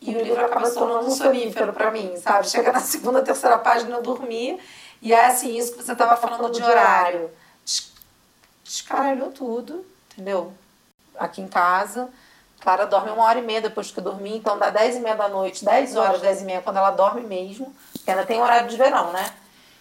E 0.00 0.14
o 0.14 0.22
livro 0.22 0.44
acaba 0.44 0.66
se 0.66 0.74
tornando 0.74 1.08
um 1.08 1.10
sonífero 1.10 1.72
para 1.72 1.90
mim, 1.90 2.16
sabe? 2.18 2.48
Chega 2.48 2.70
na 2.70 2.78
segunda, 2.78 3.20
terceira 3.20 3.58
página 3.58 3.96
eu 3.96 4.02
dormi. 4.02 4.60
E 5.02 5.12
é 5.12 5.26
assim, 5.26 5.56
isso 5.58 5.72
que 5.74 5.82
você 5.82 5.90
estava 5.90 6.16
falando 6.16 6.52
de 6.52 6.62
horário. 6.62 7.32
Descaralhou 8.62 9.32
tudo, 9.32 9.84
entendeu? 10.12 10.52
Aqui 11.18 11.40
em 11.40 11.48
casa. 11.48 12.08
Clara 12.60 12.86
dorme 12.86 13.10
uma 13.10 13.24
hora 13.24 13.38
e 13.38 13.42
meia 13.42 13.60
depois 13.60 13.90
que 13.90 13.98
eu 13.98 14.04
dormi, 14.04 14.36
então 14.36 14.58
dá 14.58 14.70
dez 14.70 14.96
e 14.96 15.00
meia 15.00 15.14
da 15.14 15.28
noite, 15.28 15.64
dez 15.64 15.94
horas, 15.94 16.20
dez 16.20 16.42
e 16.42 16.44
meia, 16.44 16.60
quando 16.60 16.76
ela 16.76 16.90
dorme 16.90 17.20
mesmo, 17.20 17.72
porque 17.92 18.10
ainda 18.10 18.26
tem 18.26 18.42
horário 18.42 18.68
de 18.68 18.76
verão, 18.76 19.12
né? 19.12 19.32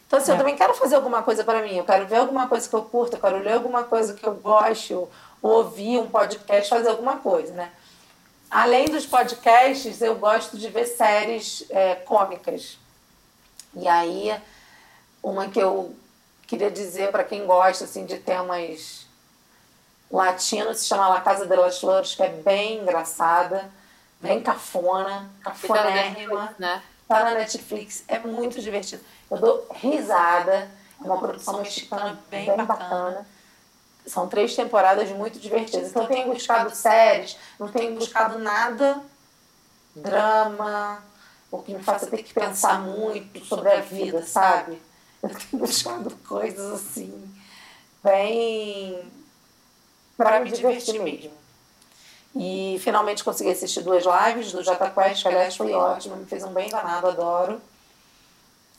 Então, 0.06 0.20
assim, 0.20 0.32
é. 0.32 0.34
eu 0.36 0.38
também 0.38 0.56
quero 0.56 0.74
fazer 0.74 0.96
alguma 0.96 1.22
coisa 1.22 1.44
para 1.44 1.62
mim. 1.62 1.76
Eu 1.76 1.84
quero 1.84 2.06
ver 2.08 2.18
alguma 2.18 2.48
coisa 2.48 2.70
que 2.70 2.76
eu 2.76 2.84
curto, 2.84 3.16
eu 3.16 3.20
quero 3.20 3.40
ler 3.40 3.54
alguma 3.54 3.84
coisa 3.84 4.14
que 4.14 4.26
eu 4.26 4.36
goste, 4.36 4.94
ou, 4.94 5.10
ouvir 5.42 6.00
um 6.00 6.08
podcast, 6.08 6.70
fazer 6.70 6.90
alguma 6.90 7.18
coisa, 7.18 7.54
né? 7.54 7.72
Além 8.50 8.86
dos 8.86 9.06
podcasts, 9.06 10.02
eu 10.02 10.16
gosto 10.16 10.58
de 10.58 10.70
ver 10.70 10.86
séries 10.86 11.66
é, 11.70 11.96
cômicas. 11.96 12.78
E 13.76 13.88
aí, 13.88 14.34
uma 15.22 15.50
que 15.50 15.60
eu 15.60 15.94
queria 16.48 16.72
dizer 16.72 17.12
para 17.12 17.26
quem 17.26 17.46
gosta 17.46 17.84
assim, 17.84 18.06
de 18.06 18.18
temas 18.18 19.07
latinos 20.12 20.80
se 20.80 20.86
chama 20.86 21.10
La 21.10 21.22
Casa 21.22 21.46
de 21.46 21.56
las 21.56 21.80
Flores, 21.80 22.16
que 22.16 22.24
é 22.24 22.30
bem 22.30 22.82
engraçada, 22.82 23.70
bem 24.22 24.42
cafona, 24.42 25.30
cafonérrima. 25.44 26.56
Né? 26.58 26.82
Tá 27.08 27.24
na 27.24 27.32
Netflix, 27.32 28.04
é 28.08 28.20
muito 28.20 28.62
divertido. 28.62 29.04
Eu 29.30 29.38
dou 29.38 29.68
risada, 29.76 30.70
é 31.02 31.06
uma 31.06 31.18
produção 31.18 31.62
mexicana 31.62 32.20
bem, 32.30 32.48
bem 32.48 32.66
bacana. 32.66 33.26
São 34.06 34.28
três 34.28 34.56
temporadas 34.56 35.10
muito 35.10 35.38
divertidas. 35.40 35.90
Então, 35.90 36.04
eu 36.04 36.08
tenho 36.08 36.34
buscado 36.34 36.74
séries, 36.74 37.38
não 37.60 37.68
tenho 37.68 37.96
buscado 37.96 38.40
nada 38.40 39.02
drama, 39.96 41.04
o 41.52 41.60
que 41.60 41.74
me 41.74 41.84
faça 41.84 42.08
ter 42.08 42.24
que 42.24 42.34
pensar 42.34 42.82
muito 42.82 43.44
sobre 43.46 43.70
a 43.72 43.82
vida, 43.82 44.22
sabe? 44.24 44.82
Eu 45.22 45.30
tenho 45.30 45.64
buscado 45.64 46.12
coisas 46.28 46.74
assim, 46.74 47.34
bem. 48.04 49.17
Para 50.18 50.40
me 50.40 50.52
divertir 50.52 51.00
mesmo. 51.00 51.32
E 52.36 52.78
finalmente 52.80 53.24
consegui 53.24 53.52
assistir 53.52 53.82
duas 53.82 54.04
lives 54.04 54.52
do 54.52 54.64
Jota 54.64 54.90
Quest, 54.90 55.22
que 55.22 55.28
aliás 55.28 55.56
foi 55.56 55.72
ótimo, 55.74 56.16
me 56.16 56.26
fez 56.26 56.44
um 56.44 56.52
bem 56.52 56.70
danado, 56.70 57.08
adoro. 57.08 57.62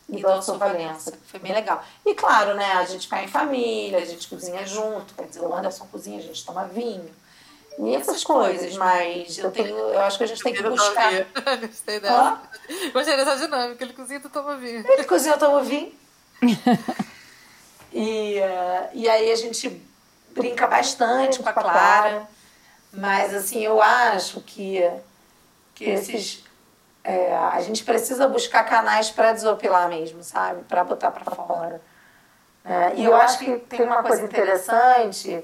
E 0.09 0.25
Alson 0.25 0.57
Valença, 0.57 1.13
que 1.13 1.19
foi 1.27 1.39
bem 1.41 1.53
legal. 1.53 1.85
E 2.05 2.15
claro, 2.15 2.55
né, 2.55 2.73
a 2.73 2.85
gente 2.85 3.09
cai 3.09 3.25
em 3.25 3.29
família, 3.29 3.99
a 3.99 4.05
gente 4.05 4.27
cozinha 4.27 4.67
junto, 4.67 5.15
quer 5.15 5.27
dizer, 5.27 5.41
o 5.41 5.55
Anderson 5.55 5.87
cozinha, 5.93 6.19
a 6.19 6.23
gente 6.23 6.45
toma 6.45 6.65
vinho. 6.67 7.11
E 7.79 7.95
essas 7.95 8.25
coisas, 8.25 8.77
mas 8.77 9.39
eu 9.39 9.51
tenho, 9.51 9.77
eu 9.77 10.01
acho 10.01 10.19
que 10.19 10.25
a 10.25 10.27
gente 10.27 10.43
tem 10.43 10.55
que 10.55 10.63
buscar. 10.63 11.13
Gostei 11.61 12.01
dela. 12.01 12.43
Gostei 12.93 13.17
dessa 13.17 13.37
dinâmica, 13.37 13.85
ele 13.85 13.93
cozinha, 13.93 14.19
tu 14.19 14.29
toma 14.29 14.57
vinho. 14.57 14.85
Ele 14.89 15.05
cozinha, 15.05 15.35
eu 15.35 15.39
tomo 15.39 15.63
vinho. 15.63 15.93
e, 17.93 18.41
uh, 18.41 18.89
e 18.95 19.09
aí 19.09 19.31
a 19.31 19.37
gente 19.37 19.88
brinca 20.39 20.67
bastante 20.67 21.43
com 21.43 21.49
a 21.49 21.53
Clara, 21.53 22.29
mas 22.93 23.35
assim, 23.35 23.63
eu 23.63 23.83
acho 23.83 24.41
que, 24.41 24.89
que 25.75 25.85
esses. 25.85 26.45
É, 27.05 27.35
a 27.37 27.61
gente 27.63 27.85
precisa 27.85 28.29
buscar 28.29 28.65
canais 28.65 29.11
para 29.11 29.33
desopilar 29.33 29.89
mesmo, 29.89 30.23
sabe? 30.23 30.63
Para 30.65 30.85
botar 30.85 31.11
para 31.11 31.35
fora. 31.35 31.81
É, 32.65 32.97
e 32.97 33.05
eu 33.05 33.15
acho 33.17 33.39
que 33.39 33.57
tem 33.61 33.83
uma 33.83 34.03
coisa 34.03 34.23
interessante 34.23 35.43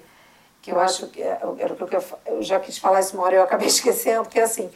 que 0.61 0.73
eu 0.73 0.81
acho 0.81 1.09
que 1.09 1.23
era 1.23 1.47
o 1.47 1.57
que 1.87 1.97
eu, 1.97 2.05
eu 2.27 2.43
já 2.43 2.59
quis 2.59 2.79
falar 2.79 3.01
isso 3.01 3.15
uma 3.17 3.25
hora 3.25 3.35
e 3.35 3.39
eu 3.39 3.43
acabei 3.43 3.69
esquecendo, 3.69 4.23
porque 4.23 4.41
assim, 4.41 4.71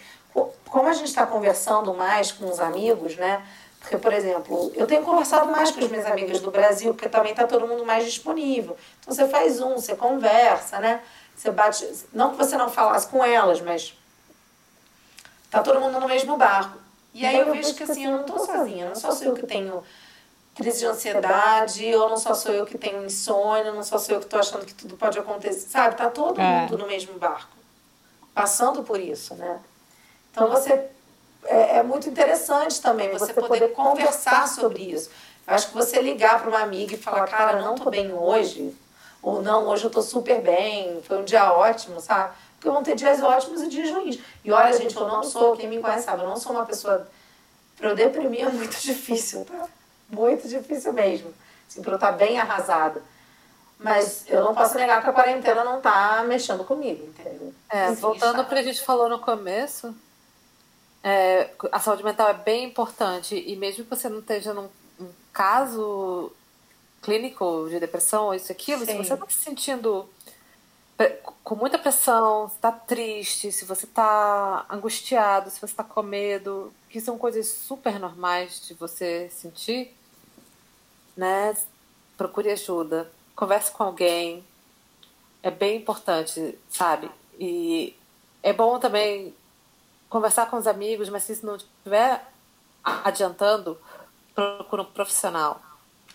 como 0.67 0.89
a 0.89 0.93
gente 0.93 1.09
está 1.09 1.27
conversando 1.27 1.95
mais 1.95 2.31
com 2.31 2.47
os 2.49 2.61
amigos, 2.61 3.17
né? 3.17 3.43
Porque, 3.81 3.97
por 3.97 4.13
exemplo, 4.13 4.73
eu 4.75 4.87
tenho 4.87 5.03
conversado 5.03 5.51
mais 5.51 5.71
com 5.71 5.81
as 5.81 5.89
minhas 5.89 6.07
amigas 6.07 6.41
do 6.41 6.51
Brasil, 6.51 6.93
porque 6.95 7.09
também 7.09 7.31
está 7.31 7.47
todo 7.47 7.67
mundo 7.67 7.87
mais 7.87 8.05
disponível. 8.05 8.77
Então 9.01 9.15
você 9.15 9.29
faz 9.29 9.61
um, 9.61 9.75
você 9.75 9.95
conversa, 9.95 10.79
né? 10.79 11.03
Você 11.37 11.51
bate. 11.51 11.89
Não 12.13 12.33
que 12.33 12.37
você 12.37 12.57
não 12.57 12.69
falasse 12.69 13.07
com 13.07 13.25
elas, 13.25 13.61
mas 13.61 13.95
tá 15.51 15.63
todo 15.63 15.81
mundo 15.81 16.01
no 16.01 16.09
mesmo 16.09 16.37
barco. 16.37 16.77
E 17.15 17.25
aí 17.25 17.39
eu 17.39 17.53
vejo 17.53 17.75
que 17.75 17.85
assim, 17.85 18.05
eu 18.05 18.13
não 18.13 18.21
estou 18.23 18.39
sozinha, 18.45 18.89
não 18.89 18.95
só 18.95 19.13
sou 19.13 19.29
eu 19.29 19.35
que 19.35 19.47
tenho 19.47 19.83
crise 20.55 20.81
de 20.81 20.87
ansiedade, 20.87 21.95
ou 21.95 22.11
não 22.11 22.17
só 22.17 22.35
sou 22.35 22.53
eu 22.53 22.67
que 22.67 22.77
tenho 22.77 23.05
insônia, 23.05 23.73
não 23.73 23.85
só 23.85 23.97
sou 23.97 24.17
eu 24.17 24.21
que 24.21 24.27
estou 24.27 24.41
achando 24.41 24.67
que 24.67 24.75
tudo 24.75 24.97
pode 24.97 25.17
acontecer, 25.17 25.69
sabe? 25.69 25.97
Tá 25.97 26.11
todo 26.11 26.41
é. 26.41 26.63
mundo 26.63 26.79
no 26.79 26.87
mesmo 26.87 27.17
barco, 27.17 27.57
passando 28.35 28.83
por 28.83 28.99
isso, 28.99 29.35
né? 29.37 29.61
Então 30.33 30.49
você 30.49 30.91
é, 31.45 31.79
é 31.79 31.83
muito 31.83 32.09
interessante 32.09 32.81
também 32.81 33.11
você 33.11 33.33
poder 33.33 33.69
conversar 33.73 34.49
sobre 34.49 34.83
isso. 34.83 35.11
Eu 35.47 35.55
acho 35.55 35.69
que 35.69 35.75
você 35.75 36.01
ligar 36.01 36.41
para 36.41 36.49
uma 36.49 36.61
amiga 36.61 36.95
e 36.95 36.99
falar, 36.99 37.27
cara, 37.27 37.61
não 37.61 37.75
tô 37.75 37.91
bem 37.91 38.13
hoje, 38.13 38.75
ou 39.23 39.43
não, 39.43 39.67
hoje 39.67 39.85
eu 39.85 39.91
tô 39.91 40.03
super 40.03 40.41
bem, 40.41 41.01
foi 41.03 41.19
um 41.19 41.25
dia 41.25 41.53
ótimo, 41.53 42.01
sabe? 42.01 42.35
Porque 42.55 42.71
vão 42.71 42.83
ter 42.83 42.95
dias 42.95 43.23
ótimos 43.23 43.63
e 43.63 43.69
dias 43.69 43.91
ruins. 43.91 44.19
E 44.45 44.53
olha, 44.53 44.77
gente, 44.77 44.95
eu 44.97 45.07
não 45.07 45.23
sou, 45.23 45.57
quem 45.57 45.69
me 45.69 45.81
conhece 45.81 46.05
sabe, 46.05 46.23
eu 46.23 46.29
não 46.29 46.37
sou 46.37 46.53
uma 46.53 46.67
pessoa. 46.67 47.09
Para 47.77 47.91
eu 47.91 47.97
deprimir 47.97 48.47
é 48.47 48.51
muito 48.51 48.77
difícil, 48.83 49.45
tá? 49.45 49.69
Muito 50.11 50.49
difícil 50.49 50.93
mesmo. 50.93 51.33
Assim, 51.69 51.83
para 51.83 51.93
eu 51.93 51.97
estar 51.97 52.13
tá 52.13 52.19
bem 52.19 52.39
arrasada. 52.39 53.03
Mas 53.79 54.25
eu 54.27 54.43
não 54.43 54.55
posso 54.55 54.75
negar 54.75 55.01
que 55.01 55.09
a 55.09 55.13
quarentena 55.13 55.63
não 55.63 55.81
tá 55.81 56.25
mexendo 56.27 56.65
comigo, 56.65 57.05
entendeu? 57.07 57.55
É, 57.71 57.93
voltando 57.93 58.45
para 58.45 58.59
a 58.59 58.63
gente 58.63 58.81
falou 58.83 59.09
no 59.09 59.21
começo, 59.21 59.95
é, 61.03 61.51
a 61.71 61.81
saúde 61.81 62.05
mental 62.05 62.29
é 62.29 62.35
bem 62.35 62.65
importante 62.65 63.35
e 63.35 63.57
mesmo 63.57 63.85
que 63.85 63.91
você 63.91 64.09
não 64.09 64.19
esteja 64.19 64.53
num 64.53 64.69
um 65.01 65.11
caso 65.33 66.33
clínico 67.01 67.69
de 67.71 67.79
depressão 67.79 68.27
ou 68.27 68.35
isso 68.35 68.51
aquilo, 68.51 68.81
Sim. 68.81 68.87
se 68.87 68.97
você 68.97 69.15
está 69.15 69.29
se 69.29 69.39
sentindo 69.39 70.09
com 71.45 71.55
muita 71.55 71.79
pressão, 71.79 72.49
se 72.49 72.57
está 72.57 72.73
triste, 72.73 73.53
se 73.53 73.65
você 73.65 73.85
está 73.85 74.67
angustiado, 74.69 75.49
se 75.49 75.61
você 75.61 75.67
está 75.67 75.85
com 75.85 76.03
medo, 76.03 76.73
que 76.91 77.01
são 77.01 77.17
coisas 77.17 77.47
super 77.47 78.01
normais 78.01 78.67
de 78.67 78.75
você 78.75 79.31
sentir, 79.31 79.95
né? 81.17 81.57
Procure 82.17 82.51
ajuda, 82.51 83.11
converse 83.37 83.71
com 83.71 83.85
alguém, 83.85 84.45
é 85.41 85.51
bem 85.51 85.77
importante, 85.77 86.59
sabe? 86.69 87.09
E 87.39 87.95
é 88.43 88.53
bom 88.53 88.81
também 88.81 89.33
conversar 90.09 90.51
com 90.51 90.57
os 90.57 90.67
amigos, 90.67 91.09
mas 91.09 91.25
se 91.25 91.33
isso 91.33 91.47
não 91.47 91.57
estiver 91.57 92.23
adiantando, 92.85 93.79
procura 94.35 94.83
um 94.83 94.87
profissional. 94.87 95.61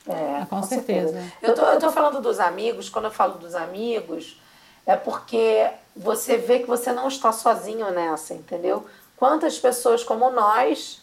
É, 0.08 0.46
com, 0.50 0.58
com 0.58 0.64
certeza. 0.64 1.14
certeza. 1.14 1.34
Eu 1.42 1.56
tô, 1.56 1.62
eu 1.62 1.80
tô 1.80 1.92
falando 1.92 2.22
dos 2.22 2.40
amigos, 2.40 2.90
quando 2.90 3.06
eu 3.06 3.12
falo 3.12 3.36
dos 3.36 3.56
amigos, 3.56 4.40
é 4.86 4.96
porque 4.96 5.70
você 5.96 6.38
vê 6.38 6.60
que 6.60 6.68
você 6.68 6.92
não 6.92 7.08
está 7.08 7.32
sozinho 7.32 7.90
nessa, 7.92 8.34
entendeu? 8.34 8.86
Quantas 9.16 9.58
pessoas 9.58 10.04
como 10.04 10.30
nós, 10.30 11.02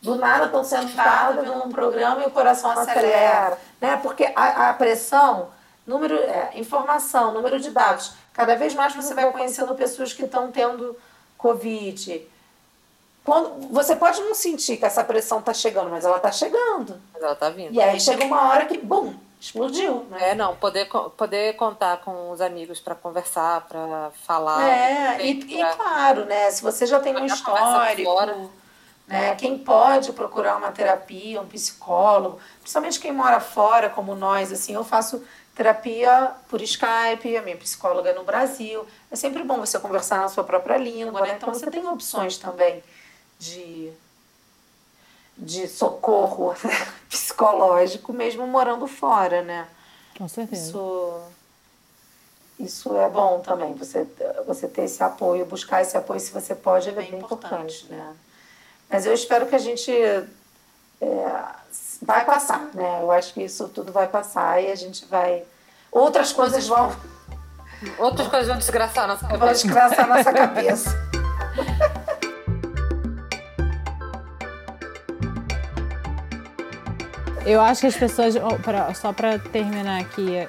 do 0.00 0.16
nada 0.16 0.46
estão 0.46 0.64
sentadas 0.64 1.46
num 1.46 1.70
programa 1.70 2.22
e 2.22 2.26
o 2.26 2.30
coração 2.30 2.70
acelera, 2.70 3.58
né? 3.80 3.96
Porque 3.96 4.32
a, 4.34 4.70
a 4.70 4.74
pressão, 4.74 5.50
número, 5.86 6.14
é, 6.14 6.52
informação, 6.54 7.32
número 7.34 7.60
de 7.60 7.70
dados, 7.70 8.12
cada 8.32 8.56
vez 8.56 8.74
mais 8.74 8.94
você 8.94 9.12
vai 9.12 9.30
conhecendo 9.30 9.74
pessoas 9.74 10.12
que 10.12 10.24
estão 10.24 10.50
tendo 10.50 10.96
Covid. 11.42 12.26
Quando, 13.24 13.68
você 13.68 13.94
pode 13.94 14.20
não 14.20 14.34
sentir 14.34 14.76
que 14.76 14.84
essa 14.84 15.04
pressão 15.04 15.40
está 15.40 15.52
chegando, 15.52 15.90
mas 15.90 16.04
ela 16.04 16.16
está 16.16 16.30
chegando. 16.32 17.00
Mas 17.12 17.22
ela 17.22 17.32
está 17.32 17.50
vindo. 17.50 17.74
E 17.74 17.80
aí 17.80 18.00
chega 18.00 18.24
uma 18.24 18.48
hora 18.48 18.66
que, 18.66 18.78
bum, 18.78 19.14
explodiu. 19.40 20.06
Né? 20.08 20.30
É, 20.30 20.34
não, 20.34 20.56
poder, 20.56 20.88
poder 21.16 21.54
contar 21.56 21.98
com 21.98 22.30
os 22.30 22.40
amigos 22.40 22.80
para 22.80 22.94
conversar, 22.94 23.62
para 23.62 24.10
falar. 24.24 24.68
É, 24.68 25.26
e, 25.26 25.34
pra... 25.34 25.52
e, 25.52 25.76
claro, 25.76 26.24
né, 26.24 26.50
se 26.50 26.62
você 26.62 26.86
já 26.86 26.98
tem 27.00 27.16
um 27.16 27.26
histórico, 27.26 28.50
né, 29.06 29.34
quem 29.36 29.58
pode 29.58 30.12
procurar 30.12 30.56
uma 30.56 30.72
terapia, 30.72 31.40
um 31.40 31.46
psicólogo, 31.46 32.38
principalmente 32.60 32.98
quem 32.98 33.12
mora 33.12 33.40
fora, 33.40 33.90
como 33.90 34.14
nós, 34.14 34.52
assim, 34.52 34.74
eu 34.74 34.84
faço 34.84 35.24
terapia 35.54 36.32
por 36.48 36.60
Skype, 36.62 37.36
a 37.36 37.42
minha 37.42 37.56
psicóloga 37.56 38.10
é 38.10 38.14
no 38.14 38.24
Brasil. 38.24 38.86
É 39.10 39.16
sempre 39.16 39.42
bom 39.42 39.58
você 39.58 39.78
conversar 39.78 40.20
na 40.20 40.28
sua 40.28 40.44
própria 40.44 40.76
língua, 40.76 41.20
né? 41.20 41.34
Então 41.36 41.52
você 41.52 41.70
tem 41.70 41.86
opções 41.86 42.38
também 42.38 42.82
de, 43.38 43.92
de 45.36 45.68
socorro 45.68 46.54
psicológico, 47.08 48.12
mesmo 48.12 48.46
morando 48.46 48.86
fora, 48.86 49.42
né? 49.42 49.68
Com 50.16 50.28
certeza. 50.28 50.68
Isso, 50.68 51.20
isso 52.58 52.96
é 52.96 53.08
bom 53.08 53.40
também, 53.40 53.74
você, 53.74 54.06
você 54.46 54.68
ter 54.68 54.84
esse 54.84 55.02
apoio, 55.02 55.44
buscar 55.44 55.82
esse 55.82 55.96
apoio 55.96 56.20
se 56.20 56.32
você 56.32 56.54
pode, 56.54 56.88
é 56.88 56.92
bem, 56.92 57.10
bem 57.10 57.18
importante, 57.20 57.86
né? 57.90 58.14
Mas 58.88 59.06
eu 59.06 59.14
espero 59.14 59.46
que 59.46 59.54
a 59.54 59.58
gente 59.58 59.90
é, 59.90 60.24
vai 62.02 62.24
passar, 62.24 62.68
né? 62.74 63.00
Eu 63.00 63.10
acho 63.12 63.32
que 63.32 63.42
isso 63.42 63.68
tudo 63.68 63.92
vai 63.92 64.08
passar 64.08 64.60
e 64.62 64.70
a 64.70 64.74
gente 64.74 65.06
vai. 65.06 65.44
Outras 65.90 66.32
coisas 66.32 66.66
vão. 66.66 66.94
Outras 67.98 68.28
coisas 68.28 68.48
vão 68.48 68.58
desgraçar 68.58 69.06
nossa 69.06 69.26
cabeça. 69.26 69.38
Vão 69.38 69.52
desgraçar 69.52 70.08
nossa 70.08 70.32
cabeça. 70.32 71.12
Eu 77.44 77.60
acho 77.60 77.80
que 77.80 77.86
as 77.88 77.96
pessoas, 77.96 78.34
só 78.94 79.12
para 79.12 79.38
terminar 79.38 80.00
aqui, 80.00 80.48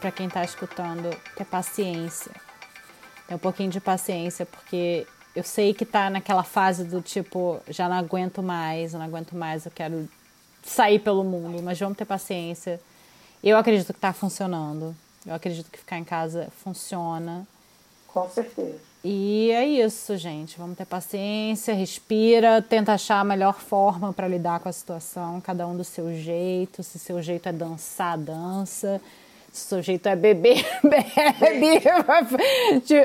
para 0.00 0.10
quem 0.10 0.26
está 0.26 0.44
escutando, 0.44 1.10
ter 1.34 1.44
paciência. 1.44 2.32
Ter 3.26 3.34
um 3.34 3.38
pouquinho 3.38 3.70
de 3.70 3.80
paciência, 3.80 4.44
porque 4.44 5.06
eu 5.34 5.42
sei 5.42 5.72
que 5.72 5.86
tá 5.86 6.10
naquela 6.10 6.42
fase 6.42 6.84
do 6.84 7.00
tipo, 7.00 7.60
já 7.68 7.88
não 7.88 7.96
aguento 7.96 8.42
mais, 8.42 8.92
eu 8.92 8.98
não 8.98 9.06
aguento 9.06 9.34
mais, 9.34 9.64
eu 9.64 9.72
quero 9.74 10.06
sair 10.70 10.98
pelo 10.98 11.24
mundo, 11.24 11.62
mas 11.62 11.78
vamos 11.78 11.96
ter 11.96 12.04
paciência. 12.04 12.80
Eu 13.42 13.56
acredito 13.56 13.92
que 13.92 13.98
está 13.98 14.12
funcionando. 14.12 14.94
Eu 15.26 15.34
acredito 15.34 15.70
que 15.70 15.78
ficar 15.78 15.98
em 15.98 16.04
casa 16.04 16.48
funciona. 16.62 17.46
Com 18.08 18.28
certeza. 18.28 18.78
E 19.04 19.50
é 19.52 19.64
isso, 19.64 20.16
gente. 20.16 20.58
Vamos 20.58 20.76
ter 20.76 20.84
paciência, 20.84 21.74
respira, 21.74 22.60
tenta 22.60 22.92
achar 22.92 23.20
a 23.20 23.24
melhor 23.24 23.60
forma 23.60 24.12
para 24.12 24.26
lidar 24.26 24.58
com 24.60 24.68
a 24.68 24.72
situação, 24.72 25.40
cada 25.40 25.66
um 25.66 25.76
do 25.76 25.84
seu 25.84 26.12
jeito. 26.12 26.82
Se 26.82 26.98
seu 26.98 27.22
jeito 27.22 27.48
é 27.48 27.52
dançar, 27.52 28.18
dança. 28.18 29.00
Se 29.52 29.68
seu 29.68 29.80
jeito 29.80 30.08
é 30.08 30.16
beber, 30.16 30.64
bebe. 30.82 31.82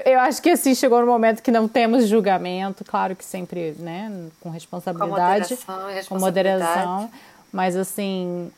Eu 0.05 0.19
acho 0.21 0.41
que 0.41 0.49
assim 0.49 0.73
chegou 0.73 0.99
no 1.01 1.07
momento 1.07 1.41
que 1.41 1.51
não 1.51 1.67
temos 1.67 2.07
julgamento, 2.07 2.83
claro 2.83 3.15
que 3.15 3.23
sempre, 3.23 3.75
né, 3.79 4.11
com 4.41 4.49
responsabilidade, 4.49 5.55
com 5.55 5.71
moderação, 5.71 6.07
com 6.07 6.19
moderação 6.19 7.11
mas 7.51 7.75
assim, 7.75 8.51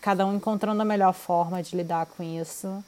cada 0.00 0.26
um 0.26 0.36
encontrando 0.36 0.80
a 0.80 0.84
melhor 0.84 1.12
forma 1.12 1.62
de 1.62 1.76
lidar 1.76 2.06
com 2.06 2.22
isso. 2.22 2.84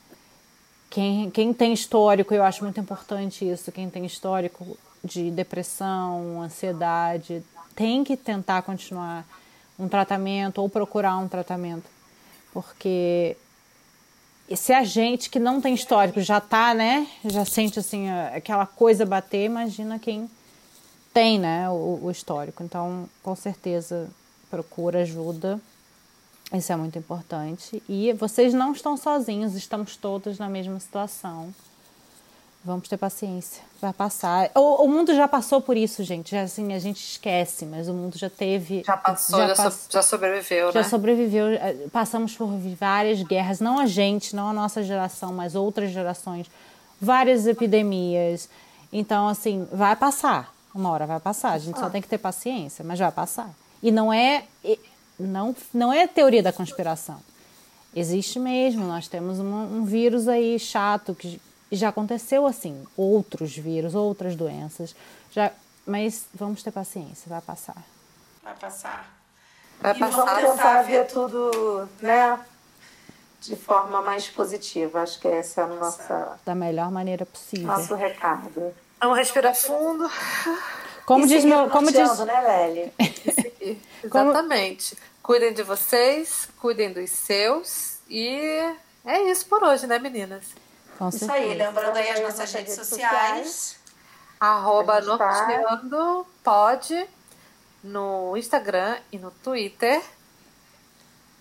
Quem, 0.91 1.31
quem 1.31 1.53
tem 1.53 1.73
histórico, 1.73 2.33
eu 2.35 2.43
acho 2.43 2.65
muito 2.65 2.81
importante 2.81 3.49
isso, 3.49 3.71
quem 3.71 3.91
tem 3.91 4.07
histórico 4.07 4.79
de 5.05 5.31
depressão, 5.31 6.43
ansiedade, 6.43 7.43
tem 7.75 8.03
que 8.03 8.17
tentar 8.17 8.63
continuar 8.63 9.25
um 9.79 9.87
tratamento 9.87 10.59
ou 10.59 10.69
procurar 10.69 11.19
um 11.19 11.29
tratamento. 11.29 11.85
Porque 12.53 13.37
se 14.57 14.73
a 14.73 14.83
gente 14.83 15.29
que 15.29 15.39
não 15.39 15.61
tem 15.61 15.75
histórico 15.75 16.21
já 16.21 16.41
tá, 16.41 16.75
né, 16.75 17.07
já 17.25 17.45
sente 17.45 17.79
assim 17.79 18.09
aquela 18.35 18.67
coisa 18.67 19.05
bater, 19.05 19.45
imagina 19.45 19.99
quem 19.99 20.29
tem, 21.13 21.39
né, 21.39 21.69
o, 21.69 22.01
o 22.05 22.11
histórico. 22.11 22.63
Então, 22.63 23.09
com 23.23 23.37
certeza 23.37 24.09
procura 24.51 25.01
ajuda. 25.01 25.61
Isso 26.53 26.73
é 26.73 26.77
muito 26.77 26.99
importante. 26.99 27.83
E 27.89 28.13
vocês 28.15 28.55
não 28.55 28.73
estão 28.73 28.97
sozinhos, 28.97 29.55
estamos 29.55 29.97
todos 29.97 30.39
na 30.39 30.49
mesma 30.49 30.81
situação. 30.81 31.53
Vamos 32.65 32.89
ter 32.89 32.97
paciência, 32.97 33.63
vai 33.81 33.93
passar. 33.93 34.51
O, 34.55 34.85
o 34.85 34.89
mundo 34.89 35.15
já 35.15 35.29
passou 35.29 35.61
por 35.61 35.77
isso, 35.77 36.03
gente. 36.03 36.33
Já, 36.33 36.43
assim, 36.43 36.73
a 36.73 36.79
gente 36.79 37.03
esquece, 37.03 37.65
mas 37.65 37.89
o 37.89 37.95
mundo 37.95 38.19
já 38.19 38.29
teve. 38.29 38.83
Já 38.85 38.97
passou, 38.97 39.39
já, 39.39 39.47
já, 39.49 39.55
pass... 39.55 39.75
so, 39.75 39.93
já 39.93 40.03
sobreviveu, 40.03 40.73
já 40.73 40.83
né? 40.83 40.89
sobreviveu. 40.89 41.47
É, 41.49 41.75
passamos 41.93 42.37
por 42.37 42.49
várias 42.79 43.23
guerras, 43.23 43.61
não 43.61 43.79
a 43.79 43.87
gente, 43.87 44.35
não 44.35 44.49
a 44.49 44.53
nossa 44.53 44.83
geração, 44.83 45.33
mas 45.33 45.55
outras 45.55 45.93
gerações. 45.93 46.51
Várias 47.01 47.47
epidemias. 47.47 48.49
Então, 48.93 49.29
assim, 49.29 49.67
vai 49.71 49.95
passar. 49.95 50.53
Uma 50.75 50.91
hora 50.91 51.07
vai 51.07 51.21
passar. 51.21 51.53
A 51.53 51.59
gente 51.59 51.79
só 51.79 51.89
tem 51.89 52.03
que 52.03 52.09
ter 52.09 52.19
paciência, 52.19 52.85
mas 52.85 52.99
vai 52.99 53.13
passar. 53.13 53.51
E 53.83 53.91
não 53.91 54.13
é, 54.13 54.45
não, 55.19 55.55
não 55.73 55.93
é 55.93 56.07
teoria 56.07 56.43
da 56.43 56.53
conspiração. 56.53 57.21
Existe 57.95 58.39
mesmo, 58.39 58.87
nós 58.87 59.09
temos 59.09 59.39
um, 59.39 59.79
um 59.79 59.85
vírus 59.85 60.29
aí 60.29 60.59
chato 60.59 61.15
que 61.15 61.41
já 61.71 61.89
aconteceu 61.89 62.47
assim, 62.47 62.85
outros 62.97 63.57
vírus, 63.57 63.95
outras 63.95 64.37
doenças. 64.37 64.95
Já, 65.31 65.53
mas 65.87 66.27
vamos 66.35 66.63
ter 66.63 66.71
paciência, 66.71 67.25
vai 67.27 67.41
passar. 67.41 67.83
Vai 68.43 68.55
passar. 68.55 69.13
Vai 69.81 69.97
e 69.97 69.99
passar. 69.99 70.25
vamos 70.25 70.51
tentar 70.51 70.83
ver 70.83 71.07
tudo, 71.07 71.89
né? 72.01 72.39
De 73.41 73.55
forma 73.57 74.03
mais 74.03 74.29
positiva. 74.29 75.03
Acho 75.03 75.21
que 75.21 75.29
essa 75.29 75.61
é 75.61 75.65
a 75.65 75.67
nossa. 75.69 76.39
Da 76.45 76.55
melhor 76.55 76.91
maneira 76.91 77.25
possível. 77.25 77.69
Nosso 77.69 77.95
recado. 77.95 78.75
Vamos 79.01 79.17
respirar 79.17 79.55
fundo. 79.55 80.11
Como 81.07 81.27
diz 81.27 81.45
meu. 81.45 81.71
Como 81.71 81.91
diz. 81.93 82.19
Né, 82.19 82.41
Lely? 82.41 82.93
Exatamente. 84.03 84.95
Como... 84.95 85.09
Cuidem 85.23 85.53
de 85.53 85.63
vocês, 85.63 86.49
cuidem 86.59 86.93
dos 86.93 87.11
seus. 87.11 87.99
E 88.09 88.33
é 89.05 89.23
isso 89.31 89.47
por 89.47 89.63
hoje, 89.63 89.87
né, 89.87 89.99
meninas? 89.99 90.45
Com 90.97 91.09
isso 91.09 91.31
aí. 91.31 91.55
Lembrando 91.55 91.97
aí 91.97 92.11
as 92.11 92.21
nossas 92.21 92.53
redes 92.53 92.75
sociais. 92.75 93.77
Arroba 94.41 95.01
norteando 95.01 96.27
pode 96.43 97.07
no 97.83 98.37
Instagram 98.37 98.97
e 99.13 99.19
no 99.19 99.31
Twitter. 99.31 100.03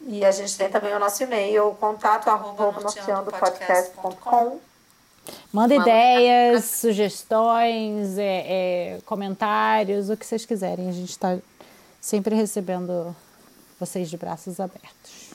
E 0.01 0.23
a 0.25 0.31
gente 0.31 0.55
tem 0.57 0.69
também 0.69 0.93
o 0.93 0.99
nosso 0.99 1.23
e-mail, 1.23 1.75
contato 1.79 2.29
arroba 2.29 2.79
norteandopodcast.com. 2.79 4.59
Manda 5.51 5.75
ideias, 5.75 6.65
sugestões, 6.65 8.17
é, 8.17 8.45
é, 8.47 8.99
comentários, 9.05 10.09
o 10.09 10.15
que 10.15 10.25
vocês 10.25 10.45
quiserem. 10.45 10.87
A 10.87 10.91
gente 10.91 11.09
está 11.09 11.37
sempre 12.07 12.33
recebendo 12.33 13.13
vocês 13.77 14.09
de 14.09 14.15
braços 14.15 14.61
abertos. 14.61 15.31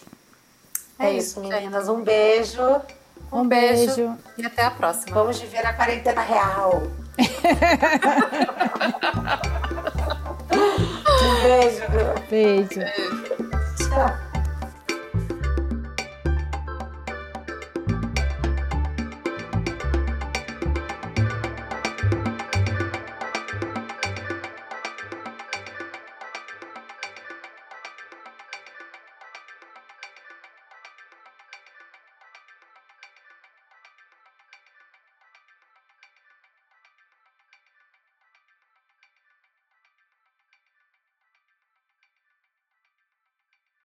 É, 0.99 1.09
é 1.09 1.13
isso, 1.13 1.39
meninas. 1.41 1.87
Um 1.87 2.03
beijo. 2.03 2.63
Um, 3.31 3.41
um 3.41 3.47
beijo. 3.47 3.95
beijo. 3.95 4.19
E 4.39 4.47
até 4.47 4.65
a 4.65 4.71
próxima. 4.71 5.15
Vamos 5.15 5.39
viver 5.39 5.67
a 5.67 5.75
quarentena 5.75 6.23
real. 6.23 6.83
um 11.23 11.43
beijo. 11.43 11.83
Beijo. 12.31 12.81
beijo. 12.81 12.81
Tchau. 13.77 14.32